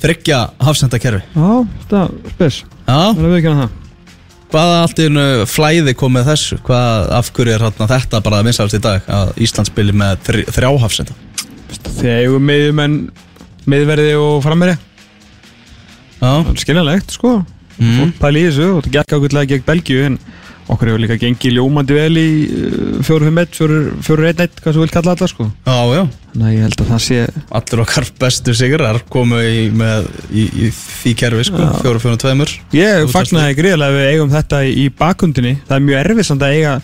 þryggja 0.00 0.38
hafsendakerfi 0.64 1.18
Já, 1.36 1.50
þetta 1.82 1.98
er 2.00 2.30
spes. 2.32 2.62
Já, 2.86 3.00
Það 3.12 3.26
við 3.26 3.36
ekki 3.36 3.52
það. 3.58 3.74
Hvaða 4.54 4.78
allt 4.80 5.02
í 5.04 5.08
flæði 5.52 5.94
kom 6.00 6.14
með 6.16 6.30
þessu? 6.30 6.56
Hvað, 6.64 7.10
af 7.18 7.28
hverju 7.36 7.52
er 7.52 7.64
þetta 7.90 8.20
bara 8.24 8.40
vinsalst 8.46 8.78
í 8.78 8.80
dag 8.80 9.04
að 9.12 9.34
Ísland 9.44 9.68
spili 9.68 9.92
með 9.92 10.22
þrj, 10.30 10.46
þrjá 10.56 10.70
hafsenda? 10.86 11.16
Þegar 11.98 12.22
eigum 12.22 12.48
miðjumenn 12.48 12.96
miðverði 13.68 14.14
og 14.22 14.38
frammeri 14.46 14.78
Já, 14.78 16.30
Það 16.30 16.52
er 16.54 16.62
skiljanlegt 16.64 17.12
sko. 17.18 17.34
Mm. 17.76 18.14
Pæli 18.16 18.46
í 18.46 18.48
þessu 18.48 18.70
og 18.70 18.78
þetta 18.80 18.94
gekk 18.96 19.16
ákveðlega 19.18 19.50
gegn 19.52 19.66
Belgíu 19.68 20.04
en 20.08 20.18
okkur 20.66 20.90
hefur 20.90 21.02
líka 21.02 21.16
gengið 21.20 21.56
ljómandi 21.56 21.94
vel 21.96 22.18
í 22.18 22.28
4-5-1, 23.06 24.00
4-1-1 24.02 24.60
hvað 24.62 24.74
sem 24.74 24.82
vil 24.82 24.92
kalla 24.92 25.14
þetta 25.14 25.28
sko. 25.30 25.46
Já, 25.66 25.76
já. 25.94 26.02
Þannig 26.32 26.48
að 26.48 26.56
ég 26.56 26.64
held 26.66 26.82
að 26.82 26.90
það 26.90 27.02
sé 27.04 27.18
Allir 27.58 27.82
okkar 27.84 28.08
bestu 28.20 28.54
sigrar 28.58 28.98
komu 29.12 29.40
í, 29.40 29.62
með, 29.72 30.08
í, 30.28 30.44
í 30.66 30.70
því 30.74 31.14
kerfi 31.22 31.46
sko, 31.48 31.62
Já. 31.62 31.70
fjóru, 31.84 32.02
fjóru, 32.02 32.20
tveimur. 32.20 32.52
Ég 32.76 33.06
Þú 33.06 33.12
fagnaði 33.14 33.58
gríðarlega 33.60 33.94
að 33.94 34.00
við 34.00 34.10
eigum 34.12 34.34
þetta 34.34 34.62
í, 34.66 34.86
bakundinni 34.98 35.54
Það 35.68 35.76
er 35.78 35.86
mjög 35.86 36.02
erfið 36.02 36.28
samt 36.30 36.46
að 36.46 36.56
eiga 36.58 36.74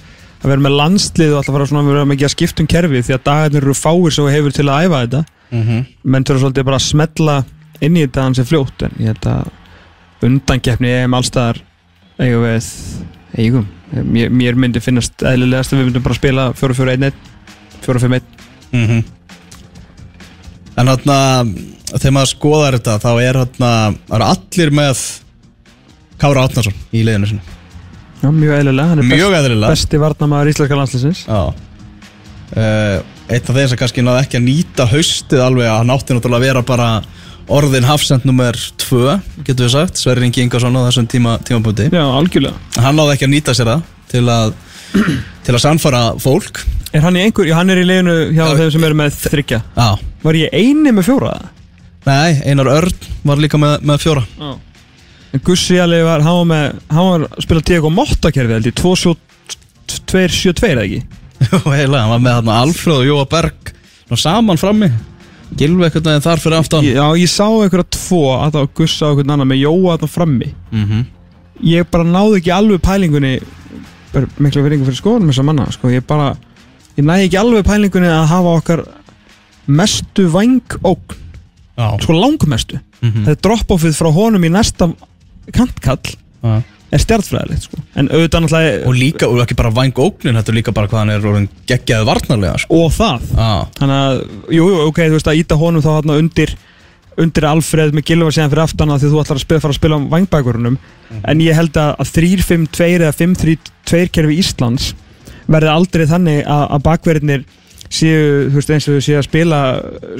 að 0.42 0.50
vera 0.50 0.64
með 0.64 0.76
landslið 0.78 1.32
og 1.32 1.40
alltaf 1.40 1.56
fara 1.56 1.66
svona 1.70 1.82
að 1.84 1.90
vera 1.92 2.10
mikið 2.10 2.28
að 2.28 2.32
skipta 2.36 2.62
um 2.62 2.70
kerfi 2.70 3.02
því 3.06 3.14
að 3.14 3.26
dagarnir 3.28 3.66
eru 3.66 3.74
fáir 3.78 4.14
sem 4.14 4.30
hefur 4.32 4.54
til 4.56 4.64
að 4.66 4.86
æfa 4.86 5.02
þetta. 5.04 5.24
Mm 5.52 5.62
-hmm. 5.66 5.84
menn 6.02 6.24
þurfa 6.24 6.40
svolítið 6.42 6.64
bara 6.64 6.78
að 6.80 6.86
smetla 6.88 7.36
inn 7.82 7.96
í 7.96 8.04
þetta 8.06 8.24
hans 8.24 8.38
er 8.40 8.48
fljótt 8.48 8.82
en 8.86 8.94
ég 8.98 9.12
held 9.12 9.26
að 9.28 9.50
undankeppni 10.26 10.92
eigum 10.96 11.16
allstaðar 11.18 11.60
eigum 12.18 12.44
við 12.46 12.68
eigum. 13.38 13.66
Mér, 13.92 14.30
mér 14.32 14.54
myndi 14.56 14.80
finnast 14.80 15.22
eðlilegast 15.22 15.72
að 15.74 15.78
við 15.82 15.88
myndum 15.90 16.04
bara 16.06 16.16
spila 16.18 16.46
4-4-1-1 16.58 17.12
4-5-1 17.86 18.22
Mhm. 18.72 19.02
En 20.80 20.88
hérna 20.88 21.16
þegar 21.92 22.14
maður 22.16 22.30
skoðar 22.32 22.76
þetta 22.78 22.94
þá 23.02 23.10
er 23.20 23.38
hérna 23.42 23.72
allir 24.08 24.70
með 24.72 25.02
Kára 26.22 26.46
Átnarsson 26.46 26.72
í 26.94 27.02
liðinu 27.04 27.28
sinu 27.28 27.40
Já, 28.22 28.30
mjög 28.30 28.54
eðlilega, 28.60 28.88
hann 28.88 28.98
er 29.02 29.02
best, 29.02 29.18
Mjög 29.18 29.34
eðlilega. 29.36 29.70
besti 29.74 29.98
varnamaður 30.00 30.52
íslenska 30.54 30.78
landslýsins 30.78 31.24
Já. 31.26 31.42
Uh, 32.56 33.02
Eitt 33.32 33.48
af 33.48 33.56
þeim 33.56 33.68
sem 33.70 33.78
kannski 33.80 34.02
náði 34.04 34.22
ekki 34.26 34.38
að 34.40 34.46
nýta 34.46 34.86
haustið 34.90 35.40
alveg 35.40 35.68
að 35.68 35.78
hann 35.82 35.92
átti 35.94 36.14
náttúrulega 36.16 36.40
að 36.40 36.46
vera 36.48 36.62
bara 36.68 36.88
orðin 37.50 37.86
hafsend 37.88 38.26
nummer 38.28 38.56
2 38.82 39.16
getur 39.46 39.66
við 39.66 39.72
sagt, 39.74 39.98
Sverri 40.00 40.26
Ingi 40.28 40.44
Ingarsson 40.44 40.76
á 40.78 40.86
þessum 40.88 41.08
tíma, 41.10 41.36
tímapunkti. 41.46 41.88
Já, 41.92 42.02
algjörlega. 42.04 42.54
Hann 42.84 42.98
náði 42.98 43.16
ekki 43.16 43.26
að 43.28 43.32
nýta 43.34 43.54
sér 43.56 43.70
það 43.72 43.82
til 44.12 44.24
að 44.30 44.54
til 45.46 45.54
að 45.56 45.62
sannfara 45.64 46.02
fólk. 46.22 46.62
Er 46.92 47.00
hann 47.06 47.16
í 47.16 47.22
einhver, 47.24 47.48
já, 47.48 47.54
hann 47.56 47.72
er 47.72 47.80
í 47.80 47.86
liðinu 47.88 48.16
hjá 48.36 48.42
Já, 48.44 48.56
þeim 48.58 48.70
sem 48.74 48.84
eru 48.84 48.98
með 49.00 49.14
þryggja 49.22 49.62
Já, 49.78 49.86
Var 50.22 50.38
ég 50.42 50.52
eini 50.52 50.92
með 50.92 51.06
fjóra? 51.08 51.32
nei, 52.02 52.42
Einar 52.50 52.66
Örn 52.68 53.06
var 53.24 53.38
líka 53.40 53.58
með, 53.62 53.76
með 53.86 54.00
fjóra. 54.02 54.24
Já. 54.36 54.52
En 55.32 55.40
Gussi 55.46 55.78
alveg 55.80 56.02
var, 56.04 56.20
hann 56.26 56.36
var 56.42 56.48
með 56.50 56.80
hann 56.92 57.06
var 57.08 57.24
að 57.30 57.44
spila 57.46 57.62
Diego 57.64 57.90
Motta 57.94 58.32
kerfi 58.34 58.52
held 58.58 58.66
ég 58.68 58.74
2-7-2 58.76 59.16
2-7-2 60.12 60.68
eða 60.74 60.84
ekki? 60.84 61.00
Og 61.64 61.70
heila, 61.72 62.02
hann 62.02 62.12
var 62.12 62.20
með 62.26 62.36
þarna 62.40 62.58
Alfreð 62.66 62.98
og 63.00 63.06
Jóa 63.08 63.24
Berg 63.32 63.72
Ná 64.12 64.18
saman 64.20 64.60
frammi 64.60 64.90
Gilvi 65.58 65.84
eitthvað 65.86 66.06
neginn 66.08 66.24
þar 66.24 66.40
fyrir 66.42 66.58
aftan 66.58 66.84
Já, 66.86 67.04
ég 67.20 67.28
sá 67.30 67.44
einhverja 67.46 67.88
tvo 67.92 68.20
að 68.38 68.54
það 68.56 68.68
gussa 68.78 69.04
á 69.04 69.08
einhvern 69.12 69.34
annan 69.34 69.48
með 69.52 69.60
Jóa 69.66 69.96
þarna 69.98 70.08
frammi 70.16 70.52
Mhm. 70.72 71.02
Ég 71.62 71.86
bara 71.92 72.04
náði 72.04 72.38
ekki 72.40 72.50
alveg 72.56 72.80
pælingunni 72.82 73.34
mikla 74.42 74.62
verðingu 74.64 74.84
fyrir 74.88 74.98
skoðunum 74.98 75.30
þessar 75.30 75.44
manna 75.46 75.66
sko. 75.72 75.88
ég 75.92 76.04
bara, 76.06 76.36
ég 76.96 77.04
næði 77.04 77.28
ekki 77.28 77.38
alveg 77.40 77.64
pælingunni 77.68 78.08
að 78.08 78.26
hafa 78.32 78.56
okkar 78.58 78.82
mestu 79.68 80.26
vængókn 80.32 81.18
Já, 81.78 81.96
sko 82.02 82.12
langmestu 82.12 82.80
Mhm. 83.02 83.24
þetta 83.26 83.40
drop-offið 83.42 83.94
frá 83.96 84.10
honum 84.12 84.42
í 84.44 84.50
næsta 84.50 84.92
kantkall 85.52 85.98
Já. 86.42 86.62
Er 86.92 87.00
stjartfræðilegt 87.02 87.64
sko. 87.68 87.78
en 87.96 88.08
auðvitað 88.12 88.42
náttúrulega 88.44 88.86
Og 88.90 88.94
líka, 88.98 89.28
og 89.28 89.38
ekki 89.44 89.56
bara 89.56 89.70
væng 89.72 89.94
ógnin 89.96 90.36
Þetta 90.38 90.52
er 90.52 90.58
líka 90.58 90.74
bara 90.76 90.88
hvað 90.90 90.98
hann 91.02 91.12
er 91.14 91.28
orðin 91.30 91.48
geggjaði 91.70 92.08
varnarlega 92.10 92.58
sko. 92.64 92.82
og 92.84 92.92
það 92.92 93.24
þannig 93.78 93.96
að, 93.96 94.20
jú, 94.58 94.66
jú, 94.68 94.82
ok, 94.90 95.00
þú 95.08 95.16
veist 95.16 95.30
að 95.32 95.40
íta 95.40 95.58
honum 95.62 95.82
þá 95.84 95.90
hérna 95.96 96.18
undir 96.20 96.54
undir 97.22 97.44
Alfreð 97.44 97.90
með 97.92 98.06
Gilva 98.08 98.30
síðan 98.32 98.52
fyrir 98.52 98.62
aftan 98.64 98.92
því 98.96 99.08
þú 99.12 99.18
ætlar 99.22 99.36
að 99.36 99.44
spila, 99.44 99.60
fara 99.60 99.74
að 99.74 99.80
spila 99.80 99.96
á 100.00 100.08
vangbækurunum 100.14 100.76
en 101.28 101.42
ég 101.44 101.56
held 101.58 101.76
að, 101.76 101.90
að 102.00 102.12
3-5-2 102.16 102.86
eða 102.96 103.10
5-3-2 103.18 104.06
kerfi 104.16 104.38
Íslands 104.40 104.86
verði 105.52 105.68
aldrei 105.74 106.06
þannig 106.08 106.38
að, 106.46 106.62
að 106.72 106.84
bakverðinir 106.86 107.42
séu, 107.92 108.48
þú 108.48 108.56
veist, 108.56 108.70
eins 108.72 108.86
og 108.88 108.96
þau 108.96 109.04
séu 109.04 109.18
að 109.20 109.26
spila 109.26 109.58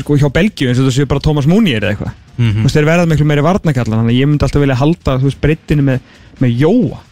sko 0.03 0.19
hjá 0.21 0.29
Belgíu 0.35 0.69
eins 0.69 0.81
og 0.83 0.91
þau 0.91 0.97
séu 0.99 1.09
bara 1.09 1.25
Thomas 1.25 1.49
Munier 1.49 1.81
eða 1.81 1.95
eitthvað 1.97 2.19
Mhm. 2.33 2.63
þú 2.63 2.65
veist, 2.65 2.77
þeir 2.79 2.87
verða 2.89 3.09
miklu 3.11 3.25
meiri 3.29 3.43
varnakallar 3.45 3.99
þannig 3.99 4.13
að 4.15 4.21
ég 4.23 4.29
myndi 4.31 4.45
alltaf 4.47 4.63
vilja 4.63 4.77
halda, 4.81 5.17
þú 5.21 5.27
veist, 5.29 5.41
breyttinu 5.43 5.83
með, 5.85 5.99
með 6.43 6.63
Jóa. 6.63 7.03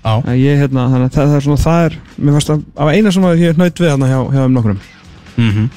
Já. 0.00 0.14
Að 0.16 0.40
ég, 0.40 0.58
hérna, 0.62 0.86
þannig 0.88 1.10
að 1.10 1.14
það, 1.16 1.28
það 1.28 1.36
er 1.36 1.44
svona, 1.46 1.62
það 1.64 1.86
er 1.86 1.96
mér 2.16 2.36
fannst 2.36 2.52
að, 2.54 2.64
af 2.80 2.90
eina 2.94 3.12
sem 3.14 3.28
að 3.28 3.42
ég 3.42 3.52
er 3.52 3.60
nöyt 3.60 3.82
við 3.82 3.90
hérna 3.90 4.10
hjá, 4.10 4.18
hjá 4.32 4.42
um 4.46 4.58
nokkrum. 4.58 4.82
Mm 5.36 5.70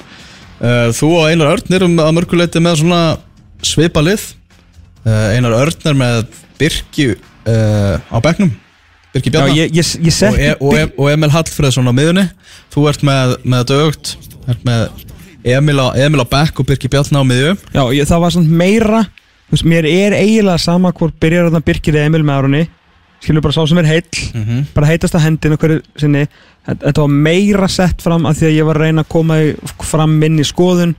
Þú 0.94 1.08
og 1.18 1.24
Einar 1.28 1.50
Örn 1.50 1.74
erum 1.76 1.96
að 2.00 2.12
mörguleiti 2.16 2.60
með 2.62 2.78
svona 2.80 2.98
svipa 3.66 4.00
lið 4.00 4.22
uh, 5.04 5.34
Einar 5.34 5.56
Örn 5.58 5.88
er 5.90 5.96
með 5.98 6.20
Birki 6.56 7.08
uh, 7.10 7.98
á 8.00 8.16
bekknum. 8.24 8.54
Birki 9.12 9.28
Já, 9.28 9.34
Bjarnar 9.34 9.58
ég, 9.58 9.74
ég, 9.74 9.90
ég 10.06 10.20
og, 10.24 10.38
e 10.38 10.52
og, 10.54 10.76
e 10.78 10.86
og 10.94 11.10
Emil 11.10 11.32
Hallfreðsson 11.34 11.90
á 11.90 11.92
miðunni 11.94 12.24
Þú 12.72 12.86
ert 12.90 13.04
með, 13.06 13.34
með 13.44 13.66
dögt 13.74 14.14
ert 14.48 14.64
með 14.66 15.04
Emil 15.44 15.76
á, 15.76 15.92
Emil 16.00 16.24
á 16.24 16.26
bekk 16.26 16.62
og 16.62 16.68
Birki 16.70 16.88
Bjarnar 16.88 17.20
á 17.20 17.28
miðju. 17.28 17.52
Já, 17.74 17.82
ég, 17.92 18.08
það 18.08 18.22
var 18.24 18.32
svona 18.32 18.58
meira 18.62 19.02
veist, 19.54 19.64
Mér 19.70 19.86
er 19.88 20.16
eiginlega 20.18 20.58
sama 20.60 20.92
hvort 20.92 21.16
byrjar 21.20 21.48
þarna 21.50 21.64
Birkir 21.64 21.94
eða 21.98 22.10
Emil 22.10 22.22
með 22.26 22.38
árunni 22.42 22.62
Skilur 23.24 23.40
bara 23.46 23.54
sá 23.56 23.62
sem 23.70 23.78
er 23.80 23.88
heill 23.88 24.20
Mhm. 24.34 24.66
Bara 24.74 24.86
heitast 24.90 25.14
að 25.16 25.24
hendinu 25.28 25.56
hverju 25.56 25.80
sinni 25.96 26.26
Þetta 26.66 27.00
var 27.00 27.08
meira 27.12 27.68
sett 27.68 28.00
fram 28.02 28.26
af 28.26 28.36
því 28.38 28.46
að 28.50 28.56
ég 28.58 28.64
var 28.68 28.76
að 28.76 28.86
reyna 28.88 29.02
að 29.04 29.08
koma 29.12 29.34
fram 29.84 30.18
minn 30.18 30.38
í 30.40 30.44
skoðun 30.48 30.94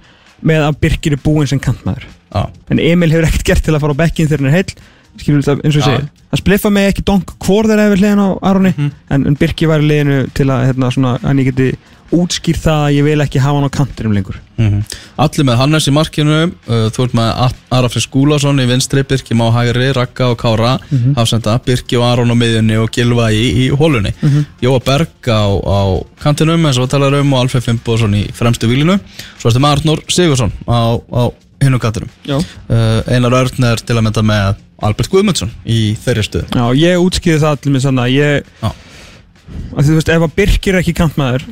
með 0.46 0.66
að 0.68 0.80
Birkir 0.82 1.14
er 1.14 1.22
búinn 1.24 1.48
sem 1.50 1.60
kantmaður 1.60 2.06
Já, 2.36 2.46
En 2.70 2.80
Emil 2.80 3.10
hefur 3.14 3.26
ekkert 3.30 3.46
gert 3.46 3.64
til 3.66 3.74
að 3.76 3.82
fara 3.86 3.94
á 3.94 4.02
bekkin 4.04 4.28
þegar 4.28 4.44
hann 4.46 4.52
er 4.54 4.58
heill 4.60 4.76
Skilur 5.18 5.42
þetta 5.46 5.64
eins 5.66 5.76
og 5.76 5.82
ég 5.82 5.86
Já. 5.86 5.98
segi 5.98 6.10
Það 6.36 6.42
spliffa 6.42 6.70
mig 6.76 6.90
ekki 6.92 7.04
donk 7.08 7.30
hvor 7.46 7.64
þeir 7.70 7.80
hefur 7.86 8.02
hliðin 8.02 8.20
á 8.26 8.30
Aroni 8.44 8.74
Mhm. 8.76 8.92
en, 9.10 9.28
en 9.28 9.36
Birkir 9.40 9.68
var 9.70 9.80
í 9.80 9.88
liðinu 9.88 10.18
til 10.34 10.46
að 10.52 10.66
hérna, 10.68 10.92
svona, 10.92 11.14
hann 11.22 11.38
ég 11.40 11.52
geti 11.54 11.78
útskýrt 12.14 12.62
það 12.62 12.82
að 12.86 12.94
ég 12.96 13.04
vil 13.08 13.22
ekki 13.24 13.40
hafa 13.42 13.58
hann 13.58 13.66
á 13.66 13.72
kantinum 13.74 14.14
lengur. 14.14 14.36
Mhm. 14.58 14.84
Allir 15.20 15.44
með 15.50 15.58
Hannes 15.60 15.88
í 15.90 15.92
markinu 15.92 16.36
uh, 16.70 16.90
Þú 16.96 17.04
ert 17.04 17.16
með 17.18 17.54
Arafri 17.76 18.02
Skúlason 18.04 18.62
í 18.64 18.68
vinstri 18.70 19.04
Birki 19.04 19.36
má 19.36 19.50
hægri, 19.52 19.90
Ragga 19.96 20.30
og 20.32 20.38
Kára 20.40 20.78
Mhm. 20.92 21.16
Hafsenda, 21.18 21.58
Birki 21.66 21.98
og 21.98 22.06
Aron 22.08 22.32
á 22.32 22.36
miðjunni 22.40 22.78
og 22.80 22.92
Gilva 22.92 23.32
í, 23.34 23.66
í 23.66 23.70
hólunni 23.76 24.14
Mhm. 24.22 24.46
Jóa 24.62 24.80
Berg 24.86 25.10
á, 25.28 25.44
á 25.60 26.06
kantinum 26.22 26.64
eins 26.66 26.78
og 26.80 26.88
talar 26.90 27.14
um 27.20 27.34
og 27.34 27.40
Alfred 27.42 27.64
Fimboðsson 27.64 28.14
í 28.16 28.32
fremstu 28.32 28.68
výlinu 28.70 29.00
Svo 29.40 29.50
ertu 29.50 29.60
með 29.60 29.76
Arnór 29.76 30.04
Sigursson 30.08 30.52
á, 30.68 30.96
á 31.12 31.34
hinu 31.62 31.80
kantinum. 31.80 32.10
Já, 32.26 32.38
uh, 32.70 33.02
Einar 33.12 33.32
Örn 33.34 33.64
er 33.64 33.76
til 33.84 33.96
að 33.98 34.04
mynda 34.04 34.22
með 34.24 34.56
Albert 34.84 35.10
Guðmundsson 35.10 35.52
í 35.66 35.96
þeirri 35.98 36.24
stöðu. 36.24 36.48
Já 36.54 36.66
ég 36.76 37.00
útskýði 37.02 37.40
það 37.42 37.52
allir 37.58 37.74
með 37.76 37.82
sann 37.82 38.00
að 38.00 38.12
ég 38.14 38.44
að 38.62 39.84
því, 39.84 39.90
þú 39.90 39.96
veist, 40.00 40.10
ef 40.16 40.22
að 40.22 40.36
Birkir 40.36 40.76
er 40.76 40.82
ekki 40.82 40.94
kantmaður 40.96 41.44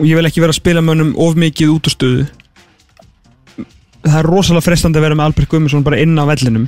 og 0.00 0.06
ég 0.08 0.18
vil 0.18 0.28
ekki 0.28 0.42
vera 0.42 0.54
að 0.54 0.60
spila 0.60 0.82
mönnum 0.84 1.12
of 1.20 1.36
mikið 1.38 1.74
út 1.74 1.90
úr 1.90 1.94
stöðu. 1.94 2.26
Það 4.00 4.18
er 4.22 4.28
rosalega 4.32 4.64
frestandi 4.64 4.98
að 5.00 5.06
vera 5.06 5.18
með 5.20 5.28
Albert 5.28 5.52
Guðmundsson 5.52 5.84
bara 5.86 6.00
inn 6.00 6.16
á 6.16 6.24
vellinum. 6.30 6.66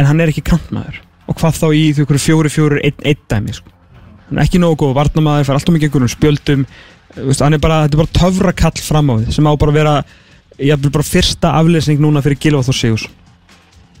En 0.00 0.08
hann 0.08 0.24
er 0.24 0.32
ekki 0.32 0.46
kantmaður. 0.48 0.98
Og 1.28 1.38
hvað 1.38 1.60
þá 1.60 1.66
í 1.76 1.84
því 1.94 2.08
hverju 2.08 2.24
fjóri 2.24 2.52
fjóri 2.52 2.82
ein 2.90 3.22
dæmi 3.30 3.54
sko. 3.54 3.70
hann 4.28 4.40
er 4.40 4.46
ekki 4.46 4.58
nógu 4.58 4.80
góð 4.80 4.94
varnamaður, 4.96 5.44
fær 5.44 5.58
alltaf 5.58 5.74
mikið 5.74 5.90
einhverjum 5.90 6.12
spjöldum. 6.14 6.66
Veist, 7.14 7.42
er 7.44 7.60
bara, 7.62 7.84
þetta 7.84 7.94
er 7.94 8.00
bara 8.00 8.16
töfrakall 8.18 8.80
fram 8.82 9.10
á 9.12 9.14
því 9.20 9.34
sem 9.36 9.46
á 9.46 9.52
bara 9.54 9.70
að 9.70 9.76
vera 9.78 10.90
bara 10.90 11.06
fyrsta 11.06 11.52
aflesning 11.60 12.00
núna 12.02 12.22
fyrir 12.24 12.40
Gilváð 12.42 12.72
og 12.72 12.78
Sigurs 12.78 13.04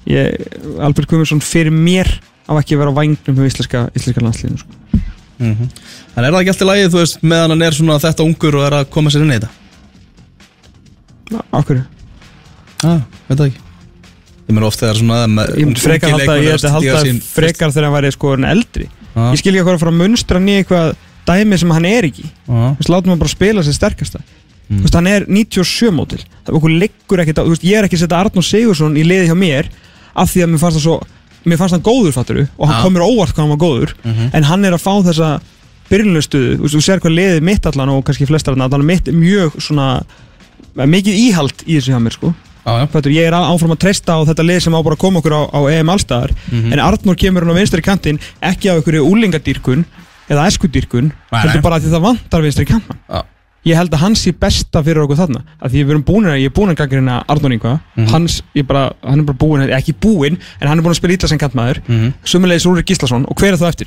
ég, 0.08 0.34
Albert 0.82 1.08
Guðmundsson 1.10 1.42
fyrir 1.44 1.74
mér 1.74 2.08
á 2.48 2.52
ekki 2.58 2.76
að 2.76 2.82
vera 2.82 2.92
á 2.92 2.98
vagnum 2.98 3.38
hjá 3.38 3.48
íslenska, 3.48 3.84
íslenska 3.96 4.24
landsliðinu 4.24 4.60
sko. 4.60 5.02
Mm 5.38 5.68
En 6.14 6.24
er 6.24 6.30
það 6.30 6.40
ekki 6.40 6.52
alltaf 6.54 6.68
lægið, 6.68 6.88
þú 6.92 7.00
veist, 7.00 7.22
meðan 7.22 7.54
hann 7.54 7.66
er 7.66 7.74
svona 7.74 7.98
þetta 8.02 8.26
ungur 8.28 8.58
og 8.60 8.66
er 8.68 8.76
að 8.78 8.84
koma 8.94 9.10
sér 9.10 9.24
inn 9.24 9.32
í 9.34 9.38
þetta? 9.38 9.50
Akkur, 11.56 11.80
Já, 12.84 12.92
veit 13.28 13.38
það 13.38 13.46
ekki 13.48 13.62
Ég 14.44 14.52
meina 14.52 14.68
oft 14.68 14.82
þegar 14.82 14.98
svona 15.00 15.18
með, 15.32 15.54
ég 15.56 15.66
myndi 15.70 15.80
frekar 15.80 16.12
halda, 16.12 16.36
ég 16.44 16.54
ætti 16.58 16.68
að 16.68 16.74
halda 16.76 17.14
frekar 17.24 17.72
þegar 17.72 17.86
hann 17.88 17.96
væri 17.96 18.12
sko 18.12 18.34
en 18.36 18.46
eldri 18.50 18.86
Já. 18.86 19.24
ég 19.32 19.40
skil 19.40 19.54
ekki 19.54 19.62
að 19.62 19.68
hvað 19.70 19.76
að 19.78 19.84
fara 19.84 19.94
að 19.94 20.00
munstra 20.02 20.40
hann 20.40 20.50
í 20.52 20.56
eitthvað 20.60 20.90
dæmi 21.24 21.58
sem 21.62 21.72
hann 21.72 21.86
er 21.88 22.08
ekki 22.10 22.26
Já. 22.28 22.34
Þú 22.44 22.78
veist, 22.82 22.92
látum 22.92 23.14
hann 23.14 23.22
bara 23.24 23.32
spila 23.34 23.64
sér 23.64 23.78
sterkasta 23.78 24.20
Mm. 24.64 24.78
Þú 24.80 24.86
veist, 24.86 24.94
hann 24.96 25.08
er 25.10 25.24
97 25.28 25.90
mótil 25.92 26.22
það 26.24 26.48
er 26.48 26.56
okkur 26.56 26.72
liggur 26.72 27.20
ekkert 27.20 27.36
á, 27.36 27.44
þú 27.44 27.52
veist, 27.52 27.64
ég 27.68 27.76
er 27.76 27.84
ekki 27.84 27.98
að 27.98 28.02
setja 28.06 28.20
Arnór 28.22 28.46
Sigursson 28.48 28.94
í 28.96 29.02
liði 29.04 29.26
hjá 29.28 29.36
mér 29.36 29.66
af 30.16 30.30
því 30.32 30.44
að 30.44 30.48
mér 30.54 30.62
fannst 30.62 30.78
það 30.78 30.84
svo 30.86 30.94
mér 31.44 31.58
fannst 31.60 31.74
hann 31.76 31.82
góður 31.84 32.12
fatturu 32.16 32.46
og 32.58 32.68
hann 32.68 32.82
komur 32.82 33.02
óvart 33.06 33.34
hvað 33.34 33.44
hann 33.46 33.54
var 33.58 33.62
góður 33.64 33.94
Mhm. 34.04 34.30
en 34.32 34.42
hann 34.44 34.64
er 34.64 34.72
að 34.72 34.82
fá 34.82 34.92
þessa 35.04 35.40
byrjunlegstöðu, 35.90 36.58
þú 36.64 36.80
sér 36.80 37.00
hvað 37.00 37.14
liðið 37.18 37.42
mitt 37.42 37.66
allan 37.66 37.88
og 37.92 38.04
kannski 38.04 38.26
flestar 38.26 38.54
hann, 38.56 38.62
allan 38.64 38.86
mitt 38.86 39.04
mjög 39.12 39.58
svona 39.60 40.02
mikið 40.74 41.14
íhald 41.28 41.64
í 41.66 41.76
þessu 41.78 41.92
hjá 41.92 42.00
mér 42.02 42.12
sko 42.16 42.34
já. 42.64 42.86
Fattur, 42.88 43.12
ég 43.12 43.26
er 43.28 43.32
á- 43.36 43.52
áfram 43.52 43.74
að 43.76 43.82
treysta 43.84 44.16
á 44.16 44.24
þetta 44.24 44.42
lið 44.48 44.60
sem 44.64 44.72
á 44.74 44.80
bara 44.82 44.96
að 44.96 45.02
koma 45.04 45.20
okkur 45.20 45.34
á, 45.36 45.42
á 45.52 45.60
EM 45.70 45.88
allstaðar 45.92 46.30
Mhm. 46.50 46.72
en 46.72 46.78
Arnór 46.80 47.16
kemur 47.16 47.44
hann 47.44 47.52
á 47.52 47.60
vinstri 47.60 47.82
kantinn 47.82 48.18
ekki 48.42 48.70
af 48.72 48.80
einhverju 48.80 49.04
úlingadýrkun 49.04 49.84
eða 50.30 50.46
eskudýrkun 50.48 51.12
heldur 51.30 51.62
bara 51.62 51.78
því 51.78 51.92
það 51.92 52.00
vantar 52.08 52.40
vinstri 52.42 52.64
kantmann 52.64 52.98
Já. 53.10 53.22
Ég 53.64 53.74
held 53.78 53.90
að 53.96 54.00
hans 54.04 54.20
sé 54.26 54.32
besta 54.32 54.82
fyrir 54.84 55.00
okkur 55.04 55.16
þarna 55.16 55.40
af 55.60 55.70
því 55.72 55.84
við 55.84 55.90
erum 55.94 56.02
búin 56.04 56.26
að, 56.28 56.38
ég 56.42 56.50
er 56.50 56.54
búin 56.56 56.70
að 56.74 56.80
gaggrina 56.82 57.22
Arnór 57.28 57.52
Inga 57.56 57.80
Mhm. 57.96 58.08
hans, 58.10 58.42
ég 58.54 58.66
bara, 58.66 58.92
hann 59.02 59.20
er 59.20 59.24
bara 59.24 59.38
búin 59.38 59.68
ekki 59.70 59.92
búin, 59.94 60.36
en 60.60 60.68
hann 60.68 60.78
er 60.78 60.82
búin 60.82 60.92
að 60.92 60.96
spila 61.00 61.14
ítla 61.16 61.28
sem 61.28 61.38
kantmaður 61.38 61.80
Mhm. 61.88 62.12
sumulegis 62.24 62.64
Rúrik 62.66 62.84
Gíslason 62.86 63.24
og 63.28 63.36
hver 63.36 63.52
er 63.52 63.56
það 63.56 63.68
eftir? 63.68 63.86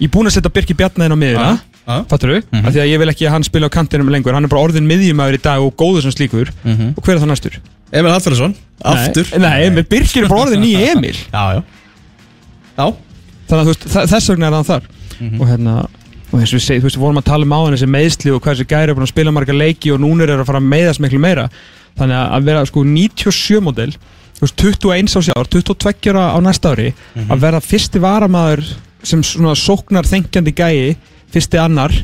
ég 0.00 0.04
er 0.04 0.08
búin 0.08 0.26
að 0.26 0.32
setja 0.36 0.50
Birki 0.52 0.74
Bjarnaðinn 0.74 1.12
á 1.12 1.16
miðuna 1.16 1.60
Já, 1.86 1.88
já. 1.88 2.04
fattur 2.08 2.28
við, 2.36 2.42
Mhm. 2.52 2.66
af 2.66 2.74
því 2.74 2.80
að 2.82 2.88
ég 2.92 2.98
vil 2.98 3.08
ekki 3.08 3.26
að 3.26 3.30
hann 3.30 3.42
spila 3.44 3.66
á 3.66 3.70
kantinum 3.70 4.08
lengur, 4.10 4.32
hann 4.34 4.44
er 4.44 4.48
bara 4.48 4.62
orðin 4.62 4.86
miðjumæður 4.86 5.34
í 5.38 5.42
dag 5.42 5.60
og 5.62 5.76
góður 5.76 6.02
sem 6.02 6.10
slíkur, 6.10 6.48
Mhm. 6.64 6.94
og 6.98 7.02
hver 7.04 7.14
er 7.16 7.20
það 7.20 7.28
næstur? 7.32 7.52
Emil 7.92 8.10
Hallfjörðsson, 8.12 8.54
aftur 8.84 9.38
Nei, 9.38 9.68
nei, 9.70 9.82
Birkir 9.82 10.26
er 16.36 16.44
að 16.44 16.52
þess 16.52 16.52
er 16.52 16.56
og 16.56 16.56
eins 16.56 16.56
og 16.56 16.58
við 16.58 16.66
segjum, 16.66 16.82
þú 16.82 16.88
veist, 16.88 16.98
við 16.98 17.04
vorum 17.06 17.20
að 17.20 17.28
tala 17.30 17.46
um 17.46 17.54
á 17.56 17.60
hann 17.62 17.76
þessi 17.76 17.88
meðsli 17.92 18.32
og 18.34 18.42
hvað 18.42 18.54
þessi 18.56 18.68
gæri 18.70 18.92
er 18.92 18.96
búin 18.96 19.06
að 19.06 19.12
spila 19.12 19.32
marga 19.34 19.56
leiki 19.56 19.92
og 19.94 20.02
núna 20.02 20.26
er 20.26 20.34
að 20.36 20.48
fara 20.48 20.60
að 20.62 20.70
meðast 20.72 21.02
miklu 21.02 21.20
meira. 21.22 21.48
Þannig 21.96 22.22
að 22.36 22.48
vera 22.50 22.64
sko 22.68 22.84
97 22.84 23.62
model 23.64 23.92
þú 24.36 24.44
veist, 24.44 24.56
21 24.60 25.16
á 25.16 25.20
sjár, 25.24 25.48
22 25.48 26.12
ára 26.12 26.24
á 26.36 26.38
næsta 26.44 26.72
ári 26.74 26.90
að 27.24 27.40
vera 27.40 27.62
fyrsti 27.64 28.02
varamaður 28.02 28.64
sem 29.06 29.22
svona 29.24 29.54
sóknar 29.56 30.08
þengjandi 30.08 30.52
gæi 30.52 30.96
fyrsti 31.32 31.60
annar 31.60 31.94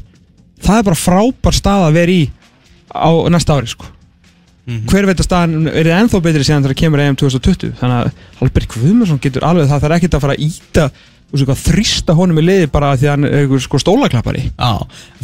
það 0.62 0.78
er 0.78 0.87
bara 0.89 1.03
frábær 1.03 1.57
stað 1.57 1.89
að 1.89 1.99
vera 1.99 2.14
í 2.14 2.22
á 2.93 3.11
næsta 3.33 3.57
ári 3.59 3.72
sko. 3.72 3.89
Hver 4.62 5.09
veit 5.09 5.18
að 5.18 5.26
staðan 5.26 5.66
er 5.66 5.89
það 5.89 5.97
ennþá 5.99 6.18
betri 6.22 6.45
síðan 6.47 6.64
þegar 6.68 6.78
kemur 6.78 7.01
EM 7.03 7.16
2020 7.18 7.72
þannig 7.80 7.97
að 7.99 8.45
Albert 8.47 8.68
Guðmundsson 8.70 9.22
getur 9.24 9.47
alveg 9.49 9.66
það 9.66 9.83
þarf 9.83 9.97
ekkert 9.97 10.14
að 10.14 10.22
fara 10.22 10.37
að 10.37 10.45
íta 10.47 10.85
eitthvað 11.41 11.62
þrýsta 11.64 12.16
honum 12.18 12.41
í 12.43 12.45
liði 12.45 12.70
bara 12.72 12.93
því 12.99 13.09
að 13.09 13.14
hann 13.14 13.28
er 13.28 13.64
sko 13.64 13.80
stólaklappari. 13.80 14.45
Já, 14.53 14.72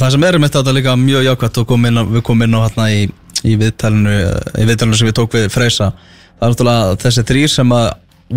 það 0.01 0.13
sem 0.15 0.27
er 0.29 0.39
um 0.39 0.47
þetta 0.49 0.75
líka 0.77 0.97
mjög 0.97 1.27
jákvæmt 1.29 1.63
kom 1.69 1.89
inn 1.91 2.03
við 2.15 2.25
komum 2.29 2.47
inn 2.47 2.57
á 2.57 2.61
hérna 2.65 2.87
í, 2.95 3.03
í 3.45 3.57
viðtalinu 3.61 4.15
í 4.63 4.69
viðtalinu 4.71 5.01
sem 5.01 5.11
við 5.11 5.17
tók 5.21 5.37
við 5.37 5.49
Freysa. 5.53 5.93
Það 6.39 6.47
er 6.47 6.55
náttúrulega 6.55 6.99
þessi 7.05 7.27
þrýr 7.29 7.53
sem 7.53 7.77
að 7.77 7.89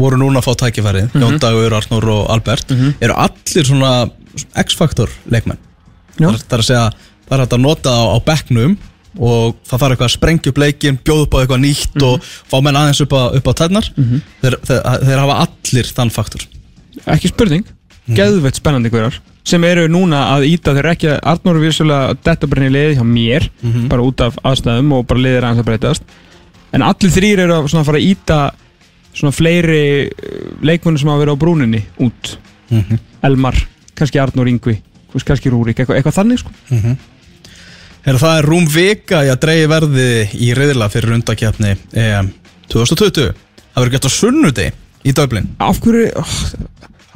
voru 0.01 0.17
núna 0.19 0.39
að 0.39 0.47
fá 0.47 0.53
tækifæri 0.65 1.01
Jón 1.19 1.39
Dagur, 1.43 1.73
Arnór 1.75 2.05
og 2.13 2.29
Albert 2.31 2.69
eru 3.03 3.15
allir 3.19 3.65
svona 3.67 3.91
X-faktor 4.63 5.11
leikmenn. 5.31 5.59
Það 6.15 6.29
er, 6.29 6.37
það 6.47 6.55
er 6.55 6.63
að 6.63 6.67
segja, 6.69 6.85
það 7.27 7.35
er 7.37 7.43
hægt 7.43 7.55
að 7.57 7.63
nota 7.65 7.91
á, 7.91 8.01
á 8.15 8.17
bekknum 8.23 8.77
og 9.19 9.57
það 9.67 9.81
þarf 9.81 9.91
eitthvað 9.91 10.07
að 10.07 10.13
sprengja 10.15 10.51
upp 10.53 10.61
leikin 10.63 10.97
bjóða 11.03 11.25
upp 11.25 11.33
á 11.35 11.39
eitthvað 11.41 11.63
nýtt 11.65 12.03
og 12.07 12.23
fá 12.23 12.57
menn 12.63 12.79
aðeins 12.79 13.01
upp 13.03 13.11
á, 13.11 13.21
upp 13.35 13.47
á 13.51 13.53
tætnar 13.59 13.89
þeir, 14.41 14.55
þeir, 14.63 14.81
þeir 15.03 15.19
hafa 15.19 15.35
allir 15.43 15.89
þann 15.97 16.13
faktor 16.15 16.45
ekki 17.09 17.31
spurning, 17.31 17.67
geðveitt 18.11 18.59
spennandi 18.59 18.91
hverjar 18.93 19.19
sem 19.47 19.63
eru 19.65 19.87
núna 19.89 20.21
að 20.35 20.45
íta 20.51 20.73
eru 20.77 20.91
ekki 20.91 21.09
að 21.09 21.21
Arnór 21.31 21.57
er 21.57 21.63
vissulega 21.65 22.17
detta 22.25 22.49
bara 22.49 22.61
inn 22.61 22.69
í 22.69 22.75
liði 22.75 22.97
hjá 22.99 23.05
mér 23.07 23.47
bara 23.89 24.05
út 24.05 24.21
af 24.21 24.37
aðstæðum 24.45 24.91
og 24.97 25.07
bara 25.09 25.23
liðir 25.25 25.47
aðeins 25.47 25.63
að 25.63 25.69
breytast. 25.71 26.03
En 26.71 26.85
allir 26.85 27.11
þrýr 27.11 27.41
eru 27.45 27.57
að 27.57 27.71
fara 27.87 27.99
að 27.99 28.05
íta 28.05 28.37
svona 29.17 29.33
fleiri 29.35 29.81
leikmunum 30.61 31.01
sem 31.01 31.09
hafa 31.09 31.23
verið 31.23 31.35
á 31.35 31.41
brúninni 31.41 31.81
út. 32.05 32.35
Elmar, 33.25 33.57
kannski 33.97 34.21
Arnór 34.21 34.51
Ingvi 34.51 34.77
þú 34.77 35.17
veist, 35.17 35.27
kannski 35.27 35.51
Rúrik, 35.51 35.81
eitthvað, 35.81 35.97
eitthvað 35.99 36.19
þannig 36.21 36.39
sko. 36.39 36.53
Herra, 38.05 38.21
það 38.21 38.37
er 38.37 38.47
rúm 38.47 38.67
vika 38.71 39.25
í 39.25 39.29
að 39.29 39.41
dreyja 39.43 39.69
verði 39.69 40.05
í 40.41 40.53
reyðila 40.57 40.87
fyrir 40.89 41.17
undakefni 41.17 41.75
EM 41.91 42.31
2020 42.71 43.33
Það 43.71 43.83
verður 43.83 43.93
gett 43.93 44.07
á 44.07 44.11
sunnudegi 44.11 44.71
í 45.07 45.13
Dublin. 45.15 45.49
Af 45.63 45.79
hverju 45.83 46.07
oh, 46.19 46.31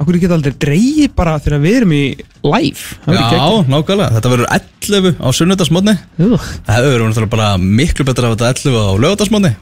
hverju 0.04 0.20
geta 0.20 0.36
aldrei 0.36 0.54
dreigi 0.60 1.06
bara 1.16 1.38
þegar 1.40 1.62
við 1.62 1.76
erum 1.80 1.92
í 1.96 2.02
live? 2.44 2.96
Það 3.06 3.16
Já, 3.16 3.46
nákvæmlega, 3.72 4.08
þetta 4.16 4.32
verður 4.32 4.50
11 4.56 5.14
á 5.16 5.28
sunnudagsmótni. 5.38 5.94
Það 6.20 6.88
verður 6.90 7.06
náttúrulega 7.06 7.32
bara 7.32 7.50
miklu 7.62 8.06
betra 8.06 8.28
að 8.28 8.36
þetta 8.36 8.50
11 8.68 8.76
á 8.76 8.92
lögadagsmótni 9.06 9.52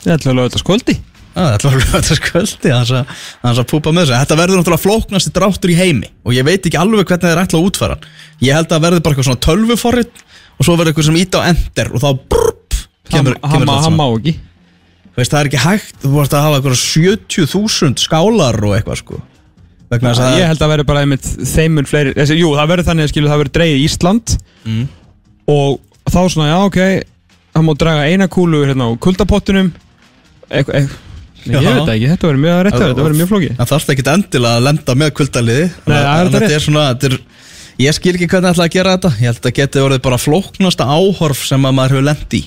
Ég 0.00 0.14
ætla 0.14 0.30
að 0.30 0.38
lögða 0.38 0.50
þetta 0.50 0.62
skvöldi 0.62 0.96
Það 1.30 1.48
að 1.70 1.76
lögadaskvöldi 1.80 2.72
Þannig 3.40 3.60
að 3.60 3.68
púpa 3.70 3.92
með 3.94 4.06
þessu. 4.06 4.20
Þetta 4.22 4.38
verður 4.40 4.60
náttúrulega 4.60 4.84
flóknasti 4.84 5.32
dráttur 5.34 5.72
í 5.72 5.78
heimi 5.78 6.10
og 6.26 6.34
ég 6.34 6.46
veit 6.46 6.66
ekki 6.66 6.80
alveg 6.80 7.10
hvernig 7.10 7.26
þeir 7.26 7.42
ætla 7.44 7.60
að 7.60 7.66
útfæra 7.68 7.96
hann. 7.96 8.08
Ég 8.42 8.56
held 8.56 8.66
að 8.66 8.74
það 8.74 8.84
verður 8.86 9.04
bara 9.04 9.14
eitthvað 9.14 9.28
svona 9.28 9.44
tölvuforrit 9.46 10.22
og 10.60 10.66
svo 10.66 10.76
verður 10.76 10.92
eitthvað 10.92 11.08
sem 11.10 11.20
íta 11.20 11.42
á 11.42 11.48
ender 11.50 11.92
og 11.94 12.02
þá 12.02 12.08
brrrp, 12.34 12.78
kemur, 13.10 13.38
kemur 13.44 13.66
þetta 13.70 13.84
það 15.34 15.40
er 15.40 15.50
ekki 15.50 15.62
hægt, 15.64 15.96
þú 16.02 16.12
vorst 16.14 16.34
að 16.36 16.44
hafa 16.46 16.58
eitthvað 16.60 16.80
70.000 16.80 18.04
skálar 18.04 18.58
og 18.64 18.76
eitthvað 18.76 19.00
sko 19.02 19.20
vegna 19.90 20.12
þess 20.14 20.24
að 20.24 20.38
Ég 20.40 20.50
held 20.50 20.64
að 20.64 20.72
verður 20.74 20.88
bara 20.90 21.04
einmitt 21.04 21.28
þeimur 21.50 21.88
fleiri 21.90 22.14
þessi, 22.16 22.38
Jú, 22.40 22.50
það 22.58 22.72
verður 22.72 22.88
þannig 22.90 23.06
að 23.06 23.12
skilu 23.14 23.30
það 23.32 23.42
verður 23.44 23.56
dreigið 23.58 23.84
Ísland 23.88 24.34
Mm. 24.60 24.82
og 25.48 25.78
þá 26.10 26.18
svona, 26.28 26.50
já, 26.50 26.58
ok 26.68 26.80
það 27.56 27.62
má 27.64 27.70
draga 27.80 28.08
eina 28.12 28.26
kúlu 28.28 28.58
hérna 28.68 28.86
á 28.86 28.90
kuldapottunum 29.00 29.70
eitthvað, 30.50 30.74
eitthvað 30.84 30.98
Nei, 31.40 31.54
ég 31.56 31.72
veit 31.72 31.88
ekki, 31.94 32.08
þetta 32.10 32.28
verður 32.28 32.42
mjög 32.42 32.58
rétt 32.66 32.74
þetta 32.76 33.00
verður 33.00 33.16
mjög 33.16 33.28
flókið. 33.30 33.52
Það 33.56 33.70
þarf 33.70 33.92
ekki 33.94 34.02
endilega 34.12 34.58
að 34.58 34.64
lenda 34.66 34.94
með 35.00 35.12
er 36.20 36.32
þetta 36.34 36.50
er 36.58 36.64
svona 36.66 36.82
þetta 36.90 37.08
er, 37.08 37.14
Ég 37.80 37.96
skil 37.96 38.12
ekki 38.12 38.26
hvernig 38.28 38.44
það 38.44 38.52
ætla 38.52 38.66
að 38.66 38.74
gera 38.74 38.92
þetta. 38.98 39.10
Ég 39.16 39.24
held 39.24 39.30
að 39.30 39.38
þetta 39.40 39.52
geti 39.56 39.80
orðið 39.86 40.02
bara 40.04 40.18
flóknasta 40.20 40.84
áhorf 40.84 41.44
sem 41.48 41.64
að 41.64 41.76
maður 41.78 41.94
hefur 41.96 42.06
lent 42.10 42.36
í 42.36 42.42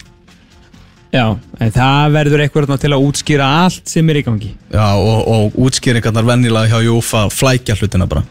Já, 1.13 1.27
en 1.61 1.73
það 1.75 2.15
verður 2.15 2.41
eitthvað 2.41 2.71
til 2.81 2.89
að 2.95 3.03
útskýra 3.05 3.47
allt 3.63 3.91
sem 3.91 4.07
er 4.09 4.17
í 4.17 4.23
gangi. 4.25 4.49
Já, 4.73 4.87
og, 4.97 5.19
og 5.29 5.57
útskýringarnar 5.67 6.25
vennilega 6.25 6.71
hjá 6.71 6.87
Jófa 6.87 7.27
flækja 7.29 7.75
hlutina 7.77 8.07
bara. 8.09 8.23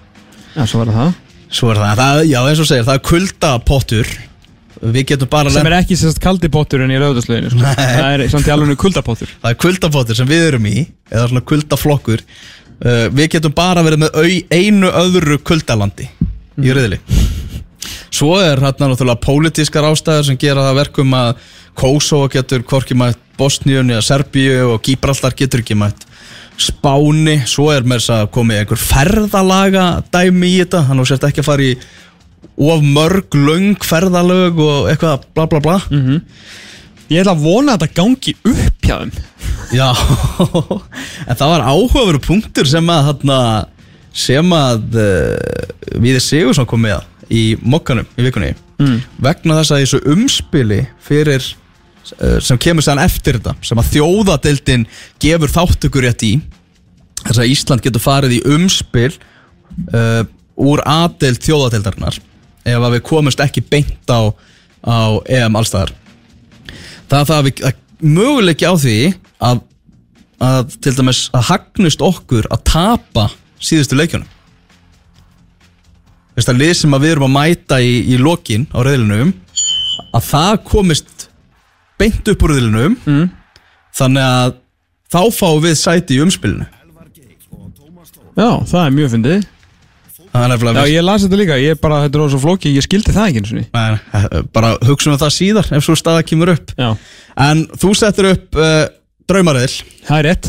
Já, 0.56 0.64
svo 0.66 0.82
verður 0.82 0.98
það. 0.98 1.12
Svo 1.52 1.70
er 1.70 1.78
það, 1.78 2.00
það 2.00 2.22
já 2.26 2.38
eins 2.40 2.62
og 2.64 2.68
segir, 2.68 2.86
það 2.88 2.98
er 2.98 3.04
kuldapottur. 3.06 4.12
Við 4.82 5.06
getum 5.12 5.30
bara 5.30 5.52
sem 5.54 5.68
er 5.68 5.76
ekki 5.76 5.94
sérst 6.00 6.18
kaldi 6.22 6.50
pottur 6.50 6.82
en 6.82 6.90
í 6.90 6.98
lögðarslöginu 6.98 7.52
sko. 7.52 7.62
það 7.78 8.08
er 8.16 8.24
samt 8.32 8.48
í 8.50 8.54
alveg 8.56 8.80
kuldapottur. 8.82 9.30
Það 9.44 9.54
er 9.54 9.60
kuldapottur 9.62 10.18
sem 10.18 10.30
við 10.30 10.46
erum 10.48 10.66
í 10.66 10.74
Eða 11.12 11.28
svona 11.30 11.44
kuldaflokkur. 11.52 12.24
Uh, 12.82 13.06
Við 13.14 13.28
getum 13.36 13.54
bara 13.54 13.84
verið 13.86 14.02
með 14.02 14.16
au, 14.18 14.26
einu 14.50 14.90
öðru 14.90 15.38
kuldalandi 15.46 16.08
Í 16.58 16.74
riðli. 16.74 16.98
Svo 18.12 18.34
er 18.42 18.58
hérna 18.60 18.90
náttúrulega 18.90 19.22
pólitískar 19.22 19.86
ástæður 19.86 20.26
sem 20.32 20.40
gera 20.40 20.64
það 20.66 20.72
að 20.72 20.80
verkum 20.82 21.14
að 21.16 21.30
Kosovo 21.78 22.28
getur 22.32 22.64
hvorki 22.68 22.96
mætt 22.98 23.20
Bosníun 23.38 23.90
eða 23.90 24.04
Serbíu 24.04 24.74
og 24.74 24.82
Gibraltar 24.84 25.34
getur 25.36 25.62
ekki 25.62 25.76
mætt 25.78 26.06
Spáni, 26.60 27.40
svo 27.48 27.70
er 27.72 27.86
mér 27.88 28.02
að 28.12 28.26
komið 28.34 28.60
einhver 28.60 28.80
ferðalaga 28.80 29.86
dæmi 30.12 30.50
í 30.52 30.58
þetta, 30.60 30.82
hann 30.90 31.00
og 31.00 31.08
sért 31.08 31.24
ekki 31.26 31.40
að 31.42 31.48
fara 31.48 31.64
í 31.64 31.72
of 32.60 32.84
mörg 32.84 33.34
löng 33.34 33.80
ferðalög 33.86 34.60
og 34.62 34.90
eitthvað 34.92 35.24
bla 35.34 35.46
bla 35.48 35.62
bla. 35.64 35.78
Ég 37.10 37.22
ætla 37.22 37.34
að 37.34 37.44
vona 37.44 37.74
að 37.74 37.82
þetta 37.82 37.96
gangi 37.96 38.34
upp 38.52 38.86
hjá 38.86 38.96
þeim. 39.00 39.14
Já, 39.72 39.88
en 41.28 41.38
það 41.40 41.52
var 41.54 41.64
áhugaveru 41.66 42.20
punktur 42.22 42.68
sem 42.68 42.92
að 42.92 43.08
þarna, 43.08 43.38
sem 44.12 44.54
að 44.56 45.00
uh, 45.00 45.96
Víði 46.04 46.20
Sigursson 46.22 46.68
kom 46.68 46.84
með 46.84 47.00
í 47.32 47.56
mokkanum 47.64 48.08
í 48.16 48.28
vikunni. 48.28 48.52
Mm. 48.82 49.02
vegna 49.22 49.60
þess 49.60 49.72
að 49.74 49.82
þessu 49.84 49.98
umspili 50.10 50.80
fyrir 51.06 51.44
sem 52.42 52.58
kemur 52.60 52.84
sér 52.84 53.00
eftir 53.02 53.38
þetta 53.38 53.54
sem 53.64 53.80
að 53.80 53.92
þjóðadeildin 53.96 54.86
gefur 55.22 55.52
þáttökur 55.54 56.06
rétt 56.06 56.26
í. 56.26 56.32
Þess 57.22 57.38
að 57.38 57.52
Ísland 57.52 57.84
getur 57.84 58.02
farið 58.02 58.36
í 58.38 58.42
umspil 58.56 59.12
uh, 59.94 60.22
úr 60.58 60.82
aðdeild 60.88 61.42
þjóðadeildarinnar 61.44 62.18
ef 62.62 62.78
að 62.78 62.94
við 62.96 63.04
komumst 63.06 63.42
ekki 63.42 63.64
beint 63.66 64.10
á, 64.10 64.30
á 64.86 65.18
EM 65.30 65.58
allstæðar 65.58 65.94
það 67.12 67.28
það 67.28 67.36
að 67.36 67.46
við 67.46 67.64
að 67.68 67.80
möguleiki 68.02 68.68
á 68.68 68.74
því 68.74 68.98
að, 69.42 69.62
að 70.42 70.76
til 70.82 70.94
dæmis 70.98 71.24
að 71.36 71.48
hagnust 71.50 72.04
okkur 72.04 72.48
að 72.50 72.64
tapa 72.72 73.28
síðustu 73.62 73.98
leikjunum. 73.98 74.30
Veist 76.32 76.48
að 76.48 76.62
lið 76.62 76.72
sem 76.80 76.96
að 76.96 77.04
við 77.04 77.14
erum 77.14 77.28
að 77.28 77.34
mæta 77.36 77.78
í, 77.84 77.92
í 78.08 78.18
lokin 78.18 78.64
á 78.72 78.78
reyðlinum 78.80 79.34
að 80.16 80.28
það 80.30 80.54
komist 80.70 81.26
beint 82.02 82.30
upp 82.32 82.44
úr 82.46 82.56
reyðlinum 82.56 82.98
mm. 82.98 83.24
þannig 83.98 84.28
að 84.28 84.54
þá 85.12 85.20
fáum 85.36 85.62
við 85.62 85.74
sæti 85.78 86.18
í 86.18 86.22
umspilinu. 86.24 86.68
Já, 88.32 88.48
það 88.64 88.80
er 88.82 88.94
mjög 88.96 89.10
fyndið. 89.12 89.42
Það 90.32 90.40
er 90.40 90.48
Já, 90.48 90.48
nefnilega 90.54 90.82
ég 90.88 91.04
las 91.04 91.24
þetta 91.26 91.38
líka, 91.42 91.56
ég 91.60 91.80
bara, 91.82 91.98
þetta 92.06 92.20
er 92.22 92.30
svo 92.32 92.40
flóki 92.40 92.70
ég 92.72 92.84
skildi 92.86 93.12
það 93.12 93.26
ekki 93.28 93.40
eins 93.42 93.50
og 93.52 93.58
ný 93.58 93.64
Nei, 93.76 94.40
bara 94.56 94.70
hugsa 94.88 95.10
um 95.10 95.18
það 95.20 95.34
síðar 95.36 95.68
ef 95.76 95.84
svo 95.84 95.96
staða 95.98 96.22
kemur 96.24 96.54
upp. 96.54 96.72
Já, 96.78 96.88
en 97.44 97.66
þú 97.82 97.92
settur 98.00 98.30
upp 98.30 98.56
uh, 98.56 98.86
draumaröðil 99.28 99.74
það 100.08 100.16
er 100.16 100.28
rétt. 100.30 100.48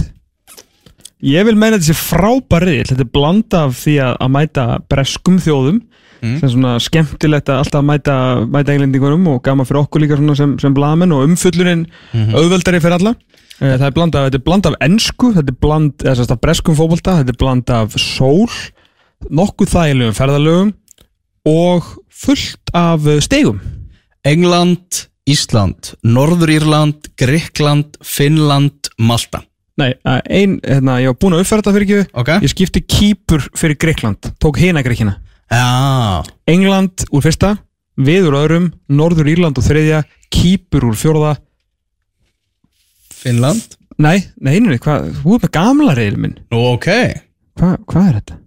Ég 1.24 1.48
vil 1.48 1.56
meina 1.60 1.80
þessi 1.80 1.96
frábæri 1.96 2.82
Þetta 2.88 3.04
er 3.04 3.12
blanda 3.12 3.66
af 3.68 3.76
því 3.80 3.98
að, 4.08 4.16
að 4.24 4.32
mæta 4.38 4.66
breskum 4.92 5.38
þjóðum 5.44 5.84
sem 6.24 6.48
er 6.48 6.52
svona 6.54 6.74
skemmtilegt 6.80 7.50
að 7.52 7.62
alltaf 7.64 7.84
mæta, 7.86 8.16
mæta 8.48 8.74
englendingunum 8.74 9.28
og 9.34 9.42
gama 9.44 9.66
fyrir 9.68 9.82
okkur 9.84 10.04
líka 10.04 10.18
svona 10.20 10.36
sem, 10.40 10.54
sem 10.62 10.74
blamen 10.76 11.12
og 11.12 11.26
umfullurinn 11.28 11.86
auðveldari 12.14 12.80
fyrir 12.84 12.98
alla. 13.00 13.16
Eh, 13.60 13.76
Það 13.78 13.88
er 13.90 13.96
blanda, 13.98 14.24
þetta 14.28 14.40
er 14.40 14.46
blanda 14.48 14.72
af 14.74 14.78
ensku 14.88 15.34
þetta 15.36 15.54
er 15.54 15.60
bland, 15.62 16.06
af 16.08 16.40
breskum 16.42 16.78
fótbolta 16.80 17.18
þetta 17.20 17.36
er 17.36 17.40
blanda 17.44 17.82
af 17.84 17.98
sól 18.02 18.50
nokkuð 19.30 19.72
þægilegum 19.76 20.18
ferðalögum 20.18 20.74
og 21.48 21.90
fullt 22.24 22.74
af 22.74 23.08
eh, 23.08 23.20
stegum. 23.24 23.60
England, 24.24 25.08
Ísland, 25.30 25.94
Norður-Írland 26.08 27.12
Gríkland, 27.20 27.98
Finnland, 28.02 28.90
Malta. 28.98 29.44
Nei, 29.78 29.90
eh, 30.06 30.22
ein, 30.30 30.60
hérna, 30.62 31.00
ég 31.02 31.12
var 31.12 31.20
búin 31.20 31.36
að 31.36 31.44
uppfæra 31.44 31.64
þetta 31.64 31.74
fyrir 31.74 31.88
ekki 31.88 32.20
Ok. 32.22 32.30
Ég 32.46 32.52
skipti 32.52 32.82
Kýpur 32.86 33.42
fyrir 33.58 33.78
Greikland 33.82 34.28
Tók 34.38 34.60
hina 34.62 34.84
Greikina 34.86 35.16
Já, 35.54 36.24
England 36.50 37.06
úr 37.14 37.24
fyrsta 37.26 37.54
Við 38.02 38.30
úr 38.32 38.38
öðrum 38.42 38.70
Norður 38.90 39.30
Írland 39.36 39.60
úr 39.62 39.66
þriðja 39.68 40.04
Kýpur 40.34 40.88
úr 40.90 40.96
fjórða. 40.98 41.34
Finnland? 43.14 43.76
Nei, 44.02 44.24
nei, 44.42 44.58
nei, 44.64 44.80
hvað 44.82 45.12
Þú 45.20 45.36
er 45.38 45.44
með 45.46 45.52
gamla 45.54 45.94
reyðil 45.98 46.22
minn. 46.24 46.40
Nú 46.50 46.64
ok. 46.74 46.90
Hva, 47.60 47.76
Hvað 47.86 48.08
er 48.08 48.16
þetta? 48.18 48.40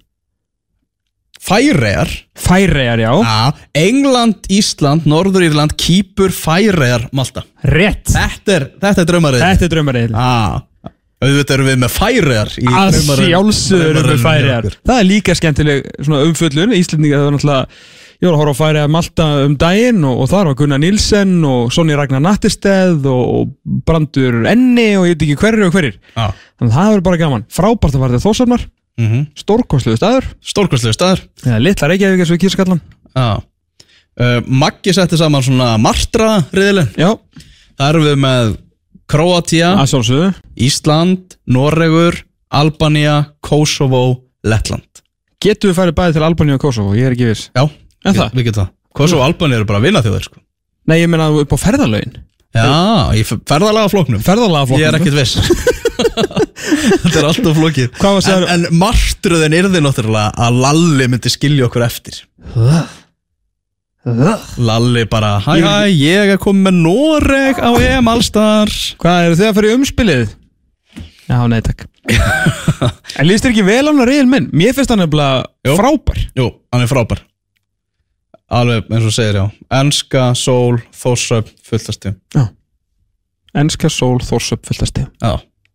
Færeyjar. 1.47 2.11
Færeyjar, 2.35 2.99
já. 3.05 3.13
Já, 3.23 3.53
England, 3.79 4.49
Ísland, 4.51 5.05
Norður-Írland, 5.07 5.77
Kýpur, 5.79 6.33
Færeyjar, 6.35 7.05
Malta. 7.15 7.45
Rétt. 7.63 8.11
Þetta 8.11 8.57
er, 8.57 8.67
þetta 8.83 9.05
er 9.05 9.09
draumaröðil 9.13 9.45
Þetta 9.47 9.69
er 9.69 9.73
draumareyðil 9.77 10.17
Já, 10.17 10.33
auðvitað 11.23 11.55
erum 11.57 11.69
við 11.71 11.79
með 11.83 11.93
Færeyjar 11.97 12.51
í 12.61 12.67
Að 12.71 12.97
sjálfsögur 13.07 13.87
með 13.87 14.03
draumaröðinni 14.03 14.25
Færeyjar 14.27 14.51
hjá 14.51 14.59
okkur. 14.61 14.81
Það 14.91 14.99
er 15.01 15.09
líka 15.11 15.37
skemmtileg 15.39 15.87
umföllun 16.07 16.75
Íslendinga 16.77 17.21
það 17.21 17.29
var 17.29 17.37
náttúrulega 17.37 17.81
Ég 18.17 18.31
var 18.31 18.33
að 18.33 18.41
horfa 18.41 18.53
á 18.57 18.61
Færeyja 18.63 18.89
Malta 18.89 19.25
um 19.45 19.55
daginn 19.61 20.05
og, 20.09 20.21
og 20.25 20.29
þar 20.31 20.49
var 20.49 20.57
Gunnar 20.57 20.81
Nilsen 20.81 21.35
og 21.45 21.73
Sonja 21.75 21.99
Ragnar 22.01 22.23
Nattisteð 22.25 23.05
og, 23.13 23.25
og 23.37 23.83
Brandur 23.89 24.39
Enni 24.49 24.87
og 24.97 25.05
ég 25.05 25.17
veit 25.19 25.25
ekki 25.27 25.37
hverjir 25.43 25.67
og 25.67 25.75
hverjir. 25.77 25.99
Já, 26.17 26.31
Þannig 26.57 26.71
að 26.71 26.79
það 26.79 26.89
verður 26.95 27.05
bara 27.11 27.21
gaman. 27.21 27.45
Frábært 27.53 27.99
að 27.99 28.05
fara 28.07 28.17
til 28.17 28.25
Þórsarnar 28.25 28.65
mm 28.97 29.27
Stórkostlegu 29.37 30.01
staður. 30.01 30.31
Stórkostlegu 30.41 30.97
staður. 30.97 31.27
Eða 31.45 31.59
litla 31.61 31.91
Reykjavík 31.93 32.23
eins 32.25 32.33
og 32.33 32.39
við 32.39 32.45
kískallan 32.47 32.81
Já. 33.13 33.27
Uh, 34.17 34.39
Maggi 34.49 34.95
setti 34.97 35.19
saman 35.21 35.45
svona 35.45 35.75
martra 35.77 36.39
riðilin 36.57 36.89
Já, 36.97 37.11
Það 37.77 37.91
erum 37.91 38.07
við 38.09 38.17
með 38.25 38.55
Kroatia, 39.07 39.73
Ísland, 40.57 41.37
Noregur, 41.47 42.19
Albania, 42.51 43.17
Kosovo, 43.41 44.23
Lettland. 44.43 45.03
Getum 45.43 45.71
við 45.71 45.79
farið 45.79 45.99
bæði 45.99 46.17
til 46.17 46.25
Albaníu 46.27 46.57
og 46.57 46.65
Kosovo, 46.65 46.95
ég 46.97 47.07
er 47.07 47.15
ekki 47.15 47.29
viss. 47.29 47.51
Já, 47.55 47.69
við, 48.07 48.23
við 48.35 48.49
getum 48.49 48.65
það. 48.65 48.73
Kosovo 48.97 49.23
og 49.23 49.29
Albania 49.29 49.61
eru 49.61 49.69
bara 49.69 49.83
að 49.83 49.89
vinna 49.91 50.03
þjóðir 50.03 50.27
sko. 50.27 50.41
Nei, 50.87 51.01
ég 51.03 51.11
meina 51.13 51.29
upp 51.35 51.55
á 51.55 51.59
ferðalögin. 51.61 52.17
Já, 52.57 53.13
ég 53.13 53.27
ferðalega 53.29 53.91
flóknum 53.93 54.23
Ferðalagaflokk 54.25 54.81
Ég 54.81 54.89
er 54.89 54.97
ekkert 54.97 55.19
viss. 55.19 55.35
Þetta 57.03 57.19
er 57.21 57.27
alltaf 57.29 57.59
Hvað 58.01 58.15
var 58.17 58.31
en, 58.33 58.47
en 58.55 58.79
martruðin 58.81 59.57
yrði 59.59 59.83
náttúrulega 59.85 60.31
að 60.47 60.61
Lalli 60.63 61.09
myndi 61.13 61.33
skilja 61.33 61.67
okkur 61.69 61.85
eftir 61.87 62.23
Lalli 64.07 65.03
bara, 65.11 65.37
hæ 65.43 65.57
hæ, 65.65 65.77
ég 65.91 66.33
er 66.37 66.39
komið 66.39 66.69
með 66.69 66.77
Noreg 66.85 67.59
á 67.59 67.71
EM 67.75 68.11
allstar. 68.13 68.71
Hvað 69.03 69.25
eru 69.27 69.39
þið 69.41 69.49
að 69.49 69.57
fara 69.59 69.71
í 69.71 69.77
umspilið? 69.81 70.35
Já, 71.27 71.39
nei, 71.51 71.61
takk. 71.67 71.87
En 73.19 73.27
líst 73.27 73.43
þér 73.43 73.55
ekki 73.55 73.65
vel 73.67 73.81
á 73.83 73.91
hann 73.91 74.03
að 74.05 74.11
reyðil 74.13 74.29
minn? 74.31 74.47
Mér 74.55 74.77
finnst 74.77 74.93
hann 74.93 75.01
nefnilega 75.03 75.75
frábær. 75.79 76.21
Jú, 76.39 76.51
hann 76.71 76.85
er 76.85 76.91
frábær. 76.91 77.23
Alveg 78.47 78.87
eins 78.93 79.09
og 79.09 79.15
segir 79.17 79.41
já. 79.41 79.45
Enska, 79.75 80.29
Sól, 80.39 80.79
Þórsöp, 80.95 81.49
fulltasti 81.67 82.13
Enska 83.57 83.89
sól, 83.91 84.19
þórsöp, 84.21 84.63
fulltasti 84.69 85.07
Já, 85.23 85.33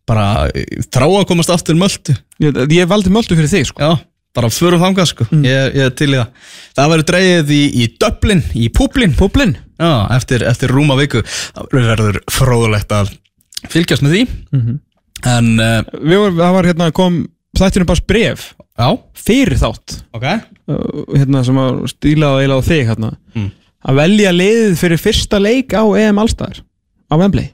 bara 0.10 0.26
ég 0.54 0.86
þrá 0.94 1.08
að 1.08 1.28
komast 1.32 1.52
aftur 1.54 1.78
möldu 1.80 2.14
Ég, 2.42 2.60
ég 2.78 2.90
valdi 2.90 3.12
möldu 3.14 3.38
fyrir 3.38 3.50
þig, 3.50 3.72
sko. 3.72 3.82
Já, 3.82 3.98
bara 4.36 4.50
förum 4.54 4.82
þangað 4.82 5.10
sko. 5.12 5.28
Ég, 5.44 5.76
ég 5.76 5.88
er 5.90 5.96
til 5.98 6.12
í 6.14 6.18
það. 6.20 6.48
Það 6.78 6.94
verður 6.94 7.08
dreigið 7.12 7.52
í, 7.56 7.62
í 7.84 7.88
Dublin, 8.02 8.44
í 8.56 8.70
Públin 8.72 9.16
Públin 9.18 9.58
Já, 9.82 9.92
eftir, 10.16 10.46
eftir 10.48 10.72
rúma 10.72 10.96
viku. 11.00 11.24
Það 11.58 11.78
verður 11.90 12.20
fróðulegt 12.32 12.94
að 12.96 13.14
fylgjast 13.72 14.06
með 14.06 14.16
því. 14.16 14.24
En, 15.32 15.54
uh, 15.58 15.80
Við 15.98 16.22
vorum, 16.22 16.42
það 16.42 16.58
var 16.58 16.70
hérna, 16.70 16.90
kom 16.98 17.22
þættinu 17.58 17.88
bara 17.90 18.06
bref 18.08 18.46
já, 18.56 18.88
fyrir 19.28 19.60
þátt. 19.62 19.98
Ok. 20.18 20.28
Uh, 20.70 21.02
hérna 21.16 21.44
sem 21.46 21.60
að 21.62 21.82
stíla 21.92 22.36
og 22.36 22.44
eila 22.46 22.60
á 22.62 22.68
þig 22.70 22.86
hérna. 22.92 23.16
Mm. 23.36 23.50
að 23.82 23.98
velja 23.98 24.32
liðið 24.36 24.76
fyrir 24.78 25.02
fyrsta 25.02 25.40
leik 25.42 25.74
á 25.74 25.84
EM 25.98 26.22
Allstar 26.22 26.62
á 27.10 27.14
Wembley. 27.18 27.50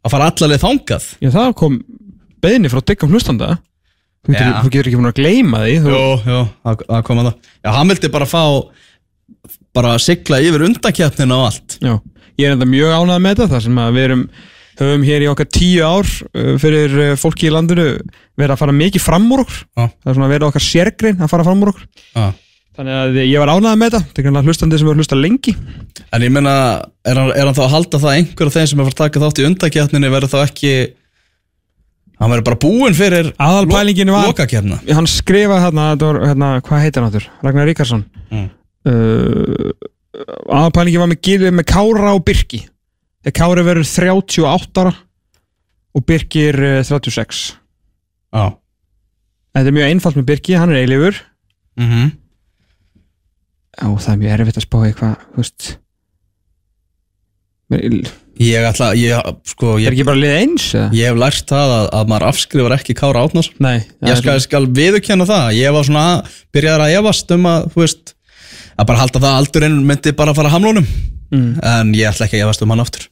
Að 0.00 0.14
fara 0.14 0.30
allaleg 0.32 0.62
þangað? 0.62 1.08
Já, 1.20 1.28
það 1.34 1.50
kom 1.60 1.74
beðinni 2.40 2.70
frá 2.72 2.80
diggum 2.80 3.12
hlustanda 3.12 3.58
Þú 4.28 4.36
getur, 4.68 4.88
ekki 4.90 4.98
búin 4.98 5.08
að 5.08 5.16
gleyma 5.16 5.62
því 5.64 5.76
þú, 5.80 5.92
Jú, 5.94 6.08
jú, 6.28 6.40
það 6.60 7.04
kom 7.06 7.20
að 7.22 7.28
það. 7.30 7.50
Já, 7.64 7.70
hann 7.72 7.92
vildi 7.92 8.10
bara 8.12 8.28
fá 8.28 8.42
bara 9.76 9.94
sigla 10.02 10.40
yfir 10.44 10.64
undankjæfnina 10.66 11.38
og 11.38 11.46
allt. 11.48 11.76
Já, 11.80 11.94
ég 12.36 12.48
er 12.50 12.56
enda 12.56 12.68
mjög 12.68 12.92
ánægð 12.98 13.22
með 13.24 13.38
þetta 13.38 13.50
þar 13.54 13.64
sem 13.66 13.80
að 13.80 13.96
við 13.96 14.08
erum 14.08 14.26
höfum 14.80 15.02
hér 15.04 15.24
í 15.24 15.30
okkar 15.30 15.48
tíu 15.52 15.80
ár 15.84 16.08
uh, 16.08 16.52
fyrir 16.60 16.94
uh, 16.96 17.16
fólki 17.20 17.48
í 17.48 17.54
landinu 17.54 17.88
verið 18.40 18.54
að 18.54 18.60
fara 18.62 18.76
mikið 18.76 19.04
fram 19.04 19.26
úr 19.32 19.44
okkur. 19.44 19.64
Já. 19.76 19.88
það 19.88 20.12
er 20.12 20.18
svona 20.18 20.30
verið 20.30 20.48
okkar 20.50 20.66
sérgrein 20.66 21.20
að 21.20 21.32
fara 21.32 21.48
fram 21.48 21.64
úr 21.64 21.72
okkur. 21.74 21.88
Já. 22.14 22.28
þannig 22.78 22.96
að 23.00 23.18
ég 23.24 23.42
var 23.42 23.52
ánægð 23.56 23.80
með 23.80 23.96
þetta. 23.96 24.14
Þetta 24.20 24.40
er 24.40 24.48
hlustandi 24.48 24.80
sem 24.80 24.92
er 24.92 25.02
hlusta 25.02 25.18
lengi. 25.18 25.56
En 26.16 26.24
ég 26.24 26.32
meina, 26.32 26.54
er 27.04 27.20
er 27.24 27.44
hann 27.44 27.56
þá 27.56 27.64
að 27.66 27.74
halda 27.74 28.00
það 28.00 28.12
að 28.12 28.20
einhver 28.20 28.50
af 28.50 28.56
þeim 28.56 28.70
sem 28.70 28.80
er 28.80 28.84
að 28.84 28.90
fara 28.90 28.96
að 28.96 29.02
taka 29.04 29.24
þátt 29.24 29.40
í 29.40 29.46
undankjæfninu 29.50 30.12
verður 30.14 30.32
þá 30.32 30.40
ekki 30.46 30.72
hann 32.20 32.30
verður 32.32 32.46
bara 32.50 32.60
búinn 32.62 32.96
fyrir 32.96 33.30
Aðalpælingin 33.40 34.10
var- 34.12 34.26
lokakjæfna 34.28 34.80
hann 34.96 35.08
skrifaði 35.08 35.62
hérna, 35.66 35.86
hérna 36.28 36.50
hvað 36.66 36.82
heitir 36.84 37.00
hann 37.02 37.10
áttur? 37.10 37.28
Ragnar 37.44 37.68
Ríkarsson. 37.70 38.04
Mm. 38.30 38.48
uh, 38.86 39.70
aðalpælingin 40.50 41.00
var 41.02 41.10
með, 41.12 41.20
Gylfi- 41.26 41.54
með 41.56 41.66
Kára 41.72 42.14
og 42.16 42.24
Birki. 42.28 42.62
Þegar 43.24 43.36
Kári 43.40 43.64
verður 43.66 43.88
38 43.88 44.80
ára 44.84 44.94
og 45.96 46.04
Birki 46.06 46.46
er 46.52 46.60
uh, 46.60 46.82
36 46.86 47.40
Já. 48.30 48.44
Þetta 49.50 49.66
er 49.66 49.74
mjög 49.74 49.88
einfalt 49.90 50.16
með 50.20 50.28
Birki, 50.30 50.54
hann 50.60 50.70
er 50.74 50.82
eilifur 50.84 51.16
mm 51.80 52.10
og 53.80 53.96
það 54.02 54.10
er 54.12 54.18
mjög 54.20 54.32
erfitt 54.34 54.58
að 54.58 54.64
spá 54.66 54.78
í 54.84 54.90
hvað 54.98 55.12
þú 55.30 55.38
veist. 55.40 55.66
Er 57.70 57.84
Ég 58.40 58.64
ætla, 58.70 58.92
ég, 58.96 59.30
sko, 59.50 59.74
ég, 59.82 59.90
ekki 59.90 60.04
bara 60.08 60.16
lið 60.20 60.34
eins? 60.38 60.68
eða? 60.74 60.86
ég 60.96 61.10
hef 61.10 61.18
lært 61.20 61.50
það 61.50 61.72
að, 61.76 61.86
að 61.98 62.08
maður 62.12 62.26
afskrifar 62.30 62.74
ekki 62.78 62.94
Kára 62.96 63.24
Átnars 63.26 63.50
Nei, 63.60 63.82
Ég 64.06 64.16
skal, 64.20 64.38
skal 64.40 64.64
viðurkenna 64.70 65.26
það 65.28 65.50
Ég 65.58 65.74
var 65.76 65.84
svona, 65.88 66.04
byrjaði 66.54 66.86
að 66.86 66.96
efast 67.02 67.34
um 67.36 67.48
að, 67.50 67.66
þú 67.74 67.82
veist 67.84 68.14
að 68.80 68.86
bara 68.88 69.02
halda 69.02 69.20
það 69.20 69.30
að 69.34 69.40
aldurinn 69.42 69.80
myndi 69.90 70.12
bara 70.16 70.34
fara 70.38 70.52
hamlónum 70.54 70.86
Mm. 71.30 71.60
en 71.62 71.92
ég 71.94 72.08
ætla 72.10 72.26
ekki 72.26 72.40
að 72.40 72.48
efast 72.48 72.62
um 72.64 72.72
hann 72.74 72.80
aftur 72.82 73.04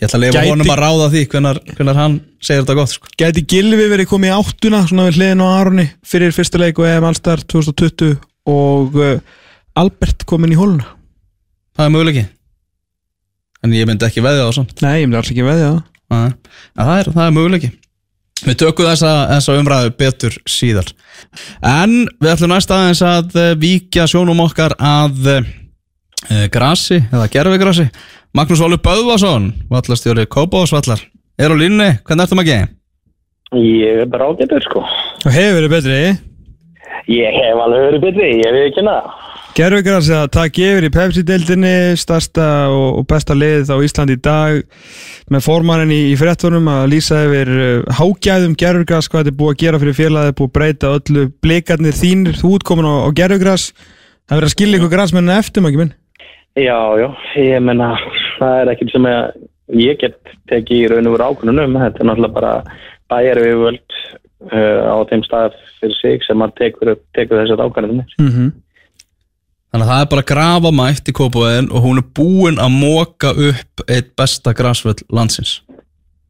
Ég 0.00 0.06
ætla 0.06 0.16
að 0.16 0.22
leifa 0.22 0.38
Gæti- 0.38 0.48
honum 0.54 0.70
að 0.72 0.78
ráða 0.80 1.08
því 1.12 1.20
hvenar, 1.28 1.58
hvenar 1.76 1.98
hann 1.98 2.14
segir 2.40 2.62
þetta 2.62 2.76
gott 2.78 2.88
sko. 2.94 3.10
Gæti 3.20 3.42
Gylfi 3.52 3.88
verið 3.92 4.08
komið 4.08 4.30
í 4.30 4.36
áttuna 4.38 4.80
svona 4.88 5.04
við 5.10 5.18
hliðin 5.18 5.42
á 5.44 5.48
Aroni 5.58 5.84
fyrir 6.08 6.32
fyrsta 6.32 6.56
leik 6.62 6.80
og 6.80 6.88
EM 6.88 7.04
Allstar 7.10 7.42
2020 7.44 8.16
og 8.48 8.96
uh, 8.96 9.20
Albert 9.76 10.24
komin 10.24 10.54
í 10.54 10.58
hóluna 10.58 10.88
Það 11.76 11.84
er 11.84 11.92
möguleiki 11.98 12.24
En 13.64 13.72
ég 13.72 13.88
myndi 13.88 14.04
ekki 14.04 14.24
veðja 14.24 14.44
á 14.44 14.52
samt. 14.52 14.76
Nei, 14.84 15.00
ég 15.00 15.08
myndi 15.08 15.20
alls 15.22 15.32
ekki 15.32 15.46
veðja 15.46 15.70
það. 15.70 15.82
Nei, 16.12 16.28
en 16.76 16.88
það 16.88 16.98
er, 17.00 17.10
það 17.14 17.24
er 17.24 17.34
möguleiki. 17.38 17.70
Við 18.44 18.56
tökum 18.60 18.88
þessa, 18.90 19.12
þessa 19.30 19.54
umræðu 19.56 19.92
betur 19.96 20.34
síðar. 20.50 20.90
En 21.64 21.94
við 22.20 22.32
ætlum 22.34 22.52
næst 22.52 22.72
aðeins 22.74 23.00
að 23.06 23.38
eh, 23.40 23.52
víkja 23.60 24.04
sjónum 24.10 24.42
okkar 24.44 24.74
að 24.76 25.30
uh, 25.32 25.46
grasi 26.52 27.00
eða 27.06 27.30
gerfigrasi 27.32 27.88
Magnús 28.34 28.60
Óli 28.66 28.76
Böðvason 28.82 29.52
vallastjóri 29.70 30.26
Kópavásvallar 30.26 31.00
er 31.38 31.54
á 31.54 31.56
línni, 31.56 31.86
hvernig 32.02 32.26
ertu 32.26 32.36
maður 32.36 32.52
ekki? 32.56 32.72
Ég 33.54 34.00
er 34.02 34.08
bara 34.10 34.26
ágættur 34.26 34.64
sko. 34.66 34.82
Og 35.22 35.30
hefur 35.30 35.60
verið 35.60 35.72
betri? 35.76 35.98
Ég 37.14 37.36
hef 37.38 37.62
alveg 37.62 37.86
verið 37.88 38.04
betri, 38.08 38.30
ég 38.42 38.56
veit 38.56 38.66
ekki 38.72 38.84
það. 38.84 39.12
Gerfugras 39.54 40.08
að 40.10 40.24
taka 40.34 40.62
yfir 40.66 40.84
í 40.88 40.90
Pepsi-deildinni 40.90 41.94
starsta 42.00 42.46
og, 42.74 42.98
og 42.98 43.04
besta 43.06 43.36
liðið 43.38 43.68
á 43.70 43.76
Íslandi 43.86 44.16
í 44.16 44.22
dag 44.24 44.56
með 45.30 45.44
formannin 45.46 45.92
í, 45.94 45.98
í 46.10 46.16
fréttunum 46.18 46.66
að 46.72 46.88
lýsa 46.90 47.20
yfir 47.28 47.52
uh, 47.54 47.98
hágæðum 48.00 48.56
Gerfugras, 48.58 49.06
hvað 49.06 49.22
þetta 49.22 49.32
er 49.32 49.38
búið 49.38 49.52
að 49.52 49.60
gera 49.62 49.80
fyrir 49.84 49.98
félagið, 50.00 50.34
búið 50.40 50.50
að 50.50 50.56
breyta 50.58 50.90
öllu 50.98 51.26
blikarnir 51.44 51.94
þínir, 51.94 52.40
þú 52.40 52.50
útkomin 52.58 52.88
á, 52.90 52.94
á 53.06 53.08
Gerfugras 53.20 53.68
það 53.76 54.34
verður 54.34 54.48
að 54.48 54.54
skilja 54.56 54.80
ykkur 54.80 54.92
grasmennin 54.96 55.36
eftir, 55.36 55.62
maður 55.62 55.74
ekki 55.76 55.82
minn 55.84 55.94
Já, 56.54 56.78
já, 56.98 57.08
ég 57.38 57.62
menna, 57.62 57.92
það 58.40 58.58
er 58.58 58.72
ekkert 58.74 58.92
sem 58.94 59.08
ég, 59.74 59.96
get 60.02 60.34
tekið 60.50 60.76
í 60.76 60.90
raun 60.90 61.08
og 61.10 61.16
veru 61.16 61.30
ákvörðunum. 61.30 61.78
Þetta 61.82 62.02
er 62.02 62.08
náttúrulega 62.10 62.36
bara 62.36 62.52
bæjar 63.10 63.40
við 63.42 63.56
völd 63.62 63.96
uh, 64.50 64.82
á 64.86 64.96
þeim 65.10 65.24
stað 65.26 65.56
fyrir 65.80 65.98
sig 65.98 66.28
sem 66.28 66.46
að 66.46 66.54
tekur, 66.60 66.92
tekur 67.18 67.42
þessar 67.42 67.64
ákvörðunum. 67.66 68.06
mm 68.18 68.30
-hmm. 68.30 68.52
Þannig 69.74 69.88
að 69.88 69.90
það 69.90 70.02
er 70.04 70.10
bara 70.12 70.22
grafa 70.28 70.70
mætt 70.70 71.08
í 71.10 71.12
Kópavöðin 71.18 71.66
og 71.74 71.82
hún 71.82 71.98
er 71.98 72.04
búin 72.14 72.60
að 72.62 72.74
móka 72.78 73.32
upp 73.34 73.82
eitt 73.90 74.12
besta 74.14 74.52
grasvöld 74.54 75.00
landsins 75.10 75.56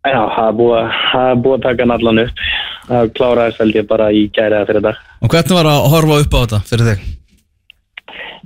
Já, 0.04 0.20
það 0.36 0.46
er 0.48 0.56
búið, 0.56 0.78
að- 1.18 1.42
búið 1.44 1.54
að 1.58 1.62
taka 1.64 1.82
hann 1.84 1.92
allan 1.94 2.18
upp. 2.24 2.40
Það 2.88 3.10
kláraðist 3.16 3.60
held 3.62 3.76
ég 3.78 3.86
bara 3.88 4.08
í 4.12 4.22
gæriða 4.36 4.66
fyrir 4.68 4.82
dag. 4.84 4.96
Og 5.24 5.28
hvernig 5.32 5.56
var 5.56 5.68
að 5.70 5.86
horfa 5.92 6.18
upp 6.24 6.34
á 6.36 6.40
þetta 6.44 6.58
fyrir 6.68 6.88
þig? 6.90 7.04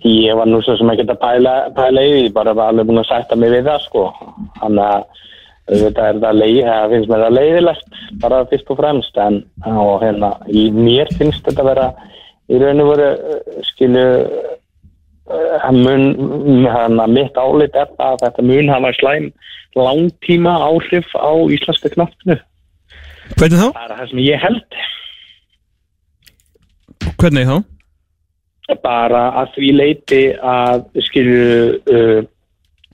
Ég 0.07 0.37
var 0.39 0.47
nú 0.47 0.61
svo 0.63 0.77
sem 0.79 0.91
ekki 0.93 1.07
að 1.09 1.19
pæla, 1.23 1.55
pæla 1.75 2.05
í 2.07 2.13
því, 2.13 2.29
bara 2.37 2.55
var 2.55 2.71
alveg 2.71 2.87
búin 2.87 3.03
að 3.03 3.09
sætta 3.11 3.39
mig 3.39 3.51
við 3.51 3.67
það 3.67 3.81
sko. 3.87 4.05
Þannig 4.61 4.85
að 4.87 5.03
auðvitað 5.69 6.07
er 6.11 6.21
það 6.23 6.39
leið, 6.43 6.61
það 6.69 6.93
finnst 6.95 7.11
mér 7.11 7.25
það 7.25 7.37
leiðilegt 7.39 7.99
bara 8.23 8.45
fyrst 8.53 8.71
og 8.71 8.79
fremst 8.79 9.19
en 9.27 9.41
og, 9.67 9.95
hérna, 10.03 10.31
í 10.47 10.63
mér 10.75 11.11
finnst 11.19 11.43
þetta 11.45 11.67
vera 11.67 11.89
í 12.49 12.63
raun 12.63 12.81
og 12.87 12.93
veru 12.95 13.09
uh, 13.11 13.59
skilu 13.67 14.07
uh, 15.29 15.71
mun, 15.75 16.67
hana, 16.67 17.07
mitt 17.11 17.39
álit 17.39 17.77
er 17.77 17.91
að 18.03 18.21
þetta 18.25 18.47
mun 18.51 18.73
hafa 18.73 18.93
slæm 18.99 19.33
langtíma 19.79 20.55
áhrif 20.67 21.11
á 21.15 21.33
íslenska 21.55 21.93
knaftinu. 21.95 22.39
Hvernig 23.37 23.61
þá? 23.61 23.69
Það 23.73 23.83
er 23.85 23.97
það 23.97 24.13
sem 24.13 24.23
ég 24.25 24.47
held. 24.47 24.79
Hvernig 27.19 27.51
þá? 27.51 27.59
bara 28.85 29.29
að 29.41 29.55
því 29.57 29.69
leiti 29.77 30.25
að 30.45 30.83
skilju 31.07 31.79
uh, 31.89 32.21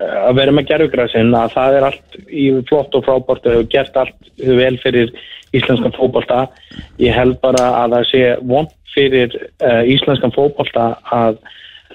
að 0.04 0.38
vera 0.38 0.54
með 0.54 0.68
gerfugrasin 0.70 1.34
að 1.38 1.54
það 1.54 1.78
er 1.78 1.86
allt 1.88 2.16
í 2.28 2.46
flott 2.68 2.94
og 2.94 3.04
frábort 3.06 3.46
og 3.50 3.68
gert 3.72 3.96
allt 3.98 4.30
vel 4.38 4.76
fyrir 4.82 5.12
íslenskan 5.54 5.94
fótbolta 5.94 6.46
ég 7.02 7.14
held 7.14 7.38
bara 7.42 7.68
að 7.82 7.96
það 7.96 8.08
sé 8.10 8.22
vond 8.42 8.72
fyrir 8.94 9.34
uh, 9.34 9.82
íslenskan 9.90 10.34
fótbolta 10.34 10.94
að 11.14 11.38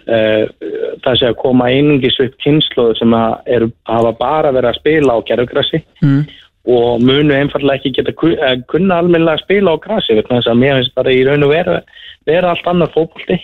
það 0.09 1.17
sé 1.19 1.27
að 1.27 1.39
koma 1.41 1.67
einungis 1.69 2.15
upp 2.23 2.37
kynsluð 2.41 2.95
sem 2.97 3.13
að 3.13 3.51
er, 3.55 3.65
hafa 3.85 4.13
bara 4.17 4.53
verið 4.55 4.71
að 4.71 4.79
spila 4.79 5.17
á 5.17 5.27
gerfugrasi 5.27 5.83
Mm. 6.01 6.23
og 6.69 7.01
munu 7.01 7.33
einfallega 7.33 7.79
ekki 7.79 7.91
geta 7.97 8.11
eh, 8.11 8.57
kunna 8.71 8.99
almennilega 8.99 9.37
að 9.37 9.43
spila 9.43 9.73
á 9.73 9.77
vegna 9.79 10.39
þess 10.39 10.51
að 10.51 10.59
mér 10.59 10.75
finnst 10.79 10.95
bara 10.95 11.11
í 11.11 11.23
raun 11.27 11.43
og 11.43 11.53
veru 11.53 11.79
vera 12.25 12.51
allt 12.51 12.67
annar 12.67 12.91
fótbolti 12.93 13.37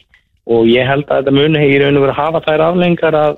og 0.46 0.68
ég 0.70 0.88
held 0.88 1.06
að 1.10 1.24
þetta 1.24 1.36
muni 1.36 1.64
í 1.70 1.80
raun 1.82 1.98
og 1.98 2.06
veru 2.06 2.16
hafa 2.16 2.41
þær 2.46 2.64
aflengar 2.70 3.18
að 3.20 3.38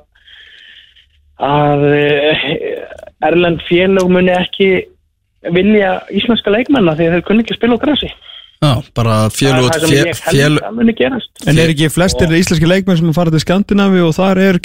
að 1.38 1.84
eh, 1.94 2.48
Erlend 3.28 3.62
félög 3.66 4.10
muni 4.14 4.34
ekki 4.34 4.70
vilja 5.54 6.02
íslenska 6.14 6.52
leikmenna 6.54 6.96
því 6.98 7.08
að 7.08 7.16
þeir 7.16 7.28
kunni 7.28 7.46
ekki 7.46 7.58
spila 7.58 7.78
á 7.78 7.84
grasi 7.84 8.10
Já, 8.58 8.72
bara 8.98 9.16
það 9.30 9.36
það 9.38 10.14
fél, 10.34 10.56
að 10.58 10.74
muni 10.80 10.94
gerast 10.98 11.46
En 11.48 11.60
er 11.62 11.70
ekki 11.74 11.92
flestir 11.94 12.32
íslenski 12.34 12.66
leikmenn 12.70 12.98
sem 12.98 13.14
fara 13.14 13.30
til 13.34 13.44
Skandinavi 13.44 14.02
og 14.02 14.16
þar 14.18 14.42
er? 14.42 14.58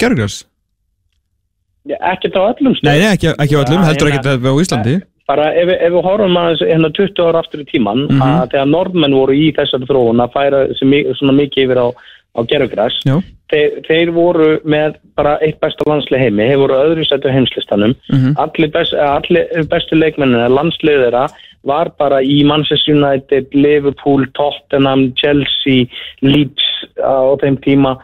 Já, 1.83 1.97
ekkert 2.13 2.37
á 2.39 2.41
öllum 2.49 2.77
Nei, 2.81 2.97
nei, 2.99 3.09
ekki, 3.13 3.33
ekki 3.37 3.57
á 3.59 3.61
öllum, 3.61 3.83
heldur 3.85 4.09
ekki 4.09 4.33
á 4.49 4.53
Íslandi 4.63 4.95
bara 5.27 5.53
ef, 5.55 5.69
ef 5.71 5.93
við 5.93 6.03
horfum 6.03 6.35
að 6.39 6.63
hérna 6.67 6.89
20 6.91 7.21
ára 7.23 7.39
aftur 7.43 7.61
í 7.63 7.67
tíman 7.69 8.07
Mhm. 8.09 8.21
að 8.21 8.49
þegar 8.51 8.67
norðmenn 8.73 9.15
voru 9.15 9.33
í 9.33 9.53
þessari 9.55 9.87
þróun 9.87 10.19
að 10.23 10.33
færa 10.35 10.59
svona 10.75 11.35
mikið 11.37 11.63
yfir 11.63 11.79
á 11.79 11.87
á 12.33 12.39
gerugræs 12.49 12.95
Já. 13.05 13.21
þeir, 13.53 13.69
þeir 13.87 14.11
voru 14.11 14.59
með 14.65 14.95
bara 15.15 15.37
eitt 15.45 15.59
besta 15.61 15.85
landsli 15.87 16.17
heimi, 16.17 16.47
þeir 16.49 16.57
voru 16.57 16.73
öðru 16.81 17.05
setju 17.05 17.31
heimslistanum, 17.31 17.95
Mhm. 18.09 18.33
allir, 18.37 18.71
best, 18.73 18.93
allir 18.93 19.45
bestu 19.69 19.95
leikmennina, 19.95 20.49
landslið 20.49 21.03
þeirra 21.05 21.29
var 21.63 21.91
bara 21.97 22.21
í 22.21 22.43
Manchester 22.45 22.93
United 22.95 23.53
Liverpool, 23.53 24.25
Tottenham 24.35 25.13
Chelsea, 25.15 25.85
Leeds 26.21 26.63
á 26.99 27.35
þeim 27.41 27.57
tíma, 27.63 27.97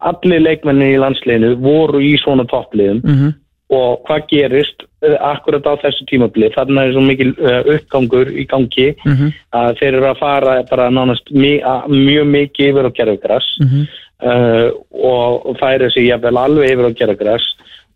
allir 0.00 0.40
leikmennin 0.40 0.94
í 0.94 1.00
landsliðinu 1.02 1.56
voru 1.60 2.00
í 2.00 2.14
svona 2.22 2.46
toppliðum 2.48 3.02
Mhm. 3.04 3.34
og 3.70 4.02
hvað 4.06 4.26
gerist 4.30 4.86
eh, 5.02 5.16
akkurat 5.20 5.64
á 5.64 5.74
þessu 5.80 6.04
tímabli 6.10 6.50
þarna 6.54 6.86
er 6.86 6.92
svo 6.92 7.00
mikil 7.00 7.30
uh, 7.40 7.62
uppgangur 7.74 8.28
í 8.32 8.46
gangi 8.48 8.94
Mhm. 9.06 9.32
að 9.52 9.78
þeir 9.78 9.94
eru 9.94 10.06
að 10.10 10.18
fara 10.18 10.62
bara 10.70 10.90
nánast 10.90 11.30
mjög 11.32 12.26
mikið 12.28 12.68
yfir 12.70 12.88
á 12.88 12.90
gerðugræs 12.98 13.46
Mhm. 13.60 13.86
uh, 14.22 14.70
og, 14.92 15.46
og 15.46 15.56
færi 15.58 15.90
sig 15.92 16.08
jafnvel 16.08 16.36
alveg 16.36 16.70
yfir 16.70 16.88
á 16.88 16.98
gerðugræs 16.98 17.44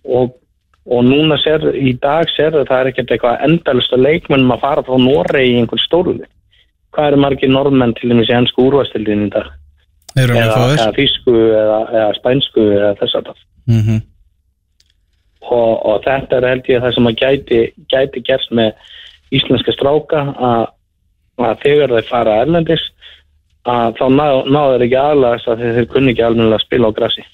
og, 0.05 0.33
og 0.85 1.05
núna 1.07 1.39
sér, 1.41 1.71
í 1.73 1.95
dag 1.97 2.29
sér 2.35 2.57
það 2.69 2.79
er 2.79 2.91
ekkert 2.91 3.13
eitthvað 3.15 3.45
endalist 3.47 3.93
að 3.97 4.05
leikmennum 4.05 4.53
að 4.53 4.65
fara 4.67 4.85
frá 4.85 4.99
Noregi 5.01 5.55
í 5.55 5.61
einhvern 5.63 5.85
stórlið 5.87 6.27
hvað 6.95 7.11
eru 7.11 7.21
margir 7.25 7.51
norðmenn 7.51 7.95
til 7.99 8.11
dæmis 8.13 8.31
í 8.31 8.37
ennsku 8.37 8.69
úrvastildin 8.69 9.27
í 9.27 9.31
dag? 9.35 9.49
Eða, 10.15 10.45
eða 10.45 10.91
þýsku 10.95 11.33
eða, 11.35 11.79
eða 11.91 12.11
spænsku 12.21 12.67
eða 12.77 12.93
þess 13.01 13.19
að 13.19 13.31
það 13.31 13.43
Mhm. 13.65 14.03
og, 15.41 15.87
og 15.87 16.03
þetta 16.05 16.37
er 16.37 16.47
held 16.49 16.67
ég 16.69 16.83
það 16.83 16.95
sem 16.95 17.07
að 17.09 17.21
gæti, 17.23 17.61
gæti 17.89 18.23
gerst 18.25 18.51
með 18.53 18.75
íslenska 19.33 19.73
stráka 19.73 20.21
að, 20.37 20.67
að 21.41 21.63
þegar 21.65 21.95
þeir 21.97 22.11
fara 22.11 22.41
erlendis 22.43 22.85
að 23.65 23.97
þá 23.97 24.05
ná, 24.13 24.27
ná 24.45 24.61
ekki 24.85 24.99
aðlagast 25.01 25.49
að 25.49 25.65
þeir 25.65 25.89
kunni 25.93 26.13
ekki 26.13 26.27
alveg 26.27 26.53
að 26.53 26.65
spila 26.67 26.93
á 26.93 26.97
grassi 26.99 27.25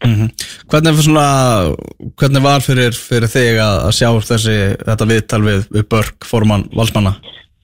Mhm. 0.00 0.30
Hvernig, 0.70 0.94
var 0.96 1.04
svona, 1.04 1.24
hvernig 2.16 2.42
var 2.42 2.62
fyrir, 2.64 2.94
fyrir 2.96 3.28
þig 3.28 3.58
að, 3.60 3.74
að 3.84 3.92
sjá 3.98 4.08
þessi, 4.30 4.54
þetta 4.86 5.06
viðtal 5.10 5.40
við, 5.44 5.66
við 5.76 5.84
Börk, 5.92 6.24
formann 6.24 6.64
valsmanna 6.72 7.12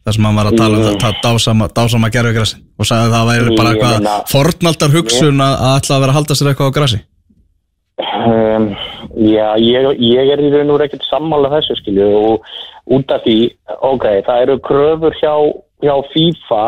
þar 0.06 0.14
sem 0.14 0.26
hann 0.28 0.36
var 0.36 0.50
að 0.50 0.58
tala 0.60 0.76
um 0.76 0.82
Mm. 0.84 0.90
þetta 1.00 1.12
dásama, 1.24 1.68
dásama 1.72 2.10
gerðugrassi 2.14 2.58
og 2.78 2.86
sagði 2.86 3.08
að 3.08 3.14
það 3.16 3.30
væri 3.30 3.56
bara 3.56 3.70
eitthvað 3.72 3.96
meina- 3.96 4.18
fornaldar 4.30 4.92
hugsun 4.94 5.40
að, 5.42 5.54
að 5.66 5.78
ætla 5.80 5.96
að 5.96 6.00
vera 6.04 6.12
að 6.12 6.18
halda 6.20 6.34
sér 6.38 6.50
eitthvað 6.52 6.68
á 6.70 6.76
grassi 6.76 7.00
um, 8.26 8.68
Já, 9.16 9.48
ég, 9.56 9.88
ég 10.04 10.30
er 10.34 10.42
í 10.44 10.50
raun 10.52 10.70
og 10.76 10.84
ekkert 10.84 11.06
sammála 11.08 11.50
þessu 11.56 11.76
skilju 11.80 12.06
og 12.20 12.44
út 12.92 13.10
af 13.16 13.24
því, 13.24 13.36
ok, 13.80 14.04
það 14.28 14.42
eru 14.44 14.58
kröfur 14.66 15.16
hjá, 15.22 15.32
hjá 15.82 15.94
FIFA 16.12 16.62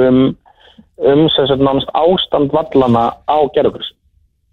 um, 0.00 0.22
um 1.04 1.26
sem 1.36 1.46
sagt 1.50 1.60
nánast 1.62 1.92
ástand 1.92 2.50
vallana 2.56 3.10
á 3.28 3.36
gerðugrassi 3.54 3.92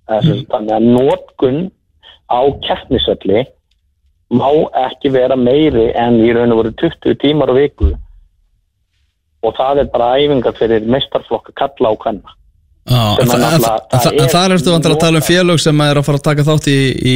mm. 0.08 0.42
þannig 0.52 0.74
að 0.78 0.90
nótkun 0.96 1.60
á 2.28 2.42
keppnisölli 2.66 3.46
má 4.38 4.50
ekki 4.88 5.12
vera 5.14 5.38
meiri 5.40 5.90
en 5.96 6.20
í 6.20 6.32
raun 6.36 6.52
og 6.56 6.64
veru 6.64 6.74
20 6.84 7.20
tímar 7.24 7.52
á 7.52 7.56
viku 7.56 7.94
og 9.46 9.56
það 9.56 9.84
er 9.84 9.94
bara 9.94 10.16
æfingar 10.20 10.58
fyrir 10.58 10.90
mestarflokka 10.90 11.56
kalla 11.56 11.94
á 11.94 12.00
hvenna 12.04 12.38
Já, 12.88 13.20
en, 13.20 13.28
það 14.32 14.38
er 14.46 14.54
ertu 14.56 14.72
vantar 14.72 14.94
að 14.94 15.02
tala 15.02 15.20
um 15.20 15.26
félög 15.28 15.60
sem 15.60 15.82
er 15.84 16.00
að 16.00 16.06
fara 16.08 16.20
að 16.22 16.28
taka 16.30 16.44
þátt 16.48 16.68
í, 16.72 16.76
í. 16.96 17.16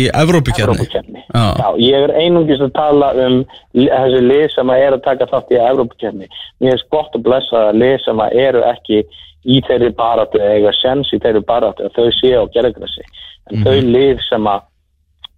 Já, 1.31 1.67
ég 1.79 2.07
er 2.07 2.13
einungis 2.19 2.63
að 2.65 2.73
tala 2.75 3.11
um 3.23 3.37
þessi 3.71 4.19
lið 4.25 4.43
sem 4.51 4.73
er 4.75 4.97
að 4.97 5.05
taka 5.05 5.29
þátt 5.31 5.53
í 5.55 5.61
Evrópukefni. 5.63 6.27
Mér 6.59 6.75
er 6.75 6.83
gott 6.91 7.15
að 7.15 7.23
blessa 7.29 7.61
að 7.69 7.79
lið 7.79 7.95
sem 8.03 8.23
eru 8.27 8.65
ekki 8.67 8.99
í 9.45 9.61
þeirri 9.67 9.91
baráttu 9.97 10.41
eða 10.41 10.57
eiga 10.57 10.73
sens 10.77 11.11
í 11.13 11.19
þeirri 11.21 11.43
baráttu 11.47 11.87
að 11.87 11.97
þau 11.97 12.09
séu 12.19 12.43
á 12.43 12.51
gerðgrassi. 12.53 13.05
En 13.49 13.65
þau 13.65 13.77
lið 13.81 14.21
sem 14.27 14.47
að 14.47 14.67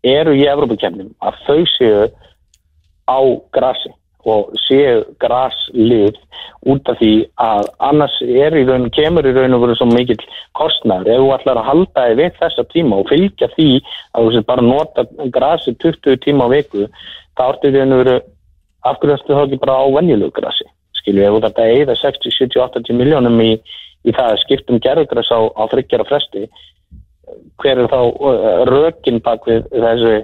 eru 0.03 0.35
í 0.35 0.47
Evrópukefnum 0.51 1.13
að 1.23 1.41
þau 1.47 1.59
séu 1.77 2.07
á 3.07 3.19
grassi 3.55 3.93
og 4.23 4.53
séu 4.63 5.01
graslið 5.19 6.15
út 6.71 6.87
af 6.87 6.99
því 6.99 7.11
að 7.43 7.65
annars 7.83 8.13
er 8.23 8.55
í 8.55 8.63
raun, 8.67 8.87
kemur 8.95 9.27
í 9.27 9.33
raun 9.35 9.55
og 9.57 9.65
veru 9.65 9.75
svo 9.75 9.87
mikill 9.89 10.19
kostnæður. 10.55 11.11
Ef 11.11 11.23
þú 11.23 11.31
ætlar 11.35 11.59
að 11.59 11.67
halda 11.69 12.05
þig 12.07 12.19
við 12.21 12.37
þessa 12.39 12.65
tíma 12.71 13.01
og 13.01 13.09
fylgja 13.11 13.49
því 13.55 13.67
að 14.15 14.29
þú 14.37 14.43
bara 14.47 14.67
nota 14.67 15.05
grasi 15.35 15.75
20 15.83 16.21
tíma 16.23 16.47
á 16.47 16.53
viku, 16.55 16.87
þá 17.35 17.43
ertu 17.49 17.71
í 17.71 17.75
raun 17.75 17.97
og 17.97 18.03
veru 18.03 18.15
af 18.83 18.99
hverju 19.01 19.17
ertu 19.17 19.35
þá 19.35 19.43
ekki 19.43 19.61
bara 19.65 19.79
á 19.83 19.85
venjulegu 19.97 20.35
grasi? 20.39 20.69
Skilju, 21.01 21.25
ef 21.27 21.35
þú 21.35 21.43
þetta 21.43 21.67
eða 21.75 21.99
60, 21.99 22.35
70, 22.39 22.63
80 22.79 22.99
miljónum 22.99 23.43
í, 23.43 23.51
í 24.03 24.13
það 24.13 24.29
að 24.29 24.39
skiptum 24.43 24.79
gerðugras 24.83 25.31
á, 25.31 25.39
á 25.55 25.63
þryggjara 25.71 26.07
fresti, 26.09 26.47
hver 27.61 27.83
er 27.83 27.91
þá 27.91 27.99
uh, 28.03 28.63
rökin 28.69 29.21
bak 29.23 29.45
við 29.47 29.67
þessu 29.71 30.15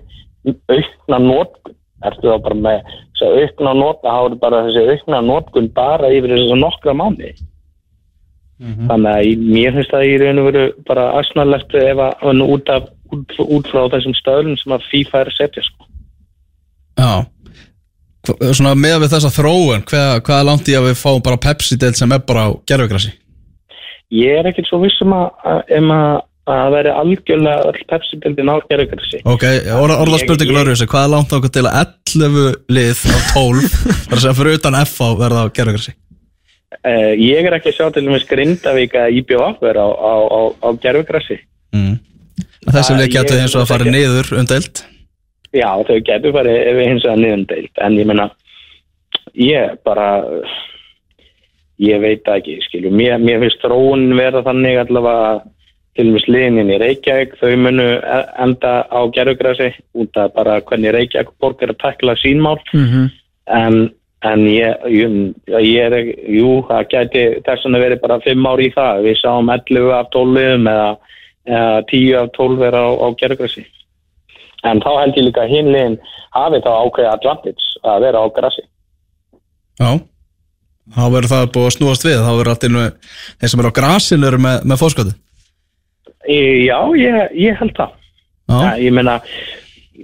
aukna 0.71 1.21
nótkun? 1.23 1.75
Ertu 2.07 2.31
þá 2.31 2.43
bara 2.45 2.55
með 2.55 2.91
þessu 3.19 3.29
aukna 3.43 3.75
nótka, 3.75 4.11
þá 4.11 4.19
er 4.25 4.35
bara 4.43 4.65
þessi 4.67 4.83
aukna 4.93 5.23
nótkun 5.25 5.71
bara 5.75 6.11
yfir 6.15 6.35
þessu 6.35 6.59
nokkra 6.59 6.95
mánu? 6.95 7.33
Þannig 8.59 9.09
að 9.09 9.43
mér 9.47 9.75
finnst 9.77 9.91
það 9.93 10.05
í 10.05 10.15
raun 10.19 10.39
og 10.41 10.47
veru 10.49 10.63
bara 10.87 11.03
asnalegt 11.21 11.75
ef 11.79 12.01
að 12.03 12.23
hann 12.25 12.41
út, 12.43 12.71
af, 12.73 12.89
út, 13.15 13.35
út 13.45 13.69
frá 13.71 13.85
þessum 13.93 14.15
stöðlum 14.17 14.57
sem 14.59 14.73
að 14.75 14.87
FIFA 14.91 15.21
er 15.23 15.35
setja 15.37 15.63
sko. 15.63 15.87
Já 16.99 17.11
Svona 18.27 18.75
með 18.77 19.05
við 19.05 19.13
þessa 19.13 19.31
þróun 19.31 19.85
hvað, 19.87 20.09
hvað 20.27 20.41
er 20.41 20.47
langt 20.49 20.67
í 20.69 20.75
að 20.75 20.89
við 20.89 20.97
fáum 20.99 21.21
bara 21.23 21.39
Pepsi-deild 21.41 21.97
sem 21.97 22.11
er 22.13 22.19
bara 22.27 22.49
á 22.51 22.57
gerfugrassi 22.67 23.13
Ég 24.11 24.39
er 24.39 24.49
ekkert 24.49 24.67
svo 24.69 24.79
vissum 24.81 25.11
að, 25.13 25.27
að, 25.45 25.59
um 25.77 25.91
að, 25.93 26.15
að 26.49 26.59
það 26.59 26.71
veri 26.75 26.93
algjörlega 27.03 27.69
öll 27.69 27.81
Pepsi-bildin 27.91 28.49
á 28.49 28.55
gerðugrassi. 28.71 29.19
Ok, 29.29 29.43
orða, 29.77 29.97
orða 30.01 30.17
Ég- 30.17 30.23
spurningu 30.25 30.53
ég- 30.53 30.57
Lörjus 30.57 30.81
Hvað 30.89 31.03
er 31.05 31.11
langt 31.13 31.33
okkur 31.37 31.51
til 31.53 31.65
að 31.69 31.79
11 32.15 32.55
lið 32.73 33.01
á 33.05 33.17
12 33.35 33.67
þar 34.09 34.17
að 34.17 34.23
segja 34.23 34.37
fyrir 34.39 34.57
utan 34.59 34.79
FH 34.83 35.09
verða 35.23 35.43
á 35.45 35.47
gerfugrassi 35.53 35.95
Uh, 36.85 37.11
ég 37.17 37.43
er 37.49 37.55
ekki 37.57 37.71
að 37.71 37.75
sjá 37.75 37.87
til 37.91 38.03
dæmis 38.05 38.23
Grindavík 38.29 38.93
að 38.95 39.15
IBF 39.19 39.57
vera 39.59 39.81
á, 39.83 39.89
á, 39.89 40.13
á, 40.31 40.41
á 40.63 40.69
gerðugrassi. 40.79 41.35
mm. 41.75 41.95
Þessi 42.69 42.93
Það- 42.93 42.99
lið 43.01 43.09
getur 43.15 43.39
eins 43.41 43.55
og 43.57 43.63
að 43.65 43.71
fara 43.71 43.87
niður 43.89 44.29
umdeild 44.37 44.81
Já, 45.51 45.69
þau 45.89 45.97
getur 46.07 46.35
farið 46.37 46.59
ef 46.69 46.77
við 46.77 46.87
hins 46.91 47.03
vegar 47.07 47.19
niðundeilt, 47.23 47.73
en 47.83 47.97
ég 47.97 48.05
menna, 48.05 48.27
ég 49.33 49.73
bara, 49.83 50.05
ég 51.79 52.01
veit 52.03 52.27
ekki, 52.27 52.57
skilju, 52.65 52.91
mér, 52.91 53.17
mér 53.23 53.39
finnst 53.45 53.61
þróun 53.63 54.09
vera 54.17 54.41
þannig 54.43 54.81
allavega 54.81 55.29
til 55.97 56.07
og 56.09 56.15
með 56.15 56.25
sliðinin 56.25 56.73
í 56.73 56.79
Reykjavík, 56.79 57.37
þau 57.39 57.53
munu 57.59 57.85
e- 57.97 58.25
enda 58.43 58.73
á 58.87 58.99
gerðugrassi 59.15 59.71
út 59.99 60.19
af 60.19 60.33
bara 60.35 60.59
hvernig 60.61 60.93
Reykjavík 60.95 61.31
borg 61.39 61.63
er 61.63 61.73
að 61.73 61.81
takla 61.83 62.15
sínmál, 62.19 62.59
Mhm. 62.73 63.09
en, 63.47 63.91
en 64.23 64.39
ég, 64.45 64.75
ég, 64.91 65.33
ég 65.47 65.79
er, 65.87 65.97
jú, 66.27 66.61
það 66.69 66.89
gæti 66.93 67.23
þess 67.47 67.65
að 67.65 67.83
verið 67.83 68.01
bara 68.01 68.19
fimm 68.19 68.45
ár 68.45 68.59
í 68.59 68.69
það, 68.75 69.03
við 69.07 69.17
sáum 69.23 69.49
11 69.49 69.91
af 69.91 70.09
12 70.11 70.35
liðum 70.35 70.67
eða, 70.67 70.97
eða 71.47 71.81
10 71.87 72.15
af 72.21 72.31
12 72.37 72.61
er 72.61 72.75
á, 72.75 72.85
á 72.99 73.07
gerðugrassi. 73.15 73.65
En 74.63 74.79
þá 74.81 74.91
held 74.99 75.15
ég 75.15 75.23
líka 75.23 75.47
liðin 75.47 75.99
hafi 76.35 76.59
þá 76.59 76.71
ákveðið 76.83 77.13
advantage 77.13 77.63
að 77.83 78.01
vera 78.01 78.19
á 78.19 78.25
grassi. 78.35 78.63
Já 79.79 79.99
Þá 80.95 81.03
verður 81.13 81.31
það 81.33 81.49
búið 81.55 81.67
að 81.69 81.75
snúast 81.77 82.05
við 82.07 82.17
Þá 82.25 82.29
verður 82.33 82.51
allt 82.53 82.67
innu 82.69 82.83
þeir 83.39 83.51
sem 83.53 83.61
eru 83.63 83.71
á 83.71 83.77
grasinu 83.79 84.27
eru 84.29 84.39
með, 84.45 84.63
með 84.71 84.81
fórskötu 84.81 85.13
Í- 86.29 86.65
Já, 86.67 86.79
ég, 86.99 87.17
ég 87.39 87.57
held 87.59 87.73
það. 87.77 87.93
Ja, 88.49 88.71
ég 88.81 88.93
meina, 88.93 89.15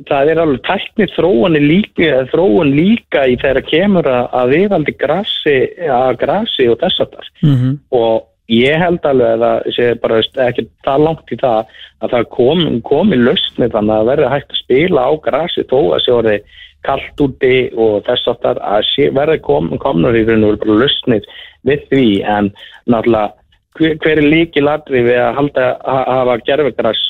það 0.10 0.30
er 0.32 0.40
alveg 0.42 0.62
tæknir 0.68 1.12
þróun 1.16 1.58
líka, 1.62 2.22
þróun 2.32 2.72
líka 2.78 3.26
í 3.30 3.36
þeirra 3.42 3.62
kemur 3.66 4.08
að, 4.10 4.24
að 4.40 4.54
viðhaldi 4.56 4.94
grassi, 5.02 5.56
að 5.90 6.18
grassi 6.22 6.68
og 6.72 6.80
þess 6.82 7.04
að 7.04 7.14
þar. 7.18 7.30
Mhm. 7.46 7.72
Og 8.00 8.26
ég 8.54 8.78
held 8.82 9.06
alveg 9.10 9.34
að 9.34 9.46
það 9.76 10.02
bara 10.06 10.20
ekki 10.48 10.68
það 10.86 11.06
langt 11.08 11.34
í 11.36 11.40
það 11.42 11.74
að 12.06 12.14
það 12.16 12.28
komi, 12.38 12.74
komi 12.86 13.18
lausni 13.22 13.70
þannig 13.74 13.96
að 13.96 14.02
það 14.02 14.10
verði 14.12 14.32
hægt 14.36 14.52
að 14.56 14.62
spila 14.64 15.06
á 15.10 15.12
grassi 15.30 15.66
þó 15.72 15.78
að 15.96 16.04
sé 16.06 16.16
orðið 16.20 16.60
kallt 16.86 17.22
úti 17.26 17.56
og 17.74 18.06
þess 18.08 18.30
það 18.44 18.62
að 18.62 18.86
sé, 18.92 19.10
verði 19.16 19.42
kom, 19.46 19.72
komnur 19.82 20.18
í 20.18 20.24
raun 20.28 20.48
og 20.48 20.60
bara 20.62 20.80
lausnir 20.84 21.28
við 21.68 21.86
því. 21.92 22.08
En 22.24 22.52
náttúrulega 22.92 23.34
hver, 23.80 23.98
hver 24.04 24.22
er 24.22 24.30
líki 24.30 24.64
ladri 24.64 25.04
við 25.08 25.22
að 25.22 25.38
halda 25.40 25.70
að 25.84 26.02
hafa 26.14 26.40
gerfegras 26.50 27.04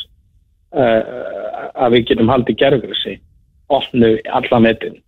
uh, 0.76 1.02
að 1.76 1.97
við 1.97 2.07
getum 2.11 2.31
haldið 2.34 2.61
gerfugrassi 2.64 3.18
opnu 3.76 4.15
allan 4.38 4.69
vetin 4.69 5.02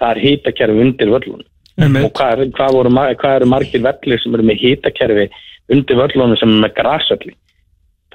það 0.00 0.10
er 0.12 0.22
hýtakerfi 0.22 0.82
undir 0.84 1.10
völlunum. 1.10 1.46
Og 1.76 2.12
hvað, 2.16 2.30
er, 2.32 2.50
hvað, 2.56 2.76
voru, 2.76 2.90
hvað 3.20 3.34
eru 3.38 3.48
margir 3.52 3.82
vellir 3.84 4.20
sem 4.22 4.36
eru 4.36 4.44
með 4.48 4.62
hýtakerfi 4.62 5.26
undir 5.72 5.98
völlunum 5.98 6.38
sem 6.40 6.54
er 6.54 6.62
með 6.64 6.78
grasölli 6.78 7.34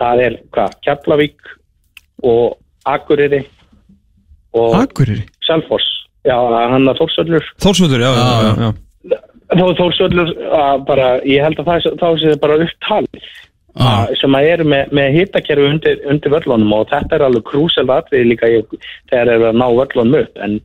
það 0.01 0.23
er 0.25 0.37
hvað, 0.53 0.77
Keflavík 0.85 1.51
og 2.27 2.57
Akureyri 2.89 3.43
Akureyri? 4.53 5.23
Selfoss. 5.47 5.87
Já, 6.27 6.35
hann 6.69 6.85
að 6.91 6.99
Þórsöllur 7.01 7.45
Þórsvöldur, 7.63 8.01
já, 8.03 8.11
já, 8.13 8.25
Já, 8.45 8.51
já. 8.61 9.17
Þó 9.51 9.65
Þórsöllur 9.79 10.29
að 10.53 10.83
bara, 10.87 11.07
ég 11.27 11.41
held 11.43 11.59
að 11.59 11.69
það, 11.71 11.87
þá 11.99 12.07
sé 12.21 12.35
bara 12.39 12.59
upptalið. 12.65 13.29
Ah. 13.71 14.03
að- 14.03 14.17
sem 14.19 14.33
að 14.35 14.47
eru 14.51 14.63
með, 14.67 14.89
með 14.91 15.13
hittakerfi 15.15 15.63
undir, 15.71 15.99
undir 16.11 16.31
völlunum 16.33 16.73
og 16.75 16.89
þetta 16.91 17.15
er 17.15 17.23
alveg 17.23 17.43
krúsel 17.47 17.87
atrið 17.87 18.25
líka 18.27 18.49
í, 18.51 18.57
þegar 19.09 19.29
er 19.31 19.45
að 19.47 19.55
ná 19.61 19.67
völlunum 19.71 20.17
upp. 20.25 20.33
En 20.43 20.57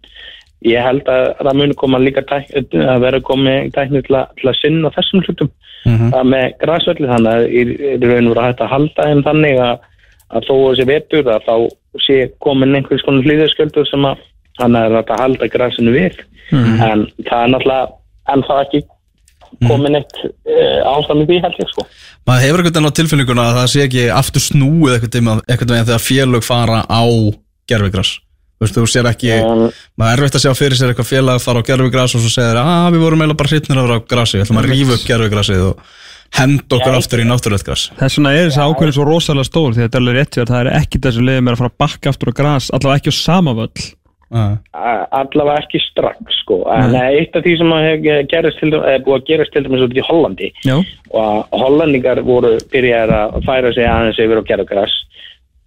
ég 0.67 0.83
held 0.83 1.05
að 1.07 1.37
það 1.39 1.55
muni 1.61 1.75
koma 1.79 1.99
líka 2.03 2.25
tæk, 2.27 2.51
að 2.75 3.01
vera 3.07 3.21
komið 3.21 3.71
tækni 3.77 4.03
til, 4.09 4.17
að- 4.19 4.33
til 4.41 4.51
að 4.51 4.59
sinna 4.61 4.91
þessum 4.91 5.23
hlutum. 5.23 5.51
Mhm. 5.87 6.11
að 6.19 6.25
með 6.27 6.47
græsvöldi 6.59 7.07
þannig 7.07 7.31
að 7.31 7.45
í, 7.47 7.61
í 7.95 7.99
raun 8.03 8.27
og 8.27 8.35
vera 8.35 8.47
hægt 8.49 8.61
að 8.67 8.73
halda 8.75 9.03
þeim 9.07 9.23
þannig 9.23 9.59
að, 9.63 9.79
að 10.35 10.47
þó 10.49 10.55
að 10.67 10.77
sé 10.81 10.85
vetur 10.91 11.29
að 11.31 11.45
þá 11.47 11.55
sé 12.05 12.19
komin 12.45 12.77
einhvers 12.79 13.05
konar 13.07 13.27
hlýðarskjöldur 13.27 13.89
sem 13.91 14.09
að 14.09 14.25
að 14.57 14.73
það 14.73 14.83
er 14.83 14.99
að 14.99 15.21
halda 15.21 15.49
græsinu 15.53 15.95
við. 15.95 16.21
En 16.53 17.07
það 17.27 17.41
er 17.43 17.51
náttúrulega 17.53 17.89
en 18.33 18.45
það 18.47 18.61
ekki 18.65 18.83
komin 19.67 19.99
eitt 19.99 20.21
uh, 20.25 20.81
ástæðan 20.91 21.23
í 21.23 21.27
því 21.29 21.41
held 21.45 21.59
ég 21.63 21.73
sko. 21.73 21.87
Maður 22.27 22.45
hefur 22.45 22.63
einhvern 22.63 22.75
veginn 22.75 22.91
á 22.91 22.99
tilfinninguna 22.99 23.49
að 23.51 23.59
það 23.61 23.69
sé 23.73 23.83
ekki 23.87 24.07
aftur 24.13 24.45
snúið 24.45 24.97
einhvern 24.97 25.35
veginn 25.49 25.91
þegar 25.91 26.07
félög 26.07 26.47
fara 26.47 26.81
á 26.89 27.03
gerfigras 27.71 28.17
Þú 28.57 28.87
sér 28.89 29.05
ekki, 29.11 29.35
Um, 29.37 29.67
maður 30.01 30.13
er 30.15 30.23
erfitt 30.23 30.37
að 30.39 30.45
sjá 30.47 30.57
fyrir 30.57 30.79
sér 30.79 30.93
eitthvað 30.95 31.11
félag 31.11 31.43
fara 31.45 31.61
á 31.61 31.69
gerfigras 31.69 32.15
og 32.17 32.23
svo 32.25 32.31
segir 32.33 32.57
að 32.57 32.95
við 32.95 33.03
vorum 33.05 33.21
eiginlega 33.21 33.41
bara 33.43 33.51
hrytnir 33.53 33.77
að 33.77 33.85
vera 33.85 33.99
á 34.01 34.09
grasi, 34.09 34.39
við 34.39 34.45
ætlum 34.47 34.61
að 34.63 34.69
rífa 34.71 34.95
upp 34.97 35.05
gerfigrasið 35.11 35.65
og 35.67 35.83
henda 36.37 36.79
okkur 36.79 36.97
aftur 36.99 37.23
í 37.23 37.27
náttúrulegt 37.29 37.67
gras 37.67 37.87
Þess 37.99 38.19
vegna 38.19 38.33
er 38.37 38.49
þessi 38.49 38.65
ákveðin 38.65 38.97
svo 38.97 39.07
rosalega 39.09 39.49
stór 39.49 39.77
því 39.77 39.85
þetta 39.85 39.99
er 39.99 40.05
alveg 40.05 40.19
rétt 40.19 40.35
því 40.35 40.43
að 40.43 40.51
það 40.53 40.61
er 40.63 40.73
ekki 40.81 41.05
þessu 41.07 41.29
liðum 41.29 41.49
er 41.49 41.57
að 41.57 41.63
fara 41.63 41.73
að 41.73 41.79
bakka 41.85 42.13
aftur 42.13 42.33
á 42.33 42.39
gras 42.41 42.69
allavega 42.77 43.01
ekki 43.01 43.15
á 43.15 43.17
sama 43.17 43.57
völl. 43.57 43.87
Allavega 44.27 45.63
ekki 45.63 45.81
strax 45.85 46.39
sko. 46.43 46.61
En 46.75 46.97
eitt 46.99 47.37
af 47.39 47.45
því 47.47 47.57
sem 47.61 47.75
gerist 48.33 48.61
til, 48.63 48.73
er 48.75 49.05
búið 49.07 49.21
að 49.21 49.27
gerast 49.31 49.55
til 49.55 49.63
dæmis 49.67 49.85
út 49.87 49.95
í 49.95 50.07
Hollandi. 50.09 50.51
Já, 50.67 50.77
og 51.15 51.55
Hollandingar 51.55 52.21
voru 52.27 52.57
byrjaðir 52.73 53.15
að 53.21 53.37
færa 53.47 53.73
sig 53.77 53.87
aðeins 53.87 54.21
yfir 54.23 54.43
á 54.43 54.49
gerðugræs 54.51 54.97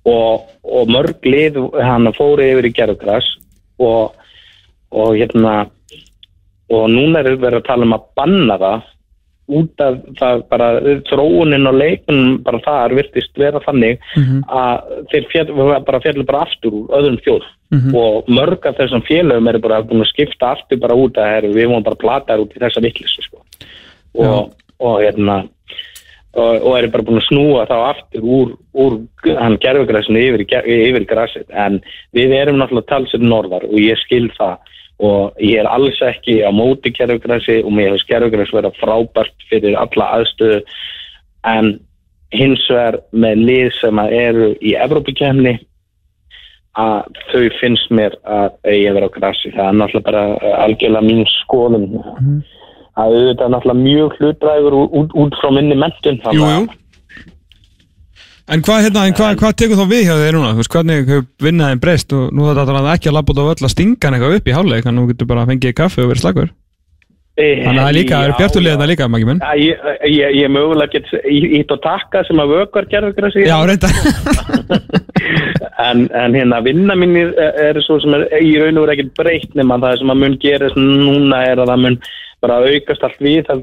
og, 0.10 0.48
og 0.64 0.92
mörg 0.92 1.28
lið 1.28 1.60
hann 1.80 2.12
fóru 2.18 2.46
yfir 2.46 2.68
í 2.68 2.76
gerðugræs 2.76 3.28
og, 3.80 4.16
og 4.92 5.16
hérna 5.16 5.56
og 6.70 6.86
núna 6.92 7.24
er 7.24 7.40
verið 7.40 7.64
að 7.64 7.68
tala 7.68 7.88
um 7.88 7.96
að 7.96 8.08
banna 8.20 8.58
það 8.62 8.88
út 9.50 9.84
af 9.84 10.00
það 10.20 10.44
bara 10.52 10.70
þróunin 11.10 11.70
og 11.70 11.78
leikun 11.80 12.22
bara 12.46 12.62
þar 12.66 12.96
virtist 13.00 13.40
vera 13.40 13.62
þannig 13.66 14.00
að 14.46 15.06
þeir 15.12 15.30
fjall, 15.32 15.48
bara 15.88 16.02
fjallu 16.04 16.26
bara 16.28 16.44
aftur 16.46 16.78
úr 16.82 16.98
öðrum 17.00 17.20
þjóð 17.26 17.48
og 17.94 18.30
mörg 18.34 18.66
af 18.66 18.78
þessum 18.80 19.04
félögum 19.06 19.50
eru 19.50 19.62
bara 19.62 19.84
búin 19.86 20.02
að 20.02 20.12
skipta 20.14 20.54
aftur 20.56 20.80
bara 20.82 20.98
út 20.98 21.18
að 21.18 21.32
heru, 21.36 21.54
við 21.54 21.70
vorum 21.70 21.86
bara 21.86 22.02
plataðir 22.02 22.46
út 22.46 22.56
í 22.56 22.62
þessa 22.64 22.82
vittlisu 22.82 23.22
sko. 23.26 23.44
og, 24.18 24.54
og 24.80 25.02
hérna 25.04 25.44
og, 26.34 26.62
og 26.64 26.78
eru 26.78 26.92
bara 26.94 27.06
búin 27.06 27.22
að 27.22 27.28
snúa 27.28 27.68
þá 27.70 27.78
aftur 27.90 28.26
úr, 28.26 28.56
úr 28.74 28.98
hann 29.38 29.60
gerfugræsinu 29.62 30.20
yfir, 30.20 30.46
yfir 30.66 31.06
í 31.06 31.10
græsið 31.10 31.56
en 31.66 31.80
við 32.16 32.36
erum 32.38 32.60
náttúrulega 32.62 32.90
talsið 32.94 33.26
norðar 33.26 33.66
og 33.70 33.80
ég 33.82 34.00
skil 34.06 34.28
það 34.38 34.58
og 35.00 35.38
ég 35.40 35.62
er 35.62 35.70
alls 35.72 36.00
ekki 36.04 36.42
á 36.44 36.52
móti 36.52 36.92
gerfugræsi 36.96 37.62
og 37.64 37.72
mér 37.72 37.94
hefur 37.94 38.10
gerfugræs 38.10 38.52
vera 38.54 38.72
frábært 38.80 39.48
fyrir 39.50 39.78
alla 39.80 40.10
aðstöðu. 40.18 40.60
En 41.48 41.78
hins 42.36 42.66
vegar 42.70 43.00
með 43.12 43.44
lið 43.48 43.70
sem 43.80 44.02
að 44.02 44.16
eru 44.20 44.50
í 44.60 44.76
Evrópikemni 44.76 45.56
að 46.80 47.08
þau 47.32 47.46
finnst 47.60 47.92
mér 47.96 48.16
að 48.24 48.60
að 48.70 48.94
vera 48.98 49.10
á 49.10 49.16
grassi 49.16 49.54
það 49.56 49.70
er 49.70 49.80
náttúrulega 49.80 50.08
bara 50.12 50.26
eh, 50.38 50.58
algjörlega 50.66 51.08
mín 51.08 51.24
skoðun. 51.40 51.88
Að 53.00 53.16
auðvitað 53.16 53.46
er 53.46 53.56
náttúrulega 53.56 53.84
mjög 53.88 54.20
hlutræður 54.20 54.78
út, 54.84 55.16
út 55.16 55.40
frá 55.40 55.52
minni 55.56 55.80
mentun 55.80 56.22
jú, 56.36 56.44
jú 56.44 56.79
En 58.50 58.64
hvað, 58.66 58.88
hérna, 58.88 59.04
en 59.06 59.14
hvað, 59.14 59.36
hvað 59.38 59.58
tekur 59.62 59.78
þá 59.78 59.92
við 59.92 60.08
hjá 60.08 60.16
þér 60.18 60.36
núna? 60.36 60.54
Þú 60.56 60.64
veist, 60.64 60.72
hvernig 60.74 61.12
vinnaðin 61.46 61.82
breyst 61.84 62.16
og 62.18 62.32
nú 62.34 62.48
þetta 62.48 62.80
er 62.80 62.88
ekki 62.96 63.12
að 63.12 63.16
labba 63.20 63.36
út 63.36 63.42
á 63.46 63.50
völl 63.50 63.68
að 63.68 63.74
stinga 63.76 64.10
eitthvað 64.10 64.38
upp 64.40 64.50
í 64.50 64.56
hálfleik 64.56 64.88
þannig 64.88 65.04
að 65.04 65.06
þú 65.06 65.12
getur 65.14 65.30
bara 65.30 65.44
að 65.44 65.52
fengið 65.54 65.76
kaffi 65.78 66.02
og 66.02 66.10
verið 66.10 66.24
slagur 66.24 66.50
Þannig 67.40 67.70
að 67.70 67.78
það 67.78 67.90
er 67.90 67.96
líka, 67.96 68.16
það 68.16 68.26
eru 68.26 68.38
bjartulegið 68.40 68.74
þetta 68.74 68.88
líka, 68.90 69.06
Maggi 69.14 69.28
minn? 69.30 69.38
Já, 69.40 69.52
ég, 69.64 69.84
ég, 70.12 70.34
ég 70.42 70.50
mögulega 70.52 70.92
get 70.98 71.12
ítt 71.30 71.70
og 71.72 71.84
takka 71.86 72.24
sem 72.28 72.42
að 72.42 72.56
vökvar 72.56 72.88
gerfugrassi 72.92 73.46
Já, 73.46 73.56
reynda 73.70 73.92
en, 75.88 76.02
en 76.10 76.36
hérna 76.36 76.60
vinna 76.66 76.98
minni 77.00 77.28
er 77.40 77.80
svo 77.86 78.00
sem 78.04 78.18
er 78.18 78.26
í 78.42 78.56
raun 78.60 78.82
og 78.82 78.88
veru 78.88 78.96
ekkert 78.98 79.14
breytt 79.22 79.56
nema 79.56 79.78
það 79.80 80.02
sem 80.02 80.12
að 80.12 80.26
mun 80.26 80.40
gerist 80.42 80.82
núna 80.82 81.44
er 81.48 81.62
að 81.62 81.72
það 81.72 81.86
mun 81.86 82.00
bara 82.44 82.60
aukast 82.66 83.08
allt 83.08 83.24
við 83.24 83.54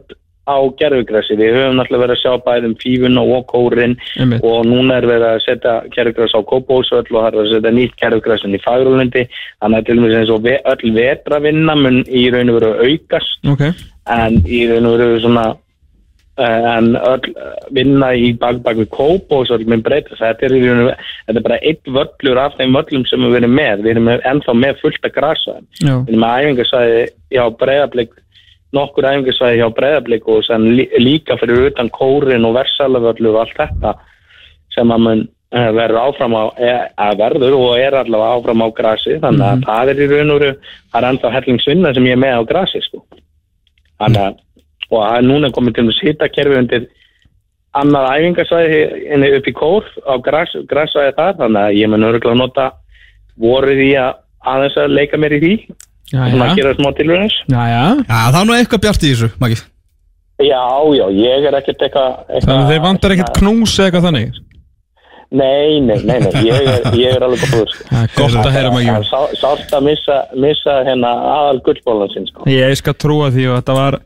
á 0.46 0.56
gerfugræsi. 0.78 1.34
Við 1.40 1.56
höfum 1.58 1.76
náttúrulega 1.80 2.02
verið 2.04 2.16
að 2.16 2.22
sjá 2.22 2.32
bæðum 2.46 2.74
fífun 2.82 3.18
og 3.18 3.30
kórin 3.50 3.96
Einmitt. 4.16 4.44
og 4.46 4.64
núna 4.70 5.00
er 5.00 5.06
verið 5.10 5.28
að 5.32 5.44
setja 5.46 5.74
gerfugræs 5.96 6.36
á 6.38 6.40
kópósvöll 6.46 7.02
og 7.10 7.18
það 7.18 7.28
er 7.32 7.38
að 7.42 7.52
setja 7.56 7.74
nýtt 7.74 7.96
gerfugræsin 8.00 8.54
í 8.54 8.62
fagrulendi 8.62 9.26
þannig 9.60 9.78
að 9.82 9.86
til 9.90 9.98
og 9.98 10.02
með 10.06 10.18
eins 10.20 10.30
og 10.36 10.46
öll 10.72 10.94
vetravinna 11.00 11.74
mun 11.82 12.02
í 12.06 12.24
raun 12.30 12.50
og 12.54 12.60
veru 12.60 12.72
aukast. 12.86 13.38
Ok, 13.52 13.64
en 14.16 14.42
í 14.46 14.60
raun 14.70 14.86
og 14.86 14.98
veru 15.00 15.20
svona 15.24 15.46
eh, 16.38 16.66
en 16.76 16.92
öll 17.00 17.26
eh, 17.32 17.56
vinna 17.74 18.12
í 18.14 18.30
bak, 18.38 18.60
bak 18.62 18.76
við 18.78 18.90
kóp 18.94 19.32
og 19.34 19.46
svo 19.48 19.56
er, 19.56 19.64
raun 20.68 20.84
og 20.84 20.90
veru- 20.92 21.00
þetta 21.26 21.40
er 21.42 21.46
bara 21.48 21.58
eitt 21.62 21.90
völlur 21.98 22.38
af 22.44 22.54
þeim 22.60 22.76
völlum 22.78 23.06
sem 23.10 23.26
við 23.26 23.40
erum 23.40 23.56
með. 23.58 23.82
Við 23.82 23.96
erum 23.96 24.12
ennþá 24.14 24.54
með 24.62 24.78
fullt 24.84 25.10
að 25.10 25.16
grasa. 25.18 25.58
Við 26.06 26.14
erum 26.14 26.22
með 26.22 26.38
æfingarsvæði 26.38 27.02
hjá 27.34 27.44
breyðablík 27.64 28.14
nokkur 28.74 29.06
æfingarsvæði 29.06 29.60
hjá 29.60 29.68
breyðablík 29.76 30.28
og 30.28 30.42
sem 30.46 30.64
lí, 30.78 30.86
líka 30.98 31.36
fyrir 31.40 31.70
utan 31.70 31.90
kórin 31.94 32.46
og 32.48 32.56
versalavöllu 32.56 33.32
og 33.34 33.40
allt 33.44 33.60
þetta 33.60 33.94
sem 34.74 34.92
að 34.92 35.04
mun 35.04 35.22
eh, 35.54 35.70
verður 35.76 36.00
áfram 36.02 36.34
á, 36.34 36.44
eh, 36.58 36.82
að 37.06 37.20
verður 37.22 37.58
og 37.60 37.78
er 37.78 37.98
allavega 38.00 38.40
áfram 38.40 38.64
á 38.66 38.68
grasi. 38.76 39.16
Þannig 39.22 39.46
að 39.46 39.62
það 39.68 39.92
er 39.92 40.02
í 40.02 40.10
raun 40.12 40.34
og 40.34 40.42
veru 40.42 40.58
það 40.58 40.98
er 41.00 41.08
ennþá 41.10 41.32
hellingsvinna 41.36 41.94
sem 41.94 42.10
ég 42.10 42.18
er 42.18 42.22
með 42.24 42.40
á 42.40 42.42
grasi 42.50 42.82
sko. 42.84 43.04
þannig 44.02 44.22
að 44.26 44.42
og 44.86 45.02
er 45.02 45.24
núna 45.26 45.50
komið 45.50 45.74
til 45.74 45.84
að 45.86 45.96
sýta 45.98 46.28
kerfi 46.30 46.58
undir 46.60 46.84
annað 47.76 48.10
æfingarsvæði 48.12 48.82
inni 49.14 49.30
upp 49.36 49.48
í 49.50 49.54
kór 49.56 49.88
á 50.06 50.14
gras, 50.22 50.52
grasvæði 50.70 51.16
þar. 51.16 51.34
Þannig 51.40 51.62
að 51.62 51.78
ég 51.80 51.90
mun 51.90 52.06
örgulega 52.10 52.38
nota 52.42 52.68
voruð 53.40 53.82
í 53.82 53.90
að 54.00 54.22
aðeins 54.46 54.78
að 54.78 54.94
leika 54.94 55.18
mér 55.20 55.36
í 55.36 55.42
því 55.42 55.54
já, 56.12 56.20
svona 56.30 56.48
að 56.50 56.58
gera 56.60 56.74
smá 56.78 56.90
tilvæðins 56.98 57.36
já, 57.50 57.62
já. 57.72 57.84
Já, 58.06 58.18
það 58.32 58.40
er 58.42 58.48
nú 58.50 58.56
eitthvað 58.58 58.84
bjart 58.86 59.06
í 59.06 59.12
þessu, 59.14 59.30
Maggi 59.42 59.60
já, 60.46 60.64
já, 61.00 61.06
ég 61.16 61.46
er 61.48 61.56
ekkert 61.60 61.86
eitthvað 61.86 62.10
eitthva, 62.28 62.44
Þannig 62.50 62.66
að 62.66 62.74
þeir 62.74 62.84
vantar 62.86 63.14
ekkert 63.16 63.38
knús 63.40 63.78
eða 63.78 63.88
eitthvað 63.90 64.06
þannig 64.10 64.42
nei, 65.36 65.80
nei, 65.82 65.96
nei, 66.06 66.18
nei, 66.22 66.42
ég 66.46 66.68
er, 66.70 66.84
ég 67.02 67.16
er 67.16 67.24
alveg 67.26 67.42
góður 67.50 67.72
sko. 67.72 67.86
Er 67.98 68.12
gott 68.14 68.36
að 68.38 68.52
heyra 68.54 68.70
Maggi 68.70 68.92
minn. 68.92 69.06
Sá- 69.08 69.32
sárt 69.40 69.72
að 69.74 69.88
missa, 69.88 70.18
missa 70.38 70.76
hérna 70.86 71.10
aðal 71.32 71.58
gullbólan 71.66 72.12
sinn 72.14 72.28
sko. 72.30 72.46
Ég 72.50 72.76
skal 72.78 72.94
trúa 72.94 73.32
því 73.34 73.48
og 73.50 73.58
þetta 73.58 73.74
var 73.80 73.98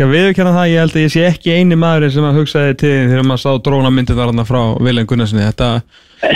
skal 0.00 0.08
viðurkenna 0.14 0.52
það, 0.54 0.68
ég 0.72 0.80
held 0.80 0.94
að 0.96 1.02
ég 1.04 1.10
sé 1.12 1.22
ekki 1.28 1.52
eini 1.60 1.76
maður 1.76 2.12
sem 2.14 2.24
að 2.24 2.36
hugsaði 2.40 2.76
til 2.80 2.90
því 2.94 3.08
þegar 3.10 3.26
maður 3.28 3.42
sá 3.42 3.50
dróna 3.66 3.90
myndið 3.92 4.20
þarna 4.22 4.44
frá 4.48 4.60
Viljan 4.86 5.08
Gunnarssoni 5.10 5.42
þetta, 5.44 5.68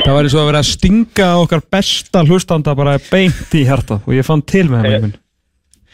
það 0.05 0.11
var 0.19 0.27
eins 0.29 0.35
og 0.37 0.43
að 0.43 0.49
vera 0.51 0.61
að 0.61 0.69
stinga 0.69 1.29
okkar 1.41 1.63
besta 1.73 2.25
hlustanda 2.29 2.75
bara 2.77 2.99
beint 3.09 3.55
í 3.57 3.63
hjartað 3.65 4.05
og 4.05 4.13
ég 4.19 4.27
fann 4.29 4.43
til 4.53 4.67
með 4.69 4.85
það 4.91 5.07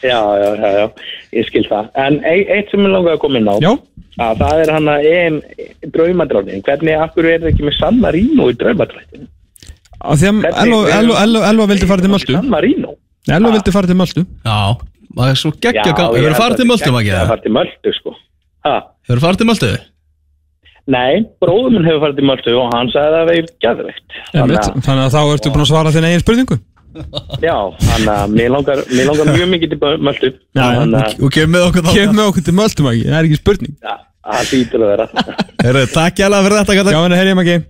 já, 0.01 0.19
já, 0.19 0.49
já, 0.57 0.69
já, 0.81 0.85
ég 1.37 1.47
skil 1.47 1.63
það. 1.69 1.89
En 2.03 2.15
eitt 2.25 2.71
sem 2.73 2.81
ég 2.83 2.89
langaði 2.91 3.13
að 3.15 3.19
koma 3.23 3.37
inn 3.39 3.47
á 3.47 3.55
Já, 3.61 3.71
að 4.25 4.39
það 4.43 4.61
er 4.65 4.71
hann 4.75 4.91
að 4.91 5.07
EM 5.13 5.35
draumadránin, 5.95 6.63
hvernig 6.65 6.97
af 7.05 7.13
hverju 7.15 7.31
er 7.35 7.43
það 7.45 7.51
ekki 7.53 7.67
með 7.69 7.77
San 7.79 7.99
Marino 8.03 8.49
í 8.51 8.57
draumadránin 8.59 9.27
af 10.01 10.17
því 10.17 10.31
að 10.33 10.47
Elva- 10.65 10.95
Elva- 10.97 11.19
Elva 11.23 11.43
Elva 11.53 11.67
vildi 11.71 11.87
fara 11.91 12.01
til 12.03 12.11
Möldu 12.11 12.33
San 12.35 12.49
Marino. 12.51 12.95
Elva 13.29 13.51
vildi 13.55 13.75
fara 13.77 13.87
til 13.91 13.99
Möldu 14.01 14.25
Já, 14.43 14.57
það 15.17 15.31
er 15.31 15.39
svo 15.41 15.51
geggja 15.63 15.93
gaman 15.95 16.17
ég 16.17 16.25
Hefur 16.25 16.31
held 16.31 16.41
farið 16.41 16.59
til 16.61 16.67
Möldu, 16.69 16.81
þetta 16.83 16.95
Maggi? 16.97 17.11
er 17.11 17.21
að 17.21 17.31
fara 17.31 17.45
til 17.45 17.53
Möldu 17.57 17.93
sko. 17.97 18.13
Ha. 18.67 18.75
Hefur 19.09 19.23
farið 19.25 19.41
til 19.41 19.49
Möldu? 19.51 19.71
Nei, 20.91 21.13
bróður 21.41 21.73
minn 21.75 21.87
hefur 21.87 22.03
farið 22.05 22.19
til 22.21 22.27
Möldu 22.29 22.55
og 22.57 22.75
hann 22.75 22.91
sagði 22.93 23.07
að 23.07 23.17
það 23.17 23.31
veið 23.31 23.49
gæðveikt. 23.65 24.19
Þannig 24.35 25.03
að 25.05 25.15
þá 25.15 25.21
ertu 25.23 25.53
búin 25.53 25.65
að 25.65 25.71
svara 25.71 25.95
þinn 25.95 26.07
eigin 26.09 26.23
spurningu. 26.25 26.59
Já, 27.39 27.55
þannig 27.87 28.11
að 28.11 28.33
mér 28.35 28.49
langar, 28.51 28.81
mér 28.91 29.05
langar 29.07 29.29
mjög 29.31 29.51
mikið 29.53 29.75
til 29.75 29.91
Möldu 30.03 30.31
Og 31.23 31.29
kemur 31.31 31.53
með 31.53 31.67
okkur 31.69 31.85
með 32.11 32.25
okkur 32.25 32.47
til 32.47 32.55
Möldu 32.57 32.87
Maggi, 32.87 33.05
það 33.07 33.19
er 33.19 33.29
ekki 33.29 33.39
spurning. 33.39 33.77
Já, 33.79 33.93
það 34.27 34.51
hlýtur 34.51 34.83
að 34.83 34.91
vera. 34.95 35.05
Herru, 35.61 35.85
takk 35.93 36.19
hjá 36.19 36.27
fyrir 36.31 36.57
þetta, 36.59 37.61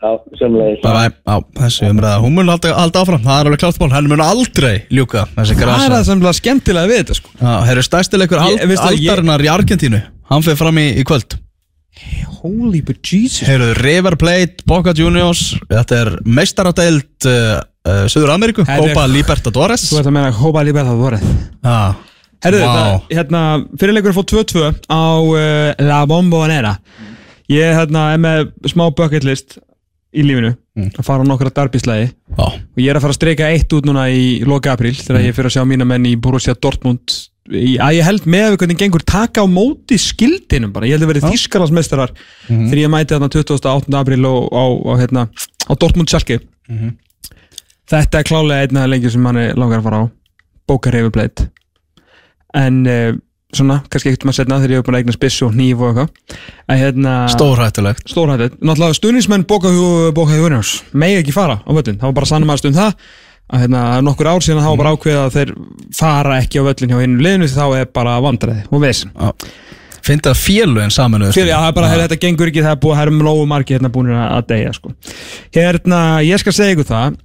Já, 0.00 0.10
semlega 0.40 0.78
Bye 0.80 0.92
bye, 0.96 1.10
á, 1.28 1.34
þessi 1.60 1.90
umræða, 1.92 2.20
hún 2.24 2.32
mun 2.38 2.48
halda, 2.48 2.70
halda 2.72 3.02
áfram, 3.02 3.20
það 3.20 3.40
er 3.42 3.48
alveg 3.50 3.60
klátt 3.60 3.80
mál, 3.82 3.90
henni 3.92 4.08
mun 4.14 4.22
aldrei 4.24 4.78
ljúka 4.88 5.26
þessi 5.34 5.52
Það 5.52 5.60
er 5.60 5.60
grasa. 5.60 5.90
það 5.92 6.06
sem 6.08 6.24
er 6.30 6.38
skemmtilega 6.38 6.88
við 6.90 7.00
þetta 7.02 7.16
sko. 7.18 7.32
Já, 7.42 7.52
herru, 7.68 7.84
stærstileikur 7.84 8.40
Ég- 8.40 8.46
ald, 8.46 8.64
veistu 8.70 8.86
það, 8.86 8.96
ég- 8.96 9.10
aldarinnar 9.10 9.44
í 9.44 9.50
Argentínu, 9.52 10.00
hann 10.32 10.46
fyrir 10.46 10.60
fram 10.62 10.80
í, 10.80 10.86
í 10.96 11.04
kvöld. 11.04 11.36
Holy 12.40 12.80
but 12.80 13.02
Jesus. 13.04 13.46
Herru, 13.48 13.74
River 13.76 14.16
Plate, 14.16 14.64
Boca 14.64 14.94
Juniors, 14.96 15.54
þetta 15.68 15.98
er 16.00 16.10
meistaradeild 16.24 17.28
uh, 17.28 17.60
uh, 17.84 18.04
Suður 18.08 18.32
Ameríku, 18.38 18.64
Herru, 18.64 18.94
Copa 18.94 19.04
Libertadores. 19.10 19.84
Þú 19.92 20.00
ert 20.00 20.08
að 20.08 20.16
meina 20.16 20.32
Hópa 20.32 20.62
Libertad 20.64 20.96
vorið 20.96 21.24
Já, 21.60 21.76
Herðu 22.40 22.60
Vá. 22.64 22.70
þetta, 22.72 23.18
hérna, 23.18 23.42
fyrirleikur 23.76 24.16
fór 24.16 24.24
2-2 24.32 24.62
á 24.88 25.02
uh, 25.20 25.74
La 25.84 26.06
Bombonera. 26.08 26.78
Ég 27.52 27.74
hérna, 27.76 28.14
er 28.14 28.22
með 28.22 28.54
smá 28.70 28.86
bucket 28.96 29.26
list 29.28 29.58
í 30.10 30.24
lífinu 30.26 30.54
að 30.80 31.02
fara 31.06 31.22
á 31.22 31.28
nokkra 31.28 31.52
darbíslægi 31.54 32.08
Já, 32.08 32.46
og 32.46 32.80
ég 32.80 32.90
er 32.90 32.98
að 32.98 33.04
fara 33.04 33.14
að 33.14 33.18
streika 33.18 33.50
eitt 33.52 33.74
út 33.76 33.86
núna 33.88 34.06
í 34.10 34.40
loka 34.48 34.72
apríl 34.74 34.94
þegar 34.96 35.26
ég 35.26 35.36
fyrir 35.36 35.50
að 35.50 35.56
sjá 35.58 35.66
mína 35.68 35.86
menn 35.88 36.08
í 36.08 36.16
Borussia 36.20 36.56
Dortmund 36.56 37.14
í, 37.50 37.76
að 37.82 37.98
ég 37.98 38.08
held 38.08 38.26
með 38.30 38.46
við 38.54 38.58
hvernig 38.62 38.80
gengur 38.80 39.04
taka 39.06 39.44
á 39.44 39.46
móti 39.50 39.98
skildinum 40.00 40.72
bara, 40.74 40.88
ég 40.88 40.96
held 40.96 41.06
að 41.06 41.12
verið 41.14 41.28
þýskaransmeistarar 41.28 42.14
þegar 42.48 42.82
ég 42.82 42.92
mæti 42.92 43.14
þarna 43.14 43.30
28. 43.36 43.96
apríl 44.00 44.20
á, 44.26 44.34
á, 44.50 44.64
á, 44.66 44.92
hérna, 45.00 45.26
á 45.66 45.72
Dortmund 45.74 46.10
Schalke. 46.10 46.40
Þetta 47.90 48.20
er 48.20 48.28
klálega 48.28 48.66
einna 48.66 48.86
lengi 48.86 49.10
sem 49.10 49.22
manni 49.22 49.48
langar 49.58 49.80
að 49.80 49.88
fara 49.88 50.02
á. 50.02 50.04
Bókar 50.70 50.98
hefur 50.98 51.14
bleitt 51.14 51.48
en 52.56 52.86
uh, 52.86 53.12
svona, 53.56 53.80
kannski 53.90 54.12
ekkert 54.12 54.26
maður 54.28 54.38
setna 54.40 54.58
þegar 54.60 54.74
ég 54.74 54.80
hef 54.80 54.86
búin 54.86 54.96
að 54.98 55.02
eigna 55.02 55.16
spiss 55.16 55.40
og 55.46 55.56
nýf 55.58 55.80
og 55.80 55.90
eitthvað. 55.90 56.36
Að 56.70 56.82
hérna 56.84 57.14
stórhættulegt. 57.34 58.04
Stórhættið, 58.12 58.54
náttúrulega 58.60 58.98
stuðnismenn 59.00 59.46
bókaðu 59.50 60.44
Winners 60.44 60.76
megi 60.92 61.18
ekki 61.22 61.34
fara 61.34 61.58
á 61.62 61.70
völlin, 61.70 61.98
það 61.98 62.06
var 62.10 62.16
bara 62.20 62.30
sannum 62.30 62.54
aðstöðum 62.54 62.78
það. 62.78 63.10
Að 63.50 63.64
hérna, 63.64 63.80
nokkur 64.06 64.28
ár 64.30 64.44
síðan 64.46 64.62
þá 64.62 64.70
var 64.70 64.78
bara 64.78 64.94
ákveðið 64.94 65.20
að 65.24 65.32
þeir 65.34 65.52
fara 65.98 66.36
ekki 66.38 66.62
á 66.62 66.66
völlin 66.68 66.92
hjá 66.92 67.00
einu 67.02 67.24
liðinu 67.26 67.48
þá 67.50 67.64
er 67.80 67.88
bara 67.90 68.20
vandræði 68.22 68.62
og 68.70 68.84
vesin 68.84 69.10
Fyndi 70.00 70.30
að 70.30 70.38
félugin 70.40 70.92
saminuðust 70.94 71.36
fyrir 71.36 71.52
að 71.52 71.64
það 71.64 71.70
er 71.70 71.74
bara, 71.76 71.88
hey, 71.90 72.00
þetta 72.04 72.18
gengur 72.22 72.50
ekki, 72.50 72.62
það 72.64 72.72
er 72.72 72.78
búið, 72.80 72.94
það 73.00 73.10
er 73.10 73.26
lógu 73.26 73.48
margi 73.50 73.76
hérna 73.76 73.90
búin 73.92 74.12
að 74.16 74.46
deyja 74.48 74.70
sko. 74.72 74.92
hérna, 75.52 75.98
ég 76.24 76.40
skal 76.40 76.54
segja 76.56 76.76
ykkur 76.76 76.88
það 76.88 77.18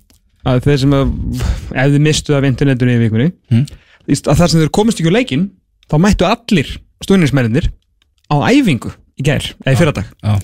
að 0.46 0.66
þeir 0.66 0.82
sem 0.82 0.96
að, 0.98 1.14
ef 1.72 1.94
þið 1.94 2.04
mistuð 2.10 2.38
af 2.40 2.48
internetunni 2.50 2.98
í 2.98 3.04
vikunni 3.06 3.30
Mm. 3.52 3.64
að 4.12 4.42
þar 4.42 4.52
sem 4.52 4.60
þeir 4.62 4.74
komist 4.76 5.00
ekki 5.00 5.14
á 5.14 5.18
leikinn 5.18 5.46
þá 5.92 5.96
mættu 6.02 6.26
allir 6.30 6.70
stuðnismennir 7.06 7.70
á 8.32 8.36
æfingu 8.50 8.92
í 9.20 9.24
gær, 9.28 9.46
eða 9.66 9.74
í 9.76 9.80
fyrradag. 9.80 10.08
Já. 10.24 10.40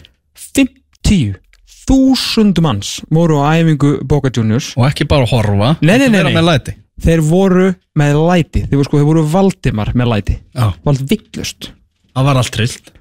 50.000 1.90 2.62
manns 2.64 3.02
voru 3.12 3.40
á 3.42 3.52
æfingu 3.60 3.98
Boca 4.08 4.30
Juniors. 4.34 4.72
Og 4.78 4.86
ekki 4.90 5.08
bara 5.10 5.26
horfa 5.28 5.74
Nei, 5.82 5.98
nei, 5.98 6.08
nei, 6.10 6.22
nei. 6.24 6.78
þeir 7.02 7.22
voru 7.26 7.68
með 7.98 8.20
læti. 8.30 8.62
Þeir 8.70 8.78
voru, 8.78 8.88
sko, 8.88 8.98
þeir 9.02 9.10
voru 9.10 9.24
Valdimar 9.34 9.92
með 9.98 10.12
læti. 10.14 10.36
Já, 10.56 10.68
vald 10.86 11.02
vittlust 11.10 11.72
það 12.12 12.26
var 12.28 12.40
allt 12.42 12.52
trillt. 12.54 12.92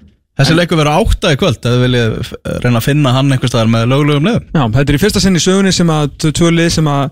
Þessi 0.41 0.55
leikur 0.57 0.79
verður 0.79 1.03
átta 1.03 1.33
í 1.35 1.37
kvöld 1.37 1.59
Ef 1.59 1.65
þið 1.75 1.81
viljið 1.83 2.13
f- 2.23 2.37
reyna 2.63 2.79
að 2.81 2.85
finna 2.87 3.11
hann 3.13 3.33
einhvers 3.35 3.51
staðar 3.53 3.69
með 3.75 3.89
löglegum 3.91 4.29
liðum. 4.29 4.45
Já, 4.55 4.63
þetta 4.79 4.89
er 4.95 4.97
í 4.97 5.01
fyrsta 5.03 5.21
sinn 5.21 5.37
í 5.37 5.43
sögunni 5.43 5.73
sem 5.77 5.91
að 5.93 6.13
t- 6.23 6.31
tvö 6.39 6.49
lið 6.55 6.71
sem 6.79 6.87
að 6.89 7.11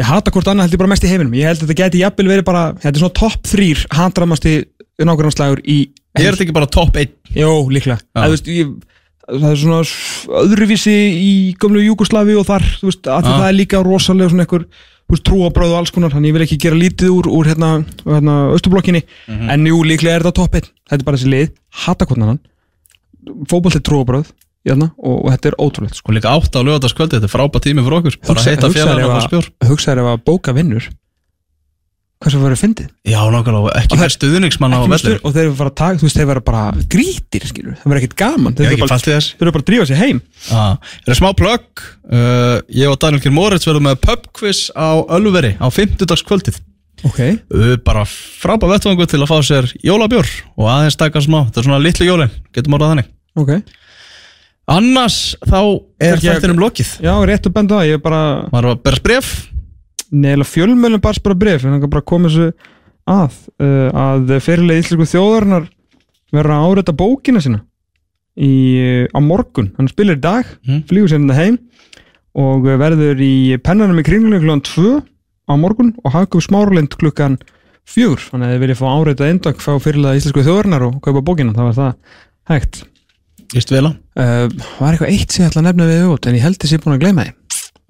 ég 0.00 0.08
hata 0.08 0.32
hvort 0.34 0.48
annað 0.50 0.68
held 0.68 0.76
ég 0.76 0.82
bara 0.82 0.92
mest 0.94 1.04
í 1.06 1.10
heiminum. 1.10 1.36
Ég 1.38 1.46
held 1.48 1.60
að 1.60 1.68
þetta 1.68 1.78
geti 1.82 2.02
jafnvel 2.02 2.30
verið 2.32 2.46
bara 2.48 2.64
þetta 2.78 2.94
er 2.94 3.02
svona 3.02 3.18
topp 3.20 3.50
þrýr 3.50 3.84
handramasti 3.94 4.54
nákvæmnarslægur 5.02 5.62
í 5.64 5.78
Ég 6.14 6.28
er 6.28 6.36
þetta 6.36 6.44
ekki 6.46 6.54
bara 6.54 6.70
topp 6.70 6.98
1 7.00 7.14
Jó, 7.34 7.50
líklega. 7.74 7.98
Eða, 8.14 8.26
þú 8.28 8.34
veist, 8.36 8.50
ég, 8.54 8.68
það 9.26 9.46
er 9.48 9.56
svona 9.58 9.78
öðruvísi 10.44 10.94
í 11.18 11.32
gömlu 11.58 11.82
Júgoslavi 11.82 12.36
og 12.38 12.46
þar 12.46 12.66
þú 12.76 12.90
veist, 12.90 13.08
að 13.10 13.26
Já. 13.26 13.32
það 13.32 13.46
er 13.48 13.56
líka 13.58 13.80
rosalega 13.82 14.30
svona 14.30 14.46
einhver 14.46 14.66
trúabröð 15.26 15.74
og 15.74 15.80
alls 15.80 15.92
konar. 15.94 16.14
Þannig 16.14 16.30
ég 16.30 16.36
vil 16.36 16.44
ekki 16.46 16.60
gera 16.62 16.78
lítið 16.78 17.10
úr, 17.16 17.30
úr 17.34 17.50
hérna, 17.50 17.72
hérna 18.06 18.36
Östublokkinni 18.54 19.02
en 19.30 19.66
jú, 19.66 19.82
líklega 19.86 20.20
er 20.20 20.26
þetta 20.26 20.38
topp 20.38 20.58
1 20.60 20.70
þetta 20.90 21.00
er 21.02 21.08
bara 21.08 21.18
þessi 21.18 21.34
lið, 21.34 21.52
hata 21.84 22.06
hvort 22.06 22.22
annan. 22.22 22.40
Fótbolt 23.50 23.78
er 23.78 23.84
trúabröð 23.90 24.30
hérna, 24.64 24.90
og, 24.98 25.16
og 25.24 25.30
þetta 25.34 25.50
er 25.52 25.56
ótrúlegt 25.60 26.00
sko. 26.00 26.12
Líka 26.16 26.32
átta 26.34 26.60
á 26.60 26.66
lögataskvöldi 26.66 27.18
Þetta 27.18 27.28
er 27.28 27.34
frábært 27.34 27.66
tími 27.68 27.84
fyrir 27.84 27.98
okkur. 28.00 28.20
Bara 28.26 28.44
heita 28.48 28.70
félagarna 28.72 29.16
og 29.18 29.26
spjór 29.28 29.48
að- 29.50 29.72
hugsaðu 29.72 30.04
ef 30.04 30.12
að 30.14 30.22
bóka 30.28 30.54
vinnur 30.56 30.88
hvað 32.24 32.32
sem 32.32 32.40
verður 32.44 32.60
fyndið? 32.60 32.88
Já, 33.04 33.20
nákvæmlega 33.28 33.72
Ekki 33.82 33.98
með 34.00 34.12
stuðningsmann 34.14 34.74
á 34.74 34.80
stuð- 34.96 35.24
og 35.24 35.34
þeir 35.34 35.44
eru 35.44 35.56
bara 35.58 35.70
að 35.70 35.76
taka, 35.80 35.98
þú 36.00 36.06
veist, 36.06 36.16
þeir 36.16 36.28
verður 36.30 36.44
bara 36.46 36.62
grítir 36.94 37.46
skilur, 37.50 37.74
það 37.76 37.90
verður 37.90 38.00
ekkert 38.00 38.16
gaman. 38.22 38.54
Þeir 38.54 38.68
ekki 38.70 38.84
bara, 38.84 39.50
bara 39.52 39.60
að 39.60 39.66
drífa 39.68 39.86
sig 39.90 40.00
heim. 40.00 40.20
Það 40.48 41.12
er 41.12 41.18
smá 41.20 41.30
plögg? 41.36 41.84
Uh, 42.08 42.60
Ég 42.72 42.88
og 42.88 42.98
Daniel 43.02 43.20
Kjell 43.20 43.34
Moritz 43.36 43.68
verðum 43.68 43.88
með 43.90 44.00
pubquiz 44.00 44.70
á 44.72 45.04
Ölveri 45.04 45.52
á 45.60 45.68
50. 45.68 46.24
kvöldið 46.24 46.60
ok, 47.04 47.20
uh, 47.52 47.76
Bara 47.84 48.04
frábært 48.08 48.78
vettvangu 48.78 49.06
til 49.06 49.20
að 49.20 49.28
fá 49.28 49.38
sér 49.44 49.68
jólabjór 49.84 50.28
og 50.56 50.68
aðeins 50.70 50.96
taka 50.96 51.20
smá. 51.20 51.44
Þetta 51.50 51.60
er 51.60 51.68
svona 51.68 51.82
litlu 51.82 52.08
jólin, 52.08 52.32
getum 52.54 52.78
orðað 52.78 52.94
þannig. 52.94 53.10
Ok 53.36 53.52
Annars 54.70 55.34
þá 55.44 55.58
er 56.00 56.14
Ekki- 56.16 56.30
þættinum 56.30 56.60
lokið? 56.62 56.90
Já, 57.04 57.12
rétt 57.28 57.46
að 57.48 57.52
benda 57.58 57.76
á, 57.76 57.84
ég 57.84 57.98
er 57.98 58.02
bara 58.04 58.20
var 58.52 58.64
að 58.70 58.82
berast 58.86 59.02
bref 59.04 59.32
neila 60.14 60.44
fjölmjölum 60.46 61.02
bara 61.04 61.20
bara 61.24 61.34
bref 61.36 61.64
en 61.66 61.80
það 61.82 61.90
bara 61.92 62.06
koma 62.06 62.28
þessu 62.30 62.52
að 63.10 63.34
uh, 63.60 63.90
að 63.92 64.32
fyrirlega 64.40 64.80
íslensku 64.80 65.08
þjóðarinnar 65.12 65.66
verður 66.32 66.54
að 66.54 66.64
áreita 66.70 66.94
bókina 66.96 67.42
sína 67.44 67.60
í, 68.40 68.52
uh, 68.80 69.06
á 69.12 69.18
morgun. 69.20 69.72
Hann 69.76 69.88
spilir 69.92 70.16
í 70.16 70.20
dag, 70.24 70.46
Mhm. 70.66 70.84
flýgur 70.88 71.08
sér 71.12 71.20
hérna 71.20 71.34
heim 71.36 71.58
og 72.34 72.64
verður 72.64 73.20
í 73.20 73.58
pennanum 73.62 74.00
í 74.00 74.06
kringlunum 74.06 74.40
klukkan 74.40 74.64
2 74.64 75.02
á 75.44 75.52
morgun 75.60 75.92
og 76.04 76.12
hagum 76.16 76.40
smáralind 76.40 76.96
klukkan 76.96 77.36
4 77.84 78.16
þannig 78.32 78.48
að 78.48 78.54
þið 78.56 78.62
viljið 78.64 78.80
fá 78.80 78.88
áreita 78.96 79.28
eindag 79.28 79.60
fá 79.60 79.72
fyrirlega 79.78 80.16
íslensku 80.16 80.42
þjóðarinnar 80.42 80.86
og 80.88 81.00
kaupa 81.04 81.20
bókina, 81.20 81.52
það 81.52 81.68
var 81.68 81.76
það 81.76 81.94
hægt 82.48 82.82
Íst 83.54 83.70
vel 83.74 83.86
á 83.86 83.92
uh, 83.92 84.48
var 84.80 84.94
eitthvað 84.96 85.12
eitt 85.14 85.30
sem 85.34 85.44
ég 85.44 85.50
ætla 85.52 85.62
að 85.62 85.68
nefna 85.70 85.88
við 85.90 86.04
út 86.14 86.26
en 86.30 86.36
ég 86.38 86.44
held 86.46 86.58
þess 86.62 86.74
ég 86.74 86.80
er 86.80 86.84
búin 86.84 86.96
að 86.96 87.04
gleyma 87.04 87.24
því 87.28 87.32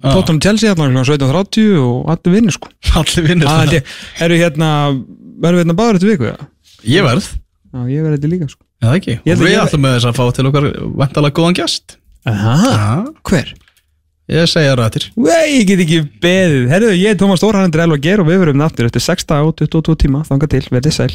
Já. 0.05 0.11
Tottenham 0.11 0.41
Chelsea 0.43 0.69
hérna 0.69 0.89
klukkan 0.91 1.07
17.30 1.17 1.77
og 1.81 2.09
allir 2.13 2.33
vinnur 2.35 2.53
sko 2.53 2.69
Allir 2.99 3.25
vinnir 3.25 3.47
Það 3.49 3.59
held 3.61 3.71
það 3.71 3.77
ég, 3.79 3.93
eru 4.27 4.39
hérna, 4.41 4.69
verðum 5.41 5.57
við 5.57 5.63
hérna 5.63 5.77
báður 5.79 5.97
þetta 5.99 6.09
viku? 6.11 6.27
eða? 6.29 6.47
Ég 6.95 7.05
verð, 7.07 7.29
Já, 7.75 7.79
ég 7.95 8.05
verði 8.05 8.17
þetta 8.19 8.31
líka, 8.35 8.49
sko. 8.51 8.61
já 8.83 8.87
það 8.91 8.97
ekki 8.99 9.13
Ég 9.15 9.29
held 9.31 9.39
Og 9.39 9.45
að 9.45 9.47
við 9.49 9.55
ég- 9.55 9.63
ætlum 9.65 9.85
með 9.87 9.95
þess 9.95 10.09
að 10.11 10.17
fá 10.19 10.25
til 10.37 10.47
okkar 10.51 10.67
Væntalega 11.01 11.37
góðan 11.39 11.57
Já, 12.25 13.05
hver? 13.31 13.53
ég 14.35 14.47
segja 14.49 14.75
rættir 14.79 15.03
Vei, 15.15 15.59
ég 15.61 15.65
get 15.69 15.81
ekki 15.83 15.99
beðið. 16.21 16.63
Herðu, 16.71 16.91
ég 16.97 17.11
er 17.13 17.17
Tómas 17.21 17.41
Stórhændur 17.41 17.83
Elva 17.83 17.97
Ger 18.01 18.23
og 18.23 18.29
við 18.29 18.39
verum 18.41 18.57
náttur 18.57 18.87
eftir 18.89 19.03
6 19.05 19.27
daga 19.29 19.45
og 19.49 19.53
22 19.59 19.95
tíma, 20.01 20.23
þanga 20.25 20.49
til, 20.49 20.63
verðið 20.73 20.95
sæl. 20.97 21.09